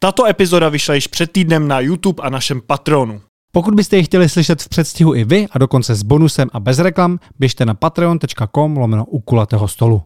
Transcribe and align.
Tato 0.00 0.26
epizoda 0.26 0.68
vyšla 0.68 0.94
již 0.94 1.06
před 1.06 1.32
týdnem 1.32 1.68
na 1.68 1.80
YouTube 1.80 2.22
a 2.22 2.30
našem 2.30 2.60
Patronu. 2.66 3.20
Pokud 3.52 3.74
byste 3.74 3.96
ji 3.96 4.04
chtěli 4.04 4.28
slyšet 4.28 4.62
v 4.62 4.68
předstihu 4.68 5.14
i 5.14 5.24
vy 5.24 5.46
a 5.50 5.58
dokonce 5.58 5.94
s 5.94 6.02
bonusem 6.02 6.48
a 6.52 6.60
bez 6.60 6.78
reklam, 6.78 7.18
běžte 7.38 7.66
na 7.66 7.74
patreon.com 7.74 8.76
lomeno 8.76 9.04
u 9.04 9.20
kulatého 9.20 9.68
stolu. 9.68 10.02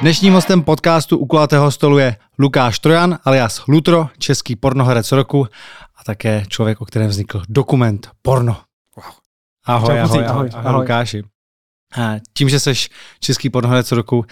Dnešním 0.00 0.32
hostem 0.32 0.62
podcastu 0.62 1.18
u 1.18 1.26
kulatého 1.26 1.70
stolu 1.70 1.98
je 1.98 2.16
Lukáš 2.38 2.78
Trojan 2.78 3.18
alias 3.24 3.66
Lutro, 3.66 4.08
český 4.18 4.56
pornoherec 4.56 5.12
roku 5.12 5.46
a 5.96 6.04
také 6.04 6.44
člověk, 6.48 6.80
o 6.80 6.84
kterém 6.84 7.08
vznikl 7.08 7.42
dokument 7.48 8.10
Porno. 8.22 8.56
Wow. 9.68 9.76
Ahoj, 9.76 10.00
ahoj, 10.00 10.18
ahoj, 10.18 10.28
ahoj, 10.28 10.50
ahoj, 10.54 10.80
Lukáši. 10.80 11.22
A 11.96 12.14
tím, 12.34 12.48
že 12.48 12.60
jsi 12.60 12.72
český 13.20 13.50
pornoherec 13.50 13.92
roku, 13.92 14.24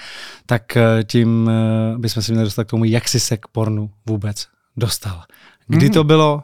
tak 0.47 0.77
eh, 0.77 1.05
tím 1.05 1.51
eh, 1.51 1.99
bychom 1.99 2.23
si 2.23 2.33
měli 2.33 2.47
dostat 2.47 2.65
k 2.65 2.71
tomu, 2.71 2.85
jak 2.85 3.09
jsi 3.09 3.21
se 3.21 3.37
k 3.37 3.47
pornu 3.47 3.91
vůbec 4.07 4.47
dostal. 4.77 5.23
Kdy 5.67 5.87
mm. 5.87 5.93
to 5.93 6.05
bylo, 6.05 6.43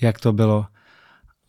jak 0.00 0.20
to 0.20 0.32
bylo 0.32 0.66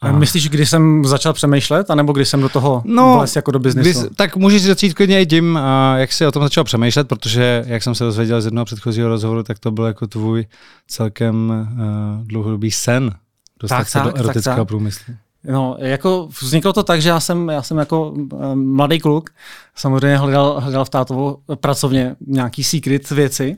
a 0.01 0.11
Myslíš, 0.11 0.49
kdy 0.49 0.65
jsem 0.65 1.05
začal 1.05 1.33
přemýšlet, 1.33 1.89
anebo 1.89 2.13
kdy 2.13 2.25
jsem 2.25 2.41
do 2.41 2.49
toho 2.49 2.81
no, 2.85 3.17
vles 3.17 3.35
jako 3.35 3.51
do 3.51 3.59
biznesu? 3.59 3.99
Kdy, 3.99 4.15
tak 4.15 4.35
můžeš 4.35 4.63
začít 4.63 4.93
klidně 4.93 5.21
i 5.21 5.25
tím, 5.25 5.59
jak 5.95 6.13
jsi 6.13 6.25
o 6.25 6.31
tom 6.31 6.43
začal 6.43 6.63
přemýšlet, 6.63 7.07
protože 7.07 7.63
jak 7.67 7.83
jsem 7.83 7.95
se 7.95 8.03
dozvěděl 8.03 8.41
z 8.41 8.45
jednoho 8.45 8.65
předchozího 8.65 9.09
rozhovoru, 9.09 9.43
tak 9.43 9.59
to 9.59 9.71
byl 9.71 9.85
jako 9.85 10.07
tvůj 10.07 10.45
celkem 10.88 11.49
uh, 11.49 12.27
dlouhodobý 12.27 12.71
sen 12.71 13.11
dostat 13.59 13.77
tak, 13.77 13.89
se 13.89 13.99
tak, 13.99 14.07
do 14.07 14.19
erotického 14.19 14.57
tak, 14.57 14.67
průmyslu. 14.67 15.13
No, 15.43 15.75
jako 15.79 16.29
vzniklo 16.41 16.73
to 16.73 16.84
tak, 16.84 17.02
že 17.02 17.09
já 17.09 17.20
jsem, 17.20 17.49
já 17.49 17.63
jsem 17.63 17.77
jako 17.77 18.13
mladý 18.53 18.99
kluk 18.99 19.30
samozřejmě 19.75 20.17
hledal, 20.17 20.59
hledal 20.59 20.86
v 20.86 20.89
tátovo 20.89 21.38
pracovně 21.55 22.16
nějaký 22.27 22.63
secret 22.63 23.09
věci 23.09 23.58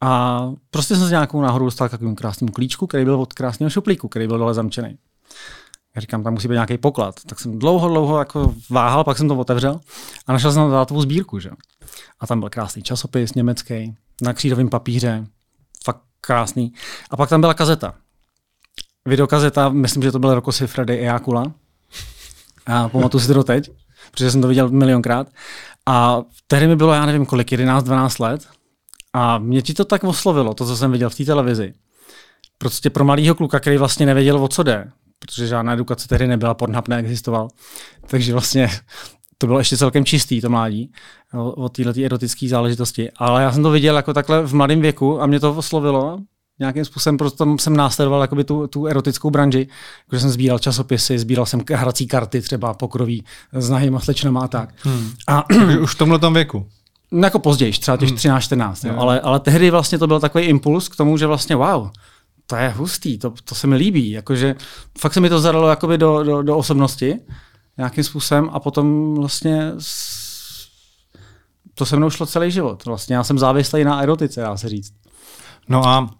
a 0.00 0.40
prostě 0.70 0.96
jsem 0.96 1.06
s 1.06 1.10
nějakou 1.10 1.40
náhodou 1.40 1.64
dostal 1.64 1.88
takovým 1.88 2.14
krásným 2.14 2.48
klíčku, 2.48 2.86
který 2.86 3.04
byl 3.04 3.20
od 3.20 3.32
krásného 3.32 3.70
šuplíku, 3.70 4.08
který 4.08 4.26
byl 4.26 4.38
dole 4.38 4.54
zamčený. 4.54 4.98
Já 5.94 6.00
říkám, 6.00 6.22
tam 6.24 6.32
musí 6.32 6.48
být 6.48 6.54
nějaký 6.54 6.78
poklad. 6.78 7.14
Tak 7.26 7.40
jsem 7.40 7.58
dlouho, 7.58 7.88
dlouho 7.88 8.18
jako 8.18 8.54
váhal, 8.70 9.04
pak 9.04 9.18
jsem 9.18 9.28
to 9.28 9.36
otevřel 9.36 9.80
a 10.26 10.32
našel 10.32 10.52
jsem 10.52 10.62
tam 10.62 10.70
datovou 10.70 11.02
sbírku. 11.02 11.38
Že? 11.38 11.50
A 12.20 12.26
tam 12.26 12.40
byl 12.40 12.50
krásný 12.50 12.82
časopis 12.82 13.34
německý, 13.34 13.96
na 14.22 14.32
křídovém 14.32 14.68
papíře, 14.68 15.26
fakt 15.84 16.00
krásný. 16.20 16.72
A 17.10 17.16
pak 17.16 17.28
tam 17.28 17.40
byla 17.40 17.54
kazeta. 17.54 17.94
Videokazeta, 19.08 19.68
myslím, 19.68 20.02
že 20.02 20.12
to 20.12 20.18
byl 20.18 20.34
Rokosy 20.34 20.66
Freddy 20.66 21.00
Eakula. 21.00 21.52
A 22.66 22.88
pamatuju 22.88 23.20
si 23.20 23.26
to 23.26 23.34
doteď, 23.34 23.70
protože 24.10 24.30
jsem 24.30 24.42
to 24.42 24.48
viděl 24.48 24.68
milionkrát. 24.68 25.28
A 25.86 26.22
tehdy 26.46 26.66
mi 26.66 26.76
bylo, 26.76 26.92
já 26.92 27.06
nevím 27.06 27.26
kolik, 27.26 27.52
11-12 27.52 28.22
let. 28.22 28.48
A 29.12 29.38
mě 29.38 29.62
ti 29.62 29.74
to 29.74 29.84
tak 29.84 30.04
oslovilo, 30.04 30.54
to, 30.54 30.66
co 30.66 30.76
jsem 30.76 30.92
viděl 30.92 31.10
v 31.10 31.14
té 31.14 31.24
televizi. 31.24 31.72
Prostě 32.58 32.90
pro 32.90 33.04
malého 33.04 33.34
kluka, 33.34 33.60
který 33.60 33.76
vlastně 33.76 34.06
nevěděl, 34.06 34.44
o 34.44 34.48
co 34.48 34.62
jde, 34.62 34.90
protože 35.18 35.46
žádná 35.46 35.72
edukace 35.72 36.08
tehdy 36.08 36.26
nebyla, 36.26 36.54
Pornhub 36.54 36.88
neexistoval. 36.88 37.48
Takže 38.06 38.32
vlastně 38.32 38.70
to 39.38 39.46
bylo 39.46 39.58
ještě 39.58 39.76
celkem 39.76 40.04
čistý, 40.04 40.40
to 40.40 40.50
mládí, 40.50 40.92
o 41.34 41.68
této 41.68 42.00
erotické 42.04 42.48
záležitosti. 42.48 43.10
Ale 43.16 43.42
já 43.42 43.52
jsem 43.52 43.62
to 43.62 43.70
viděl 43.70 43.96
jako 43.96 44.12
takhle 44.12 44.42
v 44.42 44.54
mladém 44.54 44.80
věku 44.80 45.22
a 45.22 45.26
mě 45.26 45.40
to 45.40 45.54
oslovilo. 45.54 46.18
Nějakým 46.58 46.84
způsobem 46.84 47.16
prostě 47.16 47.36
tam 47.36 47.58
jsem 47.58 47.76
následoval 47.76 48.20
jakoby 48.20 48.44
tu, 48.44 48.66
tu 48.66 48.86
erotickou 48.86 49.30
branži, 49.30 49.68
protože 50.06 50.20
jsem 50.20 50.30
sbíral 50.30 50.58
časopisy, 50.58 51.18
sbíral 51.18 51.46
jsem 51.46 51.62
hrací 51.72 52.06
karty 52.06 52.42
třeba 52.42 52.74
pokroví 52.74 53.24
s 53.52 53.70
nahýma 53.70 54.00
slečnama 54.00 54.40
a 54.40 54.48
tak. 54.48 54.68
Hmm. 54.82 55.10
A, 55.26 55.44
už 55.80 55.94
v 55.94 55.98
tomhle 55.98 56.18
tom 56.18 56.34
věku? 56.34 56.66
No 57.10 57.26
jako 57.26 57.38
později, 57.38 57.72
třeba 57.72 57.96
těch 57.96 58.10
13-14, 58.10 58.88
hmm. 58.88 58.98
ale, 58.98 59.20
ale 59.20 59.40
tehdy 59.40 59.70
vlastně 59.70 59.98
to 59.98 60.06
byl 60.06 60.20
takový 60.20 60.44
impuls 60.44 60.88
k 60.88 60.96
tomu, 60.96 61.16
že 61.16 61.26
vlastně 61.26 61.56
wow, 61.56 61.90
to 62.46 62.56
je 62.56 62.68
hustý, 62.68 63.18
to, 63.18 63.34
to 63.44 63.54
se 63.54 63.66
mi 63.66 63.76
líbí. 63.76 64.10
Jakože 64.10 64.54
fakt 64.98 65.14
se 65.14 65.20
mi 65.20 65.28
to 65.28 65.40
zadalo 65.40 65.68
jakoby 65.68 65.98
do, 65.98 66.22
do, 66.22 66.42
do 66.42 66.56
osobnosti 66.56 67.20
nějakým 67.76 68.04
způsobem 68.04 68.50
a 68.52 68.60
potom 68.60 69.14
vlastně 69.14 69.72
to 71.74 71.86
se 71.86 71.96
mnou 71.96 72.10
šlo 72.10 72.26
celý 72.26 72.50
život. 72.50 72.84
Vlastně 72.84 73.16
já 73.16 73.24
jsem 73.24 73.38
závislý 73.38 73.84
na 73.84 74.02
erotice, 74.02 74.40
dá 74.40 74.56
se 74.56 74.68
říct. 74.68 74.92
No 75.68 75.88
a 75.88 76.10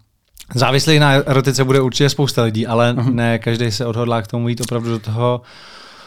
závislý 0.53 0.99
na 0.99 1.11
erotice 1.11 1.63
bude 1.63 1.81
určitě 1.81 2.09
spousta 2.09 2.43
lidí, 2.43 2.67
ale 2.67 2.93
uh-huh. 2.93 3.13
ne 3.13 3.39
každý 3.39 3.71
se 3.71 3.85
odhodlá 3.85 4.21
k 4.21 4.27
tomu 4.27 4.49
jít 4.49 4.61
opravdu 4.61 4.89
do 4.89 4.99
toho 4.99 5.41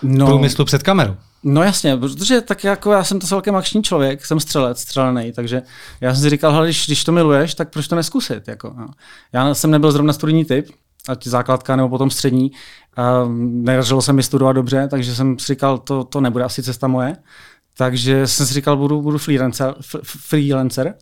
no, 0.03 0.26
průmyslu 0.26 0.65
před 0.65 0.82
kamerou. 0.82 1.16
No 1.43 1.62
jasně, 1.62 1.97
protože 1.97 2.41
tak 2.41 2.65
jako 2.65 2.93
já 2.93 3.04
jsem 3.04 3.19
to 3.19 3.27
celkem 3.27 3.56
akční 3.56 3.82
člověk, 3.82 4.27
jsem 4.27 4.41
střelec, 4.41 4.81
střelený, 4.81 5.32
takže 5.32 5.62
já 6.00 6.15
jsem 6.15 6.22
si 6.22 6.31
říkal, 6.31 6.53
hele, 6.53 6.66
když, 6.66 6.87
když 6.87 7.04
to 7.04 7.12
miluješ, 7.12 7.54
tak 7.54 7.71
proč 7.71 7.88
to 7.88 7.97
neskusit? 7.97 8.48
Jako, 8.48 8.75
no. 8.78 8.87
Já 9.32 9.54
jsem 9.54 9.71
nebyl 9.71 9.93
zrovna 9.93 10.12
studijní 10.12 10.44
typ, 10.44 10.66
ať 11.09 11.27
základka 11.27 11.77
nebo 11.77 11.88
potom 11.88 12.10
střední, 12.10 12.50
uh, 12.98 13.32
nedařilo 13.38 14.03
se 14.03 14.12
mi 14.12 14.22
studovat 14.22 14.53
dobře, 14.53 14.88
takže 14.91 15.15
jsem 15.15 15.38
si 15.38 15.47
říkal, 15.47 15.78
to, 15.78 16.04
to 16.04 16.21
nebude 16.21 16.44
asi 16.44 16.62
cesta 16.62 16.87
moje. 16.87 17.16
Takže 17.77 18.27
jsem 18.27 18.47
si 18.47 18.54
říkal, 18.54 18.77
budu, 18.77 19.03
budu 19.03 19.19
freelancer, 19.19 19.75
freelancer, 20.04 20.94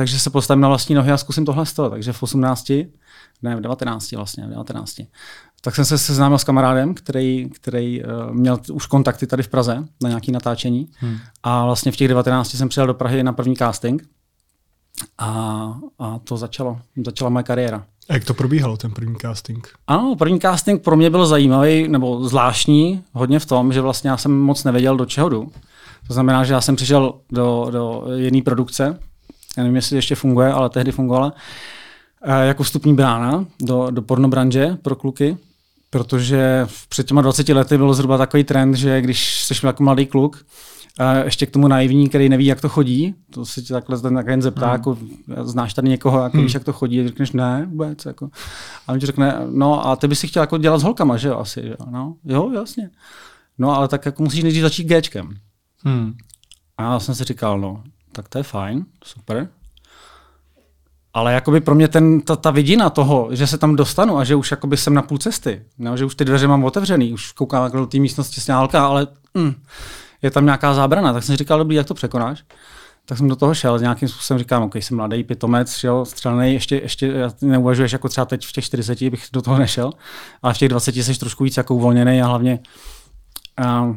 takže 0.00 0.18
se 0.18 0.30
postavím 0.30 0.60
na 0.60 0.68
vlastní 0.68 0.94
nohy 0.94 1.12
a 1.12 1.16
zkusím 1.16 1.44
tohle 1.44 1.66
z 1.66 1.72
toho. 1.72 1.90
Takže 1.90 2.12
v 2.12 2.22
18, 2.22 2.68
ne, 3.42 3.56
v 3.56 3.60
19 3.60 4.12
vlastně, 4.12 4.46
v 4.46 4.50
19 4.50 5.00
tak 5.60 5.74
jsem 5.74 5.84
se 5.84 5.98
seznámil 5.98 6.38
s 6.38 6.44
kamarádem, 6.44 6.94
který, 6.94 7.50
který 7.54 8.04
uh, 8.04 8.34
měl 8.34 8.58
už 8.72 8.86
kontakty 8.86 9.26
tady 9.26 9.42
v 9.42 9.48
Praze 9.48 9.84
na 10.02 10.08
nějaké 10.08 10.32
natáčení. 10.32 10.88
Hmm. 10.98 11.18
A 11.42 11.64
vlastně 11.64 11.92
v 11.92 11.96
těch 11.96 12.08
19 12.08 12.54
jsem 12.54 12.68
přijel 12.68 12.86
do 12.86 12.94
Prahy 12.94 13.22
na 13.22 13.32
první 13.32 13.56
casting. 13.56 14.08
A, 15.18 15.28
a 15.98 16.18
to 16.18 16.36
začalo. 16.36 16.78
Začala 17.06 17.30
moje 17.30 17.42
kariéra. 17.42 17.84
A 18.08 18.14
jak 18.14 18.24
to 18.24 18.34
probíhalo, 18.34 18.76
ten 18.76 18.90
první 18.90 19.16
casting? 19.20 19.68
Ano, 19.86 20.16
první 20.18 20.40
casting 20.40 20.82
pro 20.82 20.96
mě 20.96 21.10
byl 21.10 21.26
zajímavý 21.26 21.88
nebo 21.88 22.28
zvláštní 22.28 23.04
hodně 23.12 23.38
v 23.38 23.46
tom, 23.46 23.72
že 23.72 23.80
vlastně 23.80 24.10
já 24.10 24.16
jsem 24.16 24.40
moc 24.40 24.64
nevěděl, 24.64 24.96
do 24.96 25.06
čeho 25.06 25.28
jdu. 25.28 25.52
To 26.06 26.12
znamená, 26.12 26.44
že 26.44 26.52
já 26.52 26.60
jsem 26.60 26.76
přišel 26.76 27.14
do, 27.32 27.66
do 27.70 28.04
jedné 28.14 28.42
produkce, 28.42 28.98
já 29.56 29.62
nevím, 29.62 29.76
jestli 29.76 29.96
ještě 29.96 30.14
funguje, 30.14 30.52
ale 30.52 30.70
tehdy 30.70 30.92
fungovala, 30.92 31.32
eh, 32.22 32.46
jako 32.46 32.62
vstupní 32.62 32.94
brána 32.94 33.44
do, 33.60 33.90
do 33.90 34.02
pornobranže 34.02 34.76
pro 34.82 34.96
kluky 34.96 35.36
protože 35.90 36.66
před 36.88 37.06
těma 37.06 37.22
20 37.22 37.48
lety 37.48 37.76
byl 37.76 37.94
zhruba 37.94 38.18
takový 38.18 38.44
trend, 38.44 38.74
že 38.74 39.00
když 39.00 39.44
jsi 39.44 39.66
jako 39.66 39.82
mladý 39.82 40.06
kluk, 40.06 40.46
a 40.98 41.14
ještě 41.14 41.46
k 41.46 41.50
tomu 41.50 41.68
naivní, 41.68 42.08
který 42.08 42.28
neví, 42.28 42.46
jak 42.46 42.60
to 42.60 42.68
chodí, 42.68 43.14
to 43.30 43.46
se 43.46 43.62
ti 43.62 43.72
takhle 43.72 44.00
ten 44.00 44.24
jen 44.28 44.42
zeptá, 44.42 44.66
hmm. 44.66 44.72
jako, 44.72 44.98
znáš 45.42 45.74
tady 45.74 45.88
někoho, 45.88 46.22
jako 46.22 46.36
hmm. 46.36 46.46
víš, 46.46 46.54
jak 46.54 46.64
to 46.64 46.72
chodí, 46.72 47.00
a 47.00 47.06
řekneš 47.06 47.32
ne, 47.32 47.66
vůbec. 47.70 48.04
Jako. 48.04 48.30
A 48.86 48.92
on 48.92 49.00
ti 49.00 49.06
řekne, 49.06 49.36
no 49.50 49.86
a 49.86 49.96
ty 49.96 50.08
bys 50.08 50.20
si 50.20 50.28
chtěl 50.28 50.42
jako 50.42 50.58
dělat 50.58 50.78
s 50.78 50.82
holkama, 50.82 51.16
že 51.16 51.28
jo, 51.28 51.38
asi, 51.38 51.62
že 51.62 51.68
jo, 51.68 51.86
no, 51.90 52.16
jo, 52.24 52.50
jasně. 52.52 52.90
No, 53.58 53.76
ale 53.76 53.88
tak 53.88 54.06
jako 54.06 54.22
musíš 54.22 54.42
nejdřív 54.42 54.62
začít 54.62 54.84
Gčkem. 54.84 55.36
Hmm. 55.84 56.14
A 56.78 56.82
já 56.82 57.00
jsem 57.00 57.14
si 57.14 57.24
říkal, 57.24 57.60
no, 57.60 57.82
tak 58.12 58.28
to 58.28 58.38
je 58.38 58.44
fajn, 58.44 58.84
super, 59.04 59.48
ale 61.14 61.32
jakoby 61.32 61.60
pro 61.60 61.74
mě 61.74 61.88
ten, 61.88 62.20
ta, 62.20 62.36
ta 62.36 62.50
vidina 62.50 62.90
toho, 62.90 63.28
že 63.32 63.46
se 63.46 63.58
tam 63.58 63.76
dostanu 63.76 64.18
a 64.18 64.24
že 64.24 64.34
už 64.34 64.50
jakoby 64.50 64.76
jsem 64.76 64.94
na 64.94 65.02
půl 65.02 65.18
cesty, 65.18 65.62
no, 65.78 65.96
že 65.96 66.04
už 66.04 66.14
ty 66.14 66.24
dveře 66.24 66.46
mám 66.46 66.64
otevřený, 66.64 67.12
už 67.12 67.32
koukám 67.32 67.64
jako 67.64 67.76
do 67.76 67.86
té 67.86 67.98
místnosti 67.98 68.40
sněhálka, 68.40 68.86
ale 68.86 69.06
mm, 69.34 69.54
je 70.22 70.30
tam 70.30 70.44
nějaká 70.44 70.74
zábrana, 70.74 71.12
tak 71.12 71.24
jsem 71.24 71.36
říkal, 71.36 71.58
dobrý, 71.58 71.76
jak 71.76 71.86
to 71.86 71.94
překonáš? 71.94 72.44
Tak 73.04 73.18
jsem 73.18 73.28
do 73.28 73.36
toho 73.36 73.54
šel, 73.54 73.78
nějakým 73.78 74.08
způsobem 74.08 74.38
říkám, 74.38 74.62
OK, 74.62 74.76
jsem 74.76 74.96
mladý 74.96 75.24
pitomec, 75.24 75.76
šel, 75.76 76.04
střelený, 76.04 76.52
ještě, 76.52 76.76
ještě 76.76 77.30
neuvažuješ 77.40 77.92
jako 77.92 78.08
třeba 78.08 78.24
teď 78.24 78.46
v 78.46 78.52
těch 78.52 78.64
40 78.64 79.02
bych 79.02 79.26
do 79.32 79.42
toho 79.42 79.58
nešel, 79.58 79.92
ale 80.42 80.54
v 80.54 80.58
těch 80.58 80.68
20 80.68 80.96
jsi 80.96 81.18
trošku 81.18 81.44
víc 81.44 81.56
jako 81.56 81.74
uvolněný 81.74 82.22
a 82.22 82.26
hlavně 82.26 82.58
uh, 83.60 83.96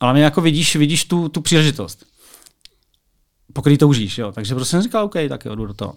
ale 0.00 0.12
mě 0.12 0.24
jako 0.24 0.40
vidíš, 0.40 0.76
vidíš 0.76 1.04
tu, 1.04 1.28
tu 1.28 1.40
příležitost 1.40 2.11
pokud 3.52 3.78
toužíš, 3.78 4.18
jo. 4.18 4.32
Takže 4.32 4.54
prostě 4.54 4.70
jsem 4.70 4.82
říkal, 4.82 5.04
OK, 5.04 5.14
tak 5.28 5.44
jo, 5.44 5.54
jdu 5.54 5.66
do 5.66 5.74
toho. 5.74 5.94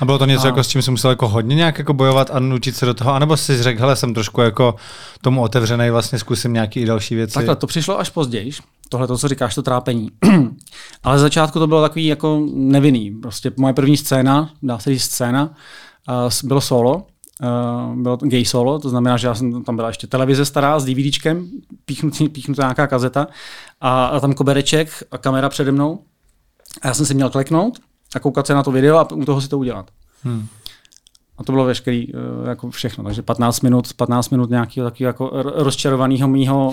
A 0.00 0.04
bylo 0.04 0.18
to 0.18 0.26
něco, 0.26 0.44
a... 0.44 0.46
jako 0.46 0.64
s 0.64 0.68
čím 0.68 0.82
jsi 0.82 0.90
musel 0.90 1.10
jako 1.10 1.28
hodně 1.28 1.56
nějak 1.56 1.78
jako 1.78 1.92
bojovat 1.92 2.30
a 2.30 2.38
nutit 2.38 2.76
se 2.76 2.86
do 2.86 2.94
toho, 2.94 3.14
anebo 3.14 3.36
jsi 3.36 3.62
řekl, 3.62 3.80
hele, 3.80 3.96
jsem 3.96 4.14
trošku 4.14 4.40
jako 4.40 4.74
tomu 5.20 5.42
otevřený, 5.42 5.90
vlastně 5.90 6.18
zkusím 6.18 6.52
nějaký 6.52 6.80
i 6.80 6.86
další 6.86 7.14
věci. 7.14 7.34
Takhle, 7.34 7.56
to 7.56 7.66
přišlo 7.66 8.00
až 8.00 8.10
později, 8.10 8.50
tohle 8.88 9.06
to, 9.06 9.18
co 9.18 9.28
říkáš, 9.28 9.54
to 9.54 9.62
trápení. 9.62 10.10
Ale 11.02 11.18
z 11.18 11.22
začátku 11.22 11.58
to 11.58 11.66
bylo 11.66 11.82
takový 11.82 12.06
jako 12.06 12.46
nevinný. 12.54 13.10
Prostě 13.10 13.52
moje 13.56 13.74
první 13.74 13.96
scéna, 13.96 14.50
dá 14.62 14.78
se 14.78 14.90
říct 14.90 15.02
scéna, 15.02 15.54
uh, 16.08 16.48
bylo 16.48 16.60
solo, 16.60 17.06
Uh, 17.42 18.02
bylo 18.02 18.16
gay 18.16 18.44
solo, 18.44 18.78
to 18.78 18.88
znamená, 18.88 19.16
že 19.16 19.26
já 19.26 19.34
jsem, 19.34 19.64
tam 19.64 19.76
byla 19.76 19.88
ještě 19.88 20.06
televize 20.06 20.44
stará 20.44 20.80
s 20.80 20.84
DVDčkem, 20.84 21.48
píchnutá 22.32 22.62
nějaká 22.62 22.86
kazeta 22.86 23.26
a, 23.80 24.06
a 24.06 24.20
tam 24.20 24.34
kobereček 24.34 25.02
a 25.10 25.18
kamera 25.18 25.48
přede 25.48 25.72
mnou 25.72 25.98
a 26.82 26.86
já 26.88 26.94
jsem 26.94 27.06
si 27.06 27.14
měl 27.14 27.30
kleknout 27.30 27.78
a 28.16 28.20
koukat 28.20 28.46
se 28.46 28.54
na 28.54 28.62
to 28.62 28.70
video 28.70 28.96
a 28.96 29.12
u 29.12 29.24
toho 29.24 29.40
si 29.40 29.48
to 29.48 29.58
udělat. 29.58 29.90
Hmm. 30.22 30.46
A 31.38 31.44
to 31.44 31.52
bylo 31.52 31.64
veškerý, 31.64 32.14
uh, 32.14 32.48
jako 32.48 32.70
všechno. 32.70 33.04
Takže 33.04 33.22
15 33.22 33.60
minut, 33.60 33.92
15 33.92 34.30
minut 34.30 34.50
nějakého 34.50 34.90
takového 34.90 35.08
jako 35.08 35.30
rozčarovaného 35.62 36.28
mýho 36.28 36.70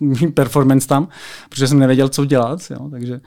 uh, 0.00 0.30
performance 0.34 0.88
tam, 0.88 1.08
protože 1.48 1.68
jsem 1.68 1.78
nevěděl, 1.78 2.08
co 2.08 2.24
dělat, 2.24 2.58
jo, 2.70 2.88
takže 2.90 3.20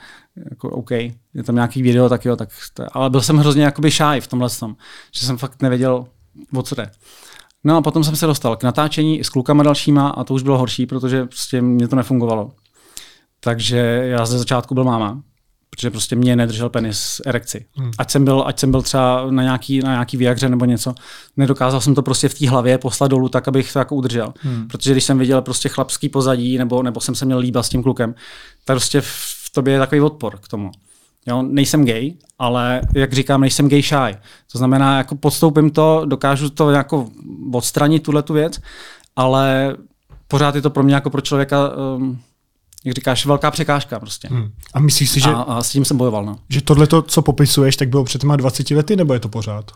jako 0.50 0.70
OK, 0.70 0.92
je 0.92 1.44
tam 1.46 1.56
nějaký 1.56 1.82
video, 1.82 2.10
tak 2.10 2.26
jo, 2.26 2.36
tak 2.36 2.50
to, 2.74 2.84
ale 2.92 3.10
byl 3.10 3.22
jsem 3.22 3.38
hrozně 3.38 3.64
jakoby 3.64 3.92
shy 3.92 4.22
v 4.22 4.28
tomhle 4.28 4.50
tom, 4.50 4.76
že 5.12 5.26
jsem 5.26 5.38
fakt 5.38 5.62
nevěděl, 5.62 6.06
o 6.54 6.64
co 6.64 6.76
jde. 6.76 6.92
No 7.64 7.78
a 7.78 7.82
potom 7.82 8.04
jsem 8.04 8.16
se 8.16 8.26
dostal 8.26 8.56
k 8.56 8.64
natáčení 8.64 9.24
s 9.24 9.30
klukama 9.30 9.64
dalšíma 9.64 10.10
a 10.10 10.24
to 10.24 10.34
už 10.34 10.44
bylo 10.44 10.58
horší, 10.58 10.86
protože 10.86 11.26
prostě 11.26 11.62
mě 11.62 11.88
to 11.88 11.96
nefungovalo. 11.96 12.52
Takže 13.40 13.78
já 14.04 14.26
ze 14.26 14.38
začátku 14.38 14.74
byl 14.74 14.84
máma, 14.84 15.22
protože 15.70 15.92
prostě 15.92 16.16
mě 16.16 16.36
nedržel 16.36 16.70
penis 16.70 17.22
erekci. 17.26 17.66
Hmm. 17.74 17.92
Ať, 17.98 18.12
jsem 18.12 18.26
byl, 18.26 18.44
ať 18.48 18.60
jsem 18.60 18.72
byl 18.72 18.82
třeba 18.82 19.32
na 19.32 19.44
nějaký, 19.44 19.80
na 19.80 19.92
nějaký 19.92 20.18
vyjagře 20.18 20.50
nebo 20.50 20.66
něco, 20.66 20.96
nedokázal 21.38 21.82
jsem 21.82 21.96
to 21.96 22.02
prostě 22.02 22.30
v 22.30 22.34
té 22.34 22.50
hlavě 22.50 22.78
poslat 22.78 23.08
dolů 23.08 23.30
tak, 23.30 23.48
abych 23.48 23.74
to 23.74 23.80
jako 23.80 23.96
udržel. 23.96 24.34
Hmm. 24.40 24.68
Protože 24.68 24.92
když 24.92 25.04
jsem 25.04 25.18
viděl 25.18 25.42
prostě 25.42 25.70
chlapský 25.70 26.10
pozadí, 26.10 26.58
nebo, 26.58 26.84
nebo 26.84 27.00
jsem 27.00 27.16
se 27.16 27.26
měl 27.26 27.38
líbat 27.38 27.66
s 27.66 27.70
tím 27.70 27.84
klukem, 27.84 28.16
tak 28.66 28.76
prostě 28.76 29.02
v 29.02 29.52
tobě 29.54 29.74
je 29.74 29.80
takový 29.80 30.02
odpor 30.02 30.38
k 30.38 30.48
tomu. 30.48 30.72
Jo, 31.28 31.42
nejsem 31.42 31.86
gay, 31.86 32.14
ale 32.40 32.82
jak 32.96 33.14
říkám, 33.14 33.42
nejsem 33.42 33.70
gay 33.70 33.82
shy. 33.82 34.18
To 34.52 34.58
znamená, 34.58 34.98
jako 34.98 35.16
podstoupím 35.16 35.70
to, 35.70 36.06
dokážu 36.06 36.50
to 36.50 36.72
jako 36.72 37.10
odstranit, 37.54 38.04
tuhle 38.04 38.24
tu 38.24 38.34
věc, 38.34 38.60
ale 39.16 39.76
pořád 40.28 40.56
je 40.56 40.62
to 40.62 40.70
pro 40.70 40.84
mě 40.84 40.96
jako 40.96 41.10
pro 41.10 41.22
člověka 41.22 41.76
um, 41.76 42.20
jak 42.88 42.96
říkáš, 42.96 43.26
velká 43.26 43.52
překážka 43.52 44.00
prostě. 44.00 44.28
Hmm. 44.28 44.52
A 44.74 44.80
myslíš 44.80 45.10
si, 45.10 45.20
že... 45.20 45.30
A, 45.30 45.42
a 45.42 45.64
s 45.64 45.70
tím 45.70 45.86
jsem 45.86 45.98
bojoval, 45.98 46.26
no. 46.26 46.40
Že 46.50 46.62
tohle, 46.62 46.88
co 47.08 47.22
popisuješ, 47.22 47.76
tak 47.76 47.90
bylo 47.90 48.04
před 48.04 48.22
těma 48.22 48.36
20 48.36 48.72
lety, 48.72 48.96
nebo 48.96 49.14
je 49.14 49.20
to 49.20 49.30
pořád? 49.30 49.72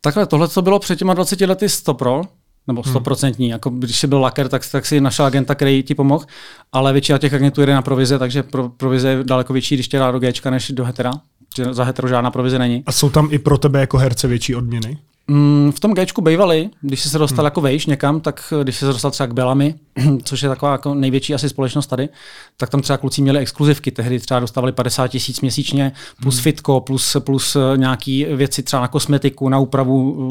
Takhle, 0.00 0.26
tohle, 0.26 0.48
co 0.48 0.62
bylo 0.62 0.78
před 0.78 0.98
těma 0.98 1.14
20 1.14 1.40
lety 1.40 1.68
100 1.68 1.94
pro, 1.94 2.22
nebo 2.66 2.82
hmm. 2.82 2.92
stoprocentní. 2.92 3.46
Hmm. 3.46 3.52
Jako 3.52 3.70
když 3.70 3.98
jsi 3.98 4.06
byl 4.06 4.20
laker, 4.20 4.48
tak, 4.48 4.62
tak 4.72 4.86
si 4.86 5.00
našel 5.00 5.24
agenta, 5.24 5.54
který 5.54 5.82
ti 5.82 5.94
pomohl, 5.94 6.24
ale 6.72 6.92
většina 6.92 7.18
těch 7.18 7.34
agentů 7.34 7.66
jde 7.66 7.74
na 7.74 7.82
provize, 7.82 8.18
takže 8.18 8.42
pro, 8.42 8.68
provize 8.68 9.08
je 9.08 9.24
daleko 9.24 9.52
větší, 9.52 9.74
když 9.74 9.88
tě 9.88 9.98
dá 9.98 10.10
do 10.10 10.18
Gčka, 10.18 10.50
než 10.50 10.70
do 10.70 10.84
hetera. 10.84 11.12
Že 11.56 11.74
za 11.74 11.84
hetero 11.84 12.08
žádná 12.08 12.30
provize 12.30 12.58
není. 12.58 12.82
A 12.86 12.92
jsou 12.92 13.10
tam 13.10 13.28
i 13.30 13.38
pro 13.38 13.58
tebe 13.58 13.80
jako 13.80 13.98
herce 13.98 14.28
větší 14.28 14.54
odměny? 14.54 14.98
Mm, 15.28 15.72
v 15.74 15.80
tom 15.80 15.94
Gčku 15.94 16.20
bývaly, 16.20 16.70
když 16.80 17.02
jsi 17.02 17.10
se 17.10 17.18
dostal 17.18 17.42
hmm. 17.42 17.46
jako 17.46 17.60
vejš 17.60 17.86
někam, 17.86 18.20
tak 18.20 18.52
když 18.62 18.74
jsi 18.76 18.80
se 18.80 18.86
dostal 18.86 19.10
třeba 19.10 19.26
k 19.26 19.34
Belami, 19.34 19.74
což 20.24 20.42
je 20.42 20.48
taková 20.48 20.72
jako 20.72 20.94
největší 20.94 21.34
asi 21.34 21.48
společnost 21.48 21.86
tady, 21.86 22.08
tak 22.56 22.70
tam 22.70 22.82
třeba 22.82 22.96
kluci 22.96 23.22
měli 23.22 23.38
exkluzivky, 23.38 23.90
tehdy 23.90 24.20
třeba 24.20 24.40
dostávali 24.40 24.72
50 24.72 25.08
tisíc 25.08 25.40
měsíčně, 25.40 25.92
plus 26.22 26.34
hmm. 26.34 26.42
fitko, 26.42 26.80
plus, 26.80 27.16
plus 27.20 27.56
eh, 27.56 27.76
nějaký 27.76 28.24
věci 28.24 28.62
třeba 28.62 28.82
na 28.82 28.88
kosmetiku, 28.88 29.48
na 29.48 29.58
úpravu 29.58 30.28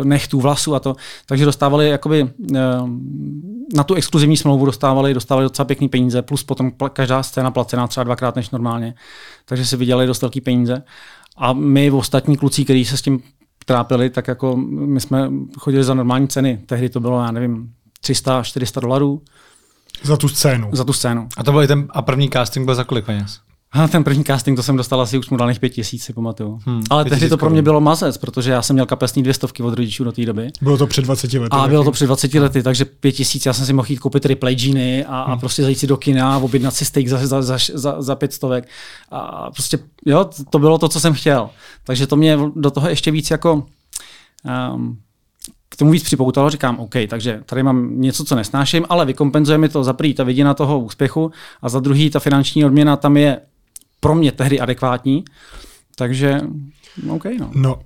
eh, 0.00 0.04
nechtů, 0.04 0.40
vlasů 0.40 0.74
a 0.74 0.80
to. 0.80 0.96
Takže 1.26 1.44
dostávali 1.44 1.88
jakoby 1.88 2.30
eh, 2.54 2.58
na 3.74 3.84
tu 3.84 3.94
exkluzivní 3.94 4.36
smlouvu 4.36 4.66
dostávali, 4.66 5.14
dostávali 5.14 5.44
docela 5.44 5.66
pěkný 5.66 5.88
peníze, 5.88 6.22
plus 6.22 6.44
potom 6.44 6.72
každá 6.92 7.22
scéna 7.22 7.50
placená 7.50 7.86
třeba 7.86 8.04
dvakrát 8.04 8.36
než 8.36 8.50
normálně. 8.50 8.94
Takže 9.44 9.66
si 9.66 9.76
vydělali 9.76 10.06
dost 10.06 10.22
velký 10.22 10.40
peníze. 10.40 10.82
A 11.36 11.52
my 11.52 11.90
ostatní 11.90 12.36
kluci, 12.36 12.64
kteří 12.64 12.84
se 12.84 12.96
s 12.96 13.02
tím 13.02 13.22
trápili, 13.70 14.10
tak 14.10 14.28
jako 14.28 14.56
my 14.56 15.00
jsme 15.00 15.30
chodili 15.58 15.84
za 15.84 15.94
normální 15.94 16.28
ceny. 16.28 16.62
Tehdy 16.66 16.88
to 16.88 17.00
bylo, 17.00 17.20
já 17.20 17.30
nevím, 17.30 17.72
300-400 18.04 18.80
dolarů. 18.80 19.22
Za 20.02 20.16
tu 20.16 20.28
scénu. 20.28 20.70
Za 20.72 20.84
tu 20.84 20.92
scénu. 20.92 21.28
A 21.36 21.44
to 21.44 21.52
byl 21.52 21.66
ten 21.66 21.88
a 21.90 22.02
první 22.02 22.30
casting 22.30 22.64
byl 22.64 22.74
za 22.74 22.84
kolik 22.84 23.04
peněz? 23.04 23.40
A 23.72 23.88
ten 23.88 24.04
první 24.04 24.24
casting, 24.24 24.56
to 24.56 24.62
jsem 24.62 24.76
dostal 24.76 25.00
asi 25.00 25.18
už 25.18 25.30
mu 25.30 25.36
daných 25.36 25.60
pět 25.60 25.68
tisíc, 25.68 26.04
si 26.04 26.12
pamatuju. 26.12 26.60
Hmm, 26.66 26.82
Ale 26.90 27.04
tehdy 27.04 27.28
to 27.28 27.36
pro 27.36 27.50
mě 27.50 27.62
bylo 27.62 27.80
mazec, 27.80 28.18
protože 28.18 28.50
já 28.50 28.62
jsem 28.62 28.74
měl 28.74 28.86
kapesní 28.86 29.22
dvě 29.22 29.34
stovky 29.34 29.62
od 29.62 29.74
rodičů 29.74 30.04
do 30.04 30.12
té 30.12 30.26
doby. 30.26 30.50
Bylo 30.62 30.78
to 30.78 30.86
před 30.86 31.04
20 31.04 31.32
lety. 31.32 31.48
A 31.50 31.68
bylo 31.68 31.84
to 31.84 31.90
před 31.90 32.06
20 32.06 32.34
lety, 32.34 32.62
takže 32.62 32.84
pět 32.84 33.12
tisíc, 33.12 33.46
já 33.46 33.52
jsem 33.52 33.66
si 33.66 33.72
mohl 33.72 33.86
jít 33.90 33.98
koupit 33.98 34.26
replay 34.26 34.56
jeany 34.58 35.04
a, 35.04 35.24
hmm. 35.24 35.32
a 35.32 35.36
prostě 35.36 35.62
zajít 35.62 35.78
si 35.78 35.86
do 35.86 35.96
kina, 35.96 36.38
objednat 36.38 36.74
si 36.74 36.84
steak 36.84 37.08
za, 37.08 37.26
za, 37.26 37.42
za, 37.42 37.58
za, 37.74 38.02
za 38.02 38.14
pět 38.14 38.32
stovek. 38.32 38.68
A 39.10 39.50
prostě, 39.50 39.78
jo, 40.06 40.30
to 40.50 40.58
bylo 40.58 40.78
to, 40.78 40.88
co 40.88 41.00
jsem 41.00 41.12
chtěl. 41.12 41.50
Takže 41.84 42.06
to 42.06 42.16
mě 42.16 42.38
do 42.56 42.70
toho 42.70 42.88
ještě 42.88 43.10
víc 43.10 43.30
jako 43.30 43.66
um, 44.74 44.98
k 45.68 45.76
tomu 45.76 45.90
víc 45.90 46.02
připoutalo, 46.02 46.50
říkám, 46.50 46.78
OK, 46.78 46.94
takže 47.08 47.42
tady 47.46 47.62
mám 47.62 48.00
něco, 48.00 48.24
co 48.24 48.34
nesnáším, 48.34 48.86
ale 48.88 49.06
vykompenzuje 49.06 49.58
mi 49.58 49.68
to 49.68 49.84
za 49.84 49.92
prvý 49.92 50.14
ta 50.14 50.24
vidina 50.24 50.54
toho 50.54 50.80
úspěchu 50.80 51.32
a 51.62 51.68
za 51.68 51.80
druhý 51.80 52.10
ta 52.10 52.20
finanční 52.20 52.64
odměna 52.64 52.96
tam 52.96 53.16
je 53.16 53.40
pro 54.00 54.14
mě 54.14 54.32
tehdy 54.32 54.60
adekvátní. 54.60 55.24
Takže, 55.96 56.40
OK, 57.08 57.24
no. 57.38 57.50
no. 57.54 57.80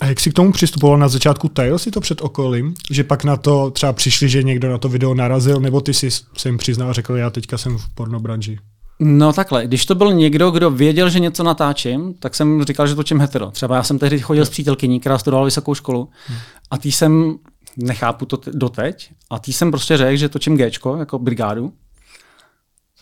A 0.00 0.06
jak 0.06 0.20
jsi 0.20 0.30
k 0.30 0.34
tomu 0.34 0.52
přistupoval 0.52 0.98
na 0.98 1.08
začátku? 1.08 1.48
Tajil 1.48 1.78
si 1.78 1.90
to 1.90 2.00
před 2.00 2.20
okolím? 2.20 2.74
Že 2.90 3.04
pak 3.04 3.24
na 3.24 3.36
to 3.36 3.70
třeba 3.70 3.92
přišli, 3.92 4.28
že 4.28 4.42
někdo 4.42 4.70
na 4.70 4.78
to 4.78 4.88
video 4.88 5.14
narazil, 5.14 5.60
nebo 5.60 5.80
ty 5.80 5.94
si 5.94 6.10
se 6.10 6.48
jim 6.48 6.58
přiznal 6.58 6.90
a 6.90 6.92
řekl, 6.92 7.16
já 7.16 7.30
teďka 7.30 7.58
jsem 7.58 7.78
v 7.78 7.88
pornobranži? 7.94 8.58
No 8.98 9.32
takhle, 9.32 9.66
když 9.66 9.86
to 9.86 9.94
byl 9.94 10.12
někdo, 10.12 10.50
kdo 10.50 10.70
věděl, 10.70 11.10
že 11.10 11.20
něco 11.20 11.42
natáčím, 11.42 12.14
tak 12.14 12.34
jsem 12.34 12.64
říkal, 12.64 12.86
že 12.86 12.94
točím 12.94 13.20
hetero. 13.20 13.50
Třeba 13.50 13.76
já 13.76 13.82
jsem 13.82 13.98
tehdy 13.98 14.20
chodil 14.20 14.46
s 14.46 14.50
přítelkyní, 14.50 15.00
která 15.00 15.18
studovala 15.18 15.44
vysokou 15.44 15.74
školu 15.74 16.08
hmm. 16.26 16.38
a 16.70 16.78
tý 16.78 16.92
jsem, 16.92 17.38
nechápu 17.76 18.26
to 18.26 18.38
doteď, 18.52 19.10
a 19.30 19.38
tý 19.38 19.52
jsem 19.52 19.70
prostě 19.70 19.96
řekl, 19.96 20.16
že 20.16 20.28
točím 20.28 20.56
Gčko, 20.56 20.96
jako 20.96 21.18
brigádu. 21.18 21.72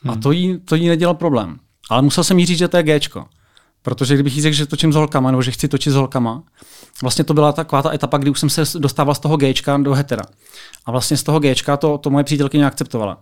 Hmm. 0.02 0.12
A 0.12 0.16
to 0.16 0.32
jí, 0.32 0.58
to 0.58 0.74
jí 0.74 0.88
nedělal 0.88 1.14
problém. 1.14 1.58
Ale 1.90 2.02
musel 2.02 2.24
jsem 2.24 2.38
jí 2.38 2.46
říct, 2.46 2.58
že 2.58 2.68
to 2.68 2.76
je 2.76 2.82
Gčko. 2.82 3.24
Protože 3.82 4.14
kdybych 4.14 4.36
jí 4.36 4.42
řekl, 4.42 4.56
že 4.56 4.66
točím 4.66 4.92
s 4.92 4.96
holkama, 4.96 5.30
nebo 5.30 5.42
že 5.42 5.50
chci 5.50 5.68
točit 5.68 5.92
s 5.92 5.96
holkama, 5.96 6.42
vlastně 7.02 7.24
to 7.24 7.34
byla 7.34 7.52
taková 7.52 7.82
ta 7.82 7.94
etapa, 7.94 8.18
kdy 8.18 8.30
už 8.30 8.40
jsem 8.40 8.50
se 8.50 8.78
dostával 8.78 9.14
z 9.14 9.18
toho 9.18 9.36
Gčka 9.36 9.76
do 9.76 9.94
hetera. 9.94 10.22
A 10.86 10.90
vlastně 10.90 11.16
z 11.16 11.22
toho 11.22 11.40
Gčka 11.40 11.76
to, 11.76 11.98
to 11.98 12.10
moje 12.10 12.24
přítelkyně 12.24 12.66
akceptovala. 12.66 13.18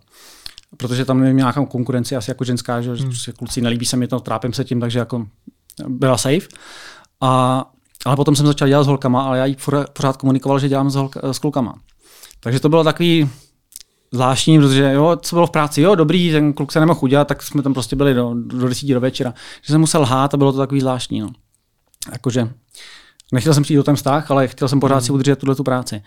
Protože 0.76 1.04
tam 1.04 1.20
nevím, 1.20 1.36
nějakou 1.36 1.66
konkurenci 1.66 2.16
asi 2.16 2.30
jako 2.30 2.44
ženská, 2.44 2.80
že 2.80 2.92
hmm. 2.92 3.04
prostě 3.04 3.32
kluci 3.32 3.60
nelíbí 3.60 3.86
se 3.86 3.96
mi 3.96 4.08
to, 4.08 4.20
trápím 4.20 4.52
se 4.52 4.64
tím, 4.64 4.80
takže 4.80 4.98
jako 4.98 5.26
byla 5.88 6.18
safe. 6.18 6.48
A, 7.20 7.64
ale 8.04 8.16
potom 8.16 8.36
jsem 8.36 8.46
začal 8.46 8.68
dělat 8.68 8.84
s 8.84 8.86
holkama, 8.86 9.22
ale 9.22 9.38
já 9.38 9.44
jí 9.44 9.56
pořád 9.92 10.16
komunikoval, 10.16 10.58
že 10.58 10.68
dělám 10.68 10.90
s, 10.90 10.94
holka, 10.94 11.32
s 11.32 11.38
klukama. 11.38 11.74
Takže 12.40 12.60
to 12.60 12.68
bylo 12.68 12.84
takový 12.84 13.30
zvláštní, 14.12 14.58
protože 14.58 14.92
jo, 14.92 15.16
co 15.22 15.36
bylo 15.36 15.46
v 15.46 15.50
práci, 15.50 15.80
jo, 15.80 15.94
dobrý, 15.94 16.32
ten 16.32 16.52
kluk 16.52 16.72
se 16.72 16.80
nemohl 16.80 17.00
udělat, 17.02 17.28
tak 17.28 17.42
jsme 17.42 17.62
tam 17.62 17.74
prostě 17.74 17.96
byli 17.96 18.14
do, 18.14 18.34
do 18.34 18.68
10 18.68 18.86
do 18.86 19.00
večera. 19.00 19.34
Že 19.62 19.72
jsem 19.72 19.80
musel 19.80 20.02
lhát 20.02 20.34
a 20.34 20.36
bylo 20.36 20.52
to 20.52 20.58
takový 20.58 20.80
zvláštní. 20.80 21.20
No. 21.20 21.28
Jakože 22.12 22.48
nechtěl 23.32 23.54
jsem 23.54 23.62
přijít 23.62 23.76
do 23.76 23.82
ten 23.82 23.96
vztah, 23.96 24.30
ale 24.30 24.48
chtěl 24.48 24.68
jsem 24.68 24.80
pořád 24.80 24.94
hmm. 24.94 25.04
si 25.04 25.12
udržet 25.12 25.38
tuhle 25.38 25.54
tu 25.54 25.64
práci. 25.64 26.02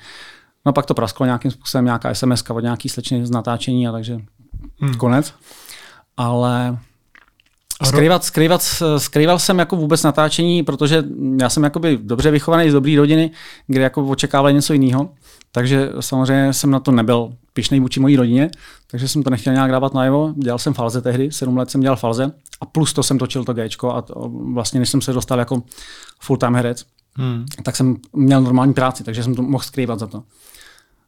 No 0.66 0.74
pak 0.74 0.86
to 0.86 0.94
prasklo 0.94 1.26
nějakým 1.26 1.52
způsobem, 1.52 1.86
nějaká 1.86 2.14
SMS 2.14 2.44
od 2.50 2.60
nějaký 2.60 2.90
slečny 2.90 3.26
z 3.26 3.32
natáčení 3.32 3.88
a 3.88 3.92
takže 3.92 4.20
hmm. 4.80 4.94
konec. 4.94 5.34
Ale 6.18 6.78
Skrývat, 7.84 8.24
skrývat, 8.24 8.62
skrýval 8.98 9.40
jsem 9.40 9.60
jako 9.60 9.76
vůbec 9.76 10.04
natáčení, 10.04 10.64
protože 10.64 11.04
já 11.40 11.50
jsem 11.50 11.64
jakoby 11.64 12.00
dobře 12.02 12.32
vychovaný 12.32 12.70
z 12.70 12.74
dobré 12.74 12.96
rodiny, 12.96 13.32
kde 13.68 13.82
jako 13.82 14.06
očekával 14.06 14.52
něco 14.52 14.74
jiného. 14.74 15.10
Takže 15.52 15.90
samozřejmě 16.00 16.54
jsem 16.54 16.72
na 16.72 16.80
to 16.80 16.92
nebyl 16.92 17.34
pišnej 17.54 17.80
vůči 17.80 18.00
mojí 18.00 18.16
rodině, 18.16 18.50
takže 18.88 19.08
jsem 19.08 19.24
to 19.24 19.30
nechtěl 19.30 19.54
nějak 19.54 19.72
dávat 19.72 19.94
najevo. 19.94 20.34
Dělal 20.38 20.60
jsem 20.60 20.74
falze 20.74 21.02
tehdy, 21.02 21.32
sedm 21.32 21.58
let 21.58 21.72
jsem 21.72 21.82
dělal 21.82 21.98
falze 21.98 22.32
a 22.62 22.66
plus 22.66 22.94
to 22.94 23.04
jsem 23.04 23.18
točil 23.18 23.44
to 23.44 23.54
Gčko 23.54 23.92
a 23.92 24.02
to, 24.02 24.32
vlastně 24.54 24.80
než 24.80 24.90
jsem 24.90 25.02
se 25.02 25.14
dostal 25.14 25.40
jako 25.40 25.64
full-time 26.22 26.56
herec, 26.56 26.86
hmm. 27.14 27.46
tak 27.64 27.76
jsem 27.76 27.96
měl 28.14 28.42
normální 28.42 28.74
práci, 28.74 29.04
takže 29.04 29.24
jsem 29.24 29.36
to 29.36 29.42
mohl 29.42 29.64
skrývat 29.64 30.00
za 30.00 30.08
to. 30.08 30.24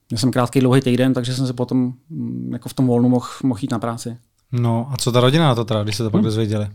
Měl 0.10 0.18
jsem 0.18 0.32
krátký 0.32 0.60
dlouhý 0.60 0.82
týden, 0.82 1.14
takže 1.14 1.36
jsem 1.36 1.48
se 1.48 1.54
potom 1.54 1.94
mm, 2.10 2.50
jako 2.54 2.70
v 2.70 2.74
tom 2.74 2.88
volnu 2.88 3.10
mohl, 3.10 3.28
mohl 3.44 3.60
jít 3.62 3.72
na 3.72 3.80
práci. 3.80 4.18
No 4.52 4.90
a 4.94 4.98
co 4.98 5.12
ta 5.12 5.22
rodina 5.22 5.48
na 5.48 5.56
to 5.56 5.66
teda, 5.66 5.84
když 5.84 5.96
se 5.96 6.04
to 6.04 6.10
pak 6.10 6.20
hmm. 6.20 6.26
dozvěděli? 6.26 6.68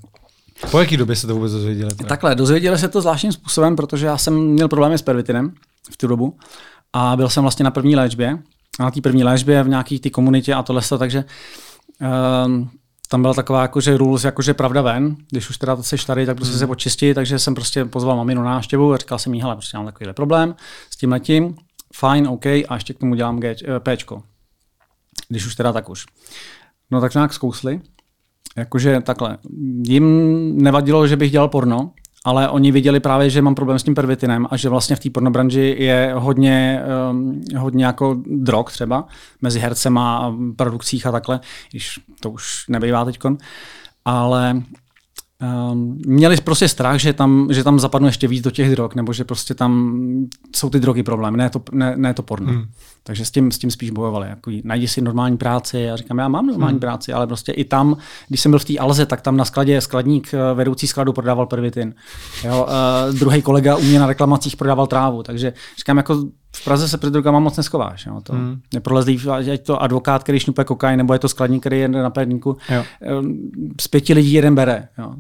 Po 0.71 0.81
jaký 0.81 0.97
době 0.97 1.17
se 1.17 1.27
to 1.27 1.35
vůbec 1.35 1.53
dozvěděli? 1.53 1.95
Teda? 1.95 2.09
Takhle, 2.09 2.35
dozvěděli 2.35 2.79
se 2.79 2.89
to 2.89 3.01
zvláštním 3.01 3.33
způsobem, 3.33 3.77
protože 3.77 4.07
já 4.07 4.19
jsem 4.19 4.35
měl 4.35 4.69
problémy 4.69 4.99
s 4.99 5.03
pervitinem 5.03 5.53
v 5.93 5.97
tu 5.97 6.07
dobu 6.07 6.39
a 6.93 7.17
byl 7.17 7.29
jsem 7.29 7.43
vlastně 7.43 7.65
na 7.65 7.71
první 7.71 7.97
léčbě. 7.97 8.39
A 8.79 8.83
na 8.83 8.91
té 8.91 9.01
první 9.01 9.25
léčbě 9.25 9.63
v 9.63 9.69
nějaké 9.69 9.99
té 9.99 10.11
komunitě 10.11 10.55
a 10.55 10.63
tohle, 10.63 10.83
takže 10.99 11.25
um, 12.47 12.71
tam 13.09 13.23
byla 13.23 13.35
taková 13.35 13.63
jakože 13.63 13.97
rules, 13.97 14.25
jakože 14.25 14.55
pravda 14.55 14.83
ven, 14.83 15.17
když 15.31 15.51
už 15.51 15.57
teda 15.57 15.83
jsi 15.83 15.97
tady, 16.07 16.27
tak 16.27 16.37
prostě 16.37 16.53
mm. 16.53 16.59
se 16.59 16.67
očistit, 16.67 17.15
takže 17.15 17.39
jsem 17.39 17.55
prostě 17.55 17.85
pozval 17.85 18.17
maminu 18.17 18.43
na 18.43 18.51
návštěvu 18.51 18.93
a 18.93 18.97
říkal 18.97 19.19
jsem 19.19 19.35
jí, 19.35 19.43
hele, 19.43 19.55
prostě 19.57 19.77
mám 19.77 19.87
takovýhle 19.87 20.15
problém 20.15 20.55
s 20.91 20.97
tím 20.97 21.13
letím, 21.13 21.57
fajn, 21.95 22.29
OK, 22.29 22.47
a 22.47 22.75
ještě 22.75 22.95
k 22.95 22.99
tomu 22.99 23.15
dělám 23.15 23.41
G, 23.41 23.55
uh, 23.55 23.79
Pčko. 23.79 24.23
Když 25.29 25.47
už 25.47 25.55
teda 25.55 25.73
tak 25.73 25.89
už. 25.89 26.07
No 26.93 27.01
tak 27.01 27.15
nějak 27.15 27.33
zkousli. 27.33 27.81
Jakože 28.57 29.01
takhle. 29.01 29.39
Jim 29.87 30.07
nevadilo, 30.63 31.07
že 31.07 31.17
bych 31.17 31.31
dělal 31.31 31.49
porno, 31.49 31.91
ale 32.25 32.49
oni 32.49 32.73
viděli 32.73 33.01
právě, 33.01 33.31
že 33.31 33.43
mám 33.43 33.55
problém 33.55 33.79
s 33.79 33.83
tím 33.83 33.95
pervitinem 33.95 34.47
a 34.51 34.57
že 34.57 34.69
vlastně 34.69 34.97
v 34.97 35.01
té 35.01 35.11
pornobranži 35.11 35.77
je 35.79 36.13
hodně, 36.17 36.83
um, 37.11 37.41
hodně 37.59 37.85
jako 37.85 38.23
drog 38.27 38.65
třeba 38.73 39.07
mezi 39.43 39.61
hercema 39.61 40.17
a 40.17 40.33
produkcích 40.57 41.07
a 41.07 41.13
takhle, 41.13 41.41
když 41.71 42.01
to 42.21 42.31
už 42.31 42.65
nebývá 42.69 43.05
teďkon. 43.05 43.39
Ale 44.05 44.63
Um, 45.73 45.99
měli 46.07 46.37
prostě 46.37 46.69
strach, 46.69 47.01
že 47.01 47.13
tam, 47.13 47.49
že 47.51 47.65
tam 47.65 47.79
zapadnu 47.79 48.09
ještě 48.09 48.29
víc 48.29 48.43
do 48.43 48.51
těch 48.51 48.71
drog, 48.71 48.91
nebo 48.95 49.13
že 49.13 49.25
prostě 49.25 49.55
tam 49.55 50.03
jsou 50.57 50.71
ty 50.71 50.81
drogy 50.81 51.03
problém, 51.03 51.37
ne 51.37 51.51
to, 51.51 51.63
ne, 51.73 51.95
ne 51.97 52.15
to 52.15 52.23
porno. 52.23 52.53
Hmm. 52.53 52.65
Takže 53.05 53.25
s 53.25 53.31
tím, 53.31 53.53
s 53.53 53.59
tím 53.59 53.71
spíš 53.71 53.91
bojovali. 53.91 54.29
Jako, 54.29 54.51
najdi 54.65 54.89
si 54.89 55.01
normální 55.01 55.37
práci. 55.37 55.79
Já 55.79 55.97
říkám, 55.97 56.19
já 56.19 56.29
mám 56.29 56.47
normální 56.47 56.75
hmm. 56.75 56.81
práci, 56.81 57.13
ale 57.13 57.27
prostě 57.27 57.53
i 57.53 57.65
tam, 57.65 57.97
když 58.29 58.41
jsem 58.41 58.53
byl 58.53 58.59
v 58.59 58.65
té 58.65 58.79
Alze, 58.79 59.07
tak 59.07 59.21
tam 59.21 59.37
na 59.37 59.45
skladě 59.45 59.81
skladník 59.81 60.35
eh, 60.35 60.55
vedoucí 60.55 60.87
skladu 60.87 61.13
prodával 61.13 61.47
pervitin. 61.47 61.95
Jo, 62.45 62.67
uh, 63.09 63.19
druhý 63.19 63.43
kolega 63.43 63.77
u 63.77 63.83
mě 63.83 63.99
na 63.99 64.07
reklamacích 64.07 64.57
prodával 64.57 64.87
trávu. 64.87 65.23
Takže 65.23 65.53
říkám, 65.79 65.97
jako 65.97 66.27
v 66.57 66.65
Praze 66.65 66.89
se 66.89 66.99
před 66.99 67.13
drogama 67.13 67.39
moc 67.39 67.57
neskováš. 67.57 68.07
Jo. 68.07 68.21
To 68.23 68.33
hmm. 68.33 68.61
neprolezlý, 68.75 69.21
ať 69.53 69.63
to 69.63 69.83
advokát, 69.83 70.23
který 70.23 70.41
šnupe 70.41 70.65
kokain, 70.65 70.99
nebo 70.99 71.13
je 71.13 71.19
to 71.19 71.29
skladník, 71.29 71.63
který 71.63 71.81
je 71.81 71.89
na 71.89 72.11
perníku. 72.11 72.57
Z 73.81 73.89
pěti 73.89 74.15
lidí 74.15 74.33
jeden 74.33 74.55
bere. 74.55 74.89
Jo. 74.99 75.15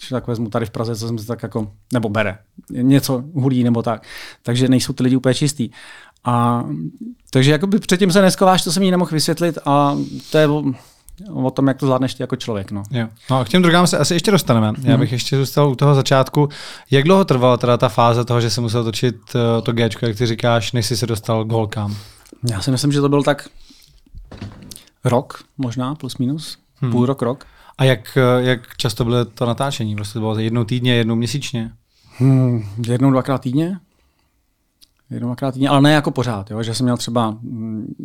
Když 0.00 0.08
tak 0.08 0.26
vezmu 0.26 0.48
tady 0.48 0.66
v 0.66 0.70
Praze, 0.70 0.96
co 0.96 1.06
jsem 1.06 1.18
si 1.18 1.26
tak 1.26 1.42
jako, 1.42 1.72
nebo 1.92 2.08
bere, 2.08 2.38
něco 2.70 3.24
hulí 3.34 3.64
nebo 3.64 3.82
tak. 3.82 4.06
Takže 4.42 4.68
nejsou 4.68 4.92
ty 4.92 5.02
lidi 5.02 5.16
úplně 5.16 5.34
čistý. 5.34 5.70
A, 6.24 6.64
takže 7.30 7.50
jakoby 7.50 7.78
předtím 7.78 8.12
se 8.12 8.22
neskováš, 8.22 8.64
to 8.64 8.72
jsem 8.72 8.82
jí 8.82 8.90
nemohl 8.90 9.10
vysvětlit 9.10 9.58
a 9.64 9.96
to 10.32 10.38
je 10.38 10.48
o, 11.32 11.50
tom, 11.50 11.68
jak 11.68 11.76
to 11.76 11.86
zvládneš 11.86 12.14
ty 12.14 12.22
jako 12.22 12.36
člověk. 12.36 12.70
No. 12.70 12.82
Jo. 12.90 13.08
no 13.30 13.38
a 13.38 13.44
k 13.44 13.48
těm 13.48 13.62
drogám 13.62 13.86
se 13.86 13.98
asi 13.98 14.14
ještě 14.14 14.30
dostaneme. 14.30 14.72
Já 14.82 14.96
bych 14.96 15.12
ještě 15.12 15.36
zůstal 15.36 15.70
u 15.70 15.74
toho 15.74 15.94
začátku. 15.94 16.48
Jak 16.90 17.04
dlouho 17.04 17.24
trvala 17.24 17.56
teda 17.56 17.76
ta 17.76 17.88
fáze 17.88 18.24
toho, 18.24 18.40
že 18.40 18.50
se 18.50 18.60
musel 18.60 18.84
točit 18.84 19.16
uh, 19.34 19.40
to 19.62 19.72
G, 19.72 19.88
jak 20.02 20.16
ty 20.16 20.26
říkáš, 20.26 20.72
než 20.72 20.86
jsi 20.86 20.96
se 20.96 21.06
dostal 21.06 21.44
k 21.44 21.52
holkám? 21.52 21.96
Já 22.50 22.60
si 22.60 22.70
myslím, 22.70 22.92
že 22.92 23.00
to 23.00 23.08
byl 23.08 23.22
tak 23.22 23.48
rok, 25.04 25.44
možná 25.58 25.94
plus 25.94 26.18
minus, 26.18 26.58
hmm. 26.76 26.92
půl 26.92 27.06
rok, 27.06 27.22
rok. 27.22 27.46
A 27.78 27.84
jak, 27.84 28.16
eh, 28.16 28.42
jak 28.42 28.76
často 28.76 29.04
bylo 29.04 29.24
to 29.24 29.46
natáčení? 29.46 29.94
Prostě 29.94 30.12
to 30.12 30.20
bylo 30.20 30.38
jednou 30.38 30.64
týdně, 30.64 30.94
jednou 30.94 31.14
měsíčně? 31.14 31.72
Hmm, 32.18 32.62
jednou, 32.86 33.10
dvakrát 33.10 33.40
týdně. 33.40 33.78
Jednou, 35.10 35.28
dvakrát 35.28 35.52
týdně, 35.52 35.68
ale 35.68 35.80
ne 35.80 35.92
jako 35.92 36.10
pořád, 36.10 36.50
jo? 36.50 36.62
že 36.62 36.74
jsem 36.74 36.84
měl 36.84 36.96
třeba 36.96 37.38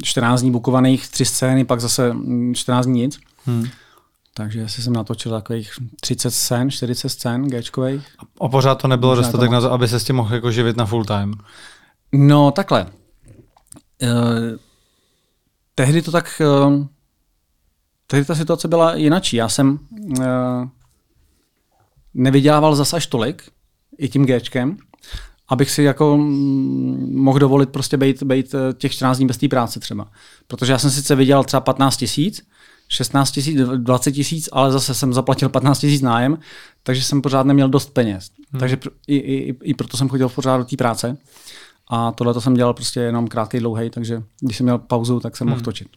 14 0.04 0.42
mm, 0.42 0.44
dní 0.44 0.52
bukovaných, 0.52 1.08
tři 1.08 1.26
scény, 1.26 1.66
pak 1.66 1.82
zase 1.82 2.16
14 2.54 2.86
mm, 2.86 2.94
dní 2.94 3.02
nic. 3.02 3.20
Hmm. 3.46 3.68
Takže 4.38 4.64
asi 4.64 4.82
jsem 4.82 4.94
natočil 4.94 5.32
takových 5.32 5.72
30 6.02 6.32
scén, 6.32 6.72
40 6.72 7.10
scén 7.10 7.48
Gčkových. 7.48 8.08
A 8.42 8.48
pořád 8.48 8.76
to 8.76 8.88
nebylo 8.88 9.12
Možná 9.12 9.22
dostatek 9.22 9.52
na 9.52 9.62
to, 9.62 9.72
aby 9.72 9.88
se 9.88 10.00
s 10.00 10.04
tím 10.04 10.16
mohl 10.16 10.36
jako 10.36 10.52
živit 10.52 10.78
na 10.78 10.86
full 10.86 11.06
time? 11.06 11.34
No 12.12 12.52
takhle. 12.52 12.86
Uh, 14.02 14.10
tehdy 15.76 16.02
to 16.02 16.12
tak 16.12 16.42
uh, 16.66 16.86
tehdy 18.08 18.26
ta 18.26 18.36
situace 18.36 18.68
byla 18.68 18.96
jinačí. 18.96 19.36
Já 19.36 19.50
jsem 19.50 19.80
uh, 20.20 20.26
nevydělával 22.14 22.76
zas 22.76 22.94
až 22.94 23.08
tolik, 23.08 23.44
i 23.98 24.10
tím 24.10 24.26
Gčkem, 24.26 24.78
abych 25.48 25.72
si 25.72 25.84
jako 25.84 26.18
mohl 27.12 27.40
dovolit 27.40 27.70
prostě 27.70 27.98
být, 27.98 28.24
být 28.24 28.56
eh, 28.56 28.74
těch 28.74 28.92
14 28.92 29.18
dní 29.18 29.28
bez 29.28 29.38
té 29.38 29.48
práce 29.48 29.80
třeba. 29.80 30.08
Protože 30.48 30.72
já 30.72 30.78
jsem 30.78 30.92
sice 30.92 31.16
vydělal 31.16 31.44
třeba 31.44 31.62
15 31.62 31.98
tisíc, 31.98 32.42
16 32.88 33.32
tisíc, 33.32 33.58
20 33.78 34.12
tisíc, 34.12 34.50
ale 34.52 34.72
zase 34.72 34.94
jsem 34.94 35.14
zaplatil 35.14 35.50
15 35.50 35.80
tisíc 35.80 36.02
nájem, 36.02 36.38
takže 36.84 37.04
jsem 37.04 37.22
pořád 37.22 37.46
neměl 37.46 37.70
dost 37.70 37.94
peněz. 37.94 38.32
Hmm. 38.52 38.60
Takže 38.60 38.78
i, 39.08 39.16
i, 39.16 39.56
i 39.64 39.74
proto 39.74 39.98
jsem 39.98 40.10
chodil 40.10 40.30
pořád 40.30 40.58
do 40.58 40.64
té 40.64 40.78
práce. 40.78 41.18
A 41.90 42.12
tohle 42.12 42.34
to 42.34 42.42
jsem 42.42 42.54
dělal 42.54 42.74
prostě 42.74 43.00
jenom 43.00 43.28
krátký, 43.28 43.60
dlouhý, 43.60 43.90
takže 43.90 44.24
když 44.42 44.58
jsem 44.58 44.64
měl 44.64 44.78
pauzu, 44.78 45.20
tak 45.20 45.38
jsem 45.38 45.48
hmm. 45.48 45.52
mohl 45.52 45.64
točit. 45.64 45.88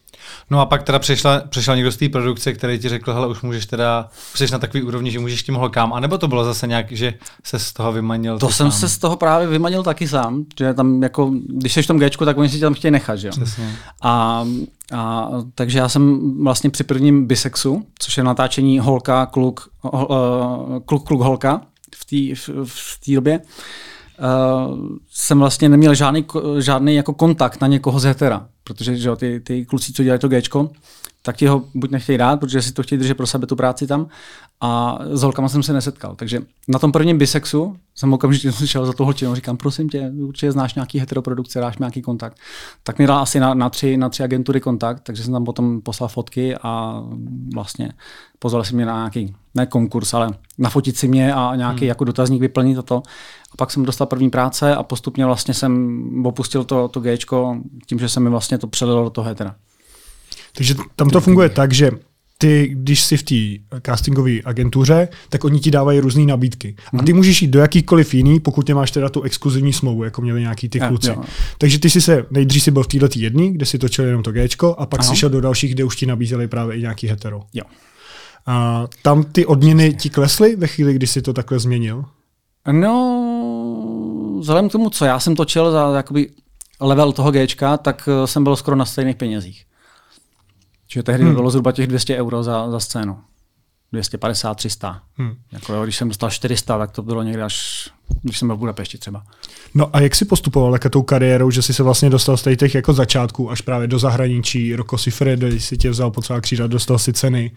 No 0.49 0.59
a 0.59 0.65
pak 0.65 0.83
teda 0.83 0.99
přišla, 0.99 1.41
přišla 1.49 1.75
někdo 1.75 1.91
z 1.91 1.97
té 1.97 2.09
produkce, 2.09 2.53
který 2.53 2.79
ti 2.79 2.89
řekl, 2.89 3.13
hele, 3.13 3.27
už 3.27 3.41
můžeš 3.41 3.65
teda, 3.65 4.09
jsi 4.35 4.51
na 4.51 4.59
takový 4.59 4.83
úrovni, 4.83 5.11
že 5.11 5.19
můžeš 5.19 5.43
tím 5.43 5.55
holkám, 5.55 5.93
anebo 5.93 6.17
to 6.17 6.27
bylo 6.27 6.45
zase 6.45 6.67
nějak, 6.67 6.91
že 6.91 7.13
se 7.43 7.59
z 7.59 7.73
toho 7.73 7.91
vymanil? 7.91 8.39
To 8.39 8.49
jsem 8.49 8.71
sám? 8.71 8.79
se 8.79 8.89
z 8.89 8.97
toho 8.97 9.17
právě 9.17 9.47
vymanil 9.47 9.83
taky 9.83 10.07
sám, 10.07 10.45
že 10.59 10.73
tam 10.73 11.03
jako, 11.03 11.31
když 11.47 11.73
jsi 11.73 11.81
v 11.81 11.87
tom 11.87 11.99
Gčku, 11.99 12.25
tak 12.25 12.37
oni 12.37 12.49
si 12.49 12.55
tě 12.55 12.61
tam 12.61 12.73
chtějí 12.73 12.91
nechat, 12.91 13.15
že 13.15 13.27
jo? 13.27 13.33
A, 14.01 14.45
a, 14.93 15.29
takže 15.55 15.79
já 15.79 15.89
jsem 15.89 16.19
vlastně 16.43 16.69
při 16.69 16.83
prvním 16.83 17.27
bisexu, 17.27 17.85
což 17.99 18.17
je 18.17 18.23
natáčení 18.23 18.79
holka, 18.79 19.25
kluk, 19.25 19.69
hol, 19.79 20.07
uh, 20.09 20.79
kluk, 20.79 21.07
kluk, 21.07 21.21
holka 21.21 21.61
v 21.95 22.05
té 22.05 22.35
v, 22.35 22.65
v 22.65 23.13
době, 23.13 23.39
uh, 23.39 23.45
jsem 25.11 25.39
vlastně 25.39 25.69
neměl 25.69 25.95
žádný, 25.95 26.25
žádný 26.59 26.95
jako 26.95 27.13
kontakt 27.13 27.61
na 27.61 27.67
někoho 27.67 27.99
z 27.99 28.03
hetera, 28.03 28.47
protože 28.63 28.95
že, 28.95 29.15
ty, 29.15 29.39
ty 29.39 29.65
kluci, 29.65 29.93
co 29.93 30.03
dělají 30.03 30.19
to 30.19 30.29
Gčko, 30.29 30.69
tak 31.21 31.37
ti 31.37 31.47
ho 31.47 31.63
buď 31.75 31.91
nechtějí 31.91 32.17
dát, 32.17 32.39
protože 32.39 32.61
si 32.61 32.71
to 32.71 32.83
chtějí 32.83 32.99
držet 32.99 33.13
pro 33.13 33.27
sebe 33.27 33.47
tu 33.47 33.55
práci 33.55 33.87
tam 33.87 34.07
a 34.61 34.99
s 35.11 35.21
holkama 35.23 35.49
jsem 35.49 35.63
se 35.63 35.73
nesetkal. 35.73 36.15
Takže 36.15 36.41
na 36.67 36.79
tom 36.79 36.91
prvním 36.91 37.17
bisexu 37.17 37.75
jsem 37.95 38.13
okamžitě 38.13 38.51
šel 38.65 38.85
za 38.85 38.93
tu 38.93 39.03
holčinu, 39.03 39.35
říkám, 39.35 39.57
prosím 39.57 39.89
tě, 39.89 40.11
určitě 40.21 40.51
znáš 40.51 40.75
nějaký 40.75 40.99
heteroprodukce, 40.99 41.59
dáš 41.59 41.77
mi 41.77 41.83
nějaký 41.83 42.01
kontakt. 42.01 42.37
Tak 42.83 42.99
mi 42.99 43.07
dal 43.07 43.19
asi 43.19 43.39
na, 43.39 43.53
na, 43.53 43.69
tři, 43.69 43.97
na 43.97 44.09
tři 44.09 44.23
agentury 44.23 44.61
kontakt, 44.61 44.99
takže 45.03 45.23
jsem 45.23 45.33
tam 45.33 45.45
potom 45.45 45.81
poslal 45.81 46.07
fotky 46.07 46.55
a 46.63 47.03
vlastně 47.53 47.91
pozval 48.39 48.63
si 48.63 48.75
mě 48.75 48.85
na 48.85 48.97
nějaký, 48.97 49.35
ne 49.55 49.65
konkurs, 49.65 50.13
ale 50.13 50.29
nafotit 50.57 50.97
si 50.97 51.07
mě 51.07 51.33
a 51.33 51.55
nějaký 51.55 51.79
hmm. 51.79 51.87
jako 51.87 52.03
dotazník 52.03 52.41
vyplnit 52.41 52.77
a 52.77 52.81
to. 52.81 53.03
Pak 53.59 53.71
jsem 53.71 53.83
dostal 53.83 54.07
první 54.07 54.29
práce 54.29 54.75
a 54.75 54.83
postupně 54.83 55.25
vlastně 55.25 55.53
jsem 55.53 56.25
opustil 56.25 56.63
to, 56.63 56.87
to 56.87 56.99
Gčko 56.99 57.57
tím, 57.85 57.99
že 57.99 58.09
se 58.09 58.19
mi 58.19 58.29
vlastně 58.29 58.57
to 58.57 58.67
přelilo 58.67 59.03
do 59.03 59.09
toho 59.09 59.27
hetera. 59.27 59.55
Takže 60.55 60.75
tam 60.95 61.09
to 61.09 61.21
funguje 61.21 61.49
tak, 61.49 61.73
že 61.73 61.91
ty, 62.37 62.69
když 62.73 63.03
jsi 63.03 63.17
v 63.17 63.23
té 63.23 63.35
castingové 63.81 64.31
agentuře, 64.45 65.07
tak 65.29 65.43
oni 65.43 65.59
ti 65.59 65.71
dávají 65.71 65.99
různé 65.99 66.25
nabídky. 66.25 66.75
A 66.99 67.03
ty 67.03 67.11
mhm. 67.11 67.17
můžeš 67.17 67.41
jít 67.41 67.47
do 67.47 67.59
jakýkoliv 67.59 68.13
jiný, 68.13 68.39
pokud 68.39 68.67
nemáš 68.67 68.91
teda 68.91 69.09
tu 69.09 69.21
exkluzivní 69.21 69.73
smlouvu, 69.73 70.03
jako 70.03 70.21
měli 70.21 70.41
nějaký 70.41 70.69
ty 70.69 70.79
kluci. 70.79 71.09
Jo. 71.09 71.23
Takže 71.57 71.79
ty 71.79 71.89
jsi 71.89 72.01
se, 72.01 72.25
nejdřív 72.31 72.63
si 72.63 72.71
byl 72.71 72.83
v 72.83 72.87
této 72.87 73.07
jedný, 73.15 73.53
kde 73.53 73.65
si 73.65 73.77
točil 73.77 74.05
jenom 74.05 74.23
to 74.23 74.31
Gčko, 74.31 74.75
a 74.79 74.85
pak 74.85 74.99
Aha. 74.99 75.09
si 75.09 75.15
šel 75.15 75.29
do 75.29 75.41
dalších, 75.41 75.73
kde 75.73 75.83
už 75.83 75.95
ti 75.95 76.05
nabízeli 76.05 76.47
právě 76.47 76.77
i 76.77 76.81
nějaký 76.81 77.07
hetero. 77.07 77.41
Jo. 77.53 77.63
A 78.45 78.87
tam 79.01 79.23
ty 79.23 79.45
odměny 79.45 79.93
ti 79.93 80.09
klesly 80.09 80.55
ve 80.55 80.67
chvíli, 80.67 80.93
kdy 80.93 81.07
jsi 81.07 81.21
to 81.21 81.33
takhle 81.33 81.59
změnil? 81.59 82.05
No, 82.71 83.18
vzhledem 84.39 84.69
k 84.69 84.71
tomu, 84.71 84.89
co 84.89 85.05
já 85.05 85.19
jsem 85.19 85.35
točil 85.35 85.71
za 85.71 85.95
jakoby 85.95 86.29
level 86.81 87.11
toho 87.11 87.31
Gčka, 87.31 87.77
tak 87.77 88.09
eh, 88.11 88.27
jsem 88.27 88.43
byl 88.43 88.55
skoro 88.55 88.75
na 88.75 88.85
stejných 88.85 89.15
penězích. 89.15 89.65
Čiže 90.87 91.03
tehdy 91.03 91.23
hmm. 91.23 91.35
bylo 91.35 91.49
zhruba 91.49 91.71
těch 91.71 91.87
200 91.87 92.17
euro 92.17 92.43
za, 92.43 92.71
za 92.71 92.79
scénu. 92.79 93.17
250, 93.91 94.53
300. 94.53 95.01
Hmm. 95.17 95.35
Jako 95.51 95.73
jo, 95.73 95.83
když 95.83 95.97
jsem 95.97 96.07
dostal 96.07 96.29
400, 96.29 96.77
tak 96.77 96.91
to 96.91 97.03
bylo 97.03 97.23
někde 97.23 97.43
až, 97.43 97.89
když 98.21 98.39
jsem 98.39 98.47
byl 98.47 98.55
v 98.55 98.59
Budapešti 98.59 98.97
třeba. 98.97 99.23
No 99.73 99.95
a 99.95 99.99
jak 99.99 100.15
jsi 100.15 100.25
postupoval 100.25 100.73
jako 100.73 100.89
tou 100.89 101.01
kariérou, 101.01 101.51
že 101.51 101.61
jsi 101.61 101.73
se 101.73 101.83
vlastně 101.83 102.09
dostal 102.09 102.37
z 102.37 102.55
těch 102.55 102.75
jako 102.75 102.93
začátků 102.93 103.51
až 103.51 103.61
právě 103.61 103.87
do 103.87 103.99
zahraničí, 103.99 104.75
Roko 104.75 104.97
Sifredi 104.97 105.59
si 105.59 105.77
tě 105.77 105.89
vzal 105.89 106.11
po 106.11 106.21
celá 106.21 106.41
křída, 106.41 106.67
dostal 106.67 106.99
si 106.99 107.13
ceny? 107.13 107.51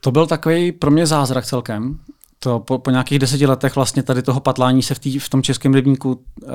To 0.00 0.10
byl 0.10 0.26
takový 0.26 0.72
pro 0.72 0.90
mě 0.90 1.06
zázrak 1.06 1.44
celkem. 1.44 1.98
To 2.42 2.60
po, 2.60 2.78
po 2.78 2.90
nějakých 2.90 3.18
deseti 3.18 3.46
letech 3.46 3.74
vlastně 3.74 4.02
tady 4.02 4.22
toho 4.22 4.40
patlání 4.40 4.82
se 4.82 4.94
v, 4.94 4.98
tý, 4.98 5.18
v 5.18 5.28
tom 5.28 5.42
českém 5.42 5.74
rybníku 5.74 6.12
uh, 6.12 6.50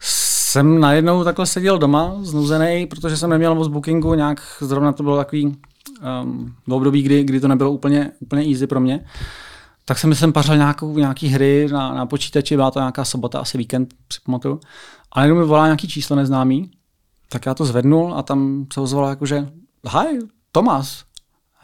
jsem 0.00 0.80
najednou 0.80 1.24
takhle 1.24 1.46
seděl 1.46 1.78
doma, 1.78 2.14
znuzený, 2.20 2.86
protože 2.86 3.16
jsem 3.16 3.30
neměl 3.30 3.54
moc 3.54 3.68
bookingu, 3.68 4.14
nějak 4.14 4.40
zrovna 4.60 4.92
to 4.92 5.02
bylo 5.02 5.16
takový 5.16 5.56
um, 6.22 6.54
období, 6.68 7.02
kdy, 7.02 7.24
kdy 7.24 7.40
to 7.40 7.48
nebylo 7.48 7.70
úplně, 7.70 8.10
úplně 8.20 8.42
easy 8.52 8.66
pro 8.66 8.80
mě. 8.80 9.04
Tak 9.84 9.98
jsem 9.98 10.14
jsem 10.14 10.32
pařil 10.32 10.56
nějakou, 10.56 10.98
nějaký 10.98 11.28
hry 11.28 11.68
na, 11.72 11.94
na 11.94 12.06
počítači, 12.06 12.56
byla 12.56 12.70
to 12.70 12.78
nějaká 12.78 13.04
sobota, 13.04 13.40
asi 13.40 13.58
víkend, 13.58 13.94
připamatuju. 14.08 14.60
A 15.12 15.20
najednou 15.20 15.40
mi 15.40 15.46
volá 15.46 15.66
nějaký 15.66 15.88
číslo 15.88 16.16
neznámý, 16.16 16.70
tak 17.28 17.46
já 17.46 17.54
to 17.54 17.64
zvednul 17.64 18.14
a 18.14 18.22
tam 18.22 18.66
se 18.72 18.80
ozvalo 18.80 19.08
jakože, 19.08 19.48
hi, 19.90 20.18
Tomas. 20.52 21.04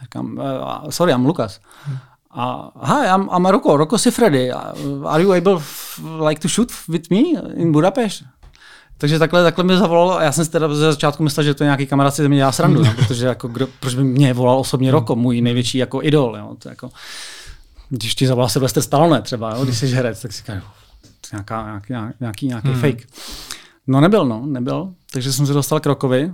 Říkám, 0.02 0.38
uh, 0.82 0.90
sorry, 0.90 1.12
I'm 1.12 1.26
Lukas. 1.26 1.60
Hmm. 1.84 1.98
A 2.30 2.70
hi, 2.82 3.06
I'm, 3.06 3.28
I'm 3.36 3.46
Roko, 3.46 3.76
Roko 3.76 3.98
Sifredi. 3.98 4.50
Are 5.04 5.22
you 5.22 5.32
able 5.32 5.62
like 6.28 6.40
to 6.40 6.48
shoot 6.48 6.72
with 6.88 7.10
me 7.10 7.18
in 7.54 7.72
Budapest? 7.72 8.22
Takže 8.98 9.18
takhle, 9.18 9.42
takhle 9.42 9.64
mi 9.64 9.76
zavolal 9.76 10.18
a 10.18 10.22
já 10.22 10.32
jsem 10.32 10.44
si 10.44 10.50
teda 10.50 10.74
ze 10.74 10.92
začátku 10.92 11.22
myslel, 11.22 11.44
že 11.44 11.54
to 11.54 11.64
je 11.64 11.66
nějaký 11.66 11.86
kamarád 11.86 12.14
si 12.14 12.28
mě 12.28 12.36
dělá 12.36 12.52
srandu, 12.52 12.84
no, 12.84 12.94
protože 12.94 13.26
jako 13.26 13.48
kdo, 13.48 13.68
proč 13.80 13.94
by 13.94 14.04
mě 14.04 14.34
volal 14.34 14.58
osobně 14.58 14.90
Roko, 14.90 15.16
můj 15.16 15.40
největší 15.40 15.78
jako 15.78 16.02
idol. 16.02 16.36
Jo, 16.38 16.56
to 16.58 16.68
jako, 16.68 16.90
když 17.88 18.14
ti 18.14 18.26
zavolá 18.26 18.48
Sylvester 18.48 18.82
Stallone 18.82 19.22
třeba, 19.22 19.54
jo, 19.54 19.64
když 19.64 19.78
jsi 19.78 19.86
herec, 19.86 20.22
tak 20.22 20.32
si 20.32 20.38
říkáš, 20.38 20.62
nějaká, 21.32 21.66
nějaký, 21.66 22.14
nějaký, 22.20 22.46
nějaký 22.46 22.68
hmm. 22.68 22.80
fake. 22.80 23.06
No 23.86 24.00
nebyl, 24.00 24.24
no, 24.24 24.46
nebyl. 24.46 24.92
Takže 25.12 25.32
jsem 25.32 25.46
se 25.46 25.52
dostal 25.52 25.80
k 25.80 25.86
Rokovi, 25.86 26.32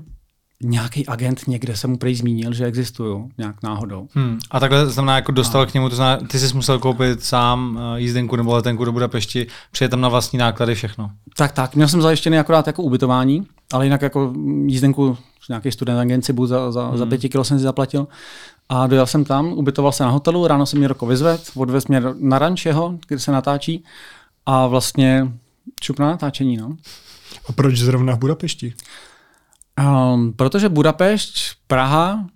nějaký 0.63 1.07
agent 1.07 1.41
někde 1.49 1.77
se 1.77 1.87
mu 1.87 1.99
prý 1.99 2.15
zmínil, 2.15 2.53
že 2.53 2.65
existují 2.65 3.25
nějak 3.39 3.63
náhodou. 3.63 4.09
Hmm. 4.15 4.39
A 4.51 4.61
takhle 4.61 4.87
znamená, 4.87 5.15
jako 5.15 5.33
dostal 5.33 5.61
a... 5.61 5.67
k 5.67 5.75
němu, 5.75 5.89
to 5.89 5.97
znamená, 5.97 6.29
ty 6.29 6.39
jsi 6.39 6.55
musel 6.55 6.79
koupit 6.79 7.25
sám 7.25 7.81
eh, 7.81 8.01
jízdenku 8.01 8.37
nebo 8.37 8.55
letenku 8.55 8.85
do 8.85 8.93
Budapešti, 8.93 9.47
přijet 9.71 9.91
tam 9.91 10.01
na 10.01 10.09
vlastní 10.09 10.39
náklady 10.39 10.75
všechno. 10.75 11.11
Tak, 11.37 11.53
tak, 11.53 11.75
měl 11.75 11.89
jsem 11.89 12.03
zajištěný 12.03 12.39
akorát 12.39 12.67
jako 12.67 12.83
ubytování, 12.83 13.47
ale 13.73 13.87
jinak 13.87 14.03
jako 14.03 14.33
jízdenku 14.67 15.19
nějaký 15.49 15.73
student 15.73 16.01
agenci 16.01 16.33
buď 16.33 16.49
za, 16.49 16.73
za, 16.73 16.89
hmm. 16.89 16.99
za 16.99 17.07
pěti 17.07 17.29
kilo 17.29 17.45
jsem 17.45 17.59
si 17.59 17.65
zaplatil. 17.65 18.09
A 18.69 18.87
dojel 18.87 19.07
jsem 19.07 19.25
tam, 19.25 19.53
ubytoval 19.53 19.93
se 19.93 20.05
na 20.05 20.11
hotelu, 20.11 20.47
ráno 20.47 20.67
se 20.67 20.79
mě 20.79 20.89
Roko 20.89 21.07
vyzved, 21.07 21.51
odvez 21.55 21.87
mě 21.87 22.03
na 22.21 22.39
ranč 22.39 22.67
jeho, 22.67 22.99
kde 23.09 23.19
se 23.19 23.33
natáčí 23.33 23.85
a 24.47 24.67
vlastně 24.67 25.33
čup 25.81 25.99
na 25.99 26.07
natáčení. 26.07 26.57
No. 26.57 26.77
A 27.49 27.53
proč 27.53 27.79
zrovna 27.79 28.15
v 28.15 28.19
Budapešti? 28.19 28.75
Um, 29.81 30.33
protože 30.33 30.69
Budapešť, 30.69 31.57
Praha, 31.67 32.27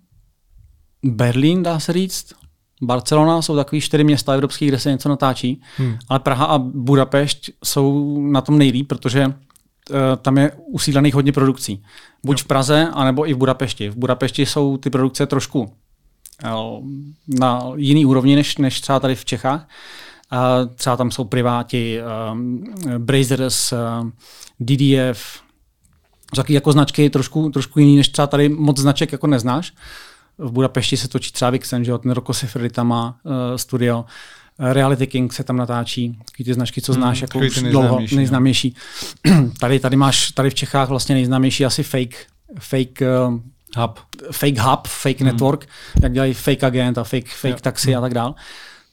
Berlín, 1.02 1.62
dá 1.62 1.80
se 1.80 1.92
říct, 1.92 2.32
Barcelona 2.82 3.42
jsou 3.42 3.56
takový 3.56 3.80
čtyři 3.80 4.04
města 4.04 4.32
evropských, 4.32 4.68
kde 4.68 4.78
se 4.78 4.90
něco 4.90 5.08
natáčí, 5.08 5.62
hmm. 5.76 5.98
ale 6.08 6.20
Praha 6.20 6.46
a 6.46 6.58
Budapešť 6.58 7.50
jsou 7.64 8.18
na 8.20 8.40
tom 8.40 8.58
nejlíp, 8.58 8.88
protože 8.88 9.26
uh, 9.26 9.32
tam 10.22 10.38
je 10.38 10.52
usídlených 10.66 11.14
hodně 11.14 11.32
produkcí. 11.32 11.82
Buď 12.24 12.38
jo. 12.38 12.44
v 12.44 12.46
Praze, 12.46 12.88
anebo 12.92 13.28
i 13.28 13.34
v 13.34 13.36
Budapešti. 13.36 13.88
V 13.88 13.96
Budapešti 13.96 14.46
jsou 14.46 14.76
ty 14.76 14.90
produkce 14.90 15.26
trošku 15.26 15.60
uh, 15.62 16.84
na 17.28 17.62
jiný 17.76 18.04
úrovni, 18.04 18.36
než, 18.36 18.58
než 18.58 18.80
třeba 18.80 19.00
tady 19.00 19.14
v 19.14 19.24
Čechách. 19.24 19.68
Uh, 20.32 20.74
třeba 20.74 20.96
tam 20.96 21.10
jsou 21.10 21.24
priváti, 21.24 22.00
um, 22.32 22.64
Brazers, 22.98 23.72
uh, 23.72 23.78
DDF, 24.60 25.42
taky 26.36 26.54
jako 26.54 26.72
značky 26.72 27.10
trošku, 27.10 27.50
trošku 27.50 27.80
jiný, 27.80 27.96
než 27.96 28.08
třeba 28.08 28.26
tady 28.26 28.48
moc 28.48 28.78
značek 28.78 29.12
jako 29.12 29.26
neznáš. 29.26 29.72
V 30.38 30.50
Budapešti 30.50 30.96
se 30.96 31.08
točí 31.08 31.32
třeba 31.32 31.50
Vixen, 31.50 31.84
že 31.84 31.90
jo, 31.90 31.98
ten 31.98 32.12
Rocco 32.12 32.34
Siffredi 32.34 32.70
tam 32.70 32.88
má 32.88 33.16
uh, 33.22 33.32
studio. 33.56 34.04
Reality 34.58 35.06
King 35.06 35.32
se 35.32 35.44
tam 35.44 35.56
natáčí, 35.56 36.18
taky 36.30 36.44
ty 36.44 36.54
značky, 36.54 36.80
co 36.80 36.92
znáš, 36.92 37.18
hmm, 37.18 37.22
jako 37.22 37.38
už 37.38 37.62
dlouho, 37.62 38.00
nejznámější. 38.14 38.74
tady, 39.60 39.80
tady 39.80 39.96
máš, 39.96 40.30
tady 40.30 40.50
v 40.50 40.54
Čechách 40.54 40.88
vlastně 40.88 41.14
nejznámější 41.14 41.64
asi 41.64 41.82
fake, 41.82 42.26
fake 42.58 43.00
uh, 43.28 43.40
hub. 43.76 44.00
fake 44.32 44.58
hub, 44.58 44.86
fake 44.86 45.20
hmm. 45.20 45.26
network, 45.26 45.68
jak 46.02 46.12
dělají 46.12 46.34
fake 46.34 46.64
agent 46.64 46.98
a 46.98 47.04
fake, 47.04 47.28
fake 47.28 47.54
jo. 47.54 47.60
taxi 47.60 47.90
hmm. 47.90 47.98
a 47.98 48.00
tak 48.00 48.14
dále. 48.14 48.34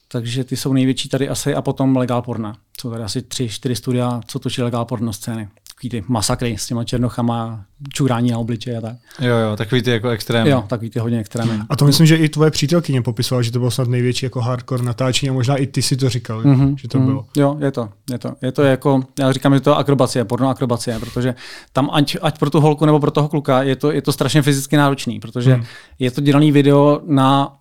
Takže 0.08 0.44
ty 0.44 0.58
jsou 0.58 0.74
největší 0.74 1.10
tady 1.10 1.30
asi 1.30 1.56
a 1.56 1.62
potom 1.62 1.98
Legal 1.98 2.22
Porna. 2.22 2.58
Jsou 2.82 2.92
tady 2.92 3.04
asi 3.04 3.22
tři, 3.22 3.50
čtyři 3.50 3.76
studia, 3.76 4.22
co 4.28 4.40
točí 4.40 4.62
Legal 4.62 4.86
Porno 4.86 5.14
scény 5.14 5.50
takový 5.78 5.90
ty 5.90 6.04
masakry 6.08 6.58
s 6.58 6.68
těma 6.68 6.84
černochama, 6.84 7.66
čurání 7.94 8.32
na 8.32 8.38
obličeji 8.38 8.78
a 8.78 8.82
tak. 8.82 8.96
Jo, 9.20 9.36
jo, 9.38 9.56
takový 9.56 9.82
ty 9.82 9.92
jako 9.92 10.10
extrémy. 10.10 10.50
Jo, 10.50 10.64
takový 10.68 10.90
ty 10.90 11.00
hodně 11.00 11.20
extrémy. 11.20 11.52
A 11.70 11.76
to 11.76 11.86
myslím, 11.86 12.06
že 12.06 12.16
i 12.16 12.30
tvoje 12.30 12.52
přítelkyně 12.52 13.02
popisovala, 13.02 13.42
že 13.42 13.52
to 13.52 13.60
bylo 13.60 13.72
snad 13.72 13.88
největší 13.88 14.26
jako 14.26 14.42
hardcore 14.42 14.84
natáčení 14.84 15.30
a 15.30 15.34
možná 15.34 15.56
i 15.56 15.68
ty 15.68 15.82
si 15.82 15.98
to 15.98 16.10
říkal, 16.10 16.42
mm-hmm, 16.42 16.76
že 16.76 16.88
to 16.88 17.00
mm, 17.00 17.06
bylo. 17.06 17.26
Jo, 17.38 17.58
je 17.60 17.72
to, 17.72 17.90
je 18.12 18.18
to. 18.18 18.34
Je 18.42 18.52
to 18.52 18.64
jako, 18.64 19.04
já 19.20 19.32
říkám, 19.32 19.54
že 19.54 19.60
to 19.60 19.70
je 19.70 19.76
akrobacie, 19.76 20.26
porno 20.26 20.50
akrobacie, 20.50 21.00
protože 21.00 21.36
tam 21.74 21.90
ať, 21.94 22.18
ať 22.22 22.40
pro 22.40 22.50
tu 22.50 22.60
holku 22.60 22.86
nebo 22.86 23.00
pro 23.00 23.12
toho 23.12 23.30
kluka 23.30 23.64
je 23.64 23.76
to, 23.76 23.92
je 23.92 24.02
to 24.02 24.12
strašně 24.12 24.42
fyzicky 24.42 24.78
náročný, 24.78 25.20
protože 25.20 25.56
mm. 25.56 25.64
je 26.00 26.12
to 26.12 26.22
dělaný 26.22 26.52
video 26.52 27.02
na, 27.06 27.56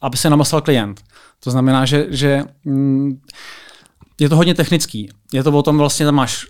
aby 0.00 0.16
se 0.16 0.30
namasal 0.30 0.60
klient. 0.60 1.00
To 1.40 1.50
znamená, 1.50 1.84
že, 1.84 2.06
že 2.10 2.42
mm, 2.64 3.20
je 4.20 4.28
to 4.28 4.36
hodně 4.36 4.54
technický. 4.54 5.08
Je 5.32 5.42
to 5.42 5.52
o 5.52 5.62
tom 5.62 5.78
vlastně, 5.78 6.06
tam 6.06 6.14
máš 6.14 6.46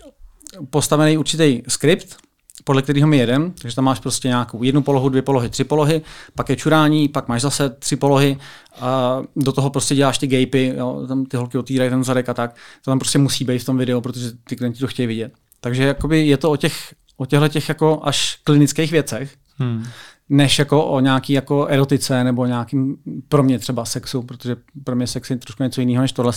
postavený 0.69 1.17
určitý 1.17 1.61
skript, 1.67 2.17
podle 2.63 2.81
kterého 2.81 3.07
my 3.07 3.17
jedem, 3.17 3.51
takže 3.61 3.75
tam 3.75 3.85
máš 3.85 3.99
prostě 3.99 4.27
nějakou 4.27 4.63
jednu 4.63 4.81
polohu, 4.81 5.09
dvě 5.09 5.21
polohy, 5.21 5.49
tři 5.49 5.63
polohy, 5.63 6.01
pak 6.35 6.49
je 6.49 6.55
čurání, 6.55 7.07
pak 7.07 7.27
máš 7.27 7.41
zase 7.41 7.69
tři 7.69 7.95
polohy 7.95 8.37
a 8.79 9.21
do 9.35 9.51
toho 9.51 9.69
prostě 9.69 9.95
děláš 9.95 10.17
ty 10.17 10.27
gapy, 10.27 10.73
jo, 10.77 11.05
tam 11.07 11.25
ty 11.25 11.37
holky 11.37 11.57
otvírají 11.57 11.89
ten 11.89 12.03
zadek 12.03 12.29
a 12.29 12.33
tak. 12.33 12.55
To 12.85 12.91
tam 12.91 12.99
prostě 12.99 13.19
musí 13.19 13.45
být 13.45 13.59
v 13.59 13.65
tom 13.65 13.77
videu, 13.77 14.01
protože 14.01 14.31
ty 14.43 14.55
klienti 14.55 14.79
to 14.79 14.87
chtějí 14.87 15.07
vidět. 15.07 15.33
Takže 15.59 15.83
jakoby 15.83 16.27
je 16.27 16.37
to 16.37 16.51
o 16.51 16.55
těch, 16.55 16.93
o 17.17 17.25
těchto 17.25 17.47
těch 17.47 17.69
jako 17.69 17.99
až 18.03 18.39
klinických 18.43 18.91
věcech, 18.91 19.35
hmm. 19.57 19.85
než 20.29 20.59
jako 20.59 20.85
o 20.85 20.99
nějaký 20.99 21.33
jako 21.33 21.65
erotice 21.65 22.23
nebo 22.23 22.45
nějakým 22.45 22.97
pro 23.29 23.43
mě 23.43 23.59
třeba 23.59 23.85
sexu, 23.85 24.21
protože 24.21 24.55
pro 24.83 24.95
mě 24.95 25.07
sex 25.07 25.29
je 25.29 25.37
trošku 25.37 25.63
něco 25.63 25.81
jiného 25.81 26.01
než 26.01 26.11
tohle. 26.11 26.33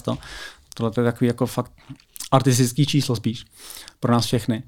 Tohle 0.74 0.92
je 0.96 1.04
takový 1.04 1.26
jako 1.26 1.46
fakt 1.46 1.72
artistický 2.30 2.86
číslo 2.86 3.16
spíš 3.16 3.44
pro 4.00 4.12
nás 4.12 4.26
všechny. 4.26 4.62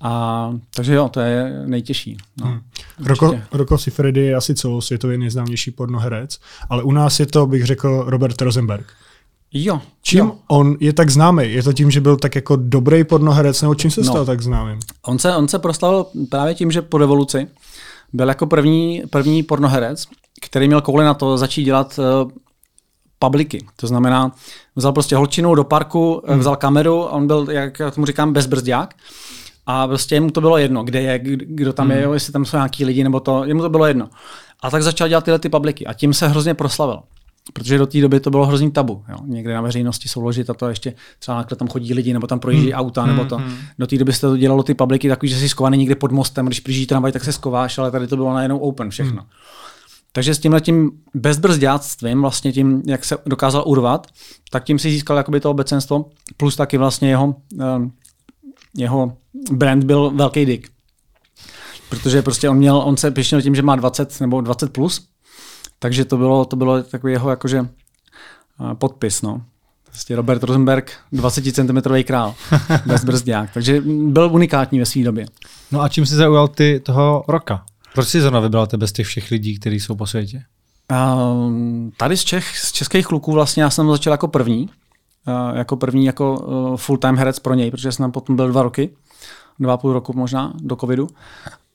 A, 0.00 0.52
takže 0.74 0.94
jo, 0.94 1.08
to 1.08 1.20
je 1.20 1.62
nejtěžší. 1.66 2.16
No, 2.40 2.46
hmm. 2.46 2.60
Roko, 3.04 3.40
Roko 3.52 3.78
Sifredi 3.78 4.20
je 4.20 4.34
asi 4.34 4.54
celosvětově 4.54 5.18
nejznámější 5.18 5.70
pornoherec, 5.70 6.40
ale 6.70 6.82
u 6.82 6.92
nás 6.92 7.20
je 7.20 7.26
to, 7.26 7.46
bych 7.46 7.66
řekl, 7.66 8.04
Robert 8.06 8.42
Rosenberg. 8.42 8.86
Jo. 9.52 9.80
Čím 10.02 10.18
jo. 10.18 10.36
on 10.48 10.76
je 10.80 10.92
tak 10.92 11.10
známý? 11.10 11.52
Je 11.52 11.62
to 11.62 11.72
tím, 11.72 11.90
že 11.90 12.00
byl 12.00 12.16
tak 12.16 12.34
jako 12.34 12.56
dobrý 12.56 13.04
pornoherec, 13.04 13.62
nebo 13.62 13.74
čím 13.74 13.90
se 13.90 14.00
no. 14.00 14.06
stal 14.06 14.26
tak 14.26 14.42
známým? 14.42 14.78
On 15.06 15.18
se, 15.18 15.36
on 15.36 15.48
se 15.48 15.58
proslavil 15.58 16.06
právě 16.30 16.54
tím, 16.54 16.70
že 16.70 16.82
po 16.82 16.98
revoluci 16.98 17.46
byl 18.12 18.28
jako 18.28 18.46
první, 18.46 19.02
první 19.10 19.42
pornoherec, 19.42 20.06
který 20.42 20.66
měl 20.66 20.80
kouli 20.80 21.04
na 21.04 21.14
to 21.14 21.38
začít 21.38 21.64
dělat 21.64 21.98
uh, 22.24 22.30
publiky. 23.26 23.66
To 23.76 23.86
znamená, 23.86 24.32
vzal 24.76 24.92
prostě 24.92 25.16
holčinu 25.16 25.54
do 25.54 25.64
parku, 25.64 26.22
hmm. 26.26 26.38
vzal 26.38 26.56
kameru 26.56 27.08
a 27.08 27.10
on 27.12 27.26
byl, 27.26 27.46
jak 27.50 27.78
já 27.78 27.90
tomu 27.90 28.06
říkám, 28.06 28.32
bezbrzdák. 28.32 28.94
A 29.66 29.86
prostě 29.86 30.20
mu 30.20 30.30
to 30.30 30.40
bylo 30.40 30.58
jedno, 30.58 30.84
kde 30.84 31.00
je, 31.02 31.18
kdo 31.58 31.72
tam 31.72 31.88
hmm. 31.88 31.98
je, 31.98 32.08
jestli 32.12 32.32
tam 32.32 32.44
jsou 32.44 32.56
nějaký 32.56 32.84
lidi 32.84 33.04
nebo 33.04 33.20
to, 33.20 33.44
jemu 33.44 33.62
to 33.62 33.70
bylo 33.70 33.86
jedno. 33.86 34.08
A 34.62 34.70
tak 34.70 34.82
začal 34.82 35.08
dělat 35.08 35.24
tyhle 35.24 35.38
ty 35.38 35.48
publiky 35.48 35.86
a 35.86 35.92
tím 35.92 36.14
se 36.14 36.28
hrozně 36.28 36.54
proslavil. 36.54 36.98
Protože 37.52 37.78
do 37.78 37.86
té 37.86 38.00
doby 38.00 38.20
to 38.20 38.30
bylo 38.30 38.46
hrozný 38.46 38.70
tabu. 38.70 39.04
Jo. 39.08 39.16
Někde 39.26 39.54
na 39.54 39.60
veřejnosti 39.60 40.08
souložit 40.08 40.50
a 40.50 40.54
to 40.54 40.68
ještě 40.68 40.94
třeba 41.18 41.44
tam 41.44 41.68
chodí 41.68 41.94
lidi, 41.94 42.12
nebo 42.12 42.26
tam 42.26 42.40
projíždí 42.40 42.70
hmm. 42.70 42.80
auta, 42.80 43.06
nebo 43.06 43.24
to. 43.24 43.36
Hmm. 43.36 43.54
Do 43.78 43.86
té 43.86 43.98
doby 43.98 44.12
se 44.12 44.20
to 44.20 44.36
dělalo 44.36 44.62
ty 44.62 44.74
publiky 44.74 45.08
takový, 45.08 45.28
že 45.28 45.36
jsi 45.36 45.48
skovaný 45.48 45.78
někde 45.78 45.94
pod 45.94 46.12
mostem, 46.12 46.46
když 46.46 46.60
přijíždí 46.60 46.86
tramvaj, 46.86 47.12
tak 47.12 47.24
se 47.24 47.32
skováš, 47.32 47.78
ale 47.78 47.90
tady 47.90 48.06
to 48.06 48.16
bylo 48.16 48.34
najednou 48.34 48.58
open 48.58 48.90
všechno. 48.90 49.20
Hmm. 49.22 49.30
Takže 50.12 50.34
s 50.34 50.38
tímhle 50.38 50.60
tím 50.60 50.90
bezbrzděctvím, 51.14 52.20
vlastně 52.20 52.52
tím, 52.52 52.82
jak 52.86 53.04
se 53.04 53.18
dokázal 53.26 53.64
urvat, 53.66 54.06
tak 54.50 54.64
tím 54.64 54.78
si 54.78 54.90
získal 54.90 55.16
jakoby 55.16 55.40
to 55.40 55.50
obecenstvo, 55.50 56.04
plus 56.36 56.56
taky 56.56 56.78
vlastně 56.78 57.08
jeho, 57.08 57.34
um, 57.76 57.92
jeho 58.76 59.16
brand 59.52 59.84
byl 59.84 60.10
velký 60.10 60.46
dick. 60.46 60.68
Protože 61.88 62.22
prostě 62.22 62.48
on 62.48 62.56
měl, 62.56 62.76
on 62.76 62.96
se 62.96 63.10
pěšnil 63.10 63.42
tím, 63.42 63.54
že 63.54 63.62
má 63.62 63.76
20 63.76 64.20
nebo 64.20 64.40
20 64.40 64.72
plus, 64.72 65.08
takže 65.78 66.04
to 66.04 66.16
bylo, 66.16 66.44
to 66.44 66.56
bylo 66.56 66.82
takový 66.82 67.12
jeho 67.12 67.30
jakože 67.30 67.60
uh, 67.60 68.74
podpis, 68.74 69.22
no. 69.22 69.42
Prostě 69.84 70.16
Robert 70.16 70.42
Rosenberg, 70.42 70.92
20 71.12 71.54
cm 71.54 72.04
král, 72.04 72.34
bezbrzdák. 72.86 73.50
Takže 73.54 73.82
byl 73.86 74.30
unikátní 74.32 74.78
ve 74.78 74.86
své 74.86 75.02
době. 75.02 75.26
No 75.72 75.80
a 75.80 75.88
čím 75.88 76.06
si 76.06 76.14
zaujal 76.14 76.48
ty 76.48 76.80
toho 76.80 77.24
roka? 77.28 77.64
Proč 77.94 78.08
jsi 78.08 78.20
zrovna 78.20 78.40
vybral 78.40 78.66
tebe 78.66 78.86
z 78.86 78.92
těch 78.92 79.06
všech 79.06 79.30
lidí, 79.30 79.58
kteří 79.58 79.80
jsou 79.80 79.96
po 79.96 80.06
světě? 80.06 80.42
Uh, 80.92 81.52
tady 81.96 82.16
z 82.16 82.24
Čech, 82.24 82.58
z 82.58 82.72
českých 82.72 83.06
kluků 83.06 83.32
vlastně 83.32 83.62
já 83.62 83.70
jsem 83.70 83.90
začal 83.90 84.12
jako 84.12 84.28
první. 84.28 84.70
Uh, 85.28 85.56
jako 85.56 85.76
první 85.76 86.04
jako 86.04 86.40
uh, 86.40 86.76
full-time 86.76 87.16
herec 87.16 87.38
pro 87.38 87.54
něj, 87.54 87.70
protože 87.70 87.92
jsem 87.92 88.04
tam 88.04 88.12
potom 88.12 88.36
byl 88.36 88.48
dva 88.48 88.62
roky. 88.62 88.90
Dva 89.58 89.76
půl 89.76 89.92
roku 89.92 90.12
možná 90.16 90.52
do 90.60 90.76
covidu. 90.76 91.08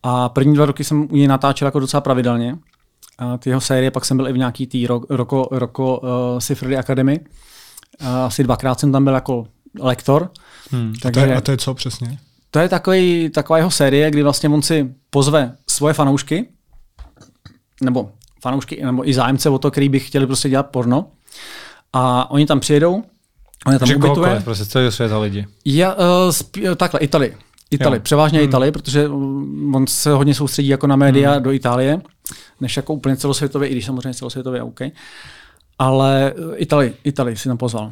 A 0.04 0.30
první 0.30 0.54
dva 0.54 0.66
roky 0.66 0.84
jsem 0.84 1.02
u 1.12 1.16
něj 1.16 1.28
natáčel 1.28 1.66
jako 1.66 1.80
docela 1.80 2.02
pravidelně. 2.02 2.54
Uh, 2.54 3.38
ty 3.38 3.50
jeho 3.50 3.62
série, 3.62 3.92
pak 3.92 4.06
jsem 4.06 4.18
byl 4.18 4.28
i 4.28 4.34
v 4.34 4.38
nějaký 4.38 4.68
tý 4.68 4.88
Roko, 4.88 5.16
Roko, 5.16 5.48
Roko 5.52 6.00
uh, 6.00 6.10
Sifredy 6.40 6.78
Academy. 6.78 7.20
Uh, 8.02 8.08
asi 8.08 8.44
dvakrát 8.44 8.80
jsem 8.80 8.92
tam 8.92 9.04
byl 9.04 9.14
jako 9.14 9.48
lektor. 9.80 10.32
Hmm. 10.72 10.94
Takže, 11.02 11.22
a, 11.22 11.24
to 11.24 11.30
je, 11.30 11.38
a 11.38 11.42
to 11.42 11.52
je 11.52 11.58
co 11.58 11.74
přesně? 11.74 12.20
To 12.52 12.60
je 12.60 12.70
takový, 12.70 13.30
taková 13.30 13.58
jeho 13.58 13.72
série, 13.72 14.12
kdy 14.12 14.24
vlastně 14.24 14.50
on 14.50 14.62
si 14.62 14.96
pozve 15.10 15.56
svoje 15.70 15.94
fanoušky, 15.94 16.48
nebo 17.84 18.12
fanoušky, 18.42 18.86
nebo 18.86 19.10
i 19.10 19.14
zájemce 19.14 19.50
o 19.50 19.60
to, 19.60 19.72
který 19.72 19.90
by 19.90 20.00
chtěli 20.00 20.28
prostě 20.28 20.50
dělat 20.50 20.68
porno. 20.68 21.12
A 21.94 22.32
oni 22.32 22.46
tam 22.46 22.60
přijedou, 22.60 23.04
on 23.66 23.80
tam 23.80 23.90
ubytuje. 23.96 24.42
prostě 24.44 24.66
celého 24.66 24.92
světa 24.92 25.20
lidi. 25.20 25.48
Já, 25.66 25.94
uh, 25.94 26.02
spí, 26.32 26.64
takhle, 26.78 27.00
Itali. 27.00 27.38
Itali, 27.72 27.98
jo. 27.98 28.02
převážně 28.02 28.40
hmm. 28.40 28.48
Itali, 28.48 28.72
protože 28.72 29.10
on 29.74 29.88
se 29.88 30.12
hodně 30.12 30.34
soustředí 30.36 30.68
jako 30.68 30.88
na 30.88 30.96
média 30.96 31.34
hmm. 31.34 31.44
do 31.44 31.52
Itálie, 31.52 32.02
než 32.62 32.78
jako 32.78 32.94
úplně 32.94 33.18
celosvětově, 33.18 33.70
i 33.70 33.72
když 33.72 33.86
samozřejmě 33.86 34.14
celosvětově 34.14 34.64
OK. 34.64 34.80
Ale 35.80 36.34
Itali, 36.56 36.94
Itali 37.04 37.36
si 37.36 37.50
tam 37.50 37.58
pozval. 37.58 37.92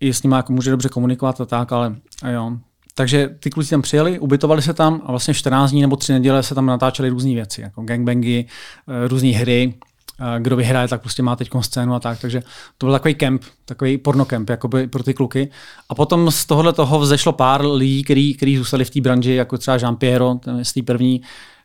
I 0.00 0.14
s 0.14 0.22
ním 0.22 0.32
jako 0.32 0.52
může 0.52 0.70
dobře 0.70 0.88
komunikovat 0.88 1.40
a 1.40 1.44
tak, 1.44 1.72
ale 1.72 1.96
a 2.22 2.28
jo, 2.28 2.58
takže 2.98 3.30
ty 3.40 3.50
kluci 3.50 3.70
tam 3.70 3.82
přijeli, 3.82 4.18
ubytovali 4.18 4.62
se 4.62 4.74
tam 4.74 5.02
a 5.04 5.10
vlastně 5.10 5.34
14 5.34 5.70
dní 5.70 5.80
nebo 5.80 5.96
3 5.96 6.12
neděle 6.12 6.42
se 6.42 6.54
tam 6.54 6.66
natáčely 6.66 7.08
různé 7.08 7.34
věci, 7.34 7.60
jako 7.60 7.82
gangbangy, 7.82 8.44
eh, 8.88 9.08
různé 9.08 9.28
hry, 9.28 9.74
eh, 10.20 10.40
kdo 10.40 10.56
vyhraje, 10.56 10.88
tak 10.88 11.00
prostě 11.00 11.22
má 11.22 11.36
teď 11.36 11.50
scénu 11.60 11.94
a 11.94 12.00
tak. 12.00 12.20
Takže 12.20 12.42
to 12.78 12.86
byl 12.86 12.92
takový 12.92 13.14
kemp, 13.14 13.42
takový 13.64 13.98
pornokemp 13.98 14.50
jakoby 14.50 14.86
pro 14.86 15.02
ty 15.02 15.14
kluky. 15.14 15.50
A 15.88 15.94
potom 15.94 16.30
z 16.30 16.46
tohohle 16.46 16.72
toho 16.72 17.00
vzešlo 17.00 17.32
pár 17.32 17.66
lidí, 17.66 18.04
který, 18.04 18.34
který 18.34 18.56
zůstali 18.56 18.84
v 18.84 18.90
té 18.90 19.00
branži, 19.00 19.32
jako 19.32 19.58
třeba 19.58 19.76
Jean 19.76 19.96
Piero, 19.96 20.34
ten 20.34 20.58
je 20.58 20.64
z 20.64 20.72
té 20.72 20.82
první, 20.82 21.22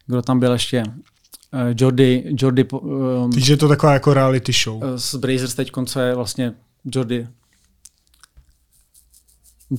kdo 0.08 0.22
tam 0.22 0.39
byl 0.39 0.52
ještě, 0.52 0.84
Jordi, 1.78 2.24
Jordi 2.38 2.65
um, 2.72 3.32
Takže 3.32 3.54
je 3.54 3.58
to 3.58 3.67
taková 3.67 3.94
jako 3.94 4.13
reality 4.13 4.52
show. 4.63 4.84
Z 4.96 5.15
Brazers 5.15 5.56
teď 5.56 5.72
je 6.00 6.15
vlastně 6.15 6.54
Jordi 6.86 7.28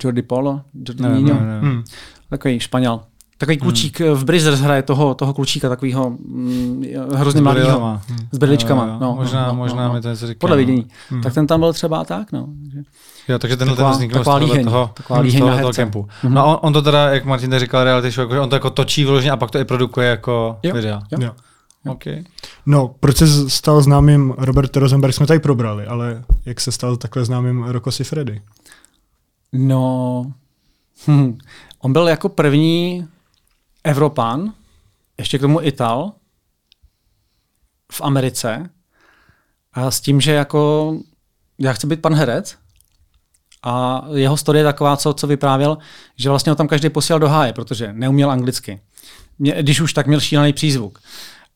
Jordi 0.00 0.22
Polo, 0.22 0.60
Jordi 0.74 1.02
ne, 1.02 1.08
Nino, 1.08 1.34
ne, 1.34 1.46
ne. 1.46 1.60
Hmm. 1.60 1.84
takový 2.30 2.60
Španěl. 2.60 3.00
Takový 3.38 3.56
klučík 3.56 4.00
hmm. 4.00 4.14
v 4.14 4.24
Brizers 4.24 4.60
hraje 4.60 4.82
toho, 4.82 5.14
toho 5.14 5.34
klučíka, 5.34 5.68
takového 5.68 6.10
mm, 6.10 6.84
hrozně 7.14 7.42
mladého. 7.42 8.00
S 8.32 8.38
brdličkama. 8.38 8.84
Jo, 8.86 8.92
jo. 8.92 8.98
No, 9.00 9.14
možná, 9.14 9.46
no, 9.46 9.54
možná 9.54 9.88
no, 9.88 9.94
mi 9.94 10.00
to 10.00 10.08
něco 10.08 10.26
říká. 10.26 10.38
Podle 10.40 10.56
no. 10.56 10.58
vidění. 10.58 10.86
Hmm. 11.10 11.22
Tak 11.22 11.34
ten 11.34 11.46
tam 11.46 11.60
byl 11.60 11.72
třeba 11.72 12.04
tak, 12.04 12.32
no. 12.32 12.48
Jo, 13.28 13.38
takže 13.38 13.56
tenhle 13.56 13.76
Taková- 13.76 13.90
ten 13.90 13.96
vznikl 13.96 14.14
z 14.14 14.18
taková 14.18 14.36
líheň, 14.36 14.64
toho, 14.64 14.90
taková 14.94 15.20
z 15.20 15.22
líheň 15.22 15.40
toho 15.40 15.56
herce. 15.56 15.82
kempu. 15.82 16.08
Mhm. 16.22 16.34
No 16.34 16.46
on, 16.46 16.58
on, 16.62 16.72
to 16.72 16.82
teda, 16.82 17.10
jak 17.10 17.24
Martin 17.24 17.50
tady 17.50 17.60
říkal, 17.60 17.84
reality 17.84 18.10
show, 18.10 18.22
jako, 18.22 18.34
že 18.34 18.40
on 18.40 18.48
to 18.48 18.56
jako 18.56 18.70
točí 18.70 19.04
vyloženě 19.04 19.30
a 19.30 19.36
pak 19.36 19.50
to 19.50 19.58
i 19.58 19.64
produkuje 19.64 20.08
jako 20.08 20.56
Jo. 20.62 20.74
videa. 20.74 21.02
Jo. 21.10 21.18
Jo. 21.22 21.32
Okay. 21.92 22.24
No, 22.66 22.94
proč 23.00 23.16
se 23.16 23.50
stal 23.50 23.80
známým 23.82 24.34
Robert 24.38 24.76
Rosenberg, 24.76 25.14
jsme 25.14 25.26
tady 25.26 25.40
probrali, 25.40 25.86
ale 25.86 26.24
jak 26.46 26.60
se 26.60 26.72
stal 26.72 26.96
takhle 26.96 27.24
známým 27.24 27.64
Rocco 27.64 27.92
Siffredi? 27.92 28.40
No, 29.52 30.32
hm. 31.06 31.38
on 31.78 31.92
byl 31.92 32.08
jako 32.08 32.28
první 32.28 33.08
Evropan, 33.84 34.54
ještě 35.18 35.38
k 35.38 35.40
tomu 35.40 35.62
Ital, 35.62 36.12
v 37.92 38.00
Americe. 38.00 38.70
A 39.72 39.90
s 39.90 40.00
tím, 40.00 40.20
že 40.20 40.32
jako 40.32 40.94
já 41.58 41.72
chci 41.72 41.86
být 41.86 42.00
pan 42.00 42.14
herec, 42.14 42.56
a 43.62 44.04
jeho 44.14 44.36
story 44.36 44.58
je 44.58 44.64
taková, 44.64 44.96
co, 44.96 45.14
co 45.14 45.26
vyprávěl, 45.26 45.78
že 46.16 46.28
vlastně 46.28 46.50
ho 46.50 46.56
tam 46.56 46.68
každý 46.68 46.88
posílal 46.88 47.20
do 47.20 47.28
háje, 47.28 47.52
protože 47.52 47.92
neuměl 47.92 48.30
anglicky. 48.30 48.80
Mě, 49.38 49.62
když 49.62 49.80
už 49.80 49.92
tak 49.92 50.06
měl 50.06 50.20
šílený 50.20 50.52
přízvuk. 50.52 50.98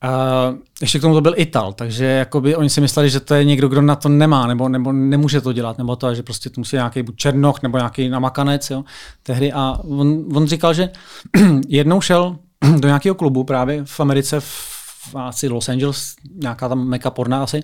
Uh, 0.03 0.57
ještě 0.81 0.99
k 0.99 1.01
tomu 1.01 1.13
to 1.13 1.21
byl 1.21 1.33
Ital, 1.37 1.73
takže 1.73 2.05
jakoby 2.05 2.55
oni 2.55 2.69
si 2.69 2.81
mysleli, 2.81 3.09
že 3.09 3.19
to 3.19 3.33
je 3.33 3.45
někdo, 3.45 3.67
kdo 3.67 3.81
na 3.81 3.95
to 3.95 4.09
nemá, 4.09 4.47
nebo, 4.47 4.69
nebo 4.69 4.91
nemůže 4.91 5.41
to 5.41 5.53
dělat, 5.53 5.77
nebo 5.77 5.95
to, 5.95 6.15
že 6.15 6.23
prostě 6.23 6.49
to 6.49 6.61
musí 6.61 6.75
nějaký 6.75 7.03
buď 7.03 7.15
černoch, 7.15 7.61
nebo 7.61 7.77
nějaký 7.77 8.09
namakanec 8.09 8.69
jo, 8.69 8.83
tehdy. 9.23 9.53
A 9.53 9.79
on, 9.83 10.25
on 10.35 10.47
říkal, 10.47 10.73
že 10.73 10.89
jednou 11.67 12.01
šel 12.01 12.37
do 12.79 12.87
nějakého 12.87 13.15
klubu 13.15 13.43
právě 13.43 13.85
v 13.85 13.99
Americe, 13.99 14.39
v, 14.39 15.15
asi 15.15 15.47
Los 15.47 15.69
Angeles, 15.69 16.15
nějaká 16.35 16.69
tam 16.69 16.87
meka 16.87 17.11
porna 17.11 17.43
asi, 17.43 17.63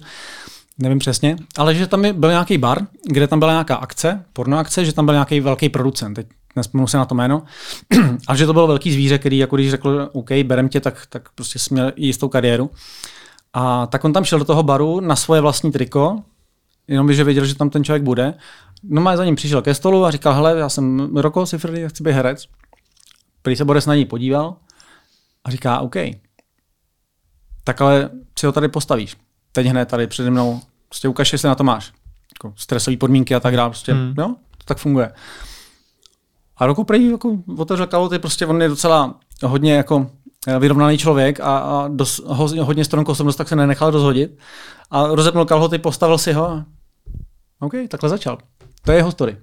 nevím 0.77 0.99
přesně, 0.99 1.35
ale 1.57 1.75
že 1.75 1.87
tam 1.87 2.05
byl 2.13 2.29
nějaký 2.29 2.57
bar, 2.57 2.79
kde 3.05 3.27
tam 3.27 3.39
byla 3.39 3.51
nějaká 3.51 3.75
akce, 3.75 4.25
porno 4.33 4.57
akce, 4.57 4.85
že 4.85 4.93
tam 4.93 5.05
byl 5.05 5.13
nějaký 5.13 5.39
velký 5.39 5.69
producent, 5.69 6.15
teď 6.15 6.27
nespomenu 6.55 6.87
se 6.87 6.97
na 6.97 7.05
to 7.05 7.15
jméno, 7.15 7.43
a 8.27 8.35
že 8.35 8.45
to 8.45 8.53
bylo 8.53 8.67
velký 8.67 8.93
zvíře, 8.93 9.17
který 9.17 9.37
jako 9.37 9.55
když 9.55 9.71
řekl, 9.71 10.09
OK, 10.13 10.31
berem 10.43 10.69
tě, 10.69 10.79
tak, 10.79 11.05
tak 11.09 11.29
prostě 11.35 11.59
jsi 11.59 11.73
měl 11.73 11.91
jistou 11.95 12.29
kariéru. 12.29 12.69
A 13.53 13.87
tak 13.87 14.05
on 14.05 14.13
tam 14.13 14.23
šel 14.23 14.39
do 14.39 14.45
toho 14.45 14.63
baru 14.63 14.99
na 14.99 15.15
svoje 15.15 15.41
vlastní 15.41 15.71
triko, 15.71 16.23
jenom 16.87 17.07
by, 17.07 17.15
že 17.15 17.23
věděl, 17.23 17.45
že 17.45 17.55
tam 17.55 17.69
ten 17.69 17.83
člověk 17.83 18.03
bude. 18.03 18.33
No 18.83 19.01
má 19.01 19.17
za 19.17 19.25
ním 19.25 19.35
přišel 19.35 19.61
ke 19.61 19.73
stolu 19.73 20.05
a 20.05 20.11
říkal, 20.11 20.33
hele, 20.33 20.59
já 20.59 20.69
jsem 20.69 21.15
Roko 21.17 21.45
Sifredi, 21.45 21.81
já 21.81 21.89
chci 21.89 22.03
být 22.03 22.11
herec. 22.11 22.45
Prý 23.41 23.55
se 23.55 23.65
Boris 23.65 23.85
na 23.85 23.95
něj 23.95 24.05
podíval 24.05 24.55
a 25.43 25.51
říká, 25.51 25.79
OK, 25.79 25.95
tak 27.63 27.81
ale 27.81 28.09
si 28.39 28.45
ho 28.45 28.51
tady 28.51 28.67
postavíš. 28.67 29.17
Teď 29.51 29.67
hned 29.67 29.85
tady 29.85 30.07
přede 30.07 30.31
mnou, 30.31 30.61
prostě 30.89 31.07
ukaž, 31.07 31.33
jestli 31.33 31.47
na 31.47 31.55
to 31.55 31.63
máš. 31.63 31.91
Jako 32.35 32.53
stresové 32.57 32.97
podmínky 32.97 33.35
a 33.35 33.39
tak 33.39 33.55
dále, 33.55 33.69
prostě, 33.69 33.93
hmm. 33.93 34.13
jo, 34.17 34.35
to 34.57 34.63
tak 34.65 34.77
funguje. 34.77 35.11
A 36.57 36.65
Roku 36.65 36.83
prej 36.83 37.11
jako 37.11 37.37
otevřel 37.57 37.87
kalhoty, 37.87 38.19
prostě 38.19 38.45
on 38.45 38.61
je 38.61 38.69
docela 38.69 39.15
hodně 39.43 39.73
jako 39.73 40.07
eh, 40.47 40.59
vyrovnaný 40.59 40.97
člověk 40.97 41.39
a, 41.39 41.57
a 41.57 41.87
dos, 41.87 42.21
ho, 42.25 42.63
hodně 42.63 42.85
stronkou 42.85 43.11
osobnost, 43.11 43.35
tak 43.35 43.47
se 43.47 43.55
nenechal 43.55 43.91
rozhodit. 43.91 44.37
A 44.91 45.07
rozepnul 45.07 45.45
kalhoty, 45.45 45.77
postavil 45.77 46.17
si 46.17 46.33
ho 46.33 46.49
a 46.49 46.65
OK, 47.59 47.73
takhle 47.89 48.09
začal. 48.09 48.37
To 48.85 48.91
je 48.91 48.97
jeho 48.97 49.11
story. 49.11 49.37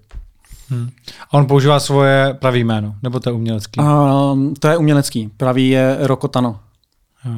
A 1.31 1.35
on 1.35 1.47
používá 1.47 1.81
svoje 1.81 2.35
pravý 2.41 2.65
jméno, 2.65 2.95
nebo 3.03 3.21
to 3.21 3.29
je 3.29 3.33
umělecký? 3.33 3.81
Um, 3.81 4.55
to 4.55 4.69
je 4.69 4.77
umělecký. 4.77 5.31
Pravý 5.37 5.69
je 5.69 5.97
Rokotano. 6.01 6.61
Jo. 7.25 7.33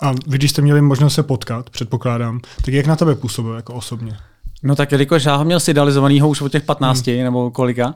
A 0.00 0.12
vy, 0.12 0.38
když 0.38 0.50
jste 0.50 0.62
měli 0.62 0.80
možnost 0.80 1.14
se 1.14 1.22
potkat, 1.22 1.70
předpokládám, 1.70 2.40
tak 2.64 2.74
jak 2.74 2.86
na 2.86 2.96
tebe 2.96 3.14
působil 3.14 3.54
jako 3.54 3.74
osobně? 3.74 4.16
No 4.62 4.76
tak 4.76 4.92
jelikož 4.92 5.24
já 5.24 5.36
ho 5.36 5.44
měl 5.44 5.60
si 5.60 5.70
idealizovanýho 5.70 6.28
už 6.28 6.40
od 6.40 6.52
těch 6.52 6.62
15 6.62 7.06
hmm. 7.06 7.24
nebo 7.24 7.50
kolika, 7.50 7.94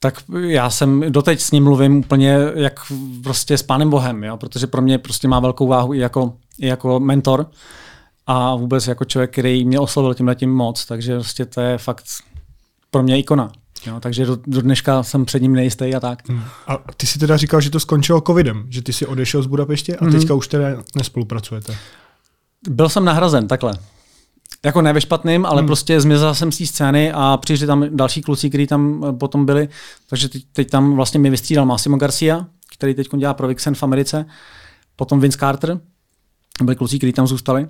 tak 0.00 0.22
já 0.40 0.70
jsem 0.70 1.12
doteď 1.12 1.40
s 1.40 1.50
ním 1.50 1.64
mluvím 1.64 1.96
úplně 1.96 2.38
jak 2.54 2.80
prostě 3.22 3.58
s 3.58 3.62
pánem 3.62 3.90
Bohem, 3.90 4.24
jo? 4.24 4.36
protože 4.36 4.66
pro 4.66 4.82
mě 4.82 4.98
prostě 4.98 5.28
má 5.28 5.40
velkou 5.40 5.66
váhu 5.66 5.94
i 5.94 5.98
jako, 5.98 6.34
i 6.58 6.66
jako 6.66 7.00
mentor 7.00 7.46
a 8.26 8.54
vůbec 8.54 8.86
jako 8.86 9.04
člověk, 9.04 9.32
který 9.32 9.64
mě 9.64 9.80
oslovil 9.80 10.14
tím 10.14 10.28
letím 10.28 10.50
moc, 10.50 10.86
takže 10.86 11.14
prostě 11.14 11.44
to 11.46 11.60
je 11.60 11.78
fakt 11.78 12.04
pro 12.90 13.02
mě 13.02 13.18
ikona. 13.18 13.52
Jo? 13.86 14.00
Takže 14.00 14.26
do, 14.26 14.38
do 14.46 14.62
dneška 14.62 15.02
jsem 15.02 15.24
před 15.24 15.42
ním 15.42 15.52
nejistý 15.52 15.94
a 15.94 16.00
tak. 16.00 16.28
Hmm. 16.28 16.44
A 16.66 16.78
ty 16.96 17.06
si 17.06 17.18
teda 17.18 17.36
říkal, 17.36 17.60
že 17.60 17.70
to 17.70 17.80
skončilo 17.80 18.20
covidem, 18.20 18.66
že 18.70 18.82
ty 18.82 18.92
si 18.92 19.06
odešel 19.06 19.42
z 19.42 19.46
Budapeště 19.46 19.96
a 19.96 20.06
teďka 20.10 20.34
už 20.34 20.48
teda 20.48 20.66
nespolupracujete. 20.96 21.76
Byl 22.68 22.88
jsem 22.88 23.04
nahrazen 23.04 23.48
takhle. 23.48 23.74
Jako 24.64 24.82
ne 24.82 24.92
ve 24.92 25.00
špatným, 25.00 25.46
ale 25.46 25.60
hmm. 25.60 25.66
prostě 25.66 26.00
zmizel 26.00 26.34
jsem 26.34 26.52
z 26.52 26.58
té 26.58 26.66
scény 26.66 27.12
a 27.12 27.36
přišli 27.36 27.66
tam 27.66 27.84
další 27.90 28.22
kluci, 28.22 28.48
kteří 28.48 28.66
tam 28.66 29.04
eh, 29.08 29.12
potom 29.12 29.46
byli. 29.46 29.68
Takže 30.08 30.28
teď, 30.28 30.44
teď 30.52 30.70
tam 30.70 30.96
vlastně 30.96 31.20
mi 31.20 31.30
vystřídal 31.30 31.66
Massimo 31.66 31.96
Garcia, 31.96 32.46
který 32.76 32.94
teď 32.94 33.08
dělá 33.16 33.34
pro 33.34 33.48
Vixen 33.48 33.74
v 33.74 33.82
Americe. 33.82 34.26
Potom 34.96 35.20
Vince 35.20 35.38
Carter, 35.38 35.80
byli 36.62 36.76
kluci, 36.76 36.98
kteří 36.98 37.12
tam 37.12 37.26
zůstali. 37.26 37.68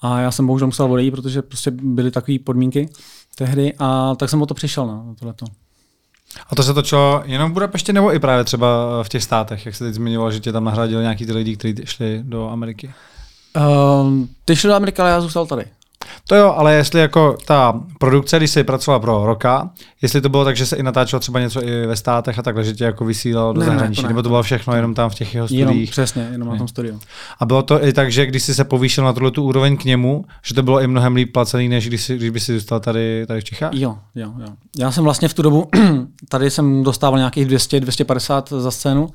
A 0.00 0.20
já 0.20 0.30
jsem 0.30 0.46
bohužel 0.46 0.68
musel 0.68 0.92
odejít, 0.92 1.10
protože 1.10 1.42
prostě 1.42 1.70
byly 1.70 2.10
takové 2.10 2.38
podmínky 2.38 2.88
tehdy 3.34 3.74
a 3.78 4.14
tak 4.14 4.30
jsem 4.30 4.42
o 4.42 4.46
to 4.46 4.54
přišel 4.54 4.86
no, 4.86 5.04
na 5.06 5.14
tohleto. 5.14 5.46
A 6.50 6.54
to 6.54 6.62
se 6.62 6.74
točilo 6.74 7.22
jenom 7.24 7.50
v 7.50 7.54
Budapešti, 7.54 7.92
nebo 7.92 8.14
i 8.14 8.18
právě 8.18 8.44
třeba 8.44 9.02
v 9.02 9.08
těch 9.08 9.22
státech, 9.22 9.66
jak 9.66 9.74
se 9.74 9.84
teď 9.84 9.94
zmiňoval, 9.94 10.32
že 10.32 10.40
tě 10.40 10.52
tam 10.52 10.64
nahradili 10.64 11.02
nějaký 11.02 11.26
ty 11.26 11.32
lidi, 11.32 11.56
kteří 11.56 11.74
šli 11.84 12.20
do 12.22 12.48
Ameriky? 12.48 12.94
Um, 14.02 14.28
ty 14.44 14.56
šel 14.56 14.70
do 14.70 14.74
Ameriky, 14.74 15.02
ale 15.02 15.10
já 15.10 15.20
zůstal 15.20 15.46
tady. 15.46 15.64
To 16.28 16.34
jo, 16.34 16.54
ale 16.56 16.74
jestli 16.74 17.00
jako 17.00 17.36
ta 17.46 17.80
produkce, 17.98 18.36
když 18.36 18.50
jsi 18.50 18.64
pracovala 18.64 19.00
pro 19.00 19.26
roka, 19.26 19.70
jestli 20.02 20.20
to 20.20 20.28
bylo 20.28 20.44
tak, 20.44 20.56
že 20.56 20.66
se 20.66 20.76
i 20.76 20.82
natáčelo 20.82 21.20
třeba 21.20 21.40
něco 21.40 21.62
i 21.62 21.86
ve 21.86 21.96
státech 21.96 22.38
a 22.38 22.42
takhle, 22.42 22.64
že 22.64 22.72
tě 22.72 22.84
jako 22.84 23.04
vysílal 23.04 23.54
do 23.54 23.60
Ne, 23.60 23.66
ne, 23.66 23.72
zahraničí, 23.72 24.00
to 24.00 24.06
ne. 24.06 24.08
nebo 24.08 24.22
to 24.22 24.28
bylo 24.28 24.42
všechno 24.42 24.74
jenom 24.76 24.94
tam 24.94 25.10
v 25.10 25.14
těch 25.14 25.34
jeho 25.34 25.46
Jenom, 25.50 25.68
studiích? 25.72 25.90
přesně, 25.90 26.28
jenom 26.32 26.48
na 26.48 26.52
Ne. 26.52 26.58
tom 26.58 26.68
studiu. 26.68 27.00
A 27.40 27.46
bylo 27.46 27.62
to 27.62 27.84
i 27.84 27.92
tak, 27.92 28.12
že 28.12 28.26
když 28.26 28.42
jsi 28.42 28.54
se 28.54 28.64
povýšil 28.64 29.04
na 29.04 29.12
tuhle 29.12 29.30
tu 29.30 29.42
úroveň 29.44 29.76
k 29.76 29.84
němu, 29.84 30.24
že 30.44 30.54
to 30.54 30.62
bylo 30.62 30.80
i 30.80 30.86
mnohem 30.86 31.14
líp 31.16 31.32
placený, 31.32 31.68
než 31.68 31.88
když, 31.88 32.02
jsi, 32.02 32.16
když 32.16 32.30
by 32.30 32.40
si 32.40 32.54
zůstal 32.54 32.80
tady, 32.80 33.24
tady 33.26 33.40
v 33.40 33.44
Čechách? 33.44 33.70
Jo, 33.74 33.98
jo, 34.14 34.32
jo. 34.40 34.46
Já 34.78 34.92
jsem 34.92 35.04
vlastně 35.04 35.28
v 35.28 35.34
tu 35.34 35.42
dobu, 35.42 35.68
tady 36.28 36.50
jsem 36.50 36.82
dostával 36.82 37.18
nějakých 37.18 37.44
200, 37.46 37.80
250 37.80 38.48
za 38.58 38.70
scénu, 38.70 39.08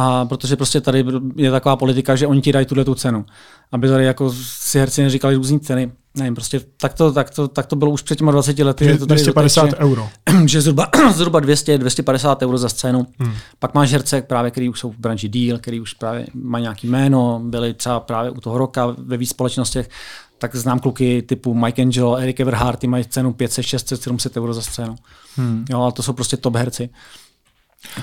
a 0.00 0.24
protože 0.24 0.56
prostě 0.56 0.80
tady 0.80 1.04
je 1.36 1.50
taková 1.50 1.76
politika, 1.76 2.16
že 2.16 2.26
oni 2.26 2.40
ti 2.40 2.52
dají 2.52 2.66
tuhle 2.66 2.84
tu 2.84 2.94
cenu. 2.94 3.26
Aby 3.72 3.88
tady 3.88 4.04
jako 4.04 4.32
si 4.42 4.78
herci 4.78 5.02
neříkali 5.02 5.34
různý 5.34 5.60
ceny. 5.60 5.92
Nevím, 6.14 6.34
prostě 6.34 6.60
tak 6.76 6.94
to, 6.94 7.12
tak 7.12 7.30
to, 7.30 7.48
tak 7.48 7.66
to 7.66 7.76
bylo 7.76 7.90
už 7.90 8.02
před 8.02 8.18
těma 8.18 8.32
20 8.32 8.58
lety. 8.58 8.84
Že 8.84 8.90
je 8.90 8.98
to 8.98 9.06
tady 9.06 9.20
250 9.20 9.62
doteď, 9.62 9.80
euro. 9.80 10.08
že, 10.46 10.60
zhruba, 10.60 10.86
zhruba 11.12 11.40
200, 11.40 11.78
250 11.78 12.42
euro 12.42 12.58
za 12.58 12.68
scénu. 12.68 13.06
Hmm. 13.18 13.32
Pak 13.58 13.74
máš 13.74 13.92
herce, 13.92 14.22
právě, 14.22 14.50
který 14.50 14.68
už 14.68 14.80
jsou 14.80 14.90
v 14.90 14.98
branži 14.98 15.28
deal, 15.28 15.58
který 15.58 15.80
už 15.80 15.94
právě 15.94 16.26
mají 16.34 16.62
nějaký 16.62 16.86
jméno, 16.86 17.40
byli 17.44 17.74
třeba 17.74 18.00
právě 18.00 18.30
u 18.30 18.40
toho 18.40 18.58
roka 18.58 18.94
ve 18.98 19.16
víc 19.16 19.30
společnostech, 19.30 19.90
tak 20.38 20.56
znám 20.56 20.78
kluky 20.78 21.22
typu 21.22 21.54
Mike 21.54 21.82
Angelo, 21.82 22.16
Eric 22.16 22.40
Everhart, 22.40 22.78
ty 22.78 22.86
mají 22.86 23.04
cenu 23.04 23.32
500, 23.32 23.64
600, 23.64 24.02
700 24.02 24.36
euro 24.36 24.54
za 24.54 24.62
scénu. 24.62 24.96
Hmm. 25.36 25.64
Jo, 25.70 25.80
ale 25.80 25.92
to 25.92 26.02
jsou 26.02 26.12
prostě 26.12 26.36
top 26.36 26.56
herci. 26.56 26.90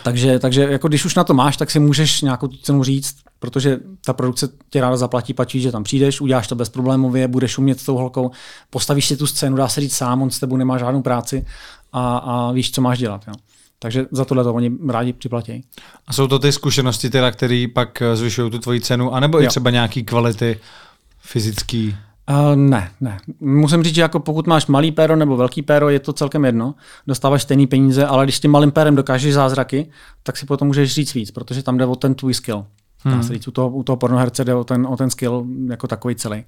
Takže, 0.04 0.40
takže 0.40 0.62
jako 0.62 0.88
když 0.88 1.06
už 1.06 1.16
na 1.16 1.24
to 1.24 1.34
máš, 1.34 1.58
tak 1.58 1.72
si 1.72 1.80
můžeš 1.80 2.22
nějakou 2.22 2.48
tu 2.48 2.58
cenu 2.58 2.84
říct, 2.84 3.16
protože 3.40 3.80
ta 4.06 4.14
produkce 4.14 4.50
tě 4.70 4.82
ráda 4.82 4.98
zaplatí, 4.98 5.34
pačí, 5.34 5.62
že 5.62 5.72
tam 5.72 5.84
přijdeš, 5.84 6.22
uděláš 6.22 6.48
to 6.48 6.56
bezproblémově, 6.56 7.28
budeš 7.28 7.58
umět 7.58 7.80
s 7.80 7.86
tou 7.86 7.96
holkou, 7.98 8.32
postavíš 8.70 9.08
si 9.08 9.18
tu 9.18 9.28
scénu, 9.28 9.56
dá 9.58 9.68
se 9.68 9.82
říct 9.82 9.96
sám, 9.96 10.22
on 10.22 10.30
s 10.30 10.40
tebou 10.40 10.58
nemá 10.58 10.78
žádnou 10.78 11.02
práci 11.02 11.46
a, 11.94 12.18
a 12.18 12.52
víš, 12.52 12.72
co 12.72 12.82
máš 12.82 13.00
dělat. 13.00 13.22
Jo. 13.28 13.34
Takže 13.80 14.06
za 14.12 14.26
tohle 14.26 14.44
to 14.44 14.54
oni 14.54 14.72
rádi 14.90 15.14
připlatí. 15.14 15.66
A 16.08 16.14
jsou 16.14 16.28
to 16.28 16.40
ty 16.40 16.52
zkušenosti, 16.52 17.10
teda, 17.10 17.32
které 17.32 17.66
pak 17.74 18.02
eh, 18.02 18.16
zvyšují 18.16 18.52
tu 18.52 18.60
tvoji 18.60 18.82
cenu, 18.82 19.14
anebo 19.14 19.42
i 19.42 19.44
Jo. 19.44 19.50
třeba 19.50 19.70
nějaký 19.70 20.04
kvality 20.04 20.60
fyzický? 21.20 21.96
Uh, 22.30 22.56
ne, 22.56 22.92
ne. 23.02 23.18
Musím 23.40 23.84
říct, 23.84 23.96
že 23.96 24.02
jako 24.02 24.20
pokud 24.20 24.48
máš 24.48 24.68
malý 24.68 24.92
péro 24.92 25.16
nebo 25.16 25.38
velký 25.38 25.62
péro, 25.62 25.90
je 25.90 26.00
to 26.00 26.14
celkem 26.14 26.46
jedno. 26.46 26.76
Dostáváš 27.08 27.42
stejný 27.42 27.68
peníze, 27.68 28.06
ale 28.06 28.26
když 28.26 28.38
s 28.38 28.40
tím 28.40 28.52
malým 28.52 28.72
pérem 28.72 28.96
dokážeš 28.96 29.34
zázraky, 29.34 29.90
tak 30.24 30.38
si 30.38 30.46
potom 30.46 30.68
můžeš 30.68 30.94
říct 30.94 31.14
víc, 31.14 31.32
protože 31.32 31.64
tam 31.64 31.78
jde 31.78 31.86
o 31.86 31.96
ten 31.96 32.16
tvůj 32.16 32.34
skill. 32.34 32.66
Hmm. 32.98 33.18
Dá 33.18 33.24
se 33.24 33.34
říct, 33.34 33.48
u 33.48 33.52
toho, 33.52 33.70
u 33.70 33.84
toho 33.84 33.98
pornoherce 33.98 34.46
jde 34.46 34.54
o 34.54 34.64
ten, 34.64 34.88
o 34.88 34.98
ten 34.98 35.10
skill 35.10 35.46
jako 35.70 35.88
takový 35.88 36.16
celý. 36.16 36.44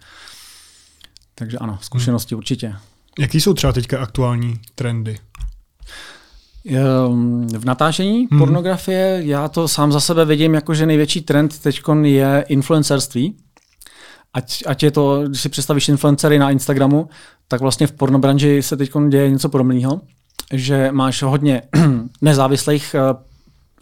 Takže 1.36 1.58
ano, 1.58 1.78
zkušenosti 1.82 2.36
hmm. 2.36 2.38
určitě. 2.38 2.76
Jaký 3.20 3.42
jsou 3.42 3.54
třeba 3.54 3.74
teďka 3.74 4.00
aktuální 4.00 4.60
trendy? 4.76 5.18
Ehm, 6.70 7.48
V 7.48 7.66
natáčení 7.66 8.28
hmm. 8.32 8.40
pornografie 8.40 9.22
já 9.26 9.48
to 9.48 9.68
sám 9.68 9.92
za 9.92 10.00
sebe 10.00 10.26
vidím 10.26 10.54
jako, 10.54 10.74
že 10.74 10.86
největší 10.86 11.22
trend 11.22 11.60
teď 11.60 11.82
je 12.02 12.46
influencerství. 12.48 13.36
Ať, 14.34 14.64
ať 14.68 14.84
je 14.84 14.92
to, 14.92 15.24
když 15.28 15.42
si 15.42 15.50
představíš 15.50 15.88
influencery 15.90 16.40
na 16.40 16.52
Instagramu, 16.52 17.10
tak 17.48 17.62
vlastně 17.62 17.88
v 17.88 17.92
pornobranži 17.92 18.64
se 18.64 18.78
teď 18.78 18.92
děje 19.10 19.30
něco 19.30 19.50
podobného, 19.50 20.02
že 20.54 20.90
máš 20.92 21.24
hodně 21.24 21.62
nezávislých 22.22 22.96
eh, 22.96 23.02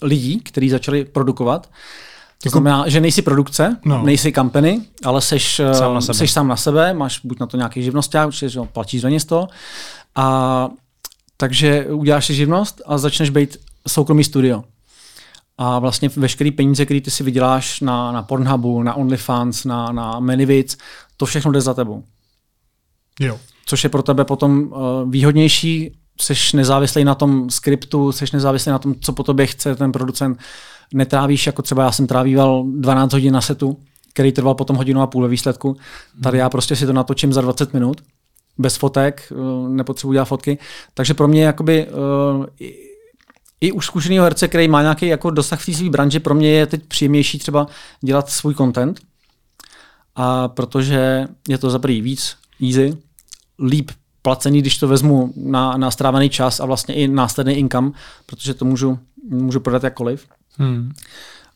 lidí, 0.02 0.40
kteří 0.40 0.70
začali 0.70 1.06
produkovat. 1.06 1.68
To 1.68 2.48
Jako- 2.48 2.52
znamená, 2.60 2.90
že 2.90 3.02
nejsi 3.02 3.22
produkce, 3.22 3.78
No. 3.86 4.04
nejsi 4.06 4.32
company, 4.32 4.82
ale 5.04 5.22
seš 5.22 5.60
eh, 5.60 5.74
Sám 5.74 5.94
na 5.94 6.02
sebe. 6.02 6.14
seš 6.14 6.32
sám 6.32 6.48
na 6.48 6.56
sebe, 6.56 6.94
máš 6.94 7.20
buď 7.24 7.40
na 7.40 7.46
to 7.46 7.58
nějaký 7.58 7.82
určitě 8.26 8.50
že 8.50 8.60
platíš 8.66 9.02
za 9.02 9.10
ně 9.10 9.20
z 9.20 9.26
toho. 9.26 9.48
A 10.16 10.70
takže 11.38 11.86
uděláš 11.86 12.26
si 12.26 12.34
živnost 12.34 12.82
a 12.86 12.98
začneš 12.98 13.30
být 13.30 13.58
soukromý 13.88 14.24
studio. 14.24 14.64
A 15.58 15.80
vlastně 15.80 16.10
veškeré 16.10 16.52
peníze, 16.52 16.86
které 16.86 17.02
ty 17.02 17.12
si 17.12 17.24
vyděláš 17.24 17.82
na, 17.82 18.12
na 18.12 18.24
Pornhubu, 18.24 18.84
na 18.84 18.94
OnlyFans, 18.94 19.66
na, 19.66 19.92
na 19.92 20.20
Manyvids, 20.20 20.78
to 21.18 21.26
všechno 21.26 21.52
jde 21.52 21.62
za 21.62 21.74
tebou. 21.74 22.04
Jo. 23.20 23.40
Což 23.66 23.84
je 23.84 23.90
pro 23.90 24.04
tebe 24.04 24.26
potom 24.26 24.62
uh, 24.62 25.12
výhodnější, 25.12 25.96
seš 26.22 26.54
nezávislý 26.54 27.04
na 27.04 27.16
tom 27.16 27.50
skriptu, 27.50 28.12
seš 28.12 28.32
nezávislý 28.32 28.70
na 28.70 28.80
tom, 28.80 28.96
co 29.00 29.14
po 29.14 29.24
tobě 29.24 29.48
chce 29.48 29.76
ten 29.76 29.92
producent. 29.92 30.40
Netrávíš, 30.94 31.46
jako 31.46 31.62
třeba 31.62 31.84
já 31.84 31.92
jsem 31.92 32.08
trávíval 32.08 32.64
12 32.68 33.14
hodin 33.14 33.34
na 33.34 33.42
setu, 33.42 33.78
který 34.14 34.32
trval 34.32 34.56
potom 34.56 34.76
hodinu 34.76 35.02
a 35.02 35.08
půl 35.08 35.24
ve 35.24 35.28
výsledku. 35.28 35.78
Tady 36.24 36.38
já 36.38 36.50
prostě 36.50 36.76
si 36.76 36.86
to 36.86 36.94
natočím 36.94 37.34
za 37.34 37.42
20 37.42 37.74
minut, 37.74 38.02
bez 38.58 38.76
fotek, 38.76 39.34
uh, 39.36 39.70
nepotřebuji 39.70 40.14
dělat 40.14 40.26
fotky. 40.26 40.58
Takže 40.94 41.14
pro 41.14 41.28
mě 41.28 41.44
jakoby 41.44 41.88
uh, 41.88 42.46
i, 43.66 43.72
už 43.72 43.86
zkušený 43.86 44.20
herce, 44.20 44.48
který 44.48 44.68
má 44.68 44.82
nějaký 44.82 45.08
jako 45.08 45.30
dosah 45.30 45.60
v 45.60 45.66
té 45.66 45.74
své 45.74 45.90
branži, 45.90 46.20
pro 46.20 46.36
mě 46.36 46.50
je 46.50 46.66
teď 46.66 46.86
příjemnější 46.88 47.40
třeba 47.40 47.68
dělat 48.02 48.30
svůj 48.30 48.56
content, 48.56 49.02
a 50.16 50.48
protože 50.48 51.28
je 51.48 51.58
to 51.58 51.70
za 51.70 51.80
prvý 51.80 52.02
víc 52.02 52.36
easy, 52.62 52.98
líp 53.60 53.92
placený, 54.22 54.62
když 54.62 54.78
to 54.78 54.88
vezmu 54.88 55.34
na, 55.36 55.78
na 55.78 55.92
strávený 55.92 56.30
čas 56.30 56.60
a 56.60 56.66
vlastně 56.66 56.96
i 56.96 57.08
následný 57.08 57.54
income, 57.54 57.92
protože 58.26 58.54
to 58.54 58.66
můžu, 58.66 59.00
můžu 59.30 59.60
prodat 59.60 59.84
jakkoliv. 59.84 60.28
Hmm. 60.58 60.92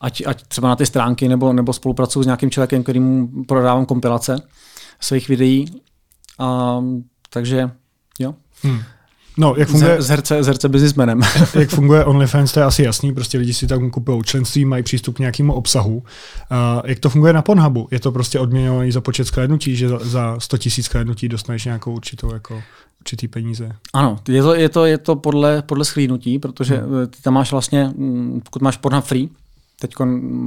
Ať, 0.01 0.23
ať 0.25 0.43
třeba 0.47 0.67
na 0.67 0.75
ty 0.75 0.85
stránky, 0.85 1.27
nebo, 1.27 1.53
nebo 1.53 1.73
spolupracuju 1.73 2.23
s 2.23 2.25
nějakým 2.25 2.51
člověkem, 2.51 2.83
kterýmu 2.83 3.43
prodávám 3.43 3.85
kompilace 3.85 4.41
svých 4.99 5.27
videí. 5.27 5.81
A, 6.39 6.79
takže 7.29 7.71
jo. 8.19 8.35
Hmm. 8.63 8.79
No, 9.39 9.53
jak 9.57 9.69
funguje, 9.69 10.01
Z, 10.01 10.05
z, 10.05 10.09
herce, 10.09 10.43
z 10.43 10.47
herce 10.47 10.69
businessmanem. 10.69 11.21
jak 11.53 11.69
funguje 11.69 12.05
OnlyFans, 12.05 12.51
to 12.51 12.59
je 12.59 12.65
asi 12.65 12.83
jasný, 12.83 13.13
prostě 13.13 13.37
lidi 13.37 13.53
si 13.53 13.67
tam 13.67 13.89
kupují 13.89 14.23
členství, 14.23 14.65
mají 14.65 14.83
přístup 14.83 15.15
k 15.15 15.19
nějakému 15.19 15.53
obsahu. 15.53 15.95
Uh, 15.95 16.03
jak 16.85 16.99
to 16.99 17.09
funguje 17.09 17.33
na 17.33 17.41
Pornhubu? 17.41 17.87
Je 17.91 17.99
to 17.99 18.11
prostě 18.11 18.39
odměňovaný 18.39 18.91
za 18.91 19.01
počet 19.01 19.27
sklédnutí, 19.27 19.75
že 19.75 19.89
za, 19.89 19.99
za 20.01 20.39
100 20.39 20.57
000 20.57 20.69
sklédnutí 20.81 21.29
dostaneš 21.29 21.65
nějakou 21.65 21.93
určitou 21.93 22.33
jako 22.33 22.63
určitý 22.99 23.27
peníze. 23.27 23.71
Ano, 23.93 24.19
je 24.27 24.41
to, 24.43 24.55
je 24.55 24.69
to, 24.69 24.85
je 24.85 24.97
to 24.97 25.15
podle, 25.15 25.61
podle 25.61 25.85
schlídnutí, 25.85 26.39
protože 26.39 26.77
hmm. 26.77 27.07
ty 27.07 27.21
tam 27.21 27.33
máš 27.33 27.51
vlastně, 27.51 27.93
mm, 27.95 28.41
pokud 28.43 28.61
máš 28.61 28.77
Pornhub 28.77 29.05
free, 29.05 29.29
teď 29.79 29.91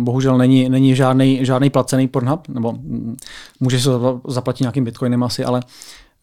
bohužel 0.02 0.38
není, 0.38 0.68
není 0.68 0.96
žádný, 0.96 1.44
žádný 1.44 1.70
placený 1.70 2.09
Pornhub, 2.09 2.48
nebo 2.48 2.72
mm, 2.72 3.16
můžeš 3.61 3.83
se 3.83 3.90
zaplatit 4.28 4.62
nějakým 4.62 4.85
bitcoinem 4.85 5.22
asi, 5.22 5.44
ale 5.44 5.62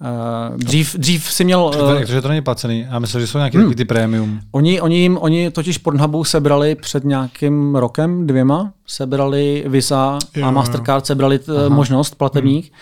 Uh, 0.02 0.58
dřív, 0.58 0.96
dřív 0.96 1.32
si 1.32 1.44
měl... 1.44 1.72
Uh, 1.82 1.94
Takže 1.94 2.22
to 2.22 2.28
není 2.28 2.42
placený. 2.42 2.86
Já 2.90 3.00
myslím, 3.00 3.22
že 3.22 3.28
jsou 3.28 3.38
nějaký 3.38 3.58
hmm. 3.58 3.74
ty 3.74 3.86
prémium. 3.86 4.40
Oni, 4.52 4.82
oni, 4.82 4.98
jim, 4.98 5.18
oni 5.22 5.52
totiž 5.52 5.78
Pornhubu 5.78 6.24
sebrali 6.24 6.76
před 6.76 7.04
nějakým 7.04 7.76
rokem, 7.76 8.28
dvěma, 8.28 8.72
sebrali 8.88 9.64
Visa 9.68 10.20
jo, 10.36 10.46
a 10.48 10.52
Mastercard 10.52 11.06
sebrali 11.06 11.40
t, 11.40 11.70
možnost 11.70 12.16
platebních. 12.16 12.72
Hmm. 12.72 12.80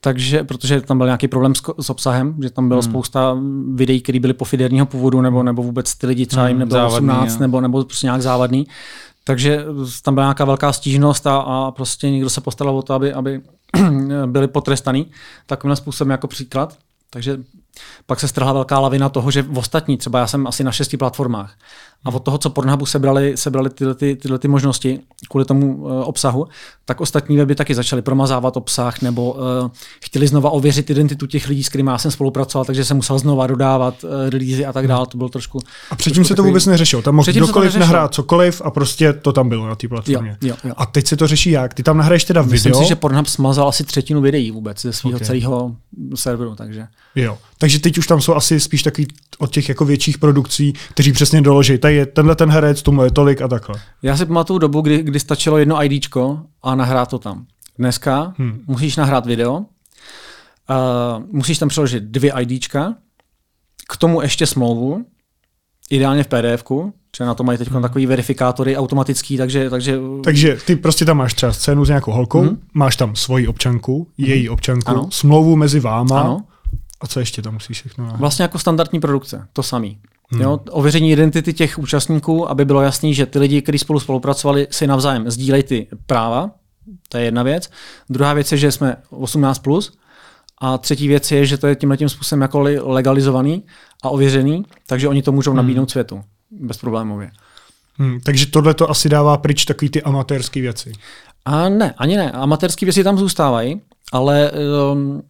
Takže, 0.00 0.44
protože 0.44 0.80
tam 0.80 0.98
byl 0.98 1.06
nějaký 1.06 1.28
problém 1.28 1.54
s, 1.54 1.62
s 1.80 1.90
obsahem, 1.90 2.34
že 2.42 2.50
tam 2.50 2.68
bylo 2.68 2.80
hmm. 2.80 2.90
spousta 2.90 3.38
videí, 3.74 4.00
které 4.00 4.20
byly 4.20 4.32
pofiderního 4.32 4.86
původu, 4.86 5.20
nebo, 5.20 5.42
nebo 5.42 5.62
vůbec 5.62 5.94
ty 5.94 6.06
lidi 6.06 6.26
třeba 6.26 6.48
jim 6.48 6.58
nebylo 6.58 6.80
závadný, 6.80 7.08
18, 7.08 7.32
jo. 7.32 7.40
nebo, 7.40 7.60
nebo 7.60 7.84
prostě 7.84 8.06
nějak 8.06 8.22
závadný. 8.22 8.66
Takže 9.28 9.64
tam 10.02 10.14
byla 10.14 10.26
nějaká 10.26 10.44
velká 10.44 10.72
stížnost 10.72 11.26
a, 11.26 11.36
a 11.36 11.70
prostě 11.70 12.10
někdo 12.10 12.30
se 12.30 12.40
postaral 12.40 12.78
o 12.78 12.82
to, 12.82 12.94
aby, 12.94 13.12
aby 13.12 13.40
byli 14.26 14.48
potrestaný 14.48 15.10
takovým 15.46 15.76
způsobem 15.76 16.10
jako 16.10 16.28
příklad. 16.28 16.76
Takže 17.10 17.38
pak 18.06 18.20
se 18.20 18.28
strhla 18.28 18.52
velká 18.52 18.78
lavina 18.78 19.08
toho, 19.08 19.30
že 19.30 19.42
v 19.42 19.58
ostatní, 19.58 19.96
třeba 19.96 20.18
já 20.18 20.26
jsem 20.26 20.46
asi 20.46 20.64
na 20.64 20.72
šesti 20.72 20.96
platformách, 20.96 21.54
a 22.04 22.14
od 22.14 22.22
toho, 22.22 22.38
co 22.38 22.50
Pornhubu 22.50 22.86
sebrali, 22.86 23.36
sebrali 23.36 23.70
tyhle, 23.70 23.94
ty, 23.94 24.16
tyhle 24.16 24.38
ty 24.38 24.48
možnosti 24.48 25.00
kvůli 25.28 25.44
tomu 25.44 25.76
uh, 25.76 25.90
obsahu, 25.90 26.46
tak 26.84 27.00
ostatní 27.00 27.36
weby 27.36 27.54
taky 27.54 27.74
začaly 27.74 28.02
promazávat 28.02 28.56
obsah 28.56 29.02
nebo 29.02 29.32
uh, 29.32 29.40
chtěli 30.04 30.26
znova 30.26 30.50
ověřit 30.50 30.90
identitu 30.90 31.26
těch 31.26 31.48
lidí, 31.48 31.64
s 31.64 31.68
kterými 31.68 31.90
já 31.90 31.98
jsem 31.98 32.10
spolupracoval, 32.10 32.64
takže 32.64 32.84
jsem 32.84 32.96
musel 32.96 33.18
znova 33.18 33.46
dodávat 33.46 34.04
uh, 34.04 34.10
releasy 34.30 34.66
a 34.66 34.72
tak 34.72 34.88
dále. 34.88 35.06
To 35.06 35.16
bylo 35.18 35.28
trošku. 35.28 35.60
A 35.90 35.96
předtím 35.96 36.14
trošku 36.14 36.28
se 36.28 36.36
to 36.36 36.42
vůbec 36.42 36.66
neřešilo. 36.66 37.02
Tam 37.02 37.14
mohl 37.14 37.32
kdokoliv 37.32 37.76
nahrát 37.76 38.14
cokoliv 38.14 38.62
a 38.64 38.70
prostě 38.70 39.12
to 39.12 39.32
tam 39.32 39.48
bylo 39.48 39.68
na 39.68 39.74
té 39.74 39.88
platformě. 39.88 40.36
Jo, 40.42 40.48
jo, 40.48 40.56
jo. 40.64 40.74
A 40.76 40.86
teď 40.86 41.06
se 41.06 41.16
to 41.16 41.26
řeší 41.26 41.50
jak? 41.50 41.74
Ty 41.74 41.82
tam 41.82 41.96
nahraješ 41.96 42.24
teda 42.24 42.42
Myslím 42.42 42.58
video? 42.58 42.70
Myslím 42.70 42.84
si, 42.84 42.88
že 42.88 42.96
Pornhub 42.96 43.26
smazal 43.26 43.68
asi 43.68 43.84
třetinu 43.84 44.20
videí 44.20 44.50
vůbec 44.50 44.82
ze 44.82 44.92
svého 44.92 45.16
okay. 45.16 45.26
celého 45.26 45.76
serveru, 46.14 46.54
takže. 46.54 46.86
Jo. 47.14 47.38
Takže 47.58 47.80
teď 47.80 47.98
už 47.98 48.06
tam 48.06 48.20
jsou 48.20 48.34
asi 48.34 48.60
spíš 48.60 48.82
takový 48.82 49.06
od 49.38 49.50
těch 49.50 49.68
jako 49.68 49.84
větších 49.84 50.18
produkcí, 50.18 50.72
kteří 50.90 51.12
přesně 51.12 51.42
doloží, 51.42 51.78
je 51.94 52.06
tenhle 52.06 52.36
ten 52.36 52.50
herec, 52.50 52.82
tomu 52.82 53.02
je 53.02 53.10
tolik 53.10 53.42
a 53.42 53.48
takhle. 53.48 53.80
Já 54.02 54.16
si 54.16 54.26
pamatuju 54.26 54.58
dobu, 54.58 54.80
kdy, 54.80 55.02
kdy 55.02 55.20
stačilo 55.20 55.58
jedno 55.58 55.84
IDčko 55.84 56.40
a 56.62 56.74
nahrát 56.74 57.10
to 57.10 57.18
tam. 57.18 57.46
Dneska 57.78 58.34
hmm. 58.38 58.64
musíš 58.66 58.96
nahrát 58.96 59.26
video, 59.26 59.54
uh, 59.56 59.64
musíš 61.32 61.58
tam 61.58 61.68
přeložit 61.68 62.04
dvě 62.04 62.32
IDčka, 62.40 62.94
k 63.88 63.96
tomu 63.96 64.22
ještě 64.22 64.46
smlouvu, 64.46 65.04
ideálně 65.90 66.24
v 66.24 66.26
PDFku, 66.26 66.92
že 67.16 67.24
na 67.24 67.34
to 67.34 67.44
mají 67.44 67.58
teď 67.58 67.70
hmm. 67.70 67.82
takový 67.82 68.06
verifikátory 68.06 68.76
automatický, 68.76 69.36
takže, 69.36 69.70
takže... 69.70 69.98
Takže 70.24 70.58
ty 70.66 70.76
prostě 70.76 71.04
tam 71.04 71.16
máš 71.16 71.34
třeba 71.34 71.52
scénu 71.52 71.84
s 71.84 71.88
nějakou 71.88 72.12
holkou, 72.12 72.40
hmm. 72.40 72.58
máš 72.74 72.96
tam 72.96 73.16
svoji 73.16 73.48
občanku, 73.48 74.08
hmm. 74.18 74.28
její 74.28 74.48
občanku, 74.48 74.90
ano. 74.90 75.08
smlouvu 75.10 75.56
mezi 75.56 75.80
váma, 75.80 76.20
ano. 76.20 76.44
a 77.00 77.06
co 77.06 77.20
ještě 77.20 77.42
tam 77.42 77.52
musíš 77.52 77.78
všechno? 77.80 78.14
Vlastně 78.16 78.42
jako 78.42 78.58
standardní 78.58 79.00
produkce, 79.00 79.46
to 79.52 79.62
samý. 79.62 79.98
Hmm. 80.30 80.40
Jo, 80.42 80.60
ověření 80.70 81.12
identity 81.12 81.52
těch 81.52 81.78
účastníků, 81.78 82.50
aby 82.50 82.64
bylo 82.64 82.80
jasný, 82.80 83.14
že 83.14 83.26
ty 83.26 83.38
lidi, 83.38 83.62
kteří 83.62 83.78
spolu 83.78 84.00
spolupracovali, 84.00 84.66
si 84.70 84.86
navzájem 84.86 85.30
sdílejí 85.30 85.62
ty 85.62 85.86
práva, 86.06 86.50
to 87.08 87.18
je 87.18 87.24
jedna 87.24 87.42
věc. 87.42 87.70
Druhá 88.10 88.34
věc 88.34 88.52
je, 88.52 88.58
že 88.58 88.72
jsme 88.72 88.96
18+, 89.10 89.62
plus, 89.62 89.98
a 90.60 90.78
třetí 90.78 91.08
věc 91.08 91.32
je, 91.32 91.46
že 91.46 91.58
to 91.58 91.66
je 91.66 91.76
tímhle 91.76 91.96
tím 91.96 92.08
způsobem 92.08 92.42
jako 92.42 92.60
legalizovaný 92.82 93.62
a 94.02 94.10
ověřený, 94.10 94.64
takže 94.86 95.08
oni 95.08 95.22
to 95.22 95.32
můžou 95.32 95.52
nabídnout 95.52 95.82
hmm. 95.82 95.88
světu 95.88 96.24
bezproblémově. 96.50 97.30
Hmm, 97.98 98.20
takže 98.20 98.46
tohle 98.46 98.74
to 98.74 98.90
asi 98.90 99.08
dává 99.08 99.36
pryč 99.36 99.64
takový 99.64 99.90
ty 99.90 100.02
amatérské 100.02 100.60
věci. 100.60 100.92
A 101.44 101.68
ne, 101.68 101.94
ani 101.98 102.16
ne. 102.16 102.32
Amatérské 102.32 102.86
věci 102.86 103.04
tam 103.04 103.18
zůstávají, 103.18 103.80
ale 104.12 104.50
um, 104.92 105.22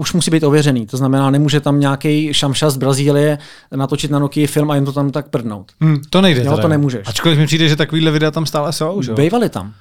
už 0.00 0.12
musí 0.12 0.30
být 0.30 0.44
ověřený. 0.44 0.86
To 0.86 0.96
znamená, 0.96 1.30
nemůže 1.30 1.60
tam 1.60 1.80
nějaký 1.80 2.34
šamša 2.34 2.70
z 2.70 2.76
Brazílie 2.76 3.38
natočit 3.74 4.10
na 4.10 4.18
Nokia 4.18 4.46
film 4.46 4.70
a 4.70 4.74
jen 4.74 4.84
to 4.84 4.92
tam 4.92 5.10
tak 5.10 5.28
prdnout. 5.28 5.72
Hmm, 5.80 6.00
to 6.10 6.20
nejde. 6.20 6.44
Jo, 6.44 6.58
to 6.58 6.68
nemůžeš. 6.68 7.00
Ačkoliv 7.06 7.38
mi 7.38 7.46
přijde, 7.46 7.68
že 7.68 7.76
takovýhle 7.76 8.10
videa 8.10 8.30
tam 8.30 8.46
stále 8.46 8.72
jsou. 8.72 9.02
Že? 9.02 9.12
Bejvali 9.12 9.48
tam. 9.48 9.72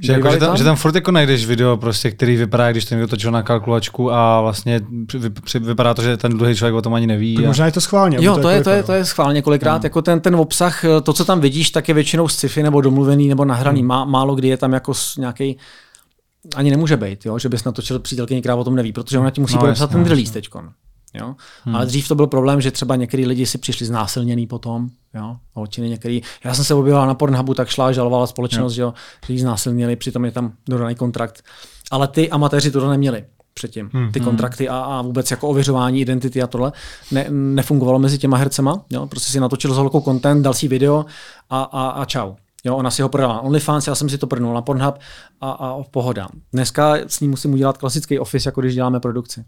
Že, 0.00 0.12
jako, 0.12 0.30
že, 0.30 0.36
tam, 0.36 0.56
že 0.56 0.64
tam 0.64 0.76
furt 0.76 0.94
jako 0.94 1.10
najdeš 1.10 1.46
video, 1.46 1.76
prostě, 1.76 2.10
který 2.10 2.36
vypadá, 2.36 2.72
když 2.72 2.84
ten 2.84 2.98
někdo 2.98 3.08
točil 3.08 3.30
na 3.30 3.42
kalkulačku 3.42 4.12
a 4.12 4.40
vlastně 4.40 4.80
vy, 5.14 5.18
vy, 5.54 5.60
vypadá 5.60 5.94
to, 5.94 6.02
že 6.02 6.16
ten 6.16 6.38
druhý 6.38 6.56
člověk 6.56 6.74
o 6.74 6.82
tom 6.82 6.94
ani 6.94 7.06
neví. 7.06 7.44
A... 7.44 7.46
Možná 7.46 7.66
je 7.66 7.72
to 7.72 7.80
schválně. 7.80 8.18
Jo, 8.20 8.36
to, 8.36 8.48
je, 8.48 8.64
to, 8.64 8.70
je, 8.70 8.82
to 8.82 8.92
je 8.92 9.04
schválně 9.04 9.42
kolikrát. 9.42 9.82
No. 9.82 9.86
Jako 9.86 10.02
ten, 10.02 10.20
ten 10.20 10.36
obsah, 10.36 10.84
to, 11.02 11.12
co 11.12 11.24
tam 11.24 11.40
vidíš, 11.40 11.70
tak 11.70 11.88
je 11.88 11.94
většinou 11.94 12.28
sci-fi 12.28 12.62
nebo 12.62 12.80
domluvený 12.80 13.28
nebo 13.28 13.44
nahraný. 13.44 13.80
Hmm. 13.80 13.88
Má, 13.88 14.04
málo 14.04 14.34
kdy 14.34 14.48
je 14.48 14.56
tam 14.56 14.72
jako 14.72 14.92
nějaký 15.18 15.56
ani 16.56 16.70
nemůže 16.70 16.96
být, 16.96 17.26
jo? 17.26 17.38
že 17.38 17.48
bys 17.48 17.64
natočil 17.64 17.98
přítelkyně, 17.98 18.40
která 18.40 18.54
o 18.54 18.64
tom 18.64 18.74
neví, 18.74 18.92
protože 18.92 19.18
ona 19.18 19.30
ti 19.30 19.40
musí 19.40 19.54
no, 19.54 19.60
podepsat 19.60 19.90
ten 19.90 20.04
release 20.04 20.32
teďkon. 20.32 20.72
Jo? 21.14 21.34
Hmm. 21.64 21.76
Ale 21.76 21.86
dřív 21.86 22.08
to 22.08 22.14
byl 22.14 22.26
problém, 22.26 22.60
že 22.60 22.70
třeba 22.70 22.96
některý 22.96 23.26
lidi 23.26 23.46
si 23.46 23.58
přišli 23.58 23.86
znásilněný 23.86 24.46
potom, 24.46 24.88
jo, 25.14 25.36
holčiny 25.52 25.88
některý. 25.88 26.22
Já 26.44 26.54
jsem 26.54 26.64
se 26.64 26.74
objevila 26.74 27.06
na 27.06 27.14
Pornhubu, 27.14 27.54
tak 27.54 27.68
šla 27.68 27.86
a 27.86 27.92
žalovala 27.92 28.26
společnost, 28.26 28.76
jo. 28.76 28.94
že 29.26 29.32
ji 29.32 29.38
znásilnili, 29.38 29.96
přitom 29.96 30.24
je 30.24 30.30
tam 30.30 30.52
dodaný 30.68 30.94
kontrakt. 30.94 31.44
Ale 31.90 32.08
ty 32.08 32.30
amatéři 32.30 32.70
to 32.70 32.90
neměli 32.90 33.24
předtím, 33.54 33.90
hmm. 33.92 34.12
ty 34.12 34.20
kontrakty 34.20 34.68
a, 34.68 34.78
a 34.78 35.02
vůbec 35.02 35.30
jako 35.30 35.48
ověřování 35.48 36.00
identity 36.00 36.42
a 36.42 36.46
tohle 36.46 36.72
ne, 37.10 37.26
nefungovalo 37.30 37.98
mezi 37.98 38.18
těma 38.18 38.36
hercema. 38.36 38.84
Jo? 38.90 39.06
Prostě 39.06 39.32
si 39.32 39.40
natočil 39.40 39.74
s 39.74 39.76
holkou 39.76 40.00
content, 40.00 40.44
dal 40.44 40.54
si 40.54 40.68
video 40.68 41.04
a, 41.50 41.62
a, 41.62 41.88
a 41.88 42.04
čau. 42.04 42.34
Jo, 42.64 42.76
ona 42.76 42.90
si 42.90 43.02
ho 43.02 43.08
prodala 43.08 43.34
na 43.34 43.40
OnlyFans, 43.40 43.86
já 43.86 43.94
jsem 43.94 44.08
si 44.08 44.18
to 44.18 44.26
prdnul 44.26 44.54
na 44.54 44.62
Pornhub 44.62 44.94
a, 45.40 45.50
a 45.50 45.82
pohoda. 45.90 46.28
Dneska 46.52 46.94
s 47.06 47.20
ním 47.20 47.30
musím 47.30 47.52
udělat 47.52 47.78
klasický 47.78 48.18
office, 48.18 48.48
jako 48.48 48.60
když 48.60 48.74
děláme 48.74 49.00
produkci. 49.00 49.44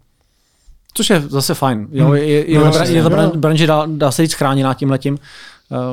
Což 0.95 1.11
je 1.11 1.21
zase 1.21 1.55
fajn. 1.55 1.89
Jo, 1.93 2.05
Hmm. 2.07 2.15
je, 2.15 2.25
je, 2.27 2.51
je, 2.51 2.59
No, 2.59 2.65
jasně, 2.65 2.97
je 2.97 3.03
ta 3.03 3.31
branže, 3.37 3.67
dá, 3.67 3.87
dá 3.87 4.11
se 4.11 4.23
říct, 4.23 4.33
chráněná 4.35 4.75
tím 4.75 4.91
letím, 4.91 5.19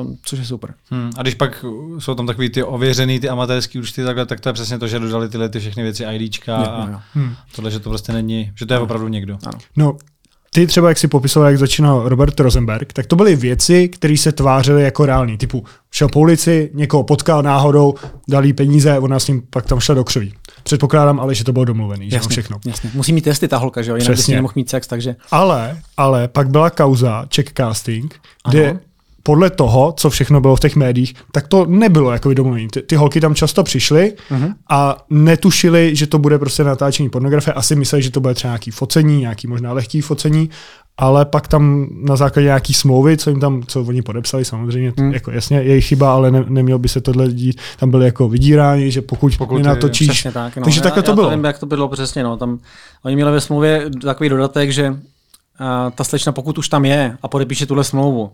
uh, 0.02 0.12
což 0.24 0.38
je 0.38 0.44
super. 0.44 0.74
Hmm. 0.90 1.10
A 1.16 1.22
když 1.22 1.34
pak 1.34 1.64
jsou 1.98 2.14
tam 2.14 2.26
takový 2.26 2.50
ty 2.50 2.62
ověřený, 2.62 3.20
ty 3.20 3.28
amatérský 3.28 3.78
účty, 3.78 4.04
takhle, 4.04 4.26
tak 4.26 4.40
to 4.40 4.48
je 4.48 4.52
přesně 4.52 4.78
to, 4.78 4.88
že 4.88 4.98
dodali 4.98 5.28
tyhle 5.28 5.48
ty 5.48 5.60
všechny 5.60 5.82
věci 5.82 6.04
IDčka 6.04 6.56
a. 6.56 7.02
Hmm. 7.14 7.34
tohle, 7.56 7.70
že 7.70 7.80
to 7.80 7.88
prostě 7.90 8.12
není, 8.12 8.52
že 8.54 8.66
to 8.66 8.74
je 8.74 8.80
opravdu 8.80 9.08
někdo. 9.08 9.38
Ano. 9.46 9.58
No, 9.76 9.96
ty 10.54 10.66
třeba, 10.66 10.88
jak 10.88 10.98
si 10.98 11.08
popisoval, 11.08 11.48
jak 11.48 11.58
začínal 11.58 12.08
Robert 12.08 12.40
Rosenberg, 12.40 12.92
tak 12.92 13.06
to 13.06 13.16
byly 13.16 13.36
věci, 13.36 13.88
které 13.88 14.16
se 14.16 14.32
tvářily 14.32 14.82
jako 14.82 15.06
reální. 15.06 15.38
Typu 15.38 15.64
šel 15.90 16.08
po 16.08 16.20
ulici, 16.20 16.70
někoho 16.74 17.04
potkal 17.04 17.42
náhodou, 17.42 17.94
dal 18.28 18.44
jí 18.44 18.52
peníze, 18.52 18.98
ona 18.98 19.18
s 19.18 19.28
ním 19.28 19.42
pak 19.50 19.66
tam 19.66 19.80
šla 19.80 19.94
do 19.94 20.04
křoví. 20.04 20.34
Předpokládám 20.62 21.20
ale, 21.20 21.34
že 21.34 21.44
to 21.44 21.52
bylo 21.52 21.64
domluvený, 21.64 22.10
že 22.10 22.20
všechno. 22.28 22.58
Jasně. 22.66 22.90
Musí 22.94 23.12
mít 23.12 23.24
testy 23.24 23.48
ta 23.48 23.56
holka, 23.58 23.82
že 23.82 23.90
jo, 23.90 23.96
jinak 23.96 24.08
by 24.10 24.14
s 24.14 24.18
ní 24.18 24.22
Přesně. 24.22 24.34
nemohl 24.34 24.52
mít 24.56 24.70
sex, 24.70 24.86
takže... 24.86 25.16
Ale, 25.30 25.78
ale 25.96 26.28
pak 26.28 26.50
byla 26.50 26.70
kauza 26.70 27.26
check 27.34 27.52
casting, 27.56 28.20
kde 28.50 28.70
Ano. 28.70 28.80
Podle 29.22 29.50
toho, 29.50 29.92
co 29.96 30.10
všechno 30.10 30.40
bylo 30.40 30.56
v 30.56 30.60
těch 30.60 30.76
médiích, 30.76 31.14
tak 31.32 31.48
to 31.48 31.66
nebylo 31.66 32.12
jako 32.12 32.34
domluvené. 32.34 32.68
Ty, 32.72 32.82
ty 32.82 32.96
holky 32.96 33.20
tam 33.20 33.34
často 33.34 33.62
přišly 33.62 34.12
Mhm. 34.30 34.52
a 34.70 34.96
netušili, 35.10 35.96
že 35.96 36.06
to 36.06 36.18
bude 36.18 36.38
prostě 36.38 36.64
natáčení 36.64 37.08
pornografie. 37.10 37.54
Asi 37.54 37.76
mysleli, 37.76 38.02
že 38.02 38.10
to 38.10 38.20
bude 38.20 38.34
třeba 38.34 38.50
nějaký 38.50 38.70
focení, 38.70 39.20
nějaký 39.20 39.46
možná 39.46 39.72
lehký 39.72 40.00
focení, 40.00 40.50
ale 40.98 41.24
pak 41.24 41.48
tam 41.48 41.86
na 42.02 42.16
základě 42.16 42.44
nějaký 42.46 42.74
smlouvy, 42.74 43.16
co 43.16 43.30
jim 43.30 43.40
tam, 43.40 43.62
co 43.66 43.82
oni 43.82 44.02
podepsali, 44.02 44.44
samozřejmě, 44.44 44.92
Hmm. 44.98 45.06
mm. 45.06 45.14
jako 45.14 45.30
jasně, 45.30 45.56
je 45.56 45.64
jejich 45.64 45.86
chyba, 45.86 46.12
ale 46.14 46.30
ne, 46.30 46.44
nemělo 46.48 46.78
by 46.78 46.88
se 46.88 47.00
tohle 47.00 47.28
dít. 47.28 47.60
Tam 47.78 47.90
byli 47.90 48.04
jako 48.04 48.28
vydíráni, 48.28 48.90
že 48.90 49.02
pokud, 49.02 49.36
Pokud 49.38 49.58
nenatočíš. 49.58 50.08
Přesně 50.08 50.32
tak. 50.32 50.56
No. 50.56 50.62
Takže 50.64 50.78
já, 50.78 50.82
takhle 50.82 51.02
to 51.02 51.10
já 51.10 51.14
bylo. 51.14 51.30
Vím, 51.30 51.44
jak 51.44 51.58
to 51.58 51.66
bylo 51.66 51.88
přesně. 51.88 52.22
No. 52.22 52.36
Tam, 52.36 52.58
oni 53.04 53.14
měli 53.16 53.32
ve 53.32 53.40
smlouvě 53.40 53.90
takový 54.02 54.28
dodatek, 54.28 54.70
že 54.72 54.94
a, 55.58 55.90
ta 55.90 56.04
slečna, 56.04 56.32
pokud 56.32 56.58
už 56.58 56.68
tam 56.68 56.84
je 56.84 57.16
a 57.22 57.28
podepíše 57.28 57.66
tuhle 57.66 57.84
smlouvu, 57.84 58.32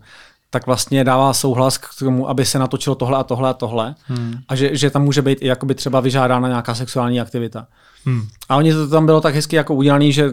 tak 0.49 0.65
vlastně 0.65 1.03
dává 1.03 1.33
souhlas 1.33 1.77
k 1.77 1.87
tomu, 1.99 2.29
aby 2.29 2.45
se 2.45 2.59
natočilo 2.59 2.95
tohle 2.95 3.17
a 3.17 3.23
tohle 3.23 3.49
a 3.49 3.53
tohle. 3.53 3.95
Hmm. 4.05 4.33
A 4.47 4.55
že, 4.55 4.75
že 4.77 4.89
tam 4.89 5.03
může 5.03 5.21
být 5.21 5.37
i 5.41 5.47
jakoby 5.47 5.75
třeba 5.75 5.99
vyžádána 5.99 6.47
nějaká 6.47 6.75
sexuální 6.75 7.21
aktivita. 7.21 7.67
Hmm. 8.05 8.27
A 8.49 8.55
oni 8.57 8.73
to 8.73 8.87
tam 8.87 9.05
bylo 9.05 9.21
tak 9.21 9.35
hezky 9.35 9.55
jako 9.55 9.75
udělaný, 9.75 10.13
že 10.13 10.23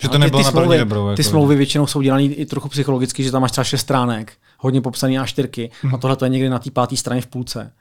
Že 0.00 0.08
to 0.08 0.12
ty- 0.14 0.18
nebylo 0.18 0.42
ty 0.42 0.44
první 0.44 0.44
smlouvy, 0.50 0.78
dobrou, 0.78 1.06
jako, 1.08 1.16
ty 1.16 1.24
smlouvy 1.24 1.56
většinou 1.56 1.86
jsou 1.86 2.00
dělané 2.02 2.22
i 2.24 2.46
trochu 2.46 2.68
psychologicky, 2.68 3.24
že 3.24 3.30
tam 3.32 3.42
máš 3.42 3.50
třeba 3.50 3.64
šest 3.64 3.80
stránek, 3.80 4.32
hodně 4.58 4.80
popsaný 4.80 5.18
a 5.18 5.26
čtyřky 5.26 5.70
Mhm. 5.82 5.94
a 5.94 5.98
tohle 5.98 6.16
to 6.16 6.24
je 6.24 6.28
někdy 6.28 6.48
na 6.48 6.58
té 6.58 6.70
páté 6.70 6.96
straně 6.96 7.20
v 7.20 7.26
půlce. 7.26 7.72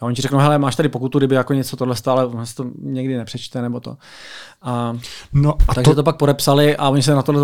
A 0.00 0.06
oni 0.06 0.14
ti 0.16 0.22
řeknou, 0.22 0.38
hele, 0.38 0.58
máš 0.58 0.76
tady 0.76 0.88
pokutu, 0.88 1.18
kdyby 1.18 1.34
jako 1.34 1.54
něco 1.54 1.76
tohle 1.76 1.96
stále, 1.96 2.22
ale 2.22 2.30
on 2.32 2.46
si 2.46 2.54
to 2.54 2.64
někdy 2.82 3.16
nepřečte 3.16 3.62
nebo 3.62 3.80
to. 3.80 3.96
A, 4.62 4.96
No 5.32 5.54
a 5.68 5.74
takže 5.74 5.90
to, 5.90 5.94
to, 5.94 6.02
pak 6.02 6.16
podepsali 6.16 6.76
a 6.76 6.88
oni 6.88 7.02
se 7.02 7.14
na 7.14 7.22
tohle 7.22 7.42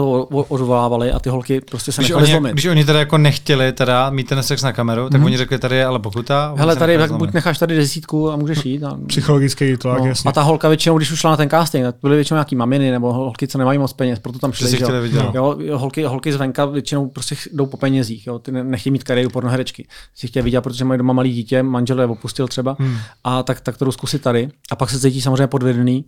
odvolávali 0.49 1.13
a 1.13 1.19
ty 1.19 1.31
holky 1.31 1.61
prostě 1.61 1.93
se 1.93 2.03
Když 2.03 2.11
oni, 2.13 2.27
zlomit. 2.27 2.53
když 2.53 2.67
oni 2.67 2.85
teda 2.85 2.99
jako 2.99 3.19
nechtěli 3.19 3.73
teda 3.73 4.11
mít 4.11 4.29
ten 4.29 4.43
sex 4.43 4.63
na 4.63 4.73
kameru, 4.73 5.11
tak 5.11 5.25
oni 5.25 5.37
řekli, 5.37 5.59
tady 5.59 5.77
je 5.77 5.85
ale 5.87 5.99
pokuta. 5.99 6.55
Hele, 6.57 6.77
tady 6.77 6.99
tak 6.99 7.13
buď 7.13 7.33
necháš 7.33 7.59
tady 7.59 7.77
desítku 7.77 8.31
a 8.31 8.37
můžeš 8.37 8.65
jít. 8.65 8.85
A, 8.85 8.99
psychologický 9.07 9.77
tlak, 9.77 9.99
no. 9.99 10.07
jasně. 10.07 10.29
a 10.29 10.33
ta 10.33 10.43
holka 10.43 10.69
většinou, 10.69 10.97
když 10.97 11.13
už 11.13 11.19
šla 11.19 11.31
na 11.31 11.37
ten 11.37 11.51
casting, 11.51 11.85
tak 11.85 11.95
byly 12.03 12.17
většinou 12.17 12.37
nějaký 12.37 12.57
maminy 12.57 12.91
nebo 12.91 13.13
holky, 13.13 13.49
co 13.49 13.59
nemají 13.59 13.79
moc 13.79 13.93
peněz, 13.93 14.19
proto 14.19 14.39
tam 14.39 14.53
šli. 14.53 14.79
jo. 15.35 15.57
Jo, 15.61 15.79
holky, 15.79 16.05
holky 16.05 16.33
zvenka 16.33 16.65
většinou 16.65 17.09
prostě 17.09 17.35
jdou 17.53 17.67
po 17.67 17.77
penězích. 17.77 18.27
Jo. 18.27 18.39
Ty 18.39 18.53
ne- 18.53 18.65
nechtějí 18.65 18.93
mít 18.93 19.05
kariéru 19.05 19.31
pornoherečky. 19.31 19.87
Si 20.15 20.27
chtějí 20.27 20.43
vidět, 20.43 20.61
protože 20.61 20.85
mají 20.85 20.99
doma 20.99 21.13
malý 21.13 21.33
dítě, 21.33 21.63
manžel 21.63 22.01
je 22.01 22.07
opustil 22.43 22.49
třeba, 22.49 22.77
hmm. 22.79 22.99
a 23.25 23.43
tak, 23.43 23.61
tak 23.61 23.77
to 23.77 23.93
zkusit 23.93 24.23
tady. 24.23 24.51
A 24.71 24.77
pak 24.77 24.91
se 24.91 25.01
cítí 25.01 25.21
samozřejmě 25.21 25.47
podvedený. 25.47 26.05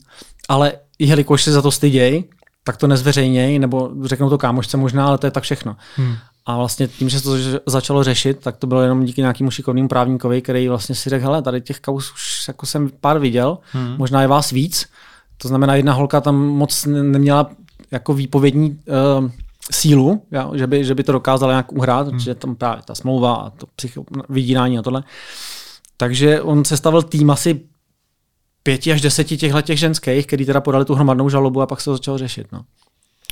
Ale 0.49 0.73
i 0.99 1.07
jelikož 1.07 1.43
se 1.43 1.53
za 1.53 1.63
to 1.63 1.71
styděj, 1.71 2.25
tak 2.65 2.77
to 2.77 2.87
nezveřejněj, 2.87 3.59
nebo 3.59 3.91
řeknou 4.05 4.31
to 4.31 4.39
kámošce 4.39 4.77
možná, 4.77 5.07
ale 5.07 5.19
to 5.19 5.27
je 5.27 5.31
tak 5.31 5.43
všechno. 5.43 5.77
Hmm. 5.97 6.17
A 6.47 6.57
vlastně 6.57 6.89
tím, 6.89 7.09
že 7.09 7.21
se 7.21 7.25
to 7.25 7.37
začalo 7.67 8.05
řešit, 8.05 8.41
tak 8.41 8.57
to 8.57 8.67
bylo 8.67 8.83
jenom 8.83 9.05
díky 9.05 9.21
nějakému 9.21 9.51
šikovnému 9.51 9.89
právníkovi, 9.89 10.43
který 10.43 10.69
vlastně 10.69 10.95
si 10.95 11.11
řekl, 11.11 11.25
hele, 11.25 11.43
tady 11.43 11.61
těch 11.61 11.81
kaus 11.81 12.13
už 12.13 12.49
jako 12.49 12.67
jsem 12.67 12.91
pár 13.01 13.19
viděl, 13.19 13.59
hmm. 13.73 13.95
možná 13.99 14.23
je 14.23 14.29
vás 14.29 14.51
víc. 14.51 14.87
To 15.39 15.49
znamená, 15.49 15.75
jedna 15.75 15.93
holka 15.93 16.21
tam 16.21 16.37
moc 16.37 16.87
ne- 16.87 17.03
neměla 17.03 17.51
jako 17.91 18.15
výpovědní 18.15 18.71
uh, 18.71 19.31
sílu, 19.71 20.23
jo, 20.33 20.53
že, 20.55 20.67
by, 20.67 20.85
že 20.85 20.95
by 20.95 21.03
to 21.03 21.13
dokázala 21.13 21.53
nějak 21.53 21.73
uhrát, 21.73 22.09
hmm. 22.09 22.19
že 22.19 22.35
tam 22.35 22.55
právě 22.55 22.83
ta 22.85 22.95
smlouva 22.95 23.35
a 23.35 23.51
to 23.51 23.67
psycho, 23.77 24.05
vydírání 24.29 24.79
a 24.79 24.83
tohle. 24.83 25.03
Takže 25.97 26.43
on 26.43 26.65
se 26.65 26.77
stavil 26.77 27.03
tým 27.03 27.31
asi 27.31 27.61
pěti 28.63 28.93
až 28.93 29.01
deseti 29.01 29.37
těchto 29.37 29.63
těch 29.63 29.79
ženských, 29.79 30.27
který 30.27 30.47
teda 30.47 30.61
podali 30.61 30.85
tu 30.85 30.95
hromadnou 30.95 31.29
žalobu 31.29 31.63
a 31.63 31.67
pak 31.67 31.81
se 31.81 31.85
to 31.85 31.97
začalo 31.97 32.19
řešit. 32.19 32.47
No. 32.53 32.65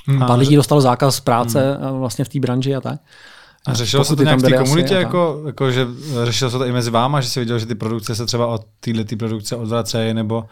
Hmm. 0.07 0.22
A 0.22 0.27
pár 0.27 0.38
lidí 0.38 0.57
dostalo 0.57 0.81
zákaz 0.81 1.20
práce 1.20 1.79
hmm. 1.81 1.98
vlastně 1.98 2.25
v 2.25 2.29
té 2.29 2.40
branži 2.40 2.75
a 2.75 2.81
tak. 2.81 3.01
A 3.66 3.75
řešilo 3.75 4.05
se 4.05 4.16
to 4.16 4.22
nějak 4.22 4.38
v 4.38 4.42
té 4.42 4.59
komunitě, 4.59 4.94
jako, 4.94 5.42
jako, 5.46 5.70
že 5.70 5.87
řešilo 6.25 6.51
se 6.51 6.59
to 6.59 6.64
i 6.64 6.72
mezi 6.72 6.90
váma, 6.90 7.20
že 7.20 7.29
jsi 7.29 7.40
viděl, 7.40 7.59
že 7.59 7.66
ty 7.66 7.75
produkce 7.75 8.14
se 8.14 8.27
třeba 8.27 8.46
od 8.46 8.64
téhle 8.81 9.05
produkce 9.18 9.57
odvracejí, 9.57 10.14
nebo 10.14 10.44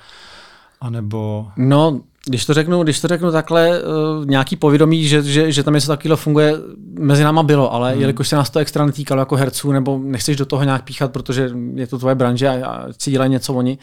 a 0.80 0.90
nebo 0.90 1.46
No, 1.56 2.00
když 2.26 2.46
to 2.46 2.54
řeknu, 2.54 2.82
když 2.82 3.00
to 3.00 3.08
řeknu 3.08 3.32
takhle, 3.32 3.82
uh, 3.82 4.26
nějaký 4.26 4.56
povědomí, 4.56 5.08
že, 5.08 5.22
že, 5.22 5.52
že 5.52 5.62
tam 5.62 5.74
něco 5.74 5.86
takového 5.86 6.16
funguje, 6.16 6.54
mezi 6.98 7.24
náma 7.24 7.42
bylo, 7.42 7.72
ale 7.72 7.92
hmm. 7.92 8.00
jelikož 8.00 8.28
se 8.28 8.36
nás 8.36 8.50
to 8.50 8.58
extra 8.58 8.86
netýkalo 8.86 9.20
jako 9.20 9.36
herců, 9.36 9.72
nebo 9.72 9.98
nechceš 9.98 10.36
do 10.36 10.46
toho 10.46 10.64
nějak 10.64 10.84
píchat, 10.84 11.12
protože 11.12 11.50
je 11.74 11.86
to 11.86 11.98
tvoje 11.98 12.14
branže 12.14 12.48
a, 12.48 12.66
a 12.66 12.86
si 12.98 13.10
dělají 13.10 13.30
něco 13.30 13.54
oni. 13.54 13.78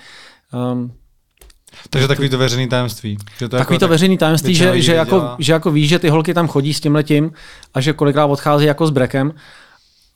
Um, 0.74 0.92
takže 1.90 2.08
takový 2.08 2.30
to 2.30 2.38
veřejný 2.38 2.68
tajemství. 2.68 3.18
Že 3.40 3.50
to 3.50 3.58
takový 3.58 3.76
jako, 3.76 3.86
to 3.86 3.88
veřejný 3.88 4.18
tajemství, 4.18 4.56
že, 4.56 4.82
že, 4.82 4.94
jako, 4.94 5.36
že 5.40 5.54
jako 5.54 5.72
víš, 5.72 5.90
že 5.90 6.00
ty 6.00 6.10
holky 6.10 6.34
tam 6.34 6.48
chodí 6.48 6.74
s 6.74 6.80
tím 6.82 6.96
letím 6.96 7.32
a 7.74 7.82
že 7.82 7.94
kolikrát 7.94 8.26
odchází 8.26 8.66
jako 8.66 8.88
s 8.88 8.90
brekem, 8.90 9.34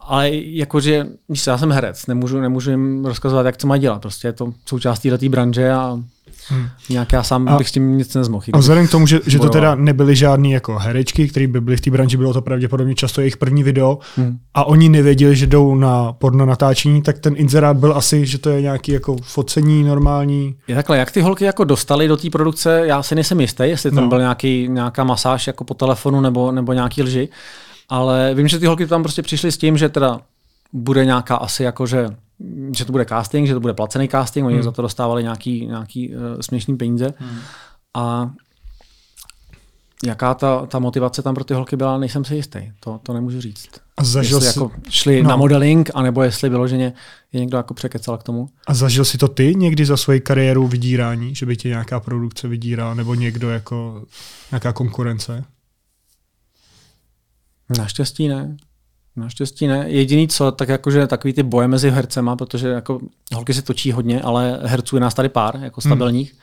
ale 0.07 0.29
jakože, 0.33 1.07
víš 1.29 1.43
co, 1.43 1.49
já 1.49 1.57
jsem 1.57 1.71
herec, 1.71 2.07
nemůžu, 2.07 2.41
nemůžu 2.41 2.71
jim 2.71 3.05
rozkazovat, 3.05 3.45
jak 3.45 3.57
to 3.57 3.67
mají 3.67 3.81
dělat. 3.81 4.01
Prostě 4.01 4.27
je 4.27 4.33
to 4.33 4.53
součástí 4.65 5.09
této 5.09 5.29
branže 5.29 5.71
a 5.71 5.99
hmm. 6.47 6.67
nějak 6.89 7.13
já 7.13 7.23
sám 7.23 7.47
A- 7.47 7.57
bych 7.57 7.69
s 7.69 7.71
tím 7.71 7.97
nic 7.97 8.15
nezmohl. 8.15 8.45
A 8.53 8.57
vzhledem 8.57 8.87
k 8.87 8.91
tomu, 8.91 9.07
že, 9.07 9.19
že 9.27 9.39
to 9.39 9.49
teda 9.49 9.75
nebyly 9.75 10.15
žádný 10.15 10.51
jako 10.51 10.79
herečky, 10.79 11.27
které 11.27 11.47
by 11.47 11.61
byly 11.61 11.77
v 11.77 11.81
té 11.81 11.91
branži, 11.91 12.17
bylo 12.17 12.33
to 12.33 12.41
pravděpodobně 12.41 12.95
často 12.95 13.21
jejich 13.21 13.37
první 13.37 13.63
video 13.63 13.99
Hmm. 14.15 14.37
a 14.53 14.63
oni 14.63 14.89
nevěděli, 14.89 15.35
že 15.35 15.47
jdou 15.47 15.75
na 15.75 16.13
porno 16.13 16.45
natáčení, 16.45 17.01
tak 17.01 17.19
ten 17.19 17.33
inzerát 17.37 17.77
byl 17.77 17.97
asi, 17.97 18.25
že 18.25 18.37
to 18.37 18.49
je 18.49 18.61
nějaký 18.61 18.91
jako 18.91 19.15
focení 19.23 19.83
normální. 19.83 20.55
Je 20.67 20.75
takhle, 20.75 20.97
jak 20.97 21.11
ty 21.11 21.21
holky 21.21 21.45
jako 21.45 21.63
dostali 21.63 22.07
do 22.07 22.17
té 22.17 22.29
produkce, 22.29 22.81
já 22.85 23.03
si 23.03 23.15
nejsem 23.15 23.41
jistý, 23.41 23.63
jestli 23.63 23.91
tam 23.91 24.03
no. 24.03 24.09
byl 24.09 24.19
nějaký, 24.19 24.67
nějaká 24.69 25.03
masáž 25.03 25.47
jako 25.47 25.63
po 25.63 25.73
telefonu 25.73 26.21
nebo, 26.21 26.51
nebo 26.51 26.73
nějaký 26.73 27.03
lži, 27.03 27.29
ale 27.91 28.33
vím, 28.35 28.47
že 28.47 28.59
ty 28.59 28.65
holky 28.65 28.87
tam 28.87 29.03
prostě 29.03 29.21
přišly 29.21 29.51
s 29.51 29.57
tím, 29.57 29.77
že 29.77 29.89
teda 29.89 30.21
bude 30.73 31.05
nějaká 31.05 31.35
asi 31.35 31.63
jako, 31.63 31.85
že, 31.87 32.05
že 32.77 32.85
to 32.85 32.91
bude 32.91 33.05
casting, 33.05 33.47
že 33.47 33.53
to 33.53 33.59
bude 33.59 33.73
placený 33.73 34.07
casting, 34.07 34.45
oni 34.45 34.55
Hmm. 34.55 34.63
za 34.63 34.71
to 34.71 34.81
dostávali 34.81 35.23
nějaký, 35.23 35.65
nějaký 35.65 36.09
uh, 36.15 36.15
směšný 36.41 36.77
peníze 36.77 37.13
Hmm. 37.17 37.39
a 37.93 38.31
jaká 40.05 40.33
ta, 40.33 40.65
ta 40.65 40.79
motivace 40.79 41.21
tam 41.21 41.35
pro 41.35 41.43
ty 41.43 41.53
holky 41.53 41.75
byla, 41.75 41.97
nejsem 41.97 42.25
si 42.25 42.35
jistý, 42.35 42.59
to, 42.79 42.99
to 43.03 43.13
nemůžu 43.13 43.41
říct. 43.41 43.69
A 43.97 44.03
zažil, 44.03 44.37
Jestli 44.37 44.51
jsi, 44.51 44.59
jako 44.59 44.71
šli 44.89 45.23
no. 45.23 45.29
na 45.29 45.35
modeling, 45.35 45.89
anebo 45.93 46.23
jestli 46.23 46.49
vyloženě 46.49 46.93
je 47.33 47.39
někdo 47.39 47.57
jako 47.57 47.73
překecal 47.73 48.17
k 48.17 48.23
tomu. 48.23 48.49
a 48.67 48.73
zažil 48.73 49.05
si 49.05 49.17
to 49.17 49.27
ty 49.27 49.53
někdy 49.55 49.85
za 49.85 49.97
svoji 49.97 50.19
kariéru 50.21 50.67
vydírání, 50.67 51.35
že 51.35 51.45
by 51.45 51.57
tě 51.57 51.67
nějaká 51.69 51.99
produkce 51.99 52.47
vydírala, 52.47 52.93
nebo 52.93 53.15
někdo 53.15 53.49
jako 53.49 54.03
nějaká 54.51 54.73
konkurence? 54.73 55.43
Naštěstí 57.77 58.27
ne. 58.27 58.57
Naštěstí 59.15 59.67
ne. 59.67 59.85
Jediný 59.87 60.27
co, 60.27 60.51
tak 60.51 60.69
jakože 60.69 61.07
takový 61.07 61.33
ty 61.33 61.43
boje 61.43 61.67
mezi 61.67 61.89
hercema, 61.89 62.35
protože 62.35 62.67
jako 62.67 62.99
holky 63.33 63.53
se 63.53 63.61
točí 63.61 63.91
hodně, 63.91 64.21
ale 64.21 64.59
herců 64.63 64.95
je 64.95 64.99
nás 64.99 65.13
tady 65.13 65.29
pár, 65.29 65.59
jako 65.61 65.81
stabilních. 65.81 66.31
Hmm. 66.31 66.39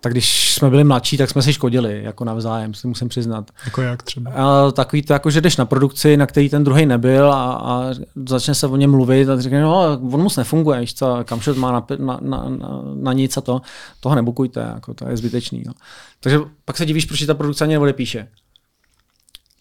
Tak 0.00 0.12
když 0.12 0.54
jsme 0.54 0.70
byli 0.70 0.84
mladší, 0.84 1.16
tak 1.16 1.30
jsme 1.30 1.42
si 1.42 1.52
škodili, 1.52 2.02
jako 2.04 2.24
navzájem, 2.24 2.74
si 2.74 2.86
musím 2.86 3.08
přiznat. 3.08 3.50
Jako 3.64 3.82
jak 3.82 4.02
třeba? 4.02 4.30
A 4.30 4.70
takový 4.70 5.02
to, 5.02 5.12
jako, 5.12 5.30
že 5.30 5.40
jdeš 5.40 5.56
na 5.56 5.64
produkci, 5.64 6.16
na 6.16 6.26
který 6.26 6.48
ten 6.48 6.64
druhý 6.64 6.86
nebyl 6.86 7.32
a, 7.32 7.54
a 7.54 7.94
začne 8.28 8.54
se 8.54 8.66
o 8.66 8.76
něm 8.76 8.90
mluvit 8.90 9.28
a 9.28 9.40
řekne, 9.40 9.60
no, 9.60 10.00
on 10.12 10.22
moc 10.22 10.36
nefunguje, 10.36 10.80
víš 10.80 10.94
co, 10.94 11.24
kamšot 11.24 11.56
má 11.56 11.72
na, 11.72 11.86
na, 11.98 12.18
na, 12.22 12.48
na, 12.48 12.82
na, 12.94 13.12
nic 13.12 13.36
a 13.36 13.40
to, 13.40 13.60
toho 14.00 14.14
nebukujte, 14.14 14.60
jako, 14.74 14.94
to 14.94 15.08
je 15.08 15.16
zbytečný. 15.16 15.62
No. 15.66 15.72
Takže 16.20 16.38
pak 16.64 16.76
se 16.76 16.86
divíš, 16.86 17.04
proč 17.04 17.26
ta 17.26 17.34
produkce 17.34 17.64
ani 17.64 17.72
neodepíše. 17.72 18.28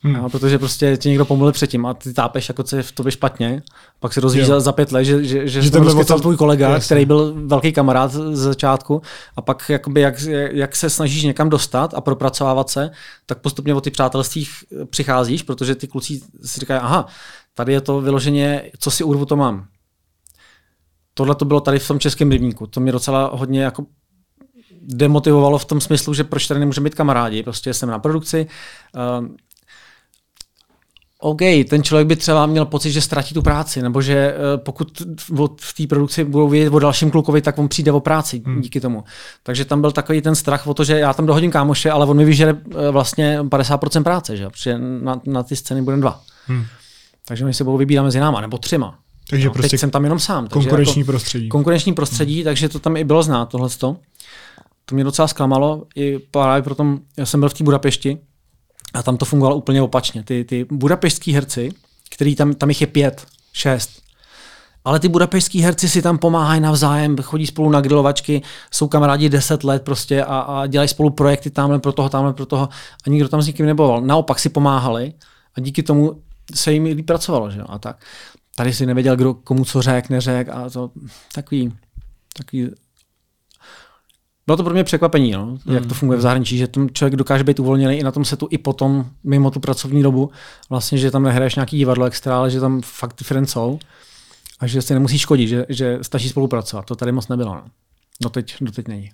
Hmm. 0.02 0.14
No, 0.14 0.30
protože 0.30 0.60
prostě 0.60 0.98
tě 0.98 1.10
někdo 1.10 1.26
pomluvil 1.26 1.52
předtím 1.52 1.86
a 1.86 1.94
ty 1.94 2.14
tápeš 2.14 2.50
jako 2.50 2.64
co 2.64 2.76
je 2.76 2.84
v 2.84 2.92
tobě 2.92 3.12
špatně. 3.12 3.64
Pak 4.00 4.14
se 4.14 4.22
dozvíš 4.22 4.42
Jo. 4.42 4.48
za, 4.48 4.60
za 4.60 4.72
pět 4.72 4.92
let, 4.92 5.04
že, 5.04 5.24
že, 5.24 5.48
že, 5.48 5.62
Že 5.62 5.72
to 5.72 6.04
tom- 6.06 6.22
tvůj 6.22 6.38
kolega, 6.38 6.66
Jasně. 6.70 6.76
Jasně. 6.76 6.86
který 6.86 7.06
byl 7.06 7.34
velký 7.48 7.74
kamarád 7.74 8.12
z 8.12 8.36
začátku 8.36 9.02
a 9.36 9.42
pak 9.42 9.70
jakoby 9.70 10.02
jak, 10.02 10.22
jak 10.52 10.76
se 10.76 10.90
snažíš 10.90 11.24
někam 11.24 11.50
dostat 11.50 11.94
a 11.94 12.02
propracovávat 12.02 12.70
se, 12.70 12.90
tak 13.26 13.40
postupně 13.40 13.74
o 13.76 13.82
ty 13.82 13.92
přátelství 13.92 14.48
přicházíš, 14.90 15.44
protože 15.44 15.76
ty 15.76 15.88
kluci 15.88 16.22
si 16.46 16.60
říkají, 16.60 16.80
aha, 16.80 17.08
tady 17.54 17.74
je 17.74 17.82
to 17.82 18.02
vyloženě, 18.02 18.64
co 18.80 18.92
si 18.92 19.04
urvu 19.04 19.26
to 19.26 19.36
mám. 19.36 19.66
Tohle 21.14 21.36
to 21.36 21.46
bylo 21.46 21.60
tady 21.60 21.80
v 21.80 21.88
tom 21.88 22.00
českém 22.00 22.32
rybníku. 22.32 22.68
To 22.68 22.80
mě 22.80 22.92
docela 22.92 23.30
hodně 23.34 23.64
jako 23.64 23.86
demotivovalo 24.82 25.58
v 25.58 25.66
tom 25.66 25.82
smyslu, 25.82 26.14
že 26.14 26.24
proč 26.24 26.48
tady 26.48 26.60
nemůžeme 26.60 26.84
být 26.84 26.96
kamarádi. 26.96 27.44
Prostě 27.44 27.74
jsem 27.74 27.90
na 27.90 28.00
produkci, 28.00 28.48
um, 29.20 29.36
OK, 31.26 31.42
ten 31.70 31.84
člověk 31.84 32.08
by 32.08 32.16
třeba 32.16 32.46
měl 32.46 32.66
pocit, 32.66 32.92
že 32.92 33.02
ztratí 33.02 33.34
tu 33.34 33.42
práci, 33.42 33.82
nebo 33.82 34.02
že 34.02 34.14
eh, 34.16 34.58
pokud 34.58 35.02
v 35.62 35.74
té 35.74 35.88
produkci 35.88 36.24
budou 36.24 36.50
vědět 36.50 36.74
o 36.74 36.80
dalším 36.80 37.12
klukovi, 37.12 37.42
tak 37.42 37.58
on 37.58 37.68
přijde 37.68 37.92
o 37.92 38.00
práci 38.00 38.42
hmm. 38.46 38.62
díky 38.62 38.82
tomu. 38.82 39.04
Takže 39.44 39.66
tam 39.66 39.82
byl 39.82 39.92
takový 39.92 40.22
ten 40.22 40.36
strach 40.36 40.68
o 40.68 40.74
to, 40.74 40.84
že 40.84 41.00
já 41.00 41.14
tam 41.14 41.26
dohodím 41.26 41.52
kámoše, 41.52 41.92
ale 41.92 42.06
on 42.06 42.18
mi 42.18 42.26
vyžere 42.26 42.52
eh, 42.52 42.92
vlastně 42.92 43.40
50% 43.42 44.04
práce, 44.04 44.38
že? 44.38 44.50
protože 44.50 44.78
na, 44.78 45.22
na 45.26 45.44
ty 45.44 45.56
scény 45.56 45.82
budeme 45.82 46.02
dva. 46.02 46.22
Hmm. 46.48 46.64
Takže 47.28 47.46
my 47.46 47.54
se 47.54 47.64
budou 47.64 47.78
vybírat 47.78 48.04
mezi 48.04 48.20
náma, 48.20 48.42
nebo 48.42 48.58
třema. 48.58 49.00
Takže 49.30 49.48
no, 49.48 49.54
prostě 49.54 49.70
teď 49.70 49.80
jsem 49.80 49.92
tam 49.92 50.04
jenom 50.04 50.20
sám. 50.20 50.48
Konkurenční 50.48 51.00
jako 51.00 51.12
prostředí. 51.12 51.50
Konkurenční 51.50 51.94
prostředí, 51.94 52.36
hmm. 52.36 52.44
takže 52.44 52.70
to 52.70 52.80
tam 52.80 52.98
i 52.98 53.04
bylo 53.04 53.24
znát, 53.24 53.46
tohle. 53.46 53.70
To 53.80 53.96
mě 54.92 55.04
docela 55.04 55.28
zklamalo, 55.28 55.84
i 55.96 56.20
právě 56.20 56.62
proto, 56.62 56.98
já 57.18 57.26
jsem 57.26 57.40
byl 57.40 57.50
v 57.50 57.54
té 57.54 57.64
Budapešti, 57.64 58.18
a 58.96 59.04
tam 59.04 59.18
to 59.18 59.26
fungovalo 59.26 59.56
úplně 59.56 59.82
opačně. 59.82 60.24
Ty, 60.24 60.44
ty 60.44 60.66
budapešský 60.72 61.34
herci, 61.34 61.70
který 62.10 62.36
tam, 62.36 62.54
tam 62.54 62.70
jich 62.70 62.82
je 62.82 62.88
pět, 62.88 63.26
šest, 63.54 64.06
ale 64.86 65.00
ty 65.00 65.08
budapešský 65.08 65.62
herci 65.62 65.90
si 65.90 66.02
tam 66.02 66.18
pomáhají 66.18 66.62
navzájem, 66.62 67.18
chodí 67.18 67.48
spolu 67.48 67.70
na 67.70 67.82
grilovačky, 67.82 68.42
jsou 68.72 68.88
kamarádi 68.88 69.30
deset 69.30 69.64
let 69.64 69.82
prostě 69.82 70.24
a, 70.24 70.40
a 70.40 70.68
dělají 70.68 70.90
spolu 70.90 71.10
projekty 71.10 71.50
tamhle 71.50 71.80
pro 71.80 71.92
toho, 71.92 72.10
tamhle 72.10 72.34
pro 72.34 72.46
toho 72.46 72.70
a 73.08 73.10
nikdo 73.10 73.30
tam 73.30 73.42
s 73.42 73.48
nikým 73.48 73.66
neboval. 73.66 74.02
Naopak 74.02 74.40
si 74.40 74.50
pomáhali 74.50 75.14
a 75.58 75.60
díky 75.60 75.84
tomu 75.84 76.22
se 76.54 76.74
jim 76.74 76.84
líp 76.84 77.06
pracovalo. 77.06 77.52
Že? 77.52 77.62
A 77.62 77.80
tak. 77.80 77.98
Tady 78.56 78.74
si 78.74 78.86
nevěděl, 78.86 79.16
kdo 79.16 79.34
komu 79.34 79.66
co 79.66 79.82
řek, 79.82 80.10
neřek 80.10 80.50
a 80.50 80.70
to 80.70 80.92
takový, 81.34 81.74
takový 82.38 82.70
bylo 84.46 84.58
to 84.58 84.64
pro 84.64 84.74
mě 84.74 84.84
překvapení, 84.84 85.32
no, 85.32 85.46
mm. 85.46 85.74
jak 85.74 85.84
to 85.84 85.90
hmm. 85.90 86.00
funguje 86.00 86.18
v 86.18 86.22
zahraničí, 86.22 86.58
že 86.58 86.68
tam 86.68 86.90
člověk 86.90 87.16
dokáže 87.16 87.44
být 87.44 87.60
uvolněný 87.60 87.96
i 87.98 88.04
na 88.04 88.12
tom 88.12 88.26
setu, 88.26 88.48
i 88.52 88.58
potom, 88.58 89.06
mimo 89.24 89.52
tu 89.52 89.60
pracovní 89.60 90.04
dobu, 90.04 90.32
vlastně, 90.70 90.98
že 90.98 91.12
tam 91.12 91.24
nehraješ 91.24 91.56
nějaký 91.56 91.78
divadlo 91.78 92.06
extra, 92.06 92.38
ale 92.38 92.52
že 92.52 92.60
tam 92.60 92.82
fakt 92.82 93.14
ty 93.14 93.24
friends 93.24 93.52
jsou 93.52 93.80
a 94.60 94.68
že 94.68 94.82
si 94.82 94.94
nemusíš 94.94 95.22
škodit, 95.22 95.50
že, 95.50 95.66
že 95.70 96.00
stačí 96.02 96.30
spolupracovat. 96.30 96.86
To 96.86 96.96
tady 96.96 97.12
moc 97.12 97.28
nebylo. 97.28 97.56
No. 97.56 97.64
Doteď, 98.22 98.56
doteď 98.62 98.88
není. 98.88 99.12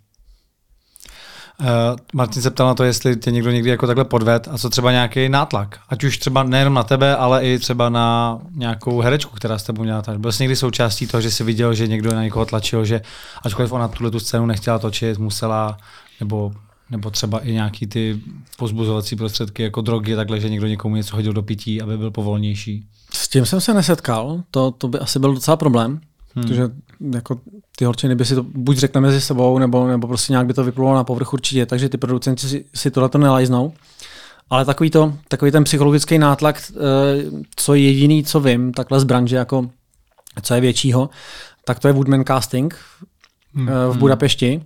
Uh, 1.62 1.68
Martin 2.14 2.41
se 2.41 2.51
ptal 2.51 2.68
na 2.68 2.76
to, 2.76 2.84
jestli 2.84 3.16
tě 3.16 3.32
někdo 3.32 3.51
někdy 3.51 3.70
jako 3.70 3.88
takhle 3.88 4.05
podved 4.05 4.47
a 4.51 4.57
co 4.57 4.70
třeba 4.70 4.91
nějaký 4.91 5.30
nátlak. 5.30 5.80
Ať 5.89 6.03
už 6.03 6.18
třeba 6.18 6.43
nejenom 6.43 6.74
na 6.74 6.84
tebe, 6.84 7.16
ale 7.16 7.45
i 7.45 7.59
třeba 7.59 7.89
na 7.89 8.39
nějakou 8.55 9.01
herečku, 9.01 9.36
která 9.36 9.57
s 9.57 9.64
tebou 9.64 9.84
měla. 9.84 10.03
Byl 10.18 10.32
jsi 10.32 10.43
někdy 10.43 10.55
součástí 10.55 11.07
toho, 11.07 11.22
že 11.22 11.32
jsi 11.32 11.43
viděl, 11.43 11.74
že 11.74 11.88
někdo 11.88 12.16
na 12.16 12.24
někoho 12.24 12.45
tlačil, 12.45 12.86
že 12.86 13.01
ačkoliv 13.43 13.72
ona 13.72 13.88
tuhle 13.88 14.12
tu 14.12 14.20
scénu 14.20 14.45
nechtěla 14.45 14.80
točit, 14.80 15.18
musela, 15.18 15.78
nebo, 16.20 16.51
nebo 16.89 17.09
třeba 17.09 17.39
i 17.39 17.51
nějaký 17.51 17.88
ty 17.88 18.20
pozbuzovací 18.57 19.16
prostředky 19.16 19.64
jako 19.64 19.82
drogy, 19.82 20.16
takhle, 20.16 20.39
že 20.39 20.49
někdo 20.49 20.68
někomu 20.68 20.95
něco 20.95 21.16
hodil 21.16 21.34
do 21.34 21.43
pití, 21.43 21.82
aby 21.82 21.97
byl 21.97 22.12
povolnější. 22.12 22.86
S 23.14 23.28
tím 23.28 23.45
jsem 23.45 23.62
se 23.62 23.74
nesetkal, 23.74 24.43
to, 24.51 24.72
to 24.72 24.88
by 24.88 24.99
asi 24.99 25.20
byl 25.20 25.34
docela 25.34 25.57
problém. 25.57 26.01
Hmm. 26.36 26.44
Protože 26.44 26.70
jako 27.14 27.40
ty 27.76 27.86
holčiny 27.86 28.16
by 28.16 28.26
si 28.26 28.36
to 28.36 28.44
buď 28.44 28.78
řekne 28.78 29.02
mezi 29.02 29.22
sebou, 29.22 29.58
nebo, 29.58 29.88
nebo 29.88 30.08
prostě 30.08 30.34
nějak 30.34 30.46
by 30.46 30.54
to 30.54 30.64
vyplulo 30.64 30.96
na 30.96 31.04
povrch 31.04 31.34
určitě, 31.34 31.66
takže 31.66 31.90
ty 31.90 31.98
producenti 31.98 32.48
si, 32.48 32.66
si 32.76 32.92
tohle 32.92 33.10
to 33.10 33.18
nelajznou. 33.18 33.74
Ale 34.50 34.66
takový, 34.66 34.90
to, 34.90 35.14
takový 35.28 35.52
ten 35.52 35.64
psychologický 35.64 36.18
nátlak, 36.18 36.72
eh, 36.72 36.76
co 37.56 37.74
je 37.74 37.82
jediný, 37.82 38.24
co 38.24 38.40
vím, 38.40 38.74
takhle 38.74 39.00
z 39.00 39.04
branže, 39.04 39.36
jako 39.36 39.70
co 40.42 40.54
je 40.54 40.62
většího, 40.62 41.10
tak 41.66 41.80
to 41.80 41.88
je 41.88 41.94
Woodman 41.94 42.24
Casting 42.28 42.80
hmm. 43.54 43.68
v 43.68 43.90
hmm. 43.90 43.98
Budapešti. 43.98 44.64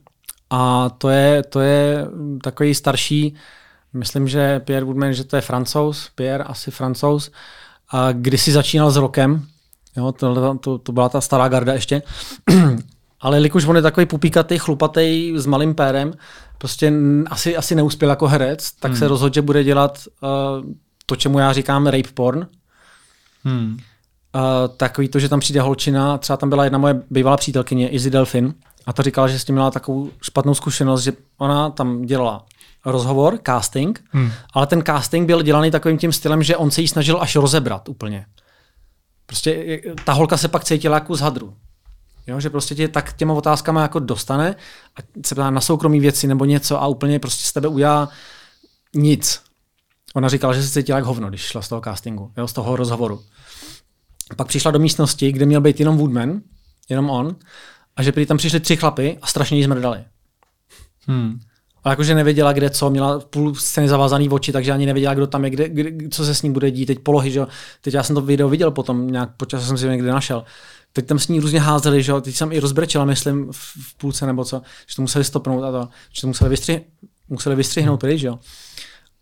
A 0.50 0.90
to 0.90 1.10
je, 1.10 1.44
to 1.44 1.60
je 1.60 2.08
takový 2.42 2.76
starší, 2.76 3.36
myslím, 3.94 4.28
že 4.28 4.60
Pierre 4.60 4.86
Woodman, 4.86 5.14
že 5.14 5.24
to 5.24 5.36
je 5.36 5.42
francouz, 5.42 6.10
Pierre 6.16 6.44
asi 6.44 6.72
francouz, 6.72 7.32
a 7.92 8.10
si 8.36 8.52
začínal 8.52 8.92
s 8.92 8.96
rokem, 8.96 9.48
Jo, 9.98 10.12
to, 10.12 10.58
to, 10.58 10.78
to 10.78 10.92
byla 10.92 11.10
ta 11.10 11.22
stará 11.22 11.48
garda 11.48 11.74
ještě. 11.74 12.02
Ale 13.22 13.38
jelikož 13.38 13.66
on 13.66 13.76
je 13.76 13.82
takový 13.82 14.06
pupíkatý, 14.06 14.58
chlupatý 14.58 15.34
s 15.36 15.46
malým 15.46 15.76
pérem, 15.76 16.14
prostě 16.58 16.94
asi, 17.30 17.58
asi 17.58 17.76
neuspěl 17.76 18.10
jako 18.10 18.28
herec, 18.28 18.72
tak 18.72 18.92
hmm. 18.92 19.00
se 19.00 19.08
rozhodl, 19.08 19.34
že 19.34 19.42
bude 19.42 19.64
dělat 19.64 20.00
uh, 20.22 20.30
to, 21.06 21.16
čemu 21.16 21.40
já 21.40 21.54
říkám 21.54 21.88
rape 21.88 22.10
porn. 22.14 22.48
Hmm. 23.44 23.78
Uh, 24.36 24.42
takový 24.78 25.08
to, 25.08 25.20
že 25.20 25.30
tam 25.30 25.40
přijde 25.40 25.62
holčina, 25.62 26.18
třeba 26.18 26.38
tam 26.38 26.50
byla 26.50 26.64
jedna 26.64 26.78
moje 26.78 27.02
bývalá 27.10 27.38
přítelkyně, 27.38 27.90
Izzy 27.90 28.10
Delfin, 28.10 28.54
a 28.86 28.94
to 28.94 29.04
říkala, 29.04 29.28
že 29.28 29.40
s 29.40 29.46
tím 29.46 29.56
měla 29.56 29.72
takovou 29.72 30.10
špatnou 30.22 30.54
zkušenost, 30.54 31.02
že 31.02 31.14
ona 31.38 31.70
tam 31.70 32.02
dělala 32.02 32.46
rozhovor, 32.86 33.40
casting, 33.46 34.04
hmm. 34.12 34.32
ale 34.54 34.68
ten 34.68 34.84
casting 34.86 35.28
byl 35.28 35.42
dělaný 35.42 35.72
takovým 35.72 35.98
tím 35.98 36.12
stylem, 36.12 36.44
že 36.44 36.58
on 36.58 36.72
se 36.72 36.82
jí 36.82 36.88
snažil 36.88 37.22
až 37.22 37.36
rozebrat 37.36 37.90
úplně. 37.90 38.26
Prostě 39.26 39.82
ta 40.06 40.14
holka 40.14 40.38
se 40.38 40.48
pak 40.48 40.64
cítila 40.64 40.96
jako 40.96 41.16
z 41.16 41.20
hadru. 41.20 41.58
Jo, 42.28 42.40
že 42.40 42.50
prostě 42.50 42.76
tě 42.76 42.88
tak 42.88 43.14
těma 43.14 43.34
otázkama 43.34 43.82
jako 43.82 44.00
dostane 44.00 44.56
a 44.96 45.00
se 45.26 45.36
ptá 45.36 45.50
na 45.50 45.62
soukromí 45.62 46.00
věci 46.00 46.28
nebo 46.28 46.46
něco 46.46 46.82
a 46.82 46.88
úplně 46.88 47.20
prostě 47.20 47.44
z 47.48 47.54
tebe 47.54 47.68
udělá 47.68 48.10
nic. 48.94 49.42
Ona 50.16 50.30
říkala, 50.30 50.54
že 50.54 50.64
se 50.64 50.70
cítila 50.70 50.98
jak 50.98 51.06
hovno, 51.06 51.30
když 51.30 51.42
šla 51.42 51.62
z 51.62 51.70
toho 51.70 51.82
castingu, 51.82 52.32
jo, 52.38 52.48
z 52.48 52.54
toho 52.54 52.76
rozhovoru. 52.76 53.24
Pak 54.36 54.48
přišla 54.48 54.72
do 54.72 54.80
místnosti, 54.80 55.32
kde 55.32 55.46
měl 55.46 55.62
být 55.62 55.80
jenom 55.80 55.98
Woodman, 55.98 56.42
jenom 56.90 57.10
on, 57.10 57.36
a 57.96 58.04
že 58.04 58.12
tam 58.12 58.38
přišli 58.38 58.60
tři 58.60 58.76
chlapy 58.76 59.18
a 59.22 59.28
strašně 59.28 59.58
jí 59.58 59.64
zmrdali. 59.64 60.06
Hmm. 61.08 61.40
Ale 61.86 61.92
jakože 61.92 62.16
nevěděla, 62.16 62.54
kde 62.54 62.70
co, 62.70 62.90
měla 62.90 63.20
půl 63.20 63.56
scény 63.56 63.90
zavázaný 63.90 64.30
oči, 64.30 64.52
takže 64.52 64.72
ani 64.72 64.86
nevěděla, 64.86 65.14
kdo 65.14 65.28
tam 65.28 65.44
je, 65.44 65.50
kde, 65.50 65.70
kde, 65.70 66.10
co 66.10 66.26
se 66.26 66.36
s 66.36 66.42
ní 66.42 66.52
bude 66.52 66.72
dít, 66.72 66.86
teď 66.86 67.00
polohy, 67.00 67.32
že 67.32 67.40
jo. 67.40 67.48
Teď 67.82 67.94
já 67.94 68.04
jsem 68.04 68.16
to 68.16 68.22
video 68.22 68.50
viděl 68.50 68.72
potom, 68.72 69.08
nějak 69.08 69.30
počas 69.38 69.68
jsem 69.68 69.78
si 69.78 69.88
někde 69.88 70.12
našel. 70.12 70.44
Teď 70.94 71.06
tam 71.06 71.20
s 71.20 71.28
ní 71.28 71.40
různě 71.40 71.60
házeli, 71.60 72.04
že 72.04 72.12
jo, 72.12 72.22
teď 72.22 72.36
jsem 72.36 72.52
i 72.52 72.60
rozbrečela, 72.60 73.06
myslím, 73.06 73.50
v 73.52 73.98
půlce 73.98 74.26
nebo 74.26 74.46
co, 74.46 74.62
že 74.88 74.96
to 74.96 75.02
museli 75.02 75.24
stopnout 75.26 75.64
a 75.64 75.72
to, 75.72 75.90
že 76.14 76.22
to 76.22 76.28
museli, 76.28 76.50
vystřih, 76.50 76.82
museli 77.30 77.56
vystřihnout 77.56 78.00
pryč, 78.00 78.20
že 78.20 78.28
jo. 78.28 78.40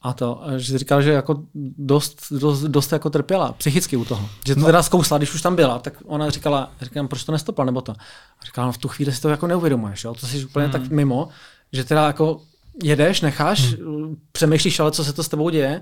A 0.02 0.14
to, 0.14 0.42
že 0.58 0.78
říkal, 0.78 1.02
že 1.02 1.12
jako 1.12 1.44
dost, 1.78 2.26
dost, 2.32 2.62
dost 2.62 2.92
jako 2.92 3.10
trpěla 3.10 3.54
psychicky 3.54 3.98
u 3.98 4.06
toho. 4.06 4.30
Že 4.48 4.56
to 4.56 4.62
no. 4.62 4.66
teda 4.66 4.84
zkousla, 4.84 5.18
když 5.18 5.34
už 5.34 5.42
tam 5.42 5.56
byla, 5.56 5.80
tak 5.80 5.94
ona 6.06 6.30
říkala, 6.30 6.72
říkám, 6.82 7.08
proč 7.08 7.24
to 7.24 7.32
nestopla, 7.32 7.66
nebo 7.66 7.82
to. 7.82 7.92
A 8.40 8.46
říkala, 8.46 8.68
no 8.68 8.74
v 8.74 8.78
tu 8.78 8.88
chvíli 8.88 9.12
si 9.12 9.22
to 9.22 9.30
jako 9.30 9.48
neuvědomuješ, 9.48 10.04
jo? 10.04 10.14
to 10.14 10.28
jsi 10.28 10.46
úplně 10.46 10.66
hmm. 10.66 10.72
tak 10.72 10.90
mimo, 10.90 11.28
že 11.74 11.84
teda 11.84 12.08
jako 12.08 12.42
jedeš, 12.84 13.22
necháš, 13.22 13.74
hmm. 13.74 14.16
přemýšlíš 14.32 14.80
ale, 14.80 14.92
co 14.92 15.04
se 15.04 15.14
to 15.14 15.24
s 15.24 15.28
tebou 15.28 15.50
děje 15.50 15.82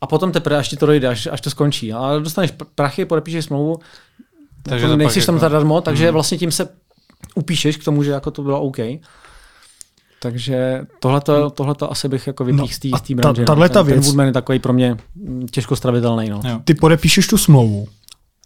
a 0.00 0.06
potom 0.06 0.32
teprve, 0.32 0.56
až 0.56 0.68
ti 0.68 0.76
to 0.76 0.86
dojde, 0.86 1.08
až, 1.08 1.26
až 1.26 1.40
to 1.40 1.50
skončí. 1.50 1.92
Ale 1.92 2.20
dostaneš 2.20 2.52
prachy, 2.74 3.04
podepíšeš 3.04 3.44
smlouvu, 3.44 3.78
takže 4.62 4.86
to 4.86 4.96
nejsi 4.96 5.26
tam 5.26 5.34
jako... 5.34 5.40
zadarmo, 5.40 5.80
takže 5.80 6.04
hmm. 6.04 6.12
vlastně 6.12 6.38
tím 6.38 6.52
se 6.52 6.68
upíšeš 7.34 7.76
k 7.76 7.84
tomu, 7.84 8.02
že 8.02 8.10
jako 8.10 8.30
to 8.30 8.42
bylo 8.42 8.60
OK. 8.60 8.78
Takže 10.22 10.86
tohleto, 10.98 11.50
tohleto 11.50 11.92
asi 11.92 12.08
bych 12.08 12.26
jako 12.26 12.44
vypích 12.44 12.78
no, 12.84 12.98
z 12.98 13.00
té 13.00 13.14
branže. 13.14 13.44
Ta, 13.44 13.54
no. 13.54 13.68
ta, 13.68 13.68
ten, 13.68 13.86
věc... 13.86 13.96
ten 13.96 14.04
Woodman 14.04 14.26
je 14.26 14.32
takový 14.32 14.58
pro 14.58 14.72
mě 14.72 14.96
těžko 15.50 15.76
stravitelný. 15.76 16.28
No. 16.28 16.42
Ty 16.64 16.74
podepíšeš 16.74 17.26
tu 17.26 17.38
smlouvu 17.38 17.88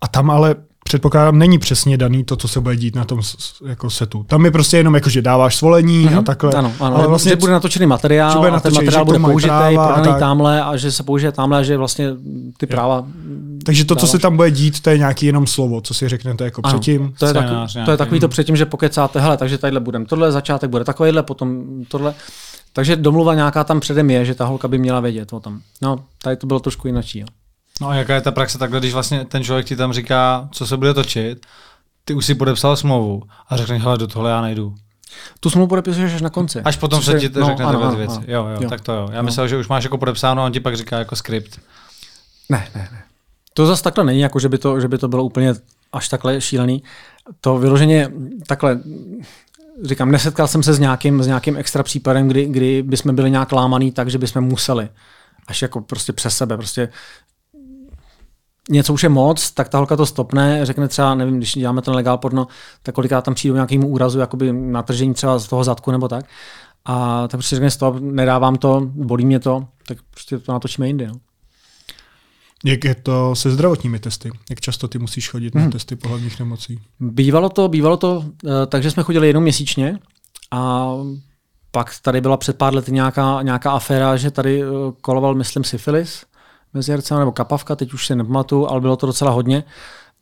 a 0.02 0.08
tam 0.08 0.30
ale 0.30 0.54
předpokládám, 0.94 1.38
není 1.38 1.58
přesně 1.58 1.96
daný 1.96 2.24
to, 2.24 2.36
co 2.36 2.48
se 2.48 2.60
bude 2.60 2.76
dít 2.76 2.94
na 2.94 3.04
tom 3.04 3.20
jako 3.66 3.90
setu. 3.90 4.24
Tam 4.28 4.44
je 4.44 4.50
prostě 4.50 4.76
jenom 4.76 4.94
jako, 4.94 5.10
že 5.10 5.22
dáváš 5.22 5.56
svolení 5.56 6.04
mm-hmm. 6.04 6.12
a 6.12 6.16
mhm. 6.16 6.24
takhle. 6.24 6.52
Ano, 6.52 6.72
ano. 6.80 6.96
Ale 6.96 7.08
vlastně, 7.08 7.30
že 7.30 7.36
bude 7.36 7.52
natočený 7.52 7.86
materiál 7.86 8.38
bude 8.38 8.50
a 8.50 8.60
ten 8.60 8.74
materiál 8.74 9.04
bude 9.04 9.18
použitý, 9.18 9.74
prodaný 9.74 10.08
a 10.08 10.18
tamhle 10.18 10.62
a 10.62 10.76
že 10.76 10.92
se 10.92 11.02
použije 11.02 11.32
tamhle 11.32 11.58
a 11.58 11.62
že 11.62 11.76
vlastně 11.76 12.10
ty 12.56 12.66
práva... 12.66 13.06
Takže 13.64 13.84
to, 13.84 13.94
dáváš. 13.94 14.10
co 14.10 14.16
se 14.16 14.18
tam 14.18 14.36
bude 14.36 14.50
dít, 14.50 14.80
to 14.80 14.90
je 14.90 14.98
nějaký 14.98 15.26
jenom 15.26 15.46
slovo, 15.46 15.80
co 15.80 15.94
si 15.94 16.08
řeknete 16.08 16.44
jako 16.44 16.60
ano, 16.64 16.78
předtím. 16.78 17.14
To 17.18 17.26
je, 17.26 17.32
takový, 17.32 17.84
to 17.84 17.90
je 17.90 17.96
takový 17.96 18.20
to 18.20 18.28
předtím, 18.28 18.56
že 18.56 18.66
pokecáte, 18.66 19.20
hele, 19.20 19.36
takže 19.36 19.58
tadyhle 19.58 19.80
budeme, 19.80 20.04
tohle 20.04 20.32
začátek 20.32 20.70
bude 20.70 20.84
takovýhle, 20.84 21.22
potom 21.22 21.64
tohle. 21.88 22.14
Takže 22.72 22.96
domluva 22.96 23.34
nějaká 23.34 23.64
tam 23.64 23.80
předem 23.80 24.10
je, 24.10 24.24
že 24.24 24.34
ta 24.34 24.44
holka 24.44 24.68
by 24.68 24.78
měla 24.78 25.00
vědět 25.00 25.32
o 25.32 25.40
tom. 25.40 25.58
No, 25.82 25.98
tady 26.22 26.36
to 26.36 26.46
bylo 26.46 26.60
trošku 26.60 26.88
jinak. 26.88 27.04
No 27.80 27.88
a 27.88 27.94
jaká 27.94 28.14
je 28.14 28.20
ta 28.20 28.32
praxe 28.32 28.58
takhle, 28.58 28.80
když 28.80 28.92
vlastně 28.92 29.24
ten 29.24 29.44
člověk 29.44 29.66
ti 29.66 29.76
tam 29.76 29.92
říká, 29.92 30.48
co 30.52 30.66
se 30.66 30.76
bude 30.76 30.94
točit, 30.94 31.46
ty 32.04 32.14
už 32.14 32.26
si 32.26 32.34
podepsal 32.34 32.76
smlouvu 32.76 33.22
a 33.48 33.56
řekne, 33.56 33.78
hele, 33.78 33.98
do 33.98 34.06
tohle 34.06 34.30
já 34.30 34.40
nejdu. 34.40 34.74
Tu 35.40 35.50
smlouvu 35.50 35.68
podepisuješ 35.68 36.14
až 36.14 36.22
na 36.22 36.30
konci. 36.30 36.60
Až 36.60 36.76
potom 36.76 37.02
se 37.02 37.20
ti 37.20 37.28
no, 37.28 37.46
řekne 37.46 37.66
tyhle 37.66 37.96
věci. 37.96 38.20
Jo, 38.26 38.46
jo, 38.46 38.58
jo, 38.60 38.68
tak 38.68 38.80
to 38.80 38.92
jo. 38.92 39.08
Já 39.12 39.22
no. 39.22 39.26
myslel, 39.26 39.48
že 39.48 39.56
už 39.56 39.68
máš 39.68 39.84
jako 39.84 39.98
podepsáno 39.98 40.42
a 40.42 40.44
on 40.44 40.52
ti 40.52 40.60
pak 40.60 40.76
říká 40.76 40.98
jako 40.98 41.16
skript. 41.16 41.60
Ne, 42.48 42.68
ne, 42.74 42.88
ne. 42.92 43.02
To 43.54 43.66
zase 43.66 43.82
takhle 43.82 44.04
není, 44.04 44.20
jako 44.20 44.38
že 44.38 44.48
by 44.48 44.58
to, 44.58 44.80
že 44.80 44.88
by 44.88 44.98
to 44.98 45.08
bylo 45.08 45.24
úplně 45.24 45.54
až 45.92 46.08
takhle 46.08 46.40
šílený. 46.40 46.82
To 47.40 47.58
vyloženě 47.58 48.10
takhle, 48.46 48.80
říkám, 49.84 50.10
nesetkal 50.10 50.48
jsem 50.48 50.62
se 50.62 50.74
s 50.74 50.78
nějakým, 50.78 51.22
s 51.22 51.26
nějakým 51.26 51.56
extra 51.56 51.82
případem, 51.82 52.28
kdy, 52.28 52.46
kdy 52.46 52.82
bychom 52.82 53.14
byli 53.14 53.30
nějak 53.30 53.52
lámaný 53.52 53.92
tak, 53.92 54.10
že 54.10 54.18
bychom 54.18 54.44
museli 54.44 54.88
až 55.46 55.62
jako 55.62 55.80
prostě 55.80 56.12
přes 56.12 56.36
sebe. 56.36 56.56
Prostě 56.56 56.88
něco 58.70 58.92
už 58.92 59.02
je 59.02 59.08
moc, 59.08 59.50
tak 59.50 59.68
ta 59.68 59.78
holka 59.78 59.96
to 59.96 60.06
stopne, 60.06 60.66
řekne 60.66 60.88
třeba, 60.88 61.14
nevím, 61.14 61.36
když 61.36 61.54
děláme 61.54 61.82
ten 61.82 61.94
legál 61.94 62.18
porno, 62.18 62.46
tak 62.82 62.94
kolikrát 62.94 63.24
tam 63.24 63.34
přijdu 63.34 63.54
nějakému 63.54 63.88
úrazu, 63.88 64.18
jakoby 64.18 64.52
natržení 64.52 65.14
třeba 65.14 65.38
z 65.38 65.48
toho 65.48 65.64
zadku 65.64 65.90
nebo 65.90 66.08
tak. 66.08 66.24
A 66.84 67.22
tak 67.22 67.38
prostě 67.38 67.56
řekne 67.56 67.70
stop, 67.70 67.96
nedávám 68.00 68.56
to, 68.56 68.82
bolí 68.84 69.26
mě 69.26 69.40
to, 69.40 69.66
tak 69.86 69.98
prostě 70.10 70.38
to 70.38 70.52
natočíme 70.52 70.86
jindy. 70.86 71.06
No. 71.06 71.14
Jak 72.64 72.84
je 72.84 72.94
to 72.94 73.34
se 73.34 73.50
zdravotními 73.50 73.98
testy? 73.98 74.30
Jak 74.50 74.60
často 74.60 74.88
ty 74.88 74.98
musíš 74.98 75.30
chodit 75.30 75.54
hmm. 75.54 75.64
na 75.64 75.70
testy 75.70 75.96
pohlavních 75.96 76.38
nemocí? 76.38 76.80
Bývalo 77.00 77.48
to, 77.48 77.68
bývalo 77.68 77.96
to, 77.96 78.24
eh, 78.44 78.66
takže 78.66 78.90
jsme 78.90 79.02
chodili 79.02 79.26
jednou 79.26 79.40
měsíčně 79.40 79.98
a 80.50 80.88
pak 81.70 81.90
tady 82.02 82.20
byla 82.20 82.36
před 82.36 82.58
pár 82.58 82.74
lety 82.74 82.92
nějaká, 82.92 83.42
nějaká 83.42 83.72
aféra, 83.72 84.16
že 84.16 84.30
tady 84.30 84.62
eh, 84.62 84.66
koloval, 85.00 85.34
myslím, 85.34 85.64
syfilis 85.64 86.24
mezi 86.74 86.92
hercem, 86.92 87.18
nebo 87.18 87.32
kapavka, 87.32 87.76
teď 87.76 87.92
už 87.92 88.06
se 88.06 88.16
nepamatuju, 88.16 88.66
ale 88.66 88.80
bylo 88.80 88.96
to 88.96 89.06
docela 89.06 89.30
hodně. 89.30 89.64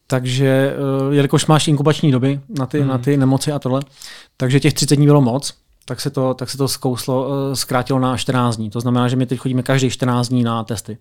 Takže, 0.07 0.77
eh, 0.77 1.15
jelikož 1.15 1.47
máš 1.47 1.69
inkubační 1.69 2.13
doby 2.13 2.41
na 2.59 2.67
ty, 2.67 2.81
hmm. 2.81 2.89
na 2.89 2.99
ty 2.99 3.17
nemoci 3.17 3.53
a 3.53 3.59
tohle, 3.59 3.81
takže 4.37 4.61
těch 4.61 4.75
30 4.75 4.97
dní 4.97 5.07
bylo 5.07 5.21
moc, 5.21 5.55
tak 5.85 6.01
se 6.01 6.11
to, 6.11 6.35
tak 6.35 6.51
se 6.51 6.59
to 6.59 6.69
zkouslo, 6.69 7.29
zkrátilo 7.57 7.99
na 7.99 8.17
14 8.17 8.57
dní. 8.57 8.71
To 8.71 8.81
znamená, 8.81 9.09
že 9.09 9.17
my 9.17 9.27
teď 9.27 9.39
chodíme 9.39 9.63
každý 9.63 9.91
14 9.91 10.29
dní 10.29 10.43
na 10.43 10.65
testy. 10.65 10.99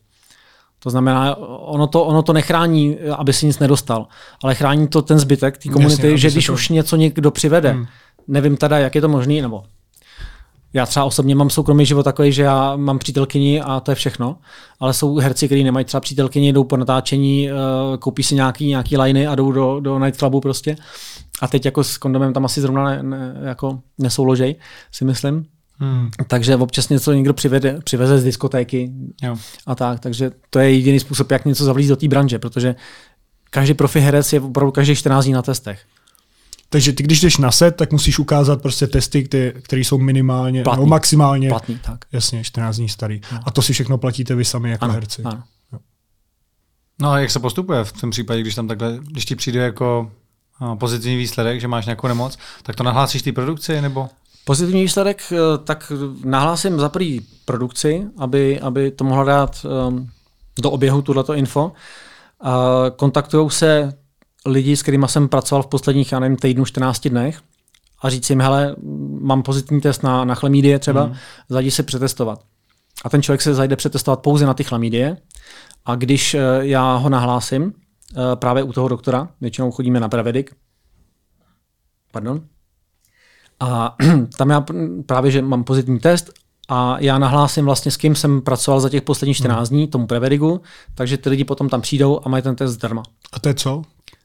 To 0.84 0.90
znamená, 0.90 1.36
ono 1.48 1.88
to, 1.88 2.04
ono 2.04 2.22
to 2.22 2.34
nechrání, 2.34 2.98
aby 3.18 3.34
si 3.34 3.46
nic 3.46 3.60
nedostal, 3.60 4.08
ale 4.44 4.56
chrání 4.56 4.88
to 4.88 5.02
ten 5.02 5.20
zbytek 5.20 5.58
té 5.58 5.70
komunity, 5.70 6.02
Jasně, 6.02 6.18
že 6.18 6.32
když 6.32 6.46
to... 6.46 6.54
už 6.54 6.70
něco 6.70 6.96
někdo 6.96 7.32
přivede, 7.32 7.72
hmm. 7.72 7.86
nevím 8.28 8.58
teda, 8.58 8.78
jak 8.78 8.96
je 8.96 9.02
to 9.02 9.10
možné, 9.10 9.42
nebo 9.42 9.64
já 10.74 10.86
třeba 10.86 11.06
osobně 11.06 11.36
mám 11.36 11.50
soukromý 11.50 11.86
život 11.86 12.04
takový, 12.04 12.32
že 12.32 12.44
já 12.44 12.76
mám 12.76 13.00
přítelkyni 13.00 13.62
a 13.62 13.80
to 13.80 13.92
je 13.92 13.96
všechno, 13.96 14.38
ale 14.80 14.94
jsou 14.94 15.16
herci, 15.16 15.46
kteří 15.46 15.64
nemají 15.64 15.86
třeba 15.86 16.02
přítelkyni, 16.02 16.54
jdou 16.54 16.64
po 16.64 16.78
natáčení, 16.78 17.50
eh, 17.50 17.54
koupí 18.00 18.24
si 18.24 18.36
nějaký, 18.36 18.68
nějaký 18.68 18.98
liney 18.98 19.28
a 19.28 19.36
jdou 19.36 19.52
do, 19.52 19.80
do 19.80 20.00
nightclubu 20.00 20.42
prostě. 20.42 20.76
A 21.42 21.48
teď 21.48 21.66
jako 21.66 21.84
s 21.84 21.98
kondomem 21.98 22.34
tam 22.34 22.46
asi 22.46 22.62
zrovna 22.62 22.84
ne, 22.84 23.04
ne, 23.04 23.34
jako 23.44 23.80
nesouložej, 23.98 24.56
si 24.92 25.06
myslím. 25.06 25.46
Hmm. 25.78 26.10
Takže 26.28 26.56
občas 26.56 26.90
něco 26.90 27.14
někdo 27.14 27.34
přivede, 27.34 27.80
přiveze 27.84 28.18
z 28.18 28.24
diskotéky 28.24 28.92
jo. 29.24 29.36
a 29.68 29.76
tak. 29.76 30.00
Takže 30.00 30.32
to 30.50 30.60
je 30.60 30.74
jediný 30.74 31.00
způsob, 31.00 31.32
jak 31.32 31.46
něco 31.46 31.66
zavlít 31.66 31.88
do 31.88 31.96
té 31.96 32.08
branže, 32.08 32.40
protože 32.40 32.76
každý 33.50 33.74
profi 33.74 34.00
herec 34.00 34.34
je 34.34 34.42
opravdu 34.42 34.72
každý 34.72 34.96
14 34.96 35.26
dní 35.26 35.34
na 35.34 35.42
testech. 35.42 35.80
Takže 36.74 36.94
ty, 36.94 37.04
když 37.04 37.22
jdeš 37.22 37.38
na 37.38 37.52
set, 37.52 37.76
tak 37.76 37.92
musíš 37.92 38.20
ukázat 38.20 38.62
prostě 38.62 38.88
testy, 38.88 39.24
které 39.62 39.82
jsou 39.82 39.98
minimálně 39.98 40.64
platný. 40.64 40.80
nebo 40.80 40.90
maximálně. 40.90 41.50
Platný, 41.50 41.80
tak. 41.86 42.06
Jasně, 42.12 42.44
14 42.44 42.76
dní 42.78 42.90
starý. 42.90 43.22
No. 43.32 43.40
A 43.46 43.52
to 43.52 43.62
si 43.62 43.74
všechno 43.74 43.98
platíte 43.98 44.36
vy 44.36 44.46
sami 44.46 44.72
jako 44.72 44.86
ano, 44.86 44.94
herci. 44.94 45.22
Ano. 45.24 45.44
No 47.02 47.12
a 47.12 47.20
jak 47.20 47.32
se 47.32 47.40
postupuje 47.40 47.84
v 47.84 47.92
tom 47.92 48.12
případě, 48.12 48.42
když 48.42 48.56
tam 48.56 48.68
takhle, 48.68 49.00
když 49.02 49.26
ti 49.26 49.36
přijde 49.36 49.60
jako 49.60 50.12
pozitivní 50.80 51.18
výsledek, 51.18 51.62
že 51.62 51.68
máš 51.68 51.86
nějakou 51.86 52.08
nemoc, 52.08 52.38
tak 52.64 52.76
to 52.76 52.84
nahlásíš 52.84 53.22
té 53.22 53.32
produkci 53.32 53.82
nebo? 53.82 54.10
Pozitivní 54.46 54.82
výsledek, 54.82 55.24
eh, 55.32 55.58
tak 55.64 55.92
nahlásím 56.26 56.80
za 56.80 56.90
prvý 56.90 57.26
produkci, 57.46 58.08
aby, 58.18 58.60
aby 58.60 58.92
to 58.92 59.04
mohla 59.04 59.24
dát 59.24 59.66
um, 59.88 60.10
do 60.62 60.72
oběhu 60.72 61.02
tuto 61.02 61.34
info. 61.34 61.72
A 62.42 62.86
kontaktují 62.96 63.50
se 63.50 63.94
lidi, 64.46 64.78
s 64.78 64.82
kterými 64.82 65.06
jsem 65.08 65.28
pracoval 65.28 65.64
v 65.64 65.68
posledních, 65.68 66.12
já 66.12 66.20
nevím, 66.20 66.38
týdnu, 66.38 66.66
14 66.66 67.08
dnech 67.08 67.42
a 68.02 68.10
říct 68.10 68.30
jim, 68.30 68.42
hele, 68.42 68.76
mám 69.22 69.44
pozitivní 69.44 69.82
test 69.82 70.04
na, 70.04 70.26
na 70.26 70.36
chlamídie 70.36 70.80
třeba, 70.80 71.06
mm. 71.06 71.16
zajdi 71.50 71.72
se 71.72 71.84
přetestovat. 71.84 72.44
A 73.06 73.10
ten 73.10 73.22
člověk 73.22 73.42
se 73.42 73.54
zajde 73.54 73.76
přetestovat 73.76 74.20
pouze 74.20 74.46
na 74.46 74.54
ty 74.54 74.64
chlamídie 74.64 75.18
a 75.86 75.96
když 75.96 76.34
eh, 76.34 76.40
já 76.60 76.96
ho 76.96 77.10
nahlásím, 77.10 77.74
eh, 77.74 78.36
právě 78.36 78.64
u 78.64 78.74
toho 78.74 78.88
doktora, 78.88 79.30
většinou 79.42 79.72
chodíme 79.72 80.00
na 80.00 80.10
Pravedik, 80.10 80.56
pardon, 82.12 82.42
a 83.60 83.96
tam 84.38 84.50
já 84.50 84.66
právě, 85.06 85.32
že 85.32 85.42
mám 85.42 85.64
pozitivní 85.64 86.00
test 86.00 86.32
a 86.70 87.00
já 87.00 87.20
nahlásím 87.20 87.66
vlastně, 87.66 87.92
s 87.92 87.98
kým 87.98 88.16
jsem 88.16 88.42
pracoval 88.42 88.80
za 88.80 88.90
těch 88.90 89.02
posledních 89.02 89.38
14 89.38 89.70
hmm. 89.70 89.78
dní, 89.78 89.88
tomu 89.88 90.08
Prevedigu, 90.08 90.62
takže 90.96 91.18
ty 91.18 91.30
lidi 91.30 91.44
potom 91.44 91.70
tam 91.70 91.82
přijdou 91.82 92.20
a 92.24 92.30
mají 92.30 92.44
ten 92.44 92.56
test 92.56 92.72
zdarma. 92.72 93.04
A 93.34 93.40
to 93.40 93.50
je 93.50 93.56
co? 93.56 93.82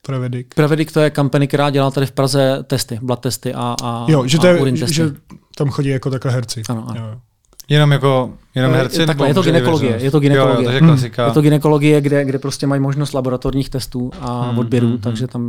Prevedik? 0.07 0.55
Prevedik 0.55 0.93
to 0.93 1.01
je 1.01 1.11
company, 1.11 1.47
která 1.47 1.71
dělá 1.71 1.91
tady 1.91 2.07
v 2.07 2.13
Praze 2.13 2.65
testy, 2.67 2.99
blood 3.03 3.21
testy 3.21 3.55
a, 3.55 3.77
a 3.83 4.07
Jo, 4.09 4.27
že, 4.27 4.39
to 4.39 4.47
je, 4.47 4.73
testy. 4.73 4.95
že 4.95 5.11
tam 5.57 5.69
chodí 5.69 5.89
jako 5.89 6.11
takhle 6.11 6.33
herci. 6.33 6.63
Ano, 6.69 6.85
ano. 6.89 7.01
Jo. 7.01 7.21
Jenom 7.69 7.93
jako 7.93 8.33
jenom 8.55 8.73
herci? 8.73 9.01
Je, 9.01 9.07
takhle, 9.07 9.29
je 9.29 9.35
to 9.35 9.43
gynekologie. 9.43 9.99
Je 10.01 10.11
to 10.11 10.21
gynekologie. 10.21 10.73
Jo, 10.73 10.87
jo, 10.87 10.97
to, 11.17 11.23
je 11.23 11.31
to 11.31 11.43
gynekologie, 11.43 12.01
kde, 12.01 12.25
kde 12.25 12.39
prostě 12.39 12.67
mají 12.67 12.81
možnost 12.81 13.13
laboratorních 13.13 13.71
testů 13.71 14.11
a 14.21 14.43
hmm, 14.43 14.59
odběrů, 14.59 14.89
hmm, 14.89 14.99
takže 14.99 15.27
tam 15.27 15.43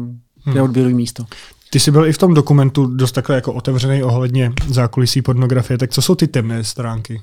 hmm. 0.46 0.56
neodběrují 0.56 0.96
místo. 0.96 1.26
Ty 1.70 1.80
jsi 1.80 1.92
byl 1.92 2.06
i 2.06 2.14
v 2.14 2.18
tom 2.18 2.34
dokumentu 2.34 2.86
dost 2.86 3.12
takhle 3.12 3.36
jako 3.36 3.54
otevřený 3.54 4.04
ohledně 4.04 4.52
zákulisí 4.68 5.22
pornografie, 5.22 5.78
tak 5.78 5.92
co 5.92 6.02
jsou 6.02 6.16
ty 6.16 6.28
temné 6.28 6.64
stránky? 6.64 7.22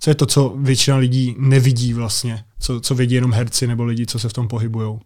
Co 0.00 0.10
je 0.10 0.14
to, 0.14 0.26
co 0.26 0.54
většina 0.56 0.96
lidí 0.96 1.36
nevidí 1.38 1.92
vlastně? 1.92 2.44
Co, 2.58 2.80
co 2.80 2.94
vidí 2.94 3.14
jenom 3.14 3.32
herci 3.32 3.66
nebo 3.66 3.84
lidi, 3.84 4.06
co 4.06 4.18
se 4.18 4.28
v 4.28 4.32
tom 4.32 4.48
pohybují? 4.48 4.98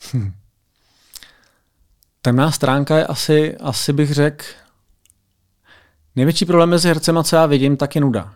Hm. 0.14 0.32
Temná 2.22 2.50
stránka 2.50 2.96
je 2.96 3.06
asi, 3.06 3.56
asi 3.56 3.92
bych 3.92 4.14
řekl, 4.14 4.44
největší 6.16 6.44
problém 6.44 6.68
mezi 6.68 6.88
hercema, 6.88 7.22
co 7.22 7.36
já 7.36 7.46
vidím, 7.46 7.76
tak 7.76 7.94
je 7.94 8.00
nuda. 8.00 8.34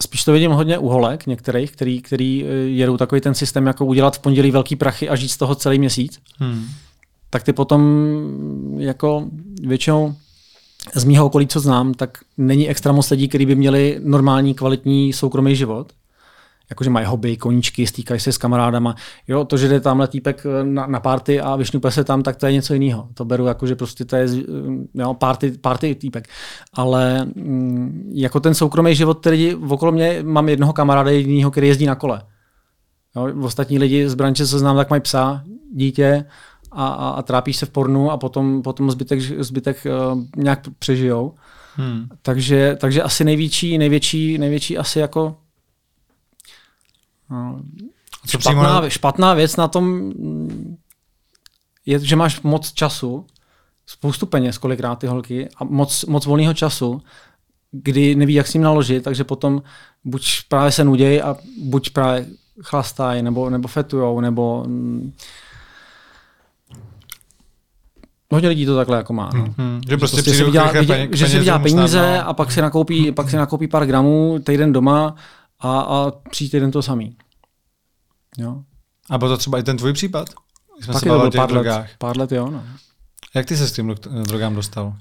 Spíš 0.00 0.24
to 0.24 0.32
vidím 0.32 0.50
hodně 0.50 0.78
u 0.78 0.88
holek 0.88 1.26
některých, 1.26 1.72
který, 1.72 2.02
který 2.02 2.44
eh, 2.44 2.48
jedou 2.52 2.96
takový 2.96 3.20
ten 3.20 3.34
systém, 3.34 3.66
jako 3.66 3.86
udělat 3.86 4.16
v 4.16 4.18
pondělí 4.18 4.50
velký 4.50 4.76
prachy 4.76 5.08
a 5.08 5.16
žít 5.16 5.28
z 5.28 5.36
toho 5.36 5.54
celý 5.54 5.78
měsíc. 5.78 6.20
Hmm. 6.38 6.66
Tak 7.30 7.42
ty 7.42 7.52
potom 7.52 7.82
jako 8.78 9.28
většinou 9.62 10.14
z 10.94 11.04
mýho 11.04 11.26
okolí, 11.26 11.46
co 11.46 11.60
znám, 11.60 11.94
tak 11.94 12.18
není 12.36 12.68
extra 12.68 12.92
moc 12.92 13.10
lidí, 13.10 13.28
kteří 13.28 13.46
by 13.46 13.54
měli 13.54 14.00
normální, 14.04 14.54
kvalitní 14.54 15.12
soukromý 15.12 15.56
život 15.56 15.92
jakože 16.70 16.90
mají 16.90 17.06
hobby, 17.06 17.36
koníčky, 17.36 17.86
stýkají 17.86 18.20
se 18.20 18.32
s 18.32 18.38
kamarádama. 18.38 18.94
Jo, 19.28 19.44
to, 19.44 19.56
že 19.56 19.68
jde 19.68 19.80
tamhle 19.80 20.08
týpek 20.08 20.46
eh, 20.46 20.64
na, 20.64 20.86
na 20.86 21.00
party 21.00 21.40
a 21.40 21.56
vyšňupe 21.56 21.90
se 21.90 22.04
tam, 22.04 22.22
tak 22.22 22.36
to 22.36 22.46
je 22.46 22.52
něco 22.52 22.74
jiného. 22.74 23.08
To 23.14 23.24
beru 23.24 23.46
jako, 23.46 23.66
že 23.66 23.76
prostě 23.76 24.04
to 24.04 24.16
je 24.16 24.28
eh, 24.28 25.02
jo, 25.02 25.14
party, 25.14 25.50
party 25.50 25.94
týpek. 25.94 26.28
Ale 26.74 27.24
mm, 27.24 28.10
jako 28.14 28.40
ten 28.40 28.54
soukromý 28.54 28.94
život, 28.94 29.20
který 29.20 29.54
okolo 29.54 29.92
mě 29.92 30.18
mám 30.22 30.48
jednoho 30.48 30.72
kamaráda 30.72 31.10
jediného, 31.10 31.50
který 31.50 31.68
jezdí 31.68 31.86
na 31.86 31.94
kole. 31.94 32.22
Jo, 33.16 33.28
ostatní 33.42 33.78
lidi 33.78 34.08
z 34.08 34.14
branče, 34.14 34.46
co 34.46 34.58
znám, 34.58 34.76
tak 34.76 34.90
mají 34.90 35.02
psa, 35.02 35.42
dítě 35.74 36.24
a, 36.72 36.88
a, 36.88 37.08
a 37.08 37.22
trápíš 37.22 37.56
se 37.56 37.66
v 37.66 37.70
pornu 37.70 38.10
a 38.10 38.16
potom, 38.16 38.62
potom 38.62 38.90
zbytek, 38.90 39.20
zbytek 39.20 39.86
uh, 40.12 40.22
nějak 40.36 40.60
přežijou. 40.78 41.34
Hmm. 41.76 42.06
Takže, 42.22 42.76
takže 42.80 43.02
asi 43.02 43.24
největší, 43.24 43.78
největší, 43.78 44.38
největší 44.38 44.78
asi 44.78 44.98
jako 44.98 45.36
co 48.26 48.38
špatná, 48.38 48.88
špatná 48.88 49.34
věc 49.34 49.56
na 49.56 49.68
tom 49.68 50.12
je, 51.86 51.98
že 51.98 52.16
máš 52.16 52.40
moc 52.40 52.72
času, 52.72 53.26
spoustu 53.86 54.26
peněz 54.26 54.58
kolikrát 54.58 54.98
ty 54.98 55.06
holky 55.06 55.48
a 55.56 55.64
moc, 55.64 56.04
moc 56.04 56.26
volného 56.26 56.54
času, 56.54 57.02
kdy 57.72 58.14
neví, 58.14 58.34
jak 58.34 58.46
s 58.46 58.54
ním 58.54 58.62
naložit, 58.62 59.04
takže 59.04 59.24
potom 59.24 59.62
buď 60.04 60.28
právě 60.48 60.72
se 60.72 60.84
nudějí 60.84 61.22
a 61.22 61.36
buď 61.62 61.90
právě 61.90 62.26
chlastají, 62.62 63.22
nebo, 63.22 63.50
nebo 63.50 63.68
fetujou, 63.68 64.20
nebo 64.20 64.64
mm, 64.66 65.12
Hodně 68.32 68.48
lidí 68.48 68.66
to 68.66 68.76
takhle 68.76 68.96
jako 68.96 69.12
má. 69.12 69.30
No. 69.34 69.54
Hmm, 69.58 69.80
že 69.88 69.96
prostě, 69.96 70.16
prostě 70.16 70.34
si 70.34 70.44
vydělá, 70.44 70.72
že 71.12 71.28
si 71.28 71.38
vydělá 71.38 71.58
peníze 71.58 72.18
no. 72.18 72.28
a 72.28 72.34
pak 72.34 72.52
si, 72.52 72.60
nakoupí, 72.60 73.12
pak 73.12 73.30
si 73.30 73.36
nakoupí 73.36 73.68
pár 73.68 73.86
gramů 73.86 74.38
týden 74.44 74.72
doma 74.72 75.14
a, 75.60 75.80
a 75.80 76.10
příští 76.10 76.50
týden 76.50 76.70
to 76.70 76.82
samý. 76.82 77.16
Jo. 78.38 78.62
A 79.10 79.18
byl 79.18 79.28
to 79.28 79.36
třeba 79.36 79.58
i 79.58 79.62
ten 79.62 79.76
tvůj 79.76 79.92
případ? 79.92 80.28
Jsme 80.80 80.94
Taky 80.94 81.08
to 81.08 81.18
byl 81.18 81.30
pár 81.30 81.52
let, 81.52 81.86
pár 81.98 82.18
let, 82.18 82.32
jo. 82.32 82.50
No. 82.50 82.62
Jak 83.34 83.46
ty 83.46 83.56
se 83.56 83.68
s 83.68 83.72
tím 83.72 83.94
drogám 84.26 84.54
dostal? 84.54 84.96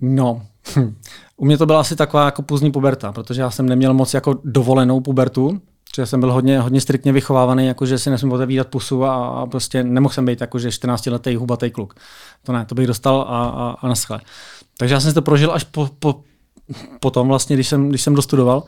No, 0.00 0.46
u 1.36 1.44
mě 1.44 1.58
to 1.58 1.66
byla 1.66 1.80
asi 1.80 1.96
taková 1.96 2.24
jako 2.24 2.42
půzní 2.42 2.72
puberta, 2.72 3.12
protože 3.12 3.40
já 3.40 3.50
jsem 3.50 3.66
neměl 3.66 3.94
moc 3.94 4.14
jako 4.14 4.40
dovolenou 4.44 5.00
pubertu, 5.00 5.60
protože 5.90 6.06
jsem 6.06 6.20
byl 6.20 6.32
hodně, 6.32 6.60
hodně 6.60 6.80
striktně 6.80 7.12
vychovávaný, 7.12 7.66
jako 7.66 7.86
že 7.86 7.98
si 7.98 8.10
nesmím 8.10 8.32
otevírat 8.32 8.68
pusu 8.68 9.04
a, 9.04 9.26
a 9.26 9.46
prostě 9.46 9.84
nemohl 9.84 10.14
jsem 10.14 10.26
být 10.26 10.40
jako, 10.40 10.58
že 10.58 10.68
14-letý 10.68 11.36
hubatý 11.36 11.70
kluk. 11.70 11.94
To 12.42 12.52
ne, 12.52 12.64
to 12.64 12.74
bych 12.74 12.86
dostal 12.86 13.20
a, 13.20 13.48
a, 13.48 13.76
a 13.80 13.88
naschle. 13.88 14.20
Takže 14.78 14.94
já 14.94 15.00
jsem 15.00 15.10
si 15.10 15.14
to 15.14 15.22
prožil 15.22 15.52
až 15.52 15.64
po, 15.64 15.90
po, 15.98 16.20
po 17.00 17.10
tom 17.10 17.28
vlastně, 17.28 17.56
když 17.56 17.68
jsem, 17.68 17.88
když 17.88 18.02
jsem 18.02 18.14
dostudoval. 18.14 18.62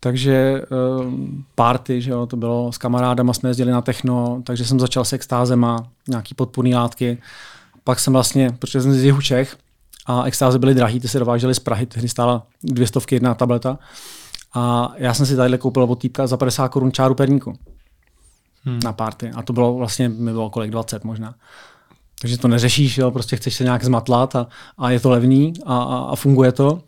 Takže 0.00 0.62
uh, 0.70 1.14
party, 1.54 2.02
že 2.02 2.10
jo, 2.10 2.26
to 2.26 2.36
bylo 2.36 2.72
s 2.72 2.78
kamarádama, 2.78 3.32
jsme 3.32 3.50
jezdili 3.50 3.70
na 3.70 3.80
techno, 3.80 4.42
takže 4.44 4.64
jsem 4.64 4.80
začal 4.80 5.04
s 5.04 5.12
extázema, 5.12 5.86
nějaký 6.08 6.34
podpůrné 6.34 6.76
látky. 6.76 7.18
Pak 7.84 8.00
jsem 8.00 8.12
vlastně, 8.12 8.50
protože 8.58 8.82
jsem 8.82 8.92
z 8.92 9.04
jihu 9.04 9.20
Čech 9.20 9.56
a 10.06 10.24
extáze 10.24 10.58
byly 10.58 10.74
drahý, 10.74 11.00
ty 11.00 11.08
se 11.08 11.18
dovážely 11.18 11.54
z 11.54 11.58
Prahy, 11.58 11.86
tehdy 11.86 12.08
stála 12.08 12.46
dvě 12.62 12.86
stovky 12.86 13.14
jedna 13.14 13.34
tableta. 13.34 13.78
A 14.54 14.92
já 14.96 15.14
jsem 15.14 15.26
si 15.26 15.36
tady 15.36 15.58
koupil 15.58 15.82
od 15.82 16.00
týpka 16.00 16.26
za 16.26 16.36
50 16.36 16.68
korun 16.68 16.92
čáru 16.92 17.14
perníku 17.14 17.54
hmm. 18.64 18.80
na 18.84 18.92
party. 18.92 19.30
A 19.34 19.42
to 19.42 19.52
bylo 19.52 19.74
vlastně, 19.74 20.08
mi 20.08 20.32
bylo 20.32 20.50
kolik, 20.50 20.70
20 20.70 21.04
možná. 21.04 21.34
Takže 22.20 22.38
to 22.38 22.48
neřešíš, 22.48 22.98
jo, 22.98 23.10
prostě 23.10 23.36
chceš 23.36 23.54
se 23.54 23.64
nějak 23.64 23.84
zmatlat 23.84 24.36
a, 24.36 24.46
a 24.78 24.90
je 24.90 25.00
to 25.00 25.10
levný 25.10 25.52
a, 25.66 25.82
a, 25.82 25.98
a 25.98 26.16
funguje 26.16 26.52
to 26.52 26.82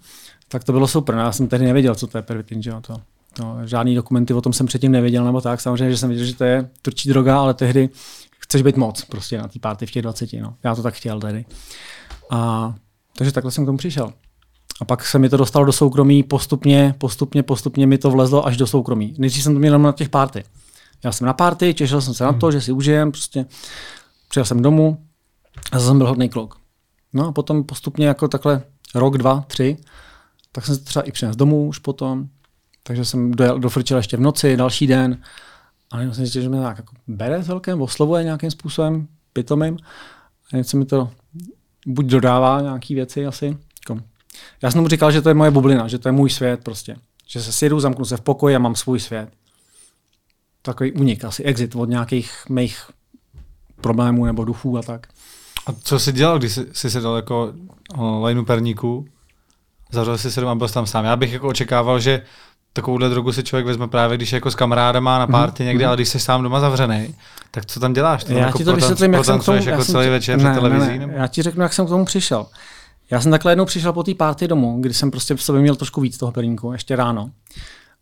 tak 0.52 0.64
to 0.64 0.72
bylo 0.72 0.88
super. 0.88 1.14
No, 1.14 1.20
já 1.20 1.32
jsem 1.32 1.48
tehdy 1.48 1.66
nevěděl, 1.66 1.94
co 1.94 2.06
to 2.06 2.18
je 2.18 2.22
pervitin, 2.22 2.62
že 2.62 2.70
jo, 2.70 2.80
to. 2.80 2.96
No, 3.40 3.66
žádný 3.66 3.94
dokumenty 3.94 4.34
o 4.34 4.40
tom 4.40 4.52
jsem 4.52 4.66
předtím 4.66 4.92
nevěděl, 4.92 5.24
nebo 5.24 5.40
tak. 5.40 5.60
Samozřejmě, 5.60 5.90
že 5.90 5.96
jsem 5.96 6.08
věděl, 6.08 6.26
že 6.26 6.34
to 6.34 6.44
je 6.44 6.70
turčí 6.82 7.08
droga, 7.08 7.40
ale 7.40 7.54
tehdy 7.54 7.88
chceš 8.38 8.62
být 8.62 8.76
moc 8.76 9.04
prostě 9.04 9.38
na 9.38 9.48
té 9.48 9.58
party 9.58 9.86
v 9.86 9.90
těch 9.90 10.02
20. 10.02 10.32
No. 10.32 10.54
Já 10.64 10.74
to 10.74 10.82
tak 10.82 10.94
chtěl 10.94 11.20
tehdy. 11.20 11.44
A, 12.30 12.74
takže 13.16 13.32
takhle 13.32 13.52
jsem 13.52 13.64
k 13.64 13.66
tomu 13.66 13.78
přišel. 13.78 14.12
A 14.80 14.84
pak 14.84 15.06
se 15.06 15.18
mi 15.18 15.28
to 15.28 15.36
dostalo 15.36 15.64
do 15.64 15.72
soukromí, 15.72 16.22
postupně, 16.22 16.94
postupně, 16.98 17.42
postupně 17.42 17.86
mi 17.86 17.98
to 17.98 18.10
vlezlo 18.10 18.46
až 18.46 18.56
do 18.56 18.66
soukromí. 18.66 19.14
Nejdřív 19.18 19.42
jsem 19.42 19.54
to 19.54 19.60
měl 19.60 19.78
na 19.78 19.92
těch 19.92 20.08
party. 20.08 20.44
Já 21.04 21.12
jsem 21.12 21.26
na 21.26 21.32
party, 21.32 21.74
těšil 21.74 22.00
jsem 22.00 22.14
se 22.14 22.24
na 22.24 22.32
to, 22.32 22.52
že 22.52 22.60
si 22.60 22.72
užijem, 22.72 23.12
prostě 23.12 23.46
přijel 24.28 24.44
jsem 24.44 24.62
domů 24.62 24.98
a 25.72 25.78
zase 25.78 25.86
jsem 25.86 25.98
byl 25.98 26.08
hodný 26.08 26.28
kluk. 26.28 26.56
No 27.12 27.26
a 27.28 27.32
potom 27.32 27.64
postupně 27.64 28.06
jako 28.06 28.28
takhle 28.28 28.62
rok, 28.94 29.18
dva, 29.18 29.44
tři, 29.46 29.76
tak 30.52 30.66
jsem 30.66 30.74
se 30.74 30.84
třeba 30.84 31.02
i 31.02 31.12
přinesl 31.12 31.38
domů 31.38 31.68
už 31.68 31.78
potom, 31.78 32.28
takže 32.82 33.04
jsem 33.04 33.30
dojel, 33.30 33.58
dofrčil 33.58 33.96
ještě 33.96 34.16
v 34.16 34.20
noci, 34.20 34.56
další 34.56 34.86
den. 34.86 35.22
A 35.90 36.00
jenom 36.00 36.14
jsem 36.14 36.24
zjistil, 36.24 36.42
že 36.42 36.48
mě 36.48 36.60
tak 36.60 36.76
jako 36.76 36.94
bere 37.06 37.44
celkem, 37.44 37.82
oslovuje 37.82 38.24
nějakým 38.24 38.50
způsobem, 38.50 39.08
pitomým. 39.32 39.76
A 40.52 40.56
něco 40.56 40.76
mi 40.76 40.84
to 40.84 41.10
buď 41.86 42.06
dodává 42.06 42.60
nějaké 42.60 42.94
věci 42.94 43.26
asi. 43.26 43.46
Jako. 43.46 44.02
Já 44.62 44.70
jsem 44.70 44.80
mu 44.80 44.88
říkal, 44.88 45.12
že 45.12 45.22
to 45.22 45.28
je 45.28 45.34
moje 45.34 45.50
bublina, 45.50 45.88
že 45.88 45.98
to 45.98 46.08
je 46.08 46.12
můj 46.12 46.30
svět 46.30 46.64
prostě. 46.64 46.96
Že 47.26 47.42
se 47.42 47.52
sjedu, 47.52 47.80
zamknu 47.80 48.04
se 48.04 48.16
v 48.16 48.20
pokoji 48.20 48.56
a 48.56 48.58
mám 48.58 48.74
svůj 48.74 49.00
svět. 49.00 49.28
Takový 50.62 50.92
unik, 50.92 51.24
asi 51.24 51.42
exit 51.42 51.76
od 51.76 51.88
nějakých 51.88 52.32
mých 52.48 52.90
problémů 53.80 54.24
nebo 54.24 54.44
duchů 54.44 54.78
a 54.78 54.82
tak. 54.82 55.06
A 55.66 55.72
co 55.72 55.98
jsi 55.98 56.12
dělal, 56.12 56.38
když 56.38 56.58
jsi, 56.72 56.90
se 56.90 57.00
dal 57.00 57.16
jako 57.16 57.52
lineu 58.22 58.44
perníku? 58.44 59.06
Zavřel 59.92 60.18
jsi 60.18 60.30
se 60.30 60.40
doma 60.40 60.52
a 60.52 60.54
byl 60.54 60.68
tam 60.68 60.86
sám. 60.86 61.04
Já 61.04 61.16
bych 61.16 61.32
jako 61.32 61.48
očekával, 61.48 62.00
že 62.00 62.22
takovouhle 62.72 63.08
drogu 63.08 63.32
si 63.32 63.42
člověk 63.42 63.66
vezme 63.66 63.88
právě, 63.88 64.16
když 64.16 64.32
je 64.32 64.36
jako 64.36 64.50
s 64.50 64.54
kamarádama 64.54 65.18
na 65.18 65.26
párty 65.26 65.62
mm-hmm. 65.62 65.66
někde, 65.66 65.86
ale 65.86 65.96
když 65.96 66.08
jsi 66.08 66.20
sám 66.20 66.42
doma 66.42 66.60
zavřený, 66.60 67.14
tak 67.50 67.66
co 67.66 67.80
tam 67.80 67.92
děláš? 67.92 68.24
To 68.24 68.32
já 68.32 68.38
jako 68.38 68.58
ti 68.58 68.64
to 68.64 68.76
vysvětlím, 68.76 69.12
jak 69.12 69.24
jsem 69.24 69.38
k 69.38 69.44
tomu... 69.44 69.62
jako 69.64 69.84
celý 69.84 70.08
večer 70.08 70.38
ne, 70.38 70.54
televizí? 70.54 70.86
Ne, 70.86 70.92
ne, 70.92 70.98
nebo? 70.98 71.12
Já 71.12 71.26
ti 71.26 71.42
řeknu, 71.42 71.62
jak 71.62 71.72
jsem 71.72 71.86
k 71.86 71.88
tomu 71.88 72.04
přišel. 72.04 72.46
Já 73.10 73.20
jsem 73.20 73.30
takhle 73.30 73.52
jednou 73.52 73.64
přišel 73.64 73.92
po 73.92 74.02
té 74.02 74.14
párty 74.14 74.48
domů, 74.48 74.78
kdy 74.80 74.94
jsem 74.94 75.10
prostě 75.10 75.34
v 75.34 75.42
sobě 75.42 75.62
měl 75.62 75.76
trošku 75.76 76.00
víc 76.00 76.18
toho 76.18 76.32
perníku, 76.32 76.72
ještě 76.72 76.96
ráno. 76.96 77.30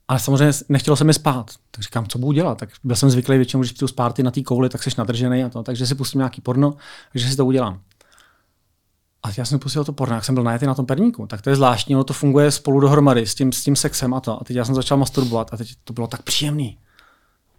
Ale 0.09 0.19
samozřejmě 0.19 0.53
nechtělo 0.69 0.97
se 0.97 1.05
mi 1.05 1.15
spát. 1.15 1.51
Tak 1.71 1.83
říkám, 1.83 2.07
co 2.07 2.19
budu 2.19 2.33
dělat? 2.33 2.59
Tak 2.59 2.69
byl 2.85 2.97
jsem 2.97 3.11
zvyklý 3.11 3.37
většinou, 3.37 3.61
když 3.61 3.73
přijdu 3.73 3.89
z 3.89 3.93
párty 3.93 4.23
na 4.23 4.31
té 4.31 4.43
kouli, 4.43 4.69
tak 4.69 4.83
jsi 4.83 4.91
nadržený 4.99 5.45
a 5.45 5.49
to. 5.49 5.63
Takže 5.63 5.87
si 5.87 5.95
pustím 5.95 6.19
nějaký 6.19 6.41
porno, 6.41 6.75
takže 7.13 7.29
si 7.29 7.37
to 7.37 7.47
udělám. 7.47 7.81
A 9.23 9.29
já 9.37 9.45
jsem 9.45 9.59
pustil 9.59 9.85
to 9.85 9.93
porno, 9.93 10.15
jak 10.15 10.25
jsem 10.25 10.35
byl 10.35 10.45
najetý 10.45 10.67
na 10.67 10.75
tom 10.75 10.87
perníku. 10.87 11.27
Tak 11.27 11.43
to 11.43 11.51
je 11.51 11.57
zvláštní, 11.57 11.95
ono 11.95 12.05
to 12.05 12.13
funguje 12.13 12.51
spolu 12.51 12.81
dohromady 12.81 13.27
s 13.27 13.35
tím, 13.35 13.53
s 13.53 13.65
tím 13.65 13.77
sexem 13.77 14.15
a 14.15 14.21
to. 14.21 14.41
A 14.41 14.45
teď 14.45 14.57
já 14.57 14.65
jsem 14.65 14.75
začal 14.75 14.99
masturbovat 14.99 15.55
a 15.55 15.57
teď 15.57 15.75
to 15.85 15.93
bylo 15.93 16.07
tak 16.07 16.23
příjemný. 16.23 16.79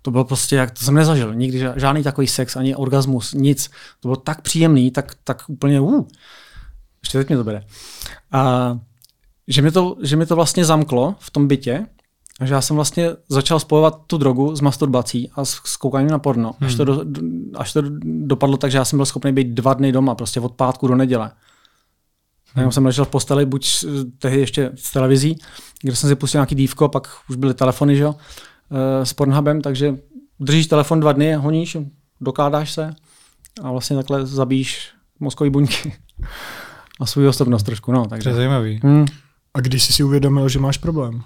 To 0.01 0.11
bylo 0.11 0.23
prostě, 0.23 0.55
jak 0.55 0.71
to 0.71 0.85
jsem 0.85 0.93
nezažil, 0.93 1.35
nikdy 1.35 1.65
žádný 1.75 2.03
takový 2.03 2.27
sex, 2.27 2.55
ani 2.55 2.75
orgasmus, 2.75 3.33
nic. 3.33 3.67
To 3.99 4.07
bylo 4.07 4.15
tak 4.15 4.41
příjemný, 4.41 4.91
tak, 4.91 5.15
tak 5.23 5.43
úplně, 5.47 5.81
uh, 5.81 6.07
ještě 7.03 7.17
teď 7.17 7.27
mě 7.27 7.37
to 7.37 7.43
bere. 7.43 7.63
A, 8.31 8.79
že, 9.47 9.61
mě 9.61 9.71
to, 9.71 9.97
že 10.01 10.15
mě 10.15 10.25
to 10.25 10.35
vlastně 10.35 10.65
zamklo 10.65 11.15
v 11.19 11.31
tom 11.31 11.47
bytě, 11.47 11.85
že 12.43 12.53
já 12.53 12.61
jsem 12.61 12.75
vlastně 12.75 13.09
začal 13.29 13.59
spojovat 13.59 14.01
tu 14.07 14.17
drogu 14.17 14.55
s 14.55 14.61
masturbací 14.61 15.31
a 15.35 15.45
s, 15.45 15.61
s 15.65 15.77
koukáním 15.77 16.11
na 16.11 16.19
porno. 16.19 16.55
Hmm. 16.59 16.67
Až, 16.67 16.75
to 16.75 16.85
do, 16.85 17.03
až 17.55 17.73
to 17.73 17.81
dopadlo 18.03 18.57
tak, 18.57 18.71
že 18.71 18.77
já 18.77 18.85
jsem 18.85 18.97
byl 18.97 19.05
schopný 19.05 19.31
být 19.31 19.47
dva 19.47 19.73
dny 19.73 19.91
doma, 19.91 20.15
prostě 20.15 20.39
od 20.39 20.53
pátku 20.53 20.87
do 20.87 20.95
neděle. 20.95 21.31
Jenom 22.55 22.71
jsem 22.71 22.85
ležel 22.85 23.05
v 23.05 23.09
posteli, 23.09 23.45
buď 23.45 23.85
tehdy 24.19 24.39
ještě 24.39 24.71
s 24.75 24.91
televizí, 24.91 25.37
kde 25.81 25.95
jsem 25.95 26.09
si 26.09 26.15
pustil 26.15 26.39
nějaký 26.39 26.55
dívko, 26.55 26.89
pak 26.89 27.07
už 27.29 27.35
byly 27.35 27.53
telefony, 27.53 27.95
že 27.95 28.03
jo, 28.03 28.15
eh, 28.71 29.05
s 29.05 29.13
Pornhubem, 29.13 29.61
takže 29.61 29.95
držíš 30.39 30.67
telefon 30.67 30.99
dva 30.99 31.11
dny, 31.11 31.33
honíš, 31.33 31.77
dokládáš 32.21 32.71
se 32.71 32.93
a 33.63 33.71
vlastně 33.71 33.95
takhle 33.95 34.25
zabíjíš 34.25 34.89
mozkové 35.19 35.49
buňky 35.49 35.93
a 36.99 37.05
svůj 37.05 37.27
osobnost 37.27 37.63
trošku. 37.63 37.91
No, 37.91 38.05
takže. 38.05 38.23
To 38.23 38.29
je 38.29 38.35
zajímavý. 38.35 38.79
Hmm. 38.83 39.05
A 39.53 39.59
když 39.59 39.83
jsi 39.83 39.93
si 39.93 40.03
uvědomil, 40.03 40.49
že 40.49 40.59
máš 40.59 40.77
problém? 40.77 41.21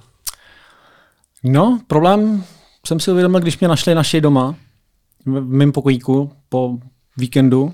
No, 1.43 1.79
problém 1.87 2.43
jsem 2.87 2.99
si 2.99 3.11
uvědomil, 3.11 3.39
když 3.39 3.59
mě 3.59 3.67
našli 3.67 3.95
naši 3.95 4.21
doma, 4.21 4.55
v 5.25 5.41
mém 5.41 5.71
pokojíku 5.71 6.31
po 6.49 6.77
víkendu, 7.17 7.73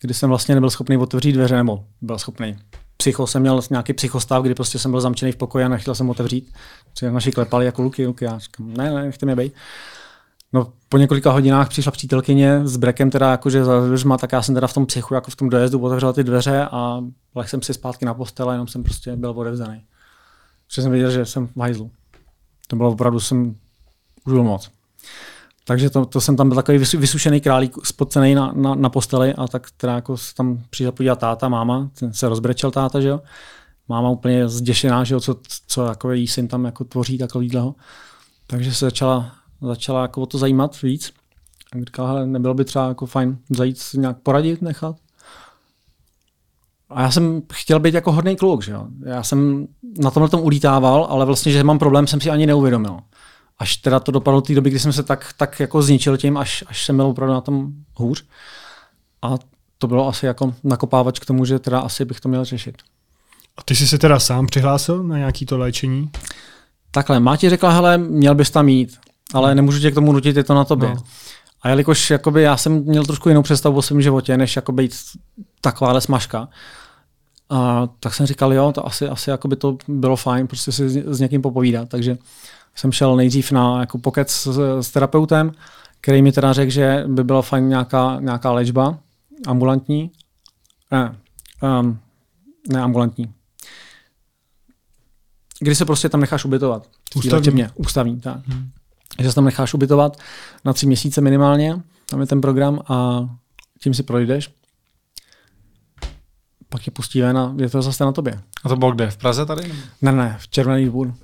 kdy 0.00 0.14
jsem 0.14 0.28
vlastně 0.28 0.54
nebyl 0.54 0.70
schopný 0.70 0.96
otevřít 0.96 1.32
dveře, 1.32 1.56
nebo 1.56 1.84
byl 2.00 2.18
schopný. 2.18 2.58
Psycho 2.96 3.26
jsem 3.26 3.42
měl 3.42 3.60
nějaký 3.70 3.92
psychostav, 3.92 4.42
kdy 4.42 4.54
prostě 4.54 4.78
jsem 4.78 4.90
byl 4.90 5.00
zamčený 5.00 5.32
v 5.32 5.36
pokoji 5.36 5.64
a 5.64 5.68
nechtěl 5.68 5.94
jsem 5.94 6.10
otevřít. 6.10 6.52
Protože 6.90 7.10
naši 7.10 7.32
klepali 7.32 7.66
jako 7.66 7.82
luky, 7.82 8.06
luky. 8.06 8.24
Já 8.24 8.38
říkám, 8.38 8.74
ne, 8.74 8.92
ne, 8.92 9.02
nechte 9.02 9.26
mě 9.26 9.36
být. 9.36 9.52
No, 10.52 10.72
po 10.88 10.98
několika 10.98 11.30
hodinách 11.30 11.68
přišla 11.68 11.92
přítelkyně 11.92 12.60
s 12.64 12.76
brekem 12.76 13.10
teda 13.10 13.30
jakože 13.30 13.64
za 13.64 13.86
dveřma, 13.86 14.18
tak 14.18 14.32
já 14.32 14.42
jsem 14.42 14.54
teda 14.54 14.66
v 14.66 14.74
tom 14.74 14.86
psychu, 14.86 15.14
jako 15.14 15.30
v 15.30 15.36
tom 15.36 15.48
dojezdu 15.48 15.80
otevřel 15.80 16.12
ty 16.12 16.24
dveře 16.24 16.64
a 16.70 17.00
lehl 17.34 17.48
jsem 17.48 17.62
si 17.62 17.74
zpátky 17.74 18.04
na 18.04 18.14
postel 18.14 18.50
a 18.50 18.52
jenom 18.52 18.68
jsem 18.68 18.82
prostě 18.82 19.16
byl 19.16 19.30
odevzdaný. 19.30 19.84
Protože 20.66 20.82
jsem 20.82 20.90
věděl, 20.90 21.10
že 21.10 21.26
jsem 21.26 21.46
v 21.46 21.60
hajzlu. 21.60 21.90
To 22.66 22.76
bylo 22.76 22.90
opravdu, 22.90 23.20
jsem 23.20 23.56
už 24.24 24.32
byl 24.32 24.42
moc. 24.42 24.70
Takže 25.70 25.90
to, 25.90 26.06
to 26.06 26.20
jsem 26.20 26.36
tam 26.36 26.48
byl 26.48 26.56
takový 26.56 26.78
vysušený 26.78 27.40
králík, 27.40 27.74
spocený 27.84 28.34
na, 28.34 28.52
na, 28.56 28.74
na, 28.74 28.88
posteli 28.88 29.34
a 29.34 29.48
tak 29.48 29.70
teda 29.76 29.94
jako 29.94 30.16
se 30.16 30.34
tam 30.34 30.62
přišel 30.70 30.92
podívat 30.92 31.18
táta, 31.18 31.48
máma, 31.48 31.90
ten 31.98 32.12
se 32.12 32.28
rozbrečel 32.28 32.70
táta, 32.70 33.00
že 33.00 33.08
jo. 33.08 33.20
Máma 33.88 34.10
úplně 34.10 34.48
zděšená, 34.48 35.04
že 35.04 35.14
jo, 35.14 35.20
co, 35.20 35.36
co 35.66 35.86
jako 35.86 36.10
její 36.10 36.28
syn 36.28 36.48
tam 36.48 36.64
jako 36.64 36.84
tvoří 36.84 37.18
takovýhleho. 37.18 37.74
Takže 38.46 38.74
se 38.74 38.84
začala, 38.84 39.32
začala 39.60 40.02
jako 40.02 40.22
o 40.22 40.26
to 40.26 40.38
zajímat 40.38 40.82
víc. 40.82 41.12
A 41.72 41.78
říkala, 41.78 42.08
hele, 42.08 42.26
nebylo 42.26 42.54
by 42.54 42.64
třeba 42.64 42.88
jako 42.88 43.06
fajn 43.06 43.38
zajít 43.50 43.78
nějak 43.94 44.18
poradit, 44.18 44.62
nechat. 44.62 44.96
A 46.88 47.02
já 47.02 47.10
jsem 47.10 47.42
chtěl 47.52 47.80
být 47.80 47.94
jako 47.94 48.12
hodný 48.12 48.36
kluk, 48.36 48.64
že 48.64 48.72
jo. 48.72 48.86
Já 49.04 49.22
jsem 49.22 49.66
na 49.98 50.10
tomhle 50.10 50.28
tom 50.28 50.40
ulítával, 50.40 51.06
ale 51.10 51.26
vlastně, 51.26 51.52
že 51.52 51.64
mám 51.64 51.78
problém, 51.78 52.06
jsem 52.06 52.20
si 52.20 52.30
ani 52.30 52.46
neuvědomil. 52.46 52.98
Až 53.60 53.76
teda 53.76 54.00
to 54.00 54.12
dopadlo 54.12 54.40
té 54.40 54.54
doby, 54.54 54.70
kdy 54.70 54.78
jsem 54.78 54.92
se 54.92 55.02
tak, 55.02 55.32
tak 55.36 55.60
jako 55.60 55.82
zničil 55.82 56.16
tím, 56.16 56.36
až, 56.36 56.64
až 56.66 56.84
jsem 56.84 56.96
byl 56.96 57.06
opravdu 57.06 57.34
na 57.34 57.40
tom 57.40 57.72
hůř. 57.94 58.24
A 59.22 59.34
to 59.78 59.86
bylo 59.86 60.08
asi 60.08 60.26
jako 60.26 60.54
nakopávač 60.64 61.18
k 61.18 61.26
tomu, 61.26 61.44
že 61.44 61.58
teda 61.58 61.80
asi 61.80 62.04
bych 62.04 62.20
to 62.20 62.28
měl 62.28 62.44
řešit. 62.44 62.74
A 63.56 63.62
ty 63.62 63.76
jsi 63.76 63.88
se 63.88 63.98
teda 63.98 64.18
sám 64.18 64.46
přihlásil 64.46 65.02
na 65.02 65.18
nějaký 65.18 65.46
to 65.46 65.58
léčení? 65.58 66.10
Takhle, 66.90 67.20
Máti 67.20 67.50
řekla, 67.50 67.70
hele, 67.70 67.98
měl 67.98 68.34
bys 68.34 68.50
tam 68.50 68.68
jít, 68.68 68.98
ale 69.34 69.54
nemůžu 69.54 69.80
tě 69.80 69.90
k 69.90 69.94
tomu 69.94 70.12
nutit, 70.12 70.36
je 70.36 70.44
to 70.44 70.54
na 70.54 70.64
tobě. 70.64 70.88
No. 70.88 71.02
A 71.62 71.68
jelikož 71.68 72.10
jakoby, 72.10 72.42
já 72.42 72.56
jsem 72.56 72.84
měl 72.84 73.04
trošku 73.04 73.28
jinou 73.28 73.42
představu 73.42 73.76
o 73.76 73.82
svém 73.82 74.02
životě, 74.02 74.36
než 74.36 74.56
jako 74.56 74.72
být 74.72 74.94
takováhle 75.60 76.00
smažka, 76.00 76.48
a 77.50 77.88
tak 78.00 78.14
jsem 78.14 78.26
říkal, 78.26 78.52
jo, 78.52 78.72
to 78.72 78.86
asi, 78.86 79.08
asi 79.08 79.30
jako 79.30 79.48
by 79.48 79.56
to 79.56 79.76
bylo 79.88 80.16
fajn, 80.16 80.46
prostě 80.46 80.72
si 80.72 80.88
s, 80.88 80.96
s 81.06 81.20
někým 81.20 81.42
popovídat. 81.42 81.88
Takže 81.88 82.18
jsem 82.74 82.92
šel 82.92 83.16
nejdřív 83.16 83.52
na 83.52 83.80
jako 83.80 83.98
pokec 83.98 84.30
s, 84.30 84.80
s 84.80 84.90
terapeutem, 84.90 85.52
který 86.00 86.22
mi 86.22 86.32
teda 86.32 86.52
řekl, 86.52 86.70
že 86.70 87.04
by 87.06 87.24
byla 87.24 87.42
fajn 87.42 87.68
nějaká, 87.68 88.20
nějaká 88.20 88.52
léčba 88.52 88.98
ambulantní. 89.46 90.10
Ne, 90.90 91.16
um, 91.80 91.98
ne 92.68 92.82
ambulantní. 92.82 93.32
Kdy 95.60 95.74
se 95.74 95.84
prostě 95.84 96.08
tam 96.08 96.20
necháš 96.20 96.44
ubytovat. 96.44 96.88
Ústavní. 97.16 97.66
Ústavní, 97.74 98.20
tak. 98.20 98.48
Hmm. 98.48 98.70
Že 99.18 99.28
se 99.28 99.34
tam 99.34 99.44
necháš 99.44 99.74
ubytovat 99.74 100.16
na 100.64 100.72
tři 100.72 100.86
měsíce 100.86 101.20
minimálně, 101.20 101.80
tam 102.06 102.20
je 102.20 102.26
ten 102.26 102.40
program 102.40 102.80
a 102.88 103.28
tím 103.80 103.94
si 103.94 104.02
projdeš 104.02 104.50
pak 106.70 106.86
je 106.86 106.90
pustí 106.90 107.20
ven 107.20 107.38
a 107.38 107.54
je 107.56 107.70
to 107.70 107.82
zase 107.82 108.04
na 108.04 108.12
tobě. 108.12 108.40
A 108.64 108.68
to 108.68 108.76
bylo 108.76 108.92
kde? 108.92 109.10
V 109.10 109.16
Praze 109.16 109.46
tady? 109.46 109.72
Ne, 110.02 110.12
ne, 110.12 110.36
v 110.40 110.48
Červený 110.48 110.86
dvůr. 110.86 111.14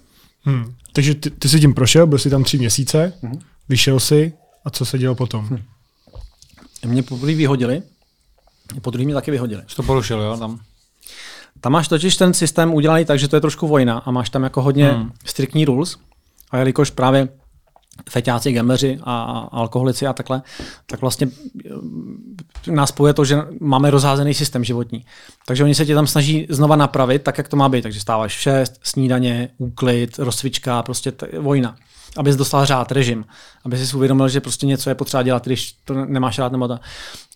Hmm. 0.46 0.74
Takže 0.92 1.14
ty, 1.14 1.30
ty 1.30 1.48
jsi 1.48 1.60
tím 1.60 1.74
prošel, 1.74 2.06
byl 2.06 2.18
jsi 2.18 2.30
tam 2.30 2.44
tři 2.44 2.58
měsíce, 2.58 3.12
hmm. 3.22 3.38
vyšel 3.68 4.00
jsi 4.00 4.32
a 4.64 4.70
co 4.70 4.84
se 4.84 4.98
dělo 4.98 5.14
potom? 5.14 5.46
Hmm. 5.46 5.62
Mě 6.84 7.02
poprvé 7.02 7.34
vyhodili, 7.34 7.82
po 8.82 8.90
druhý 8.90 9.04
mě 9.04 9.14
taky 9.14 9.30
vyhodili. 9.30 9.62
Jsi 9.66 9.76
to 9.76 9.82
porušil, 9.82 10.20
jo? 10.20 10.36
Tam. 10.36 10.60
Tam 11.60 11.72
máš 11.72 11.88
totiž 11.88 12.16
ten 12.16 12.34
systém 12.34 12.74
udělaný 12.74 13.04
tak, 13.04 13.18
že 13.18 13.28
to 13.28 13.36
je 13.36 13.40
trošku 13.40 13.68
vojna 13.68 13.98
a 13.98 14.10
máš 14.10 14.30
tam 14.30 14.42
jako 14.42 14.62
hodně 14.62 14.88
hmm. 14.88 15.12
striktní 15.24 15.64
rules. 15.64 15.96
A 16.50 16.58
jelikož 16.58 16.90
právě 16.90 17.28
feťáci, 18.10 18.52
gameři 18.52 18.98
a 19.02 19.22
alkoholici 19.52 20.06
a 20.06 20.12
takhle, 20.12 20.42
tak 20.86 21.00
vlastně 21.00 21.28
eh, 21.66 22.70
nás 22.70 22.92
poje 22.92 23.14
to, 23.14 23.24
že 23.24 23.38
máme 23.60 23.90
rozházený 23.90 24.34
systém 24.34 24.64
životní. 24.64 25.04
Takže 25.46 25.64
oni 25.64 25.74
se 25.74 25.86
tě 25.86 25.94
tam 25.94 26.06
snaží 26.06 26.46
znova 26.50 26.76
napravit 26.76 27.22
tak, 27.22 27.38
jak 27.38 27.48
to 27.48 27.56
má 27.56 27.68
být. 27.68 27.82
Takže 27.82 28.00
stáváš 28.00 28.32
6, 28.32 28.80
snídaně, 28.82 29.48
úklid, 29.58 30.18
rozcvička, 30.18 30.82
prostě 30.82 31.12
t- 31.12 31.38
vojna. 31.38 31.76
Aby 32.16 32.32
jsi 32.32 32.38
dostal 32.38 32.66
řád, 32.66 32.92
režim. 32.92 33.24
Aby 33.64 33.78
si 33.78 33.96
uvědomil, 33.96 34.28
že 34.28 34.40
prostě 34.40 34.66
něco 34.66 34.90
je 34.90 34.94
potřeba 34.94 35.22
dělat, 35.22 35.46
když 35.46 35.72
to 35.72 35.94
nemáš 35.94 36.38
rád 36.38 36.52
nebo 36.52 36.68
ta. 36.68 36.80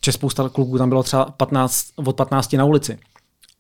Že 0.04 0.12
spousta 0.12 0.48
kluků 0.48 0.78
tam 0.78 0.88
bylo 0.88 1.02
třeba 1.02 1.24
15, 1.24 1.86
od 1.96 2.16
15 2.16 2.52
na 2.52 2.64
ulici. 2.64 2.98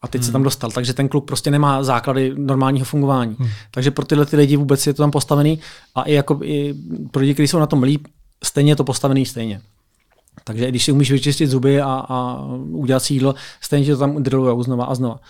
A 0.02 0.08
teď 0.08 0.20
hmm. 0.20 0.26
se 0.26 0.32
tam 0.32 0.42
dostal, 0.42 0.70
takže 0.70 0.94
ten 0.94 1.08
klub 1.08 1.26
prostě 1.26 1.50
nemá 1.50 1.82
základy 1.82 2.34
normálního 2.36 2.84
fungování. 2.84 3.36
Hmm. 3.38 3.48
Takže 3.70 3.90
pro 3.90 4.06
tyhle 4.06 4.26
ty 4.26 4.36
lidi 4.36 4.56
vůbec 4.56 4.86
je 4.86 4.94
to 4.94 5.02
tam 5.02 5.10
postavený 5.10 5.58
a 5.94 6.02
i, 6.02 6.12
jako, 6.12 6.40
i 6.42 6.74
pro 7.10 7.20
lidi, 7.20 7.34
kteří 7.34 7.48
jsou 7.48 7.58
na 7.58 7.66
tom 7.66 7.82
líp, 7.82 8.06
stejně 8.44 8.72
je 8.72 8.76
to 8.76 8.84
postavený 8.84 9.26
stejně. 9.26 9.60
Takže 10.44 10.68
když 10.68 10.84
si 10.84 10.92
umíš 10.92 11.10
vyčistit 11.10 11.50
zuby 11.50 11.80
a, 11.80 12.04
a 12.08 12.44
udělat 12.70 13.00
si 13.00 13.14
jídlo, 13.14 13.34
stejně 13.60 13.92
to 13.92 13.98
tam 13.98 14.22
drillujou 14.22 14.62
znova 14.62 14.84
a 14.84 14.94
znova. 14.94 15.20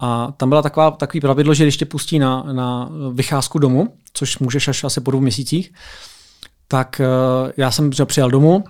A 0.00 0.32
tam 0.36 0.48
byla 0.48 0.62
taková, 0.62 0.90
takový 0.90 1.20
pravidlo, 1.20 1.54
že 1.54 1.64
když 1.64 1.76
tě 1.76 1.86
pustí 1.86 2.18
na, 2.18 2.42
na 2.42 2.90
vycházku 3.12 3.58
domů, 3.58 3.94
což 4.12 4.38
můžeš 4.38 4.68
až 4.68 4.84
asi 4.84 5.00
po 5.00 5.10
dvou 5.10 5.20
měsících, 5.20 5.72
tak 6.68 7.00
uh, 7.00 7.50
já 7.56 7.70
jsem 7.70 7.90
přijel 8.04 8.30
domů 8.30 8.64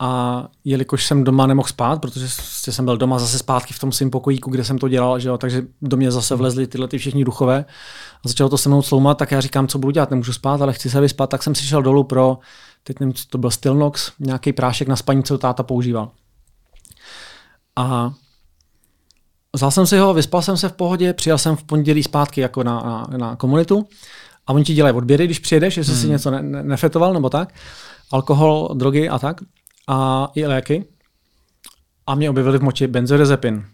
a 0.00 0.44
jelikož 0.64 1.06
jsem 1.06 1.24
doma 1.24 1.46
nemohl 1.46 1.68
spát, 1.68 2.00
protože 2.00 2.28
jsem 2.72 2.84
byl 2.84 2.96
doma 2.96 3.18
zase 3.18 3.38
zpátky 3.38 3.74
v 3.74 3.78
tom 3.78 3.92
svém 3.92 4.10
pokojíku, 4.10 4.50
kde 4.50 4.64
jsem 4.64 4.78
to 4.78 4.88
dělal, 4.88 5.20
že 5.20 5.28
jo, 5.28 5.38
takže 5.38 5.62
do 5.82 5.96
mě 5.96 6.10
zase 6.10 6.36
vlezly 6.36 6.66
tyhle 6.66 6.88
ty 6.88 6.98
všichni 6.98 7.24
duchové 7.24 7.64
a 8.24 8.28
začalo 8.28 8.50
to 8.50 8.58
se 8.58 8.68
mnou 8.68 8.82
sloumat, 8.82 9.18
tak 9.18 9.32
já 9.32 9.40
říkám, 9.40 9.68
co 9.68 9.78
budu 9.78 9.90
dělat, 9.90 10.10
nemůžu 10.10 10.32
spát, 10.32 10.62
ale 10.62 10.72
chci 10.72 10.90
se 10.90 11.00
vyspat, 11.00 11.30
tak 11.30 11.42
jsem 11.42 11.54
si 11.54 11.66
šel 11.66 11.82
dolů 11.82 12.04
pro, 12.04 12.38
teď 12.84 13.00
nevím, 13.00 13.14
co 13.14 13.24
to 13.28 13.38
byl 13.38 13.50
Stilnox, 13.50 14.12
nějaký 14.18 14.52
prášek 14.52 14.88
na 14.88 14.96
spaní, 14.96 15.22
co 15.22 15.38
táta 15.38 15.62
používal. 15.62 16.10
A 17.76 18.12
vzal 19.54 19.70
jsem 19.70 19.86
si 19.86 19.98
ho, 19.98 20.14
vyspal 20.14 20.42
jsem 20.42 20.56
se 20.56 20.68
v 20.68 20.72
pohodě, 20.72 21.12
přijel 21.12 21.38
jsem 21.38 21.56
v 21.56 21.64
pondělí 21.64 22.02
zpátky 22.02 22.40
jako 22.40 22.62
na, 22.62 23.06
na, 23.10 23.18
na 23.18 23.36
komunitu 23.36 23.86
a 24.46 24.52
oni 24.52 24.64
ti 24.64 24.74
dělají 24.74 24.96
odběry, 24.96 25.24
když 25.24 25.38
přijedeš, 25.38 25.76
jestli 25.76 25.92
hmm. 25.92 26.02
si 26.02 26.08
něco 26.08 26.30
ne, 26.30 26.42
ne, 26.42 26.62
nefetoval 26.62 27.14
nebo 27.14 27.30
tak, 27.30 27.54
alkohol, 28.10 28.70
drogy 28.74 29.08
a 29.08 29.18
tak 29.18 29.40
a 29.88 30.28
i 30.34 30.46
léky. 30.46 30.84
A 32.06 32.14
mě 32.14 32.30
objevili 32.30 32.58
v 32.58 32.62
moči 32.62 32.86
benzodiazepin, 32.86 33.64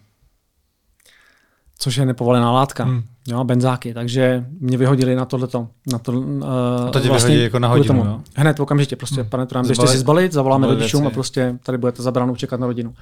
což 1.79 1.95
je 1.95 2.05
nepovolená 2.05 2.51
látka. 2.51 2.83
Hmm. 2.83 3.03
Jo, 3.27 3.43
benzáky, 3.43 3.93
takže 3.93 4.45
mě 4.59 4.77
vyhodili 4.77 5.15
na 5.15 5.25
tohleto. 5.25 5.67
Na 5.91 5.99
to, 5.99 6.11
uh, 6.11 6.43
a 6.87 6.89
to 6.91 6.99
tě 6.99 7.07
vlastně, 7.07 7.29
vyhodí 7.29 7.43
jako 7.43 7.59
na 7.59 7.67
hodinu, 7.67 7.87
tomu. 7.87 8.05
jo? 8.05 8.21
Hned 8.35 8.59
okamžitě, 8.59 8.95
prostě, 8.95 9.21
hmm. 9.21 9.29
pane 9.29 9.45
Trump, 9.45 9.65
běžte 9.65 9.87
si 9.87 9.97
zbalit, 9.97 10.31
zavoláme 10.31 10.67
rodičům 10.67 11.07
a 11.07 11.09
prostě 11.09 11.59
tady 11.63 11.77
budete 11.77 12.03
zabranou 12.03 12.35
čekat 12.35 12.59
na 12.59 12.67
rodinu. 12.67 12.93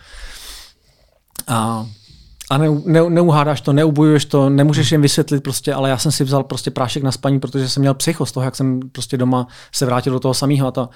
A, 1.47 1.87
a 2.49 2.57
ne, 2.57 2.67
ne, 2.85 3.09
neuhádáš 3.09 3.61
to, 3.61 3.73
neubojuješ 3.73 4.25
to, 4.25 4.49
nemůžeš 4.49 4.91
jim 4.91 5.01
vysvětlit 5.01 5.43
prostě, 5.43 5.73
ale 5.73 5.89
já 5.89 5.97
jsem 5.97 6.11
si 6.11 6.23
vzal 6.23 6.43
prostě 6.43 6.71
prášek 6.71 7.03
na 7.03 7.11
spaní, 7.11 7.39
protože 7.39 7.69
jsem 7.69 7.81
měl 7.81 7.93
psycho 7.93 8.25
z 8.25 8.31
toho, 8.31 8.43
jak 8.43 8.55
jsem 8.55 8.79
prostě 8.91 9.17
doma 9.17 9.47
se 9.71 9.85
vrátil 9.85 10.13
do 10.13 10.19
toho 10.19 10.33
samého 10.33 10.67
a 10.67 10.71
to. 10.71 10.89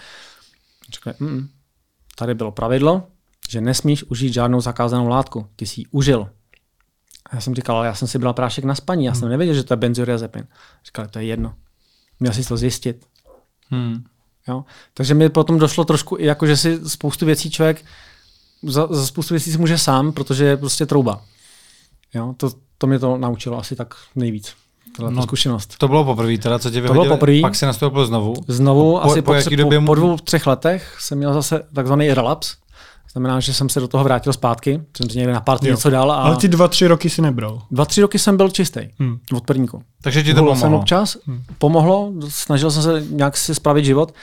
Říkali, 0.93 1.15
mm, 1.19 1.47
tady 2.19 2.35
bylo 2.35 2.51
pravidlo, 2.51 3.03
že 3.49 3.61
nesmíš 3.61 4.03
užít 4.03 4.33
žádnou 4.33 4.61
zakázanou 4.61 5.07
látku. 5.07 5.47
Ty 5.55 5.65
jsi 5.65 5.81
ji 5.81 5.85
užil. 5.91 6.29
A 7.29 7.35
já 7.35 7.41
jsem 7.41 7.55
říkal, 7.55 7.77
ale 7.77 7.87
já 7.87 7.95
jsem 7.95 8.07
si 8.07 8.19
bral 8.19 8.33
prášek 8.33 8.63
na 8.63 8.75
spaní, 8.75 9.05
já 9.05 9.11
hmm. 9.11 9.19
jsem 9.19 9.29
nevěděl, 9.29 9.55
že 9.55 9.63
to 9.63 9.73
je 9.73 9.77
benzodiazepin. 9.77 10.47
Říkal, 10.85 11.07
to 11.07 11.19
je 11.19 11.25
jedno. 11.25 11.55
Měl 12.19 12.33
si 12.33 12.47
to 12.47 12.57
zjistit. 12.57 13.05
Hmm. 13.69 14.03
Jo? 14.47 14.65
Takže 14.93 15.13
mi 15.13 15.29
potom 15.29 15.59
došlo 15.59 15.85
trošku, 15.85 16.17
jako 16.19 16.47
že 16.47 16.57
si 16.57 16.89
spoustu 16.89 17.25
věcí 17.25 17.51
člověk, 17.51 17.85
za, 18.63 18.87
za 18.89 19.05
spoustu 19.05 19.33
věcí 19.33 19.51
si 19.51 19.57
může 19.57 19.77
sám, 19.77 20.13
protože 20.13 20.45
je 20.45 20.57
prostě 20.57 20.85
trouba. 20.85 21.25
Jo? 22.13 22.33
To, 22.37 22.51
to 22.77 22.87
mě 22.87 22.99
to 22.99 23.17
naučilo 23.17 23.57
asi 23.57 23.75
tak 23.75 23.95
nejvíc. 24.15 24.55
No, 24.99 25.23
zkušenost. 25.23 25.77
To 25.77 25.87
bylo 25.87 26.05
poprvé, 26.05 26.37
teda, 26.37 26.59
co 26.59 26.69
tě 26.71 26.81
vyhodili? 26.81 27.05
To 27.05 27.07
bylo 27.07 27.17
poprvé. 27.17 27.41
Pak 27.41 27.55
se 27.55 27.65
nastoupil 27.65 28.05
znovu. 28.05 28.33
Znovu, 28.47 28.91
po, 28.91 29.01
asi 29.01 29.21
po, 29.21 29.33
po, 29.33 29.69
po, 29.69 29.85
po 29.85 29.95
dvou, 29.95 30.17
třech 30.17 30.47
letech 30.47 30.97
jsem 30.99 31.17
měl 31.17 31.33
zase 31.33 31.63
takzvaný 31.73 32.13
relaps, 32.13 32.55
Znamená, 33.11 33.39
že 33.39 33.53
jsem 33.53 33.69
se 33.69 33.79
do 33.79 33.87
toho 33.87 34.03
vrátil 34.03 34.33
zpátky, 34.33 34.81
jsem 34.97 35.09
si 35.09 35.17
někde 35.17 35.33
na 35.33 35.41
party 35.41 35.67
něco 35.67 35.89
dal. 35.89 36.11
A... 36.11 36.15
Ale 36.15 36.35
ty 36.35 36.47
dva, 36.47 36.67
tři 36.67 36.87
roky 36.87 37.09
si 37.09 37.21
nebral. 37.21 37.61
Dva, 37.71 37.85
tři 37.85 38.01
roky 38.01 38.19
jsem 38.19 38.37
byl 38.37 38.49
čistý 38.49 38.79
hmm. 38.99 39.19
od 39.33 39.45
prvníku. 39.45 39.83
Takže 40.01 40.23
ti 40.23 40.33
to 40.33 40.39
pomohlo? 40.39 40.55
Jsem 40.61 40.73
občas, 40.73 41.17
hmm. 41.27 41.43
pomohlo, 41.57 42.13
snažil 42.29 42.71
jsem 42.71 42.83
se 42.83 43.03
nějak 43.09 43.37
si 43.37 43.55
spravit 43.55 43.85
život, 43.85 44.13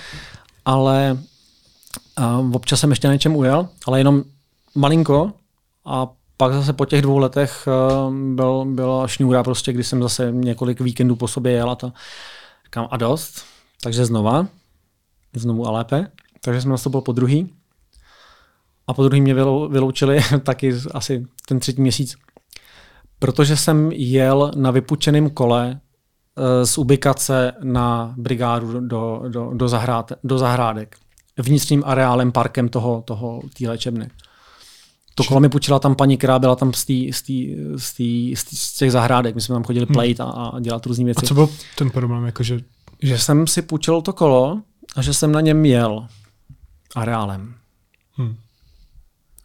ale 0.64 1.18
a 2.16 2.38
občas 2.52 2.80
jsem 2.80 2.90
ještě 2.90 3.08
na 3.08 3.14
něčem 3.14 3.36
ujel, 3.36 3.68
ale 3.86 4.00
jenom 4.00 4.22
malinko 4.74 5.32
a 5.84 6.08
pak 6.36 6.52
zase 6.52 6.72
po 6.72 6.84
těch 6.84 7.02
dvou 7.02 7.18
letech 7.18 7.68
uh, 8.06 8.14
byl, 8.14 8.64
byla 8.64 9.08
šňůra 9.08 9.42
prostě, 9.42 9.72
kdy 9.72 9.84
jsem 9.84 10.02
zase 10.02 10.32
několik 10.32 10.80
víkendů 10.80 11.16
po 11.16 11.28
sobě 11.28 11.52
jel 11.52 11.70
a 11.70 11.74
to 11.74 11.92
říkám 12.64 12.88
a 12.90 12.96
dost, 12.96 13.44
takže 13.82 14.04
znova, 14.04 14.46
znovu 15.36 15.66
a 15.66 15.70
lépe. 15.70 16.06
Takže 16.40 16.60
jsem 16.60 16.70
nastoupil 16.70 17.00
po 17.00 17.12
druhý 17.12 17.54
a 18.86 18.94
po 18.94 19.02
druhý 19.04 19.20
mě 19.20 19.34
vyloučili 19.68 20.20
taky 20.42 20.74
asi 20.94 21.26
ten 21.48 21.60
třetí 21.60 21.82
měsíc, 21.82 22.16
protože 23.18 23.56
jsem 23.56 23.92
jel 23.92 24.50
na 24.56 24.70
vypučeném 24.70 25.30
kole 25.30 25.80
eh, 25.80 26.66
z 26.66 26.78
ubikace 26.78 27.52
na 27.62 28.14
brigádu 28.16 28.80
do, 28.80 29.22
do, 29.28 29.50
do, 29.54 29.68
zahrád, 29.68 30.12
do 30.24 30.38
zahrádek. 30.38 30.96
Vnitřním 31.38 31.82
areálem, 31.86 32.32
parkem 32.32 32.68
toho, 32.68 33.02
toho 33.06 33.42
té 33.58 33.68
léčebny. 33.68 34.08
To 35.14 35.24
kolo 35.24 35.40
mi 35.40 35.48
půjčila 35.48 35.78
tam 35.78 35.94
paní, 35.94 36.16
která 36.16 36.38
byla 36.38 36.56
tam 36.56 36.72
z, 36.72 36.84
tý, 36.84 37.12
z, 37.12 37.22
tý, 37.22 37.56
z, 37.76 37.94
tý, 37.94 38.36
z 38.36 38.72
těch 38.72 38.92
zahrádek. 38.92 39.34
My 39.34 39.40
jsme 39.40 39.52
tam 39.52 39.64
chodili 39.64 39.86
hmm. 39.86 39.94
plejt 39.94 40.20
a, 40.20 40.24
a 40.24 40.60
dělat 40.60 40.86
různé 40.86 41.04
věci. 41.04 41.26
A 41.26 41.28
co 41.28 41.34
byl 41.34 41.48
ten 41.78 41.90
problém? 41.90 42.24
Jakože... 42.26 42.60
Že 43.02 43.18
jsem 43.18 43.46
si 43.46 43.62
půjčil 43.62 44.02
to 44.02 44.12
kolo 44.12 44.62
a 44.96 45.02
že 45.02 45.14
jsem 45.14 45.32
na 45.32 45.40
něm 45.40 45.64
jel 45.64 46.06
areálem. 46.94 47.54
Hmm. 48.16 48.36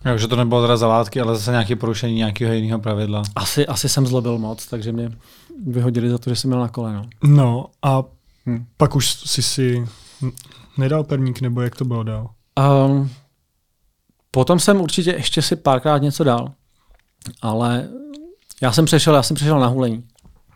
Takže 0.04 0.28
to 0.28 0.36
nebylo 0.36 0.62
teda 0.62 0.78
za 0.78 0.88
látky, 0.88 1.22
ale 1.22 1.36
zase 1.36 1.52
nějaké 1.52 1.76
porušení 1.76 2.16
nějakého 2.16 2.54
jiného 2.54 2.80
pravidla. 2.80 3.24
Asi, 3.36 3.68
asi 3.68 3.90
jsem 3.90 4.08
zlobil 4.08 4.38
moc, 4.38 4.66
takže 4.66 4.92
mě 4.92 5.12
vyhodili 5.66 6.10
za 6.10 6.18
to, 6.18 6.30
že 6.30 6.36
jsem 6.36 6.50
měl 6.50 6.60
na 6.60 6.68
koleno. 6.68 7.06
No 7.24 7.66
a 7.82 8.04
hmm. 8.46 8.66
pak 8.78 8.96
už 8.96 9.10
si 9.10 9.42
si 9.42 9.86
nedal 10.78 11.04
perník, 11.04 11.42
nebo 11.42 11.62
jak 11.62 11.76
to 11.76 11.86
bylo 11.86 12.04
dál? 12.04 12.30
Um, 12.88 13.10
potom 14.32 14.60
jsem 14.60 14.82
určitě 14.82 15.12
ještě 15.12 15.42
si 15.42 15.56
párkrát 15.56 15.98
něco 15.98 16.24
dal, 16.24 16.52
ale 17.42 17.90
já 18.62 18.72
jsem 18.72 18.86
přešel, 18.86 19.16
já 19.16 19.24
jsem 19.24 19.36
přešel 19.36 19.60
na 19.60 19.68
hulení. 19.68 20.04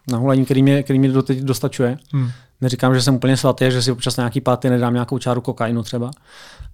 Na 0.08 0.18
hulení, 0.18 0.46
který 0.46 0.64
mě, 0.64 0.84
který 0.84 1.00
mě 1.00 1.10
doteď 1.10 1.40
dostačuje. 1.40 1.98
Hmm. 2.14 2.32
Neříkám, 2.62 2.96
že 2.96 3.02
jsem 3.02 3.16
úplně 3.16 3.38
svatý, 3.38 3.66
že 3.72 3.82
si 3.82 3.92
občas 3.92 4.18
nějaký 4.18 4.42
páty 4.42 4.70
nedám 4.70 4.94
nějakou 4.94 5.18
čáru 5.18 5.42
kokainu 5.42 5.84
třeba, 5.84 6.12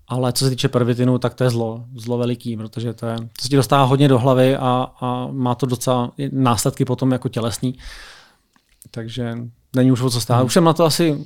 ale 0.08 0.34
co 0.34 0.46
se 0.46 0.50
týče 0.50 0.70
pervitinu, 0.70 1.18
tak 1.18 1.34
to 1.34 1.44
je 1.44 1.50
zlo, 1.50 1.86
zlo 1.96 2.18
veliký, 2.18 2.58
protože 2.58 2.94
to, 2.94 3.06
je, 3.06 3.16
to 3.16 3.42
se 3.42 3.50
ti 3.50 3.56
dostává 3.56 3.84
hodně 3.84 4.08
do 4.08 4.20
hlavy 4.20 4.56
a, 4.56 4.88
a 5.00 5.28
má 5.32 5.56
to 5.56 5.66
docela 5.66 6.12
následky 6.32 6.86
potom 6.86 7.12
jako 7.12 7.30
tělesný. 7.30 7.78
Takže 8.92 9.38
není 9.76 9.92
už 9.92 10.02
o 10.02 10.10
co 10.10 10.22
stát. 10.22 10.36
Hmm. 10.36 10.46
Už 10.46 10.54
jsem 10.54 10.64
na 10.64 10.74
to 10.74 10.86
asi, 10.86 11.18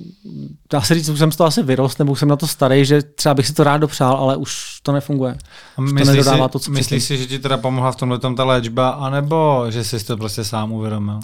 dá 0.70 0.80
se 0.80 0.94
říct, 0.94 1.08
už 1.08 1.18
jsem 1.18 1.32
z 1.32 1.36
toho 1.36 1.46
asi 1.46 1.62
vyrost, 1.62 1.98
nebo 1.98 2.12
už 2.12 2.18
jsem 2.18 2.28
na 2.28 2.36
to 2.36 2.46
starý, 2.46 2.84
že 2.84 3.02
třeba 3.02 3.34
bych 3.34 3.46
si 3.46 3.54
to 3.54 3.64
rád 3.64 3.78
dopřál, 3.78 4.16
ale 4.16 4.36
už 4.36 4.80
to 4.82 4.92
nefunguje. 4.92 5.36
A 5.76 5.80
myslíš, 5.80 6.24
si, 6.24 6.30
to, 6.50 6.58
co 6.58 6.70
myslíš 6.70 7.04
si, 7.04 7.18
že 7.18 7.26
ti 7.26 7.38
teda 7.38 7.56
pomohla 7.56 7.92
v 7.92 7.96
tomhle 7.96 8.18
ta 8.18 8.44
léčba, 8.44 8.88
anebo 8.88 9.66
že 9.68 9.84
jsi 9.84 10.04
to 10.04 10.16
prostě 10.16 10.44
sám 10.44 10.72
uvědomil? 10.72 11.20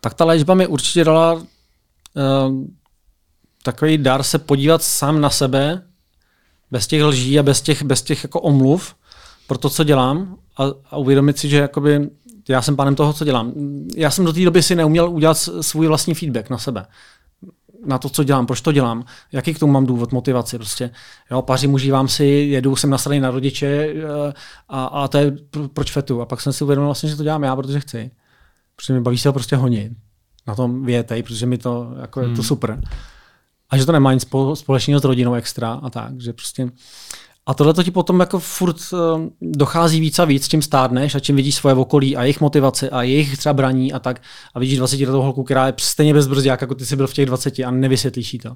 Tak 0.00 0.14
ta 0.14 0.24
léčba 0.24 0.54
mi 0.54 0.66
určitě 0.66 1.04
dala 1.04 1.34
uh, 1.34 1.42
takový 3.62 3.98
dar 3.98 4.22
se 4.22 4.38
podívat 4.38 4.82
sám 4.82 5.20
na 5.20 5.30
sebe, 5.30 5.82
bez 6.70 6.86
těch 6.86 7.02
lží 7.02 7.38
a 7.38 7.42
bez 7.42 7.60
těch, 7.60 7.82
bez 7.82 8.02
těch 8.02 8.22
jako 8.22 8.40
omluv 8.40 8.94
pro 9.46 9.58
to, 9.58 9.70
co 9.70 9.84
dělám 9.84 10.36
a, 10.56 10.64
a 10.90 10.96
uvědomit 10.96 11.38
si, 11.38 11.48
že 11.48 11.56
jakoby 11.56 12.10
já 12.52 12.62
jsem 12.62 12.76
pánem 12.76 12.94
toho, 12.94 13.12
co 13.12 13.24
dělám. 13.24 13.52
Já 13.96 14.10
jsem 14.10 14.24
do 14.24 14.32
té 14.32 14.44
doby 14.44 14.62
si 14.62 14.74
neuměl 14.74 15.10
udělat 15.10 15.34
svůj 15.60 15.86
vlastní 15.86 16.14
feedback 16.14 16.50
na 16.50 16.58
sebe 16.58 16.86
na 17.86 17.98
to, 17.98 18.08
co 18.08 18.24
dělám, 18.24 18.46
proč 18.46 18.60
to 18.60 18.72
dělám, 18.72 19.04
jaký 19.32 19.54
k 19.54 19.58
tomu 19.58 19.72
mám 19.72 19.86
důvod, 19.86 20.12
motivaci. 20.12 20.58
Prostě. 20.58 20.90
Jo, 21.30 21.42
pařím, 21.42 21.74
užívám 21.74 22.08
si, 22.08 22.24
jedu, 22.24 22.76
jsem 22.76 22.90
nasraný 22.90 23.20
na 23.20 23.30
rodiče 23.30 23.66
eh, 23.66 24.32
a, 24.68 24.84
a 24.84 25.08
to 25.08 25.18
je 25.18 25.36
proč 25.74 25.92
fetu. 25.92 26.20
A 26.20 26.26
pak 26.26 26.40
jsem 26.40 26.52
si 26.52 26.64
uvědomil 26.64 26.88
vlastně, 26.88 27.08
že 27.08 27.16
to 27.16 27.22
dělám 27.22 27.42
já, 27.42 27.56
protože 27.56 27.80
chci. 27.80 28.10
Protože 28.76 28.92
mi 28.92 29.00
baví 29.00 29.18
se 29.18 29.32
prostě 29.32 29.56
honit. 29.56 29.92
Na 30.46 30.54
tom 30.54 30.84
větej, 30.84 31.22
protože 31.22 31.46
mi 31.46 31.58
to 31.58 31.94
jako, 32.00 32.20
hmm. 32.20 32.28
je 32.28 32.36
to 32.36 32.42
hmm. 32.42 32.48
super 32.48 32.80
a 33.70 33.76
že 33.76 33.86
to 33.86 33.92
nemá 33.92 34.12
nic 34.12 34.26
společného 34.54 35.00
s 35.00 35.04
rodinou 35.04 35.34
extra 35.34 35.72
a 35.72 35.90
tak, 35.90 36.20
že 36.20 36.32
prostě 36.32 36.70
a 37.50 37.54
tohle 37.54 37.74
to 37.74 37.82
ti 37.82 37.90
potom 37.90 38.20
jako 38.20 38.38
furt 38.38 38.76
uh, 38.92 38.98
dochází 39.40 40.00
víc 40.00 40.18
a 40.18 40.24
víc, 40.24 40.48
čím 40.48 40.62
stárneš 40.62 41.14
a 41.14 41.20
čím 41.20 41.36
vidíš 41.36 41.54
svoje 41.54 41.74
okolí 41.74 42.16
a 42.16 42.22
jejich 42.22 42.40
motivace 42.40 42.90
a 42.90 43.02
jejich 43.02 43.38
třeba 43.38 43.52
braní 43.52 43.92
a 43.92 43.98
tak 43.98 44.22
a 44.54 44.58
vidíš 44.58 44.78
20 44.78 45.00
letou 45.00 45.22
holku, 45.22 45.42
která 45.42 45.66
je 45.66 45.74
stejně 45.80 46.14
bezbrzdák, 46.14 46.60
jako 46.60 46.74
ty 46.74 46.86
jsi 46.86 46.96
byl 46.96 47.06
v 47.06 47.14
těch 47.14 47.26
20 47.26 47.58
a 47.58 47.70
nevysvětlíš 47.70 48.32
jí 48.32 48.38
to. 48.38 48.50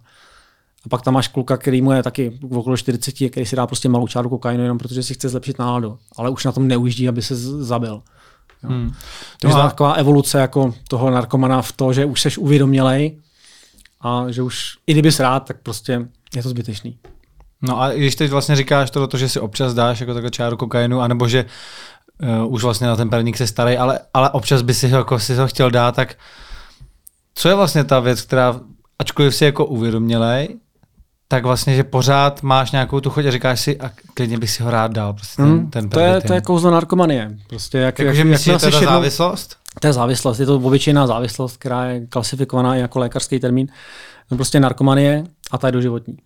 A 0.85 0.89
pak 0.91 1.03
tam 1.03 1.15
máš 1.15 1.29
kluka, 1.29 1.57
který 1.57 1.83
mu 1.83 1.93
je 1.93 2.03
taky 2.03 2.39
v 2.43 2.59
okolo 2.59 2.77
40, 2.77 3.31
který 3.31 3.47
si 3.47 3.57
dá 3.57 3.67
prostě 3.67 3.89
malou 3.89 4.07
čáru 4.07 4.29
kokainu 4.29 4.63
jenom 4.63 4.79
protože 4.79 5.03
si 5.03 5.15
chce 5.15 5.29
zlepšit 5.29 5.59
náladu, 5.59 5.99
ale 6.17 6.31
už 6.31 6.45
na 6.45 6.53
tom 6.53 6.69
neujíždí, 6.69 7.09
aby 7.09 7.23
se 7.23 7.37
zabil. 7.65 8.03
Jo. 8.63 8.71
Hmm. 8.71 8.93
To 9.41 9.49
je 9.49 9.55
no 9.55 9.61
a... 9.61 9.69
taková 9.69 9.93
evoluce 9.93 10.39
jako 10.39 10.75
toho 10.89 11.11
narkomana 11.11 11.63
v 11.63 11.73
to, 11.73 11.93
že 11.93 12.05
už 12.05 12.21
seš 12.21 12.39
uvědomělej 12.39 13.21
a 14.01 14.31
že 14.31 14.43
už 14.43 14.77
i 14.87 14.93
kdybys 14.93 15.21
rád, 15.21 15.41
tak 15.41 15.57
prostě 15.63 16.09
je 16.37 16.43
to 16.43 16.49
zbytečný. 16.49 16.99
No 17.67 17.81
a 17.83 17.91
když 17.91 18.15
teď 18.17 18.31
vlastně 18.31 18.57
říkáš 18.57 18.91
to, 18.91 19.07
to 19.07 19.17
že 19.19 19.29
si 19.29 19.41
občas 19.41 19.75
dáš 19.75 20.01
jako 20.01 20.15
takhle 20.15 20.31
čáru 20.31 20.57
kokainu, 20.57 21.01
anebo 21.01 21.29
že 21.29 21.45
uh, 22.45 22.53
už 22.53 22.63
vlastně 22.63 22.87
na 22.87 22.97
ten 22.97 23.11
perník 23.11 23.37
se 23.37 23.47
starý, 23.47 23.77
ale, 23.79 23.99
ale 24.15 24.31
občas 24.31 24.63
by 24.63 24.75
si 24.75 24.89
ho, 24.89 24.99
jako, 24.99 25.19
si 25.19 25.35
ho 25.35 25.47
chtěl 25.47 25.71
dát, 25.71 25.97
tak 25.97 26.15
co 27.35 27.49
je 27.49 27.55
vlastně 27.55 27.85
ta 27.85 28.01
věc, 28.01 28.23
která, 28.23 28.61
ačkoliv 28.99 29.35
si 29.35 29.45
jako 29.45 29.67
uvědomělej, 29.67 30.49
tak 31.29 31.45
vlastně, 31.45 31.77
že 31.77 31.85
pořád 31.85 32.43
máš 32.43 32.71
nějakou 32.73 33.01
tu 33.01 33.11
chuť 33.11 33.25
a 33.27 33.31
říkáš 33.31 33.61
si, 33.61 33.81
a 33.81 33.91
klidně 34.15 34.39
bych 34.39 34.51
si 34.51 34.63
ho 34.63 34.71
rád 34.71 34.93
dal. 34.93 35.13
Prostě 35.13 35.43
ten, 35.43 35.51
Hmm, 35.51 35.71
ten 35.71 35.89
to, 35.89 36.01
je, 36.01 36.21
to 36.21 36.33
je 36.33 36.41
kouzlo 36.41 36.71
narkomanie. 36.71 37.37
Prostě 37.49 37.79
jak, 37.79 37.99
Jakože 37.99 38.21
jak, 38.21 38.29
myslíš, 38.29 38.55
že 38.55 38.59
to 38.59 38.67
je 38.67 38.75
jednou- 38.75 38.93
závislost? 38.93 39.57
To 39.81 39.87
je 39.87 39.93
závislost, 39.93 40.39
je 40.39 40.47
to 40.47 40.57
obyčejná 40.57 41.07
závislost, 41.07 41.57
která 41.57 41.85
je 41.85 42.07
klasifikovaná 42.07 42.77
i 42.77 42.81
jako 42.81 42.99
lékařský 42.99 43.41
termín. 43.41 43.67
To 44.29 44.37
prostě 44.37 44.61
narkomanie 44.61 45.25
a 45.51 45.59
ta 45.59 45.69
je 45.69 45.73
doživotní. 45.73 46.17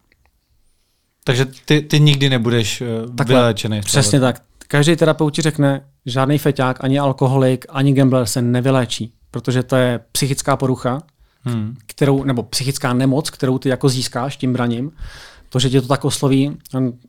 Takže 1.25 1.47
ty, 1.65 1.81
ty 1.81 2.01
nikdy 2.01 2.31
nebudeš 2.31 2.81
uh, 2.81 3.15
Takhle, 3.15 3.55
z 3.83 3.85
Přesně 3.85 4.21
tak. 4.21 4.43
Každý 4.69 4.97
terapeut 4.97 5.35
ti 5.35 5.43
řekne, 5.43 5.85
žádný 6.07 6.39
feťák, 6.39 6.85
ani 6.85 6.99
alkoholik, 6.99 7.65
ani 7.69 7.93
gambler 7.93 8.27
se 8.27 8.43
nevyléčí, 8.43 9.13
protože 9.31 9.63
to 9.63 9.77
je 9.77 10.01
psychická 10.13 10.57
porucha, 10.57 11.03
Hmm. 11.45 11.75
kterou, 11.87 12.25
nebo 12.25 12.43
psychická 12.43 12.93
nemoc, 12.93 13.31
kterou 13.31 13.59
ty 13.59 13.69
jako 13.69 13.89
získáš 13.89 14.37
tím 14.37 14.53
braním. 14.53 14.91
To, 15.49 15.59
že 15.59 15.71
tě 15.71 15.81
to 15.81 15.89
tak 15.89 16.05
osloví, 16.05 16.57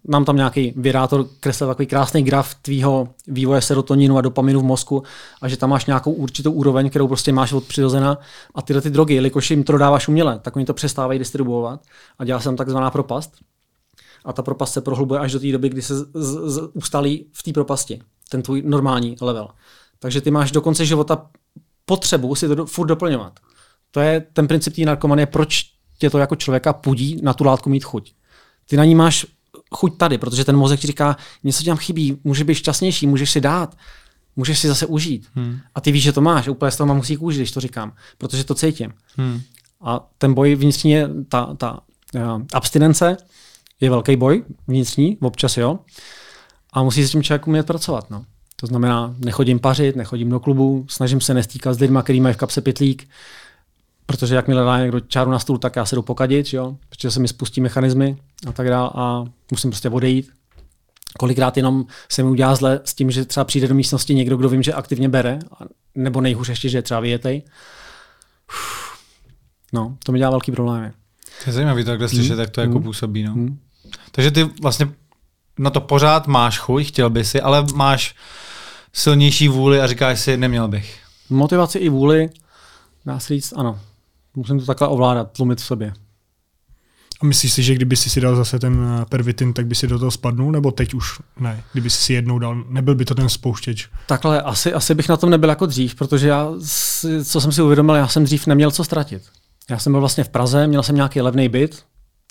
nám 0.07 0.25
tam 0.25 0.35
nějaký 0.35 0.73
vědátor 0.75 1.27
kreslil 1.39 1.67
takový 1.67 1.85
krásný 1.85 2.23
graf 2.23 2.55
tvýho 2.55 3.07
vývoje 3.27 3.61
serotoninu 3.61 4.17
a 4.17 4.21
dopaminu 4.21 4.59
v 4.59 4.63
mozku 4.63 5.03
a 5.41 5.47
že 5.47 5.57
tam 5.57 5.69
máš 5.69 5.85
nějakou 5.85 6.11
určitou 6.11 6.51
úroveň, 6.51 6.89
kterou 6.89 7.07
prostě 7.07 7.31
máš 7.31 7.53
od 7.53 7.63
přirozena 7.63 8.17
a 8.55 8.61
tyhle 8.61 8.81
ty 8.81 8.89
drogy, 8.89 9.13
jelikož 9.13 9.51
jim 9.51 9.63
to 9.63 9.71
dodáváš 9.71 10.07
uměle, 10.07 10.39
tak 10.41 10.55
oni 10.55 10.65
to 10.65 10.73
přestávají 10.73 11.19
distribuovat 11.19 11.81
a 12.19 12.25
dělá 12.25 12.39
se 12.39 12.45
tam 12.45 12.55
takzvaná 12.55 12.91
propast 12.91 13.31
a 14.25 14.33
ta 14.33 14.41
propast 14.41 14.73
se 14.73 14.81
prohlubuje 14.81 15.19
až 15.19 15.31
do 15.31 15.39
té 15.39 15.51
doby, 15.51 15.69
kdy 15.69 15.81
se 15.81 15.99
z, 15.99 16.05
z, 16.13 16.53
z, 16.53 16.69
ustalí 16.73 17.25
v 17.33 17.43
té 17.43 17.53
propasti, 17.53 17.99
ten 18.29 18.41
tvůj 18.41 18.63
normální 18.65 19.15
level. 19.21 19.47
Takže 19.99 20.21
ty 20.21 20.31
máš 20.31 20.51
do 20.51 20.61
konce 20.61 20.85
života 20.85 21.29
potřebu 21.85 22.35
si 22.35 22.47
to 22.47 22.55
do, 22.55 22.65
furt 22.65 22.87
doplňovat. 22.87 23.39
To 23.91 23.99
je 23.99 24.25
ten 24.33 24.47
princip 24.47 24.75
té 24.75 24.81
narkomanie, 24.81 25.25
proč 25.25 25.65
tě 25.97 26.09
to 26.09 26.17
jako 26.17 26.35
člověka 26.35 26.73
pudí 26.73 27.19
na 27.23 27.33
tu 27.33 27.43
látku 27.43 27.69
mít 27.69 27.83
chuť. 27.83 28.13
Ty 28.65 28.77
na 28.77 28.85
ní 28.85 28.95
máš 28.95 29.25
chuť 29.75 29.97
tady, 29.97 30.17
protože 30.17 30.45
ten 30.45 30.57
mozek 30.57 30.79
ti 30.79 30.87
říká, 30.87 31.17
něco 31.43 31.59
ti 31.59 31.65
tam 31.65 31.77
chybí, 31.77 32.17
může 32.23 32.43
být 32.43 32.55
šťastnější, 32.55 33.07
můžeš 33.07 33.31
si 33.31 33.41
dát, 33.41 33.77
můžeš 34.35 34.59
si 34.59 34.67
zase 34.67 34.85
užít. 34.85 35.27
Hmm. 35.35 35.59
A 35.75 35.81
ty 35.81 35.91
víš, 35.91 36.03
že 36.03 36.13
to 36.13 36.21
máš, 36.21 36.47
úplně 36.47 36.71
z 36.71 36.77
toho 36.77 36.87
mám 36.87 36.97
musí 36.97 37.17
kůži, 37.17 37.37
když 37.39 37.51
to 37.51 37.59
říkám, 37.59 37.93
protože 38.17 38.43
to 38.43 38.55
cítím. 38.55 38.93
Hmm. 39.17 39.41
A 39.81 40.09
ten 40.17 40.33
boj 40.33 40.55
vnitřní, 40.55 40.95
ta, 41.29 41.55
ta 41.57 41.79
uh, 42.15 42.41
abstinence 42.53 43.17
je 43.81 43.89
velký 43.89 44.15
boj 44.15 44.43
vnitřní, 44.67 45.17
občas 45.21 45.57
jo. 45.57 45.79
A 46.73 46.83
musí 46.83 47.03
s 47.03 47.11
tím 47.11 47.23
člověk 47.23 47.47
umět 47.47 47.67
pracovat. 47.67 48.09
No. 48.09 48.25
To 48.55 48.67
znamená, 48.67 49.15
nechodím 49.19 49.59
pařit, 49.59 49.95
nechodím 49.95 50.29
do 50.29 50.39
klubu, 50.39 50.85
snažím 50.89 51.21
se 51.21 51.33
nestýkat 51.33 51.73
s 51.73 51.79
lidmi, 51.79 51.99
který 52.03 52.21
mají 52.21 52.33
v 52.35 52.37
kapse 52.37 52.61
pytlík, 52.61 53.09
protože 54.05 54.35
jakmile 54.35 54.63
dá 54.63 54.79
někdo 54.79 54.99
čáru 54.99 55.31
na 55.31 55.39
stůl, 55.39 55.57
tak 55.57 55.75
já 55.75 55.85
se 55.85 55.95
jdu 55.95 56.01
pokadit, 56.01 56.53
jo? 56.53 56.77
protože 56.89 57.11
se 57.11 57.19
mi 57.19 57.27
spustí 57.27 57.61
mechanismy 57.61 58.17
a 58.47 58.51
tak 58.51 58.67
dále 58.67 58.89
a 58.95 59.25
musím 59.51 59.69
prostě 59.69 59.89
odejít. 59.89 60.29
Kolikrát 61.19 61.57
jenom 61.57 61.85
se 62.09 62.23
mi 62.23 62.29
udělá 62.29 62.55
zle 62.55 62.79
s 62.83 62.93
tím, 62.93 63.11
že 63.11 63.25
třeba 63.25 63.43
přijde 63.43 63.67
do 63.67 63.75
místnosti 63.75 64.15
někdo, 64.15 64.37
kdo 64.37 64.49
vím, 64.49 64.63
že 64.63 64.73
aktivně 64.73 65.09
bere, 65.09 65.39
nebo 65.95 66.21
nejhůř 66.21 66.49
ještě, 66.49 66.69
že 66.69 66.77
je 66.77 66.81
třeba 66.81 66.99
vyjetej. 66.99 67.41
No, 69.73 69.97
to 70.03 70.11
mi 70.11 70.17
dělá 70.19 70.31
velký 70.31 70.51
problémy. 70.51 70.91
To 71.43 71.49
je 71.49 71.53
zajímavé 71.53 71.83
takhle 71.83 72.09
slyšet, 72.09 72.31
Hmm. 72.31 72.39
jak 72.39 72.49
to 72.49 72.61
jako 72.61 72.79
působí. 72.79 73.23
No. 73.23 73.35
Takže 74.11 74.31
ty 74.31 74.49
vlastně 74.61 74.87
na 75.59 75.69
to 75.69 75.81
pořád 75.81 76.27
máš 76.27 76.57
chuť, 76.57 76.85
chtěl 76.85 77.09
by 77.09 77.25
si, 77.25 77.41
ale 77.41 77.65
máš 77.75 78.15
silnější 78.93 79.47
vůli 79.47 79.81
a 79.81 79.87
říkáš 79.87 80.19
si, 80.19 80.37
neměl 80.37 80.67
bych. 80.67 80.99
Motivaci 81.29 81.77
i 81.77 81.89
vůli, 81.89 82.29
dá 83.05 83.19
se 83.19 83.33
říct, 83.33 83.53
ano. 83.55 83.79
Musím 84.35 84.59
to 84.59 84.65
takhle 84.65 84.87
ovládat, 84.87 85.31
tlumit 85.31 85.61
v 85.61 85.65
sobě. 85.65 85.93
A 87.21 87.25
myslíš 87.25 87.53
si, 87.53 87.63
že 87.63 87.75
kdyby 87.75 87.95
si 87.95 88.09
si 88.09 88.21
dal 88.21 88.35
zase 88.35 88.59
ten 88.59 88.87
eh, 89.01 89.05
pervitin, 89.05 89.53
tak 89.53 89.67
by 89.67 89.75
si 89.75 89.87
do 89.87 89.99
toho 89.99 90.11
spadnul, 90.11 90.51
nebo 90.51 90.71
teď 90.71 90.93
už 90.93 91.19
ne? 91.39 91.63
Kdyby 91.71 91.89
si 91.89 92.01
si 92.01 92.13
jednou 92.13 92.39
dal, 92.39 92.63
nebyl 92.67 92.95
by 92.95 93.05
to 93.05 93.15
ten 93.15 93.29
spouštěč. 93.29 93.89
Takhle, 94.07 94.41
asi, 94.41 94.73
asi 94.73 94.95
bych 94.95 95.09
na 95.09 95.17
tom 95.17 95.29
nebyl 95.29 95.49
jako 95.49 95.65
dřív, 95.65 95.95
protože 95.95 96.27
já, 96.27 96.47
co 97.23 97.41
jsem 97.41 97.51
si 97.51 97.61
uvědomil, 97.61 97.95
já 97.95 98.07
jsem 98.07 98.23
dřív 98.23 98.47
neměl 98.47 98.71
co 98.71 98.83
ztratit. 98.83 99.23
Já 99.69 99.79
jsem 99.79 99.93
byl 99.93 99.99
vlastně 99.99 100.23
v 100.23 100.29
Praze, 100.29 100.67
měl 100.67 100.83
jsem 100.83 100.95
nějaký 100.95 101.21
levný 101.21 101.49
byt, 101.49 101.83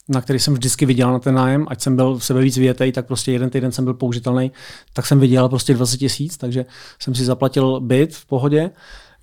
na 0.08 0.20
který 0.20 0.38
jsem 0.38 0.54
vždycky 0.54 0.86
vydělal 0.86 1.12
na 1.12 1.18
ten 1.18 1.34
nájem, 1.34 1.66
ať 1.68 1.80
jsem 1.80 1.96
byl 1.96 2.18
v 2.18 2.24
sebe 2.24 2.40
víc 2.40 2.58
větej, 2.58 2.92
tak 2.92 3.06
prostě 3.06 3.32
jeden 3.32 3.50
týden 3.50 3.72
jsem 3.72 3.84
byl 3.84 3.94
použitelný, 3.94 4.52
tak 4.92 5.06
jsem 5.06 5.20
vydělal 5.20 5.48
prostě 5.48 5.74
20 5.74 5.96
tisíc, 5.96 6.36
takže 6.36 6.64
jsem 6.98 7.14
si 7.14 7.24
zaplatil 7.24 7.80
byt 7.80 8.14
v 8.14 8.26
pohodě 8.26 8.70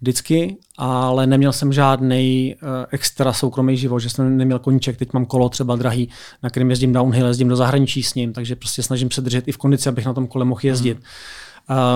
vždycky, 0.02 0.58
ale 0.78 1.28
neměl 1.28 1.54
jsem 1.54 1.74
žádný 1.74 2.56
uh, 2.56 2.70
extra 2.92 3.34
soukromý 3.34 3.78
život, 3.78 4.00
že 4.00 4.10
jsem 4.10 4.38
neměl 4.38 4.60
koníček, 4.60 4.98
teď 4.98 5.14
mám 5.14 5.26
kolo 5.26 5.50
třeba 5.50 5.76
drahý, 5.76 6.10
na 6.44 6.50
kterém 6.50 6.70
jezdím 6.70 6.94
downhill, 6.94 7.28
jezdím 7.28 7.48
do 7.48 7.56
zahraničí 7.56 8.04
s 8.04 8.14
ním, 8.14 8.34
takže 8.34 8.56
prostě 8.56 8.84
snažím 8.84 9.12
se 9.12 9.22
držet 9.22 9.48
i 9.48 9.52
v 9.52 9.58
kondici, 9.58 9.90
abych 9.90 10.06
na 10.06 10.14
tom 10.14 10.28
kole 10.28 10.46
mohl 10.46 10.62
jezdit. 10.64 10.98
Uh, 10.98 11.04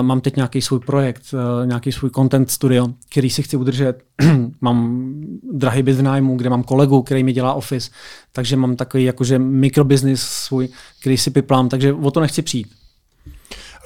mám 0.02 0.20
teď 0.20 0.36
nějaký 0.36 0.62
svůj 0.62 0.80
projekt, 0.80 1.22
uh, 1.32 1.66
nějaký 1.66 1.92
svůj 1.92 2.10
content 2.10 2.50
studio, 2.50 2.88
který 3.08 3.30
si 3.30 3.42
chci 3.42 3.56
udržet. 3.56 4.02
mám 4.60 5.10
drahý 5.52 5.82
byt 5.82 5.92
v 5.92 6.02
nájmu, 6.02 6.36
kde 6.36 6.50
mám 6.50 6.62
kolegu, 6.62 7.02
který 7.02 7.24
mi 7.24 7.32
dělá 7.32 7.54
office, 7.54 7.90
takže 8.32 8.56
mám 8.56 8.76
takový 8.76 9.04
jakože 9.04 9.38
mikrobiznis 9.38 10.22
svůj, 10.22 10.68
který 11.00 11.16
si 11.16 11.30
piplám, 11.30 11.68
takže 11.68 11.92
o 11.92 12.10
to 12.10 12.20
nechci 12.20 12.42
přijít. 12.42 12.66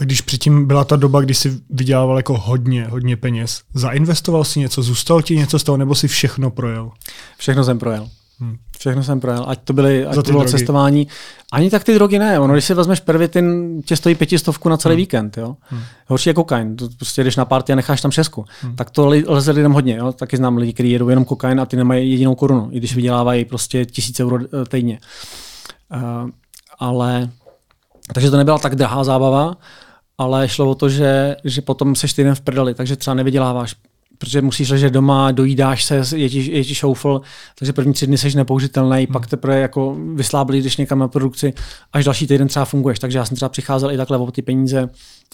A 0.00 0.04
když 0.04 0.20
předtím 0.20 0.66
byla 0.66 0.84
ta 0.84 0.96
doba, 0.96 1.20
kdy 1.20 1.34
si 1.34 1.60
vydělával 1.70 2.16
jako 2.16 2.38
hodně, 2.38 2.84
hodně 2.84 3.16
peněz, 3.16 3.62
zainvestoval 3.74 4.44
si 4.44 4.60
něco, 4.60 4.82
zůstalo 4.82 5.22
ti 5.22 5.36
něco 5.36 5.58
z 5.58 5.64
toho, 5.64 5.76
nebo 5.76 5.94
si 5.94 6.08
všechno 6.08 6.50
projel? 6.50 6.90
Všechno 7.38 7.64
jsem 7.64 7.78
projel. 7.78 8.08
Hmm. 8.40 8.56
Všechno 8.78 9.02
jsem 9.02 9.20
projel, 9.20 9.44
ať 9.48 9.58
to, 9.64 9.72
byly, 9.72 10.06
ať 10.06 10.14
to 10.14 10.22
bylo 10.22 10.38
drogy. 10.38 10.50
cestování. 10.50 11.08
Ani 11.52 11.70
tak 11.70 11.84
ty 11.84 11.94
drogy 11.94 12.18
ne. 12.18 12.40
Ono, 12.40 12.54
když 12.54 12.64
si 12.64 12.74
vezmeš 12.74 13.00
pervitin, 13.00 13.82
tě 13.82 13.96
stojí 13.96 14.14
pětistovku 14.14 14.68
na 14.68 14.76
celý 14.76 14.92
hmm. 14.92 14.98
víkend. 14.98 15.36
Jo? 15.36 15.56
Hmm. 15.60 15.80
Horší 16.06 16.30
je 16.30 16.34
kokain. 16.34 16.76
Prostě 16.96 17.24
jdeš 17.24 17.36
na 17.36 17.44
party 17.44 17.72
a 17.72 17.76
necháš 17.76 18.00
tam 18.00 18.10
šesku. 18.10 18.44
Hmm. 18.62 18.76
Tak 18.76 18.90
to 18.90 19.06
lze 19.26 19.50
lidem 19.50 19.72
hodně. 19.72 19.96
Jo? 19.96 20.12
Taky 20.12 20.36
znám 20.36 20.56
lidi, 20.56 20.72
kteří 20.72 20.90
jedou 20.90 21.08
jenom 21.08 21.24
kokain 21.24 21.60
a 21.60 21.66
ty 21.66 21.76
nemají 21.76 22.10
jedinou 22.10 22.34
korunu, 22.34 22.68
i 22.72 22.78
když 22.78 22.94
vydělávají 22.94 23.44
prostě 23.44 23.84
tisíc 23.84 24.20
euro 24.20 24.38
eh, 24.44 24.64
týdně. 24.68 24.98
Uh, 25.94 26.30
ale 26.78 27.30
takže 28.12 28.30
to 28.30 28.36
nebyla 28.36 28.58
tak 28.58 28.74
drahá 28.74 29.04
zábava, 29.04 29.56
ale 30.18 30.48
šlo 30.48 30.70
o 30.70 30.74
to, 30.74 30.88
že, 30.88 31.36
že 31.44 31.62
potom 31.62 31.94
seš 31.94 32.12
týden 32.12 32.34
v 32.34 32.40
prdeli, 32.40 32.74
takže 32.74 32.96
třeba 32.96 33.14
nevyděláváš 33.14 33.74
protože 34.18 34.42
musíš 34.42 34.70
ležet 34.70 34.90
doma, 34.90 35.32
dojídáš 35.32 35.84
se, 35.84 36.02
je 36.16 36.28
ti, 36.28 36.52
je 36.52 36.64
ti 36.64 36.74
šoufl, 36.74 37.20
takže 37.58 37.72
první 37.72 37.92
tři 37.92 38.06
dny 38.06 38.18
seš 38.18 38.34
nepoužitelný, 38.34 38.96
hmm. 38.96 39.12
pak 39.12 39.26
teprve 39.26 39.60
jako 39.60 39.96
vysláblý, 40.14 40.60
když 40.60 40.76
někam 40.76 40.98
na 40.98 41.08
produkci, 41.08 41.52
až 41.92 42.04
další 42.04 42.26
týden 42.26 42.48
třeba 42.48 42.64
funguješ. 42.64 42.98
Takže 42.98 43.18
já 43.18 43.24
jsem 43.24 43.36
třeba 43.36 43.48
přicházel 43.48 43.90
i 43.90 43.96
takhle 43.96 44.18
o 44.18 44.30
ty 44.30 44.42
peníze, 44.42 44.88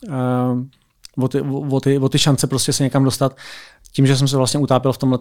uh, 0.08 1.24
o, 1.24 1.28
ty, 1.28 1.40
o, 1.70 1.80
ty, 1.80 1.98
o 1.98 2.08
ty 2.08 2.18
šance 2.18 2.46
prostě 2.46 2.72
se 2.72 2.82
někam 2.82 3.04
dostat, 3.04 3.36
tím, 3.92 4.06
že 4.06 4.16
jsem 4.16 4.28
se 4.28 4.36
vlastně 4.36 4.60
utápil 4.60 4.92
v 4.92 4.98
tomhle 4.98 5.18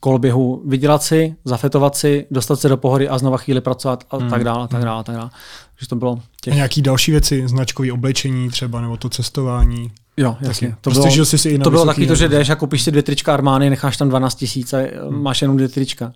koloběhu, 0.00 0.62
vydělat 0.66 1.02
si, 1.02 1.36
zafetovat 1.44 1.96
si, 1.96 2.26
dostat 2.30 2.60
se 2.60 2.68
do 2.68 2.76
pohody 2.76 3.08
a 3.08 3.18
znova 3.18 3.36
chvíli 3.36 3.60
pracovat 3.60 4.04
a 4.10 4.16
hmm. 4.16 4.30
tak 4.30 4.44
dále, 4.44 4.64
a 4.64 4.66
tak 4.66 4.84
dále, 4.84 5.00
a 5.00 5.02
tak 5.02 5.16
dále. 5.16 5.30
Takže 5.74 5.88
to 5.88 5.96
bylo 5.96 6.20
A 6.50 6.54
nějaký 6.54 6.82
další 6.82 7.10
věci, 7.10 7.48
značkový 7.48 7.92
oblečení 7.92 8.50
třeba, 8.50 8.80
nebo 8.80 8.96
to 8.96 9.08
cestování. 9.08 9.90
Jo, 10.16 10.36
jasně. 10.40 10.68
Taky. 10.68 10.80
To 10.80 10.90
Prostě 10.90 11.10
bylo, 11.10 11.24
jsi 11.24 11.38
si 11.38 11.48
i 11.48 11.58
to 11.58 11.70
bylo 11.70 11.86
taky 11.86 12.06
to, 12.06 12.14
že 12.14 12.28
jdeš 12.28 12.50
a 12.50 12.54
koupíš 12.54 12.82
si 12.82 12.90
dvě 12.90 13.02
trička 13.02 13.34
Armány, 13.34 13.70
necháš 13.70 13.96
tam 13.96 14.08
12 14.08 14.34
tisíc 14.34 14.72
a 14.72 14.78
hmm. 14.78 15.22
máš 15.22 15.42
jenom 15.42 15.56
dvě 15.56 15.68
trička. 15.68 16.12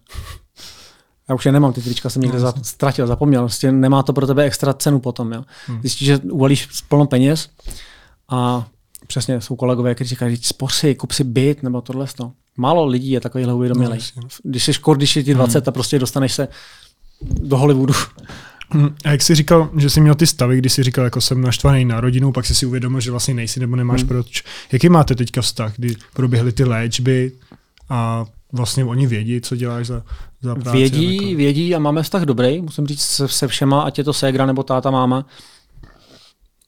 Já 1.29 1.35
už 1.35 1.47
je 1.47 1.53
nemám, 1.53 1.73
ty 1.73 1.83
trička 1.83 2.11
jsem 2.11 2.23
někde 2.23 2.41
za, 2.41 2.55
ztratil, 2.63 3.07
zapomněl. 3.07 3.43
Prostě 3.43 3.73
nemá 3.73 4.03
to 4.03 4.13
pro 4.13 4.27
tebe 4.27 4.45
extra 4.45 4.73
cenu 4.73 5.01
potom. 5.01 5.33
Jo. 5.33 5.45
Hmm. 5.67 5.81
Zjistíš, 5.81 6.07
že 6.07 6.19
uvalíš 6.19 6.69
plno 6.89 7.07
peněz 7.07 7.49
a 8.29 8.67
přesně 9.07 9.41
jsou 9.41 9.57
kolegové, 9.57 9.95
kteří 9.95 10.09
říkají, 10.09 10.37
spoř 10.37 10.75
si, 10.75 10.95
kup 10.95 11.13
si 11.13 11.25
byt 11.25 11.63
nebo 11.63 11.81
tohle. 11.81 12.07
To. 12.17 12.33
Málo 12.57 12.87
lidí 12.87 13.11
je 13.11 13.21
takovýhle 13.21 13.55
uvědomilý. 13.55 13.99
No, 14.17 14.29
když 14.43 14.65
jsi 14.65 14.73
škod, 14.73 14.97
když 14.97 15.17
je 15.17 15.25
ti 15.25 15.35
20 15.35 15.59
hmm. 15.59 15.69
a 15.69 15.73
prostě 15.73 15.99
dostaneš 15.99 16.33
se 16.33 16.49
do 17.23 17.57
Hollywoodu. 17.57 17.95
Hm, 18.75 18.95
A 19.05 19.11
jak 19.11 19.23
jsi 19.23 19.35
říkal, 19.35 19.71
že 19.77 19.91
jsi 19.91 20.01
měl 20.01 20.15
ty 20.15 20.27
stavy, 20.27 20.59
kdy 20.59 20.71
jsi 20.71 20.83
říkal, 20.83 21.05
jako 21.05 21.21
jsem 21.21 21.41
naštvaný 21.41 21.85
na 21.85 22.01
rodinu, 22.01 22.33
pak 22.33 22.47
jsi 22.47 22.55
si 22.55 22.67
uvědomil, 22.67 23.01
že 23.01 23.11
vlastně 23.11 23.35
nejsi 23.35 23.61
nebo 23.61 23.77
nemáš 23.77 24.01
hmm. 24.01 24.09
proč. 24.09 24.43
Jaký 24.73 24.89
máte 24.89 25.15
teďka 25.15 25.43
vztah, 25.43 25.73
kdy 25.77 25.97
proběhly 26.15 26.53
ty 26.53 26.65
léčby 26.65 27.33
a 27.89 28.25
vlastně 28.53 28.85
oni 28.85 29.07
vědí, 29.07 29.41
co 29.41 29.57
děláš 29.57 29.87
za, 29.87 30.03
za 30.43 30.55
práci? 30.55 30.79
Vědí, 30.79 31.17
jako... 31.17 31.37
vědí 31.37 31.75
a 31.75 31.79
máme 31.79 32.03
vztah 32.03 32.23
dobrý, 32.23 32.63
musím 32.63 32.87
říct 32.87 33.03
se, 33.03 33.29
se 33.29 33.49
všema, 33.49 33.83
ať 33.83 33.99
je 33.99 34.05
to 34.05 34.13
ségra 34.13 34.47
nebo 34.47 34.63
táta, 34.63 34.91
máma. 34.91 35.27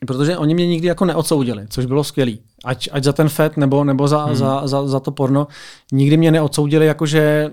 Protože 0.07 0.37
oni 0.37 0.55
mě 0.55 0.67
nikdy 0.67 0.89
jako 0.89 1.05
neodsoudili, 1.05 1.67
což 1.69 1.87
bylo 1.87 2.05
skvělý. 2.05 2.41
Ať, 2.65 2.89
ať 2.93 3.05
za 3.05 3.13
ten 3.13 3.29
fet 3.29 3.57
nebo, 3.57 3.85
nebo 3.85 4.09
za, 4.09 4.25
hmm. 4.25 4.37
za, 4.37 4.67
za, 4.67 4.87
za, 4.87 5.01
to 5.01 5.11
porno, 5.11 5.47
nikdy 5.93 6.17
mě 6.17 6.31
neodsoudili, 6.31 6.87
jakože 6.87 7.51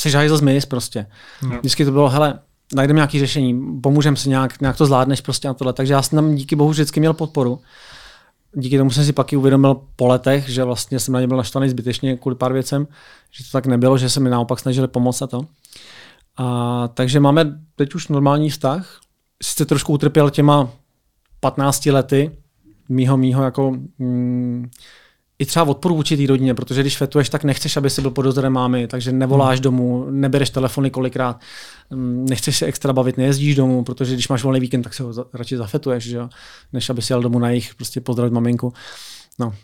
se 0.00 0.10
žájí 0.10 0.28
zmiz 0.28 0.66
prostě. 0.66 1.06
Hmm. 1.40 1.58
Vždycky 1.58 1.84
to 1.84 1.90
bylo, 1.90 2.08
hele, 2.08 2.38
najdeme 2.74 2.96
nějaké 2.96 3.18
řešení, 3.18 3.80
pomůžeme 3.80 4.16
si 4.16 4.28
nějak, 4.28 4.60
nějak 4.60 4.76
to 4.76 4.86
zvládneš 4.86 5.20
prostě 5.20 5.48
na 5.48 5.54
tohle. 5.54 5.72
Takže 5.72 5.92
já 5.92 6.02
jsem 6.02 6.16
tam 6.16 6.34
díky 6.34 6.56
bohu 6.56 6.70
vždycky 6.70 7.00
měl 7.00 7.14
podporu. 7.14 7.60
díky 8.54 8.78
tomu 8.78 8.90
jsem 8.90 9.04
si 9.04 9.12
pak 9.12 9.32
i 9.32 9.36
uvědomil 9.36 9.80
po 9.96 10.06
letech, 10.06 10.48
že 10.48 10.64
vlastně 10.64 11.00
jsem 11.00 11.14
na 11.14 11.20
ně 11.20 11.26
byl 11.26 11.36
naštvaný 11.36 11.68
zbytečně 11.68 12.16
kvůli 12.16 12.36
pár 12.36 12.52
věcem, 12.52 12.86
že 13.30 13.44
to 13.44 13.50
tak 13.52 13.66
nebylo, 13.66 13.98
že 13.98 14.10
se 14.10 14.20
mi 14.20 14.30
naopak 14.30 14.60
snažili 14.60 14.88
pomoct 14.88 15.22
a 15.22 15.26
to. 15.26 15.40
A, 16.36 16.88
takže 16.88 17.20
máme 17.20 17.60
teď 17.76 17.94
už 17.94 18.08
normální 18.08 18.50
vztah. 18.50 19.00
Sice 19.42 19.64
trošku 19.64 19.92
utrpěl 19.92 20.30
těma 20.30 20.70
15 21.40 21.86
lety 21.86 22.30
mýho, 22.88 23.16
mýho 23.16 23.42
jako 23.42 23.76
mm, 23.98 24.70
i 25.42 25.46
třeba 25.46 25.64
odporu 25.64 25.94
vůči 25.94 26.16
té 26.16 26.26
rodině, 26.26 26.54
protože 26.54 26.80
když 26.80 26.96
fetuješ, 26.96 27.28
tak 27.28 27.44
nechceš, 27.44 27.76
aby 27.76 27.90
si 27.90 28.02
byl 28.02 28.10
pod 28.10 28.22
dozorem 28.22 28.52
mámy, 28.52 28.86
takže 28.86 29.12
nevoláš 29.12 29.58
hmm. 29.58 29.62
domů, 29.62 30.06
nebereš 30.10 30.50
telefony 30.50 30.90
kolikrát, 30.90 31.40
mm, 31.90 32.26
nechceš 32.28 32.56
se 32.56 32.66
extra 32.66 32.92
bavit, 32.92 33.16
nejezdíš 33.16 33.56
domů, 33.56 33.84
protože 33.84 34.14
když 34.14 34.28
máš 34.28 34.42
volný 34.42 34.60
víkend, 34.60 34.82
tak 34.82 34.94
se 34.94 35.02
ho 35.02 35.12
radši 35.34 35.56
zafetuješ, 35.56 36.04
že 36.04 36.20
než 36.72 36.90
aby 36.90 37.02
si 37.02 37.12
jel 37.12 37.22
domů 37.22 37.38
na 37.38 37.50
jich, 37.50 37.74
prostě 37.74 38.00
pozdravit 38.00 38.32
maminku. 38.32 38.72
No, 39.38 39.54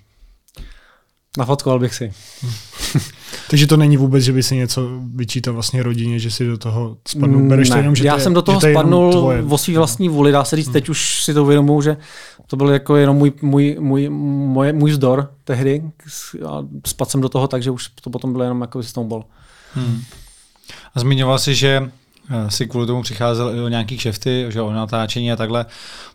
Nafotkoval 1.38 1.78
bych 1.78 1.94
si. 1.94 2.12
Takže 3.50 3.66
to 3.66 3.76
není 3.76 3.96
vůbec, 3.96 4.24
že 4.24 4.32
by 4.32 4.42
si 4.42 4.56
něco 4.56 4.88
vyčítal 5.14 5.54
vlastně 5.54 5.82
rodině, 5.82 6.18
že 6.18 6.30
si 6.30 6.46
do 6.46 6.58
toho 6.58 6.96
spadnul. 7.08 7.48
Bereš 7.48 7.68
ne, 7.68 7.74
to 7.74 7.78
jenom, 7.78 7.96
že 7.96 8.06
já 8.06 8.12
to 8.12 8.18
je, 8.18 8.22
jsem 8.22 8.34
do 8.34 8.42
toho 8.42 8.60
to 8.60 8.70
spadnul 8.70 9.12
tvoje. 9.12 9.42
o 9.42 9.58
svý 9.58 9.74
vlastní 9.74 10.08
vůli, 10.08 10.32
dá 10.32 10.44
se 10.44 10.56
říct, 10.56 10.68
teď 10.68 10.88
už 10.88 11.24
si 11.24 11.34
to 11.34 11.42
uvědomuji, 11.42 11.82
že 11.82 11.96
to 12.46 12.56
byl 12.56 12.70
jako 12.70 12.96
jenom 12.96 13.16
můj, 13.16 13.32
můj, 13.42 13.76
můj, 13.80 14.08
můj, 14.08 14.72
můj 14.72 14.90
vzdor 14.90 15.30
tehdy 15.44 15.82
a 16.46 16.64
spadl 16.86 17.10
jsem 17.10 17.20
do 17.20 17.28
toho, 17.28 17.48
takže 17.48 17.70
už 17.70 17.88
to 17.88 18.10
potom 18.10 18.32
bylo 18.32 18.44
jenom 18.44 18.60
jako 18.60 18.82
snowball. 18.82 19.24
Hmm. 19.74 20.02
A 20.94 21.00
zmiňoval 21.00 21.38
jsi, 21.38 21.54
že 21.54 21.90
eh, 22.30 22.50
si 22.50 22.66
kvůli 22.66 22.86
tomu 22.86 23.02
přicházel 23.02 23.54
i 23.56 23.60
o 23.60 23.68
nějaký 23.68 23.96
kšefty, 23.96 24.46
že 24.48 24.62
o 24.62 24.72
natáčení 24.72 25.32
a 25.32 25.36
takhle. 25.36 25.66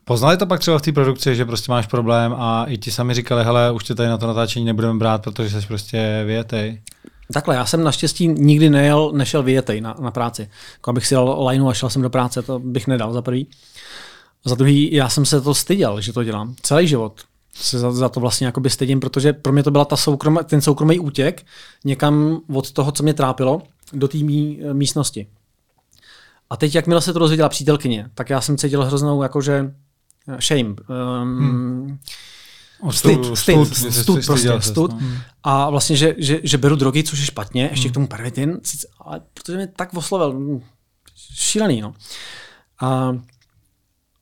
Poznali 0.05 0.37
to 0.37 0.45
pak 0.45 0.59
třeba 0.59 0.77
v 0.77 0.81
té 0.81 0.91
produkci, 0.91 1.35
že 1.35 1.45
prostě 1.45 1.71
máš 1.71 1.87
problém 1.87 2.35
a 2.37 2.65
i 2.65 2.77
ti 2.77 2.91
sami 2.91 3.13
říkali, 3.13 3.43
hele, 3.43 3.71
už 3.71 3.83
tě 3.83 3.95
tady 3.95 4.09
na 4.09 4.17
to 4.17 4.27
natáčení 4.27 4.65
nebudeme 4.65 4.99
brát, 4.99 5.23
protože 5.23 5.61
jsi 5.61 5.67
prostě 5.67 6.23
vyjetej. 6.25 6.81
Takhle, 7.33 7.55
já 7.55 7.65
jsem 7.65 7.83
naštěstí 7.83 8.27
nikdy 8.27 8.69
nejel, 8.69 9.11
nešel 9.11 9.43
vyjetej 9.43 9.81
na, 9.81 9.95
na 9.99 10.11
práci. 10.11 10.49
Jako 10.73 10.89
abych 10.89 11.07
si 11.07 11.15
dal 11.15 11.47
lineu 11.47 11.67
a 11.67 11.73
šel 11.73 11.89
jsem 11.89 12.01
do 12.01 12.09
práce, 12.09 12.41
to 12.41 12.59
bych 12.59 12.87
nedal 12.87 13.13
za 13.13 13.21
prvý. 13.21 13.47
Za 14.45 14.55
druhý, 14.55 14.93
já 14.93 15.09
jsem 15.09 15.25
se 15.25 15.41
to 15.41 15.53
styděl, 15.53 16.01
že 16.01 16.13
to 16.13 16.23
dělám. 16.23 16.55
Celý 16.61 16.87
život 16.87 17.21
se 17.53 17.79
za, 17.79 17.91
za 17.91 18.09
to 18.09 18.19
vlastně 18.19 18.47
jakoby 18.47 18.69
stydím, 18.69 18.99
protože 18.99 19.33
pro 19.33 19.53
mě 19.53 19.63
to 19.63 19.71
byla 19.71 19.85
ta 19.85 19.97
soukromá, 19.97 20.43
ten 20.43 20.61
soukromý 20.61 20.99
útěk 20.99 21.45
někam 21.85 22.41
od 22.53 22.71
toho, 22.71 22.91
co 22.91 23.03
mě 23.03 23.13
trápilo, 23.13 23.61
do 23.93 24.07
té 24.07 24.17
mý, 24.17 24.59
místnosti. 24.73 25.27
A 26.49 26.57
teď, 26.57 26.75
jakmile 26.75 27.01
se 27.01 27.13
to 27.13 27.19
dozvěděla 27.19 27.49
přítelkyně, 27.49 28.09
tak 28.13 28.29
já 28.29 28.41
jsem 28.41 28.57
cítil 28.57 28.85
hroznou 28.85 29.23
jakože 29.23 29.73
shame. 30.39 30.69
Um, 30.69 31.39
hmm. 31.39 31.97
Styd, 32.91 33.37
styd, 33.37 33.93
stud, 33.93 34.25
prostě, 34.25 34.61
stud. 34.61 34.95
A 35.43 35.69
vlastně, 35.69 35.95
že, 35.95 36.15
že, 36.17 36.39
že 36.43 36.57
beru 36.57 36.75
drogy, 36.75 37.03
což 37.03 37.19
je 37.19 37.25
špatně, 37.25 37.67
ještě 37.71 37.89
k 37.89 37.93
tomu 37.93 38.07
pervitin, 38.07 38.59
ale 38.99 39.21
protože 39.33 39.57
mě 39.57 39.67
tak 39.67 39.93
oslovil, 39.93 40.33
mm, 40.33 40.61
šílený, 41.33 41.81
no. 41.81 41.93
A, 42.81 43.17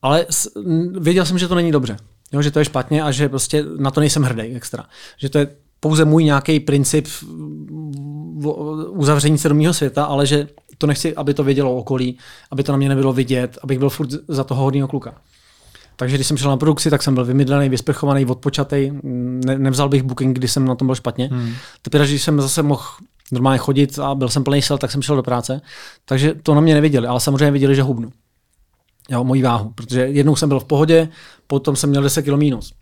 ale 0.02 0.26
s, 0.30 0.52
věděl 1.00 1.26
jsem, 1.26 1.38
že 1.38 1.48
to 1.48 1.56
není 1.56 1.72
dobře, 1.72 1.98
jo, 2.32 2.42
že 2.42 2.52
to 2.52 2.60
je 2.60 2.66
špatně 2.66 3.04
a 3.04 3.12
že 3.12 3.30
prostě 3.30 3.66
na 3.78 3.92
to 3.92 4.00
nejsem 4.00 4.24
hrdý 4.24 4.42
extra. 4.42 4.86
Že 5.18 5.30
to 5.30 5.38
je 5.38 5.48
pouze 5.80 6.06
můj 6.06 6.24
nějaký 6.24 6.60
princip 6.60 7.08
uzavření 8.90 9.38
se 9.38 9.50
do 9.50 9.56
mého 9.56 9.74
světa, 9.74 10.06
ale 10.06 10.26
že 10.26 10.48
to 10.78 10.88
nechci, 10.88 11.16
aby 11.16 11.34
to 11.34 11.44
vědělo 11.44 11.76
okolí, 11.76 12.18
aby 12.52 12.64
to 12.64 12.72
na 12.72 12.78
mě 12.78 12.90
nebylo 12.90 13.14
vidět, 13.14 13.58
abych 13.64 13.80
byl 13.80 13.90
furt 13.90 14.10
za 14.28 14.44
toho 14.44 14.64
hodného 14.64 14.88
kluka. 14.88 15.22
Takže 15.96 16.18
když 16.18 16.28
jsem 16.28 16.38
šel 16.38 16.50
na 16.50 16.58
produkci, 16.58 16.90
tak 16.90 17.04
jsem 17.04 17.14
byl 17.16 17.26
vymydlený, 17.26 17.70
vysprchovaný, 17.70 18.26
odpočatý. 18.26 18.92
Ne, 19.46 19.58
nevzal 19.58 19.90
bych 19.90 20.04
booking, 20.04 20.38
když 20.38 20.52
jsem 20.52 20.66
na 20.66 20.76
tom 20.76 20.88
byl 20.88 20.96
špatně. 20.96 21.30
Hmm. 21.32 21.54
Teprve, 21.82 22.08
když 22.08 22.24
jsem 22.24 22.42
zase 22.42 22.64
mohl 22.64 22.84
normálně 23.32 23.58
chodit 23.58 24.00
a 24.00 24.16
byl 24.16 24.30
jsem 24.30 24.44
plný 24.44 24.62
sil, 24.68 24.78
tak 24.78 24.92
jsem 24.92 25.02
šel 25.02 25.16
do 25.16 25.24
práce. 25.24 25.62
Takže 26.06 26.34
to 26.44 26.56
na 26.56 26.62
mě 26.62 26.74
neviděli, 26.74 27.08
ale 27.08 27.20
samozřejmě 27.20 27.52
viděli, 27.52 27.76
že 27.76 27.84
hubnu. 27.84 28.12
Jo, 29.10 29.24
moji 29.24 29.42
váhu, 29.44 29.72
protože 29.76 30.02
jednou 30.02 30.36
jsem 30.36 30.50
byl 30.50 30.60
v 30.60 30.66
pohodě, 30.66 31.10
potom 31.48 31.76
jsem 31.76 31.90
měl 31.90 32.04
10 32.04 32.22
kg 32.22 32.30
mínus. 32.36 32.74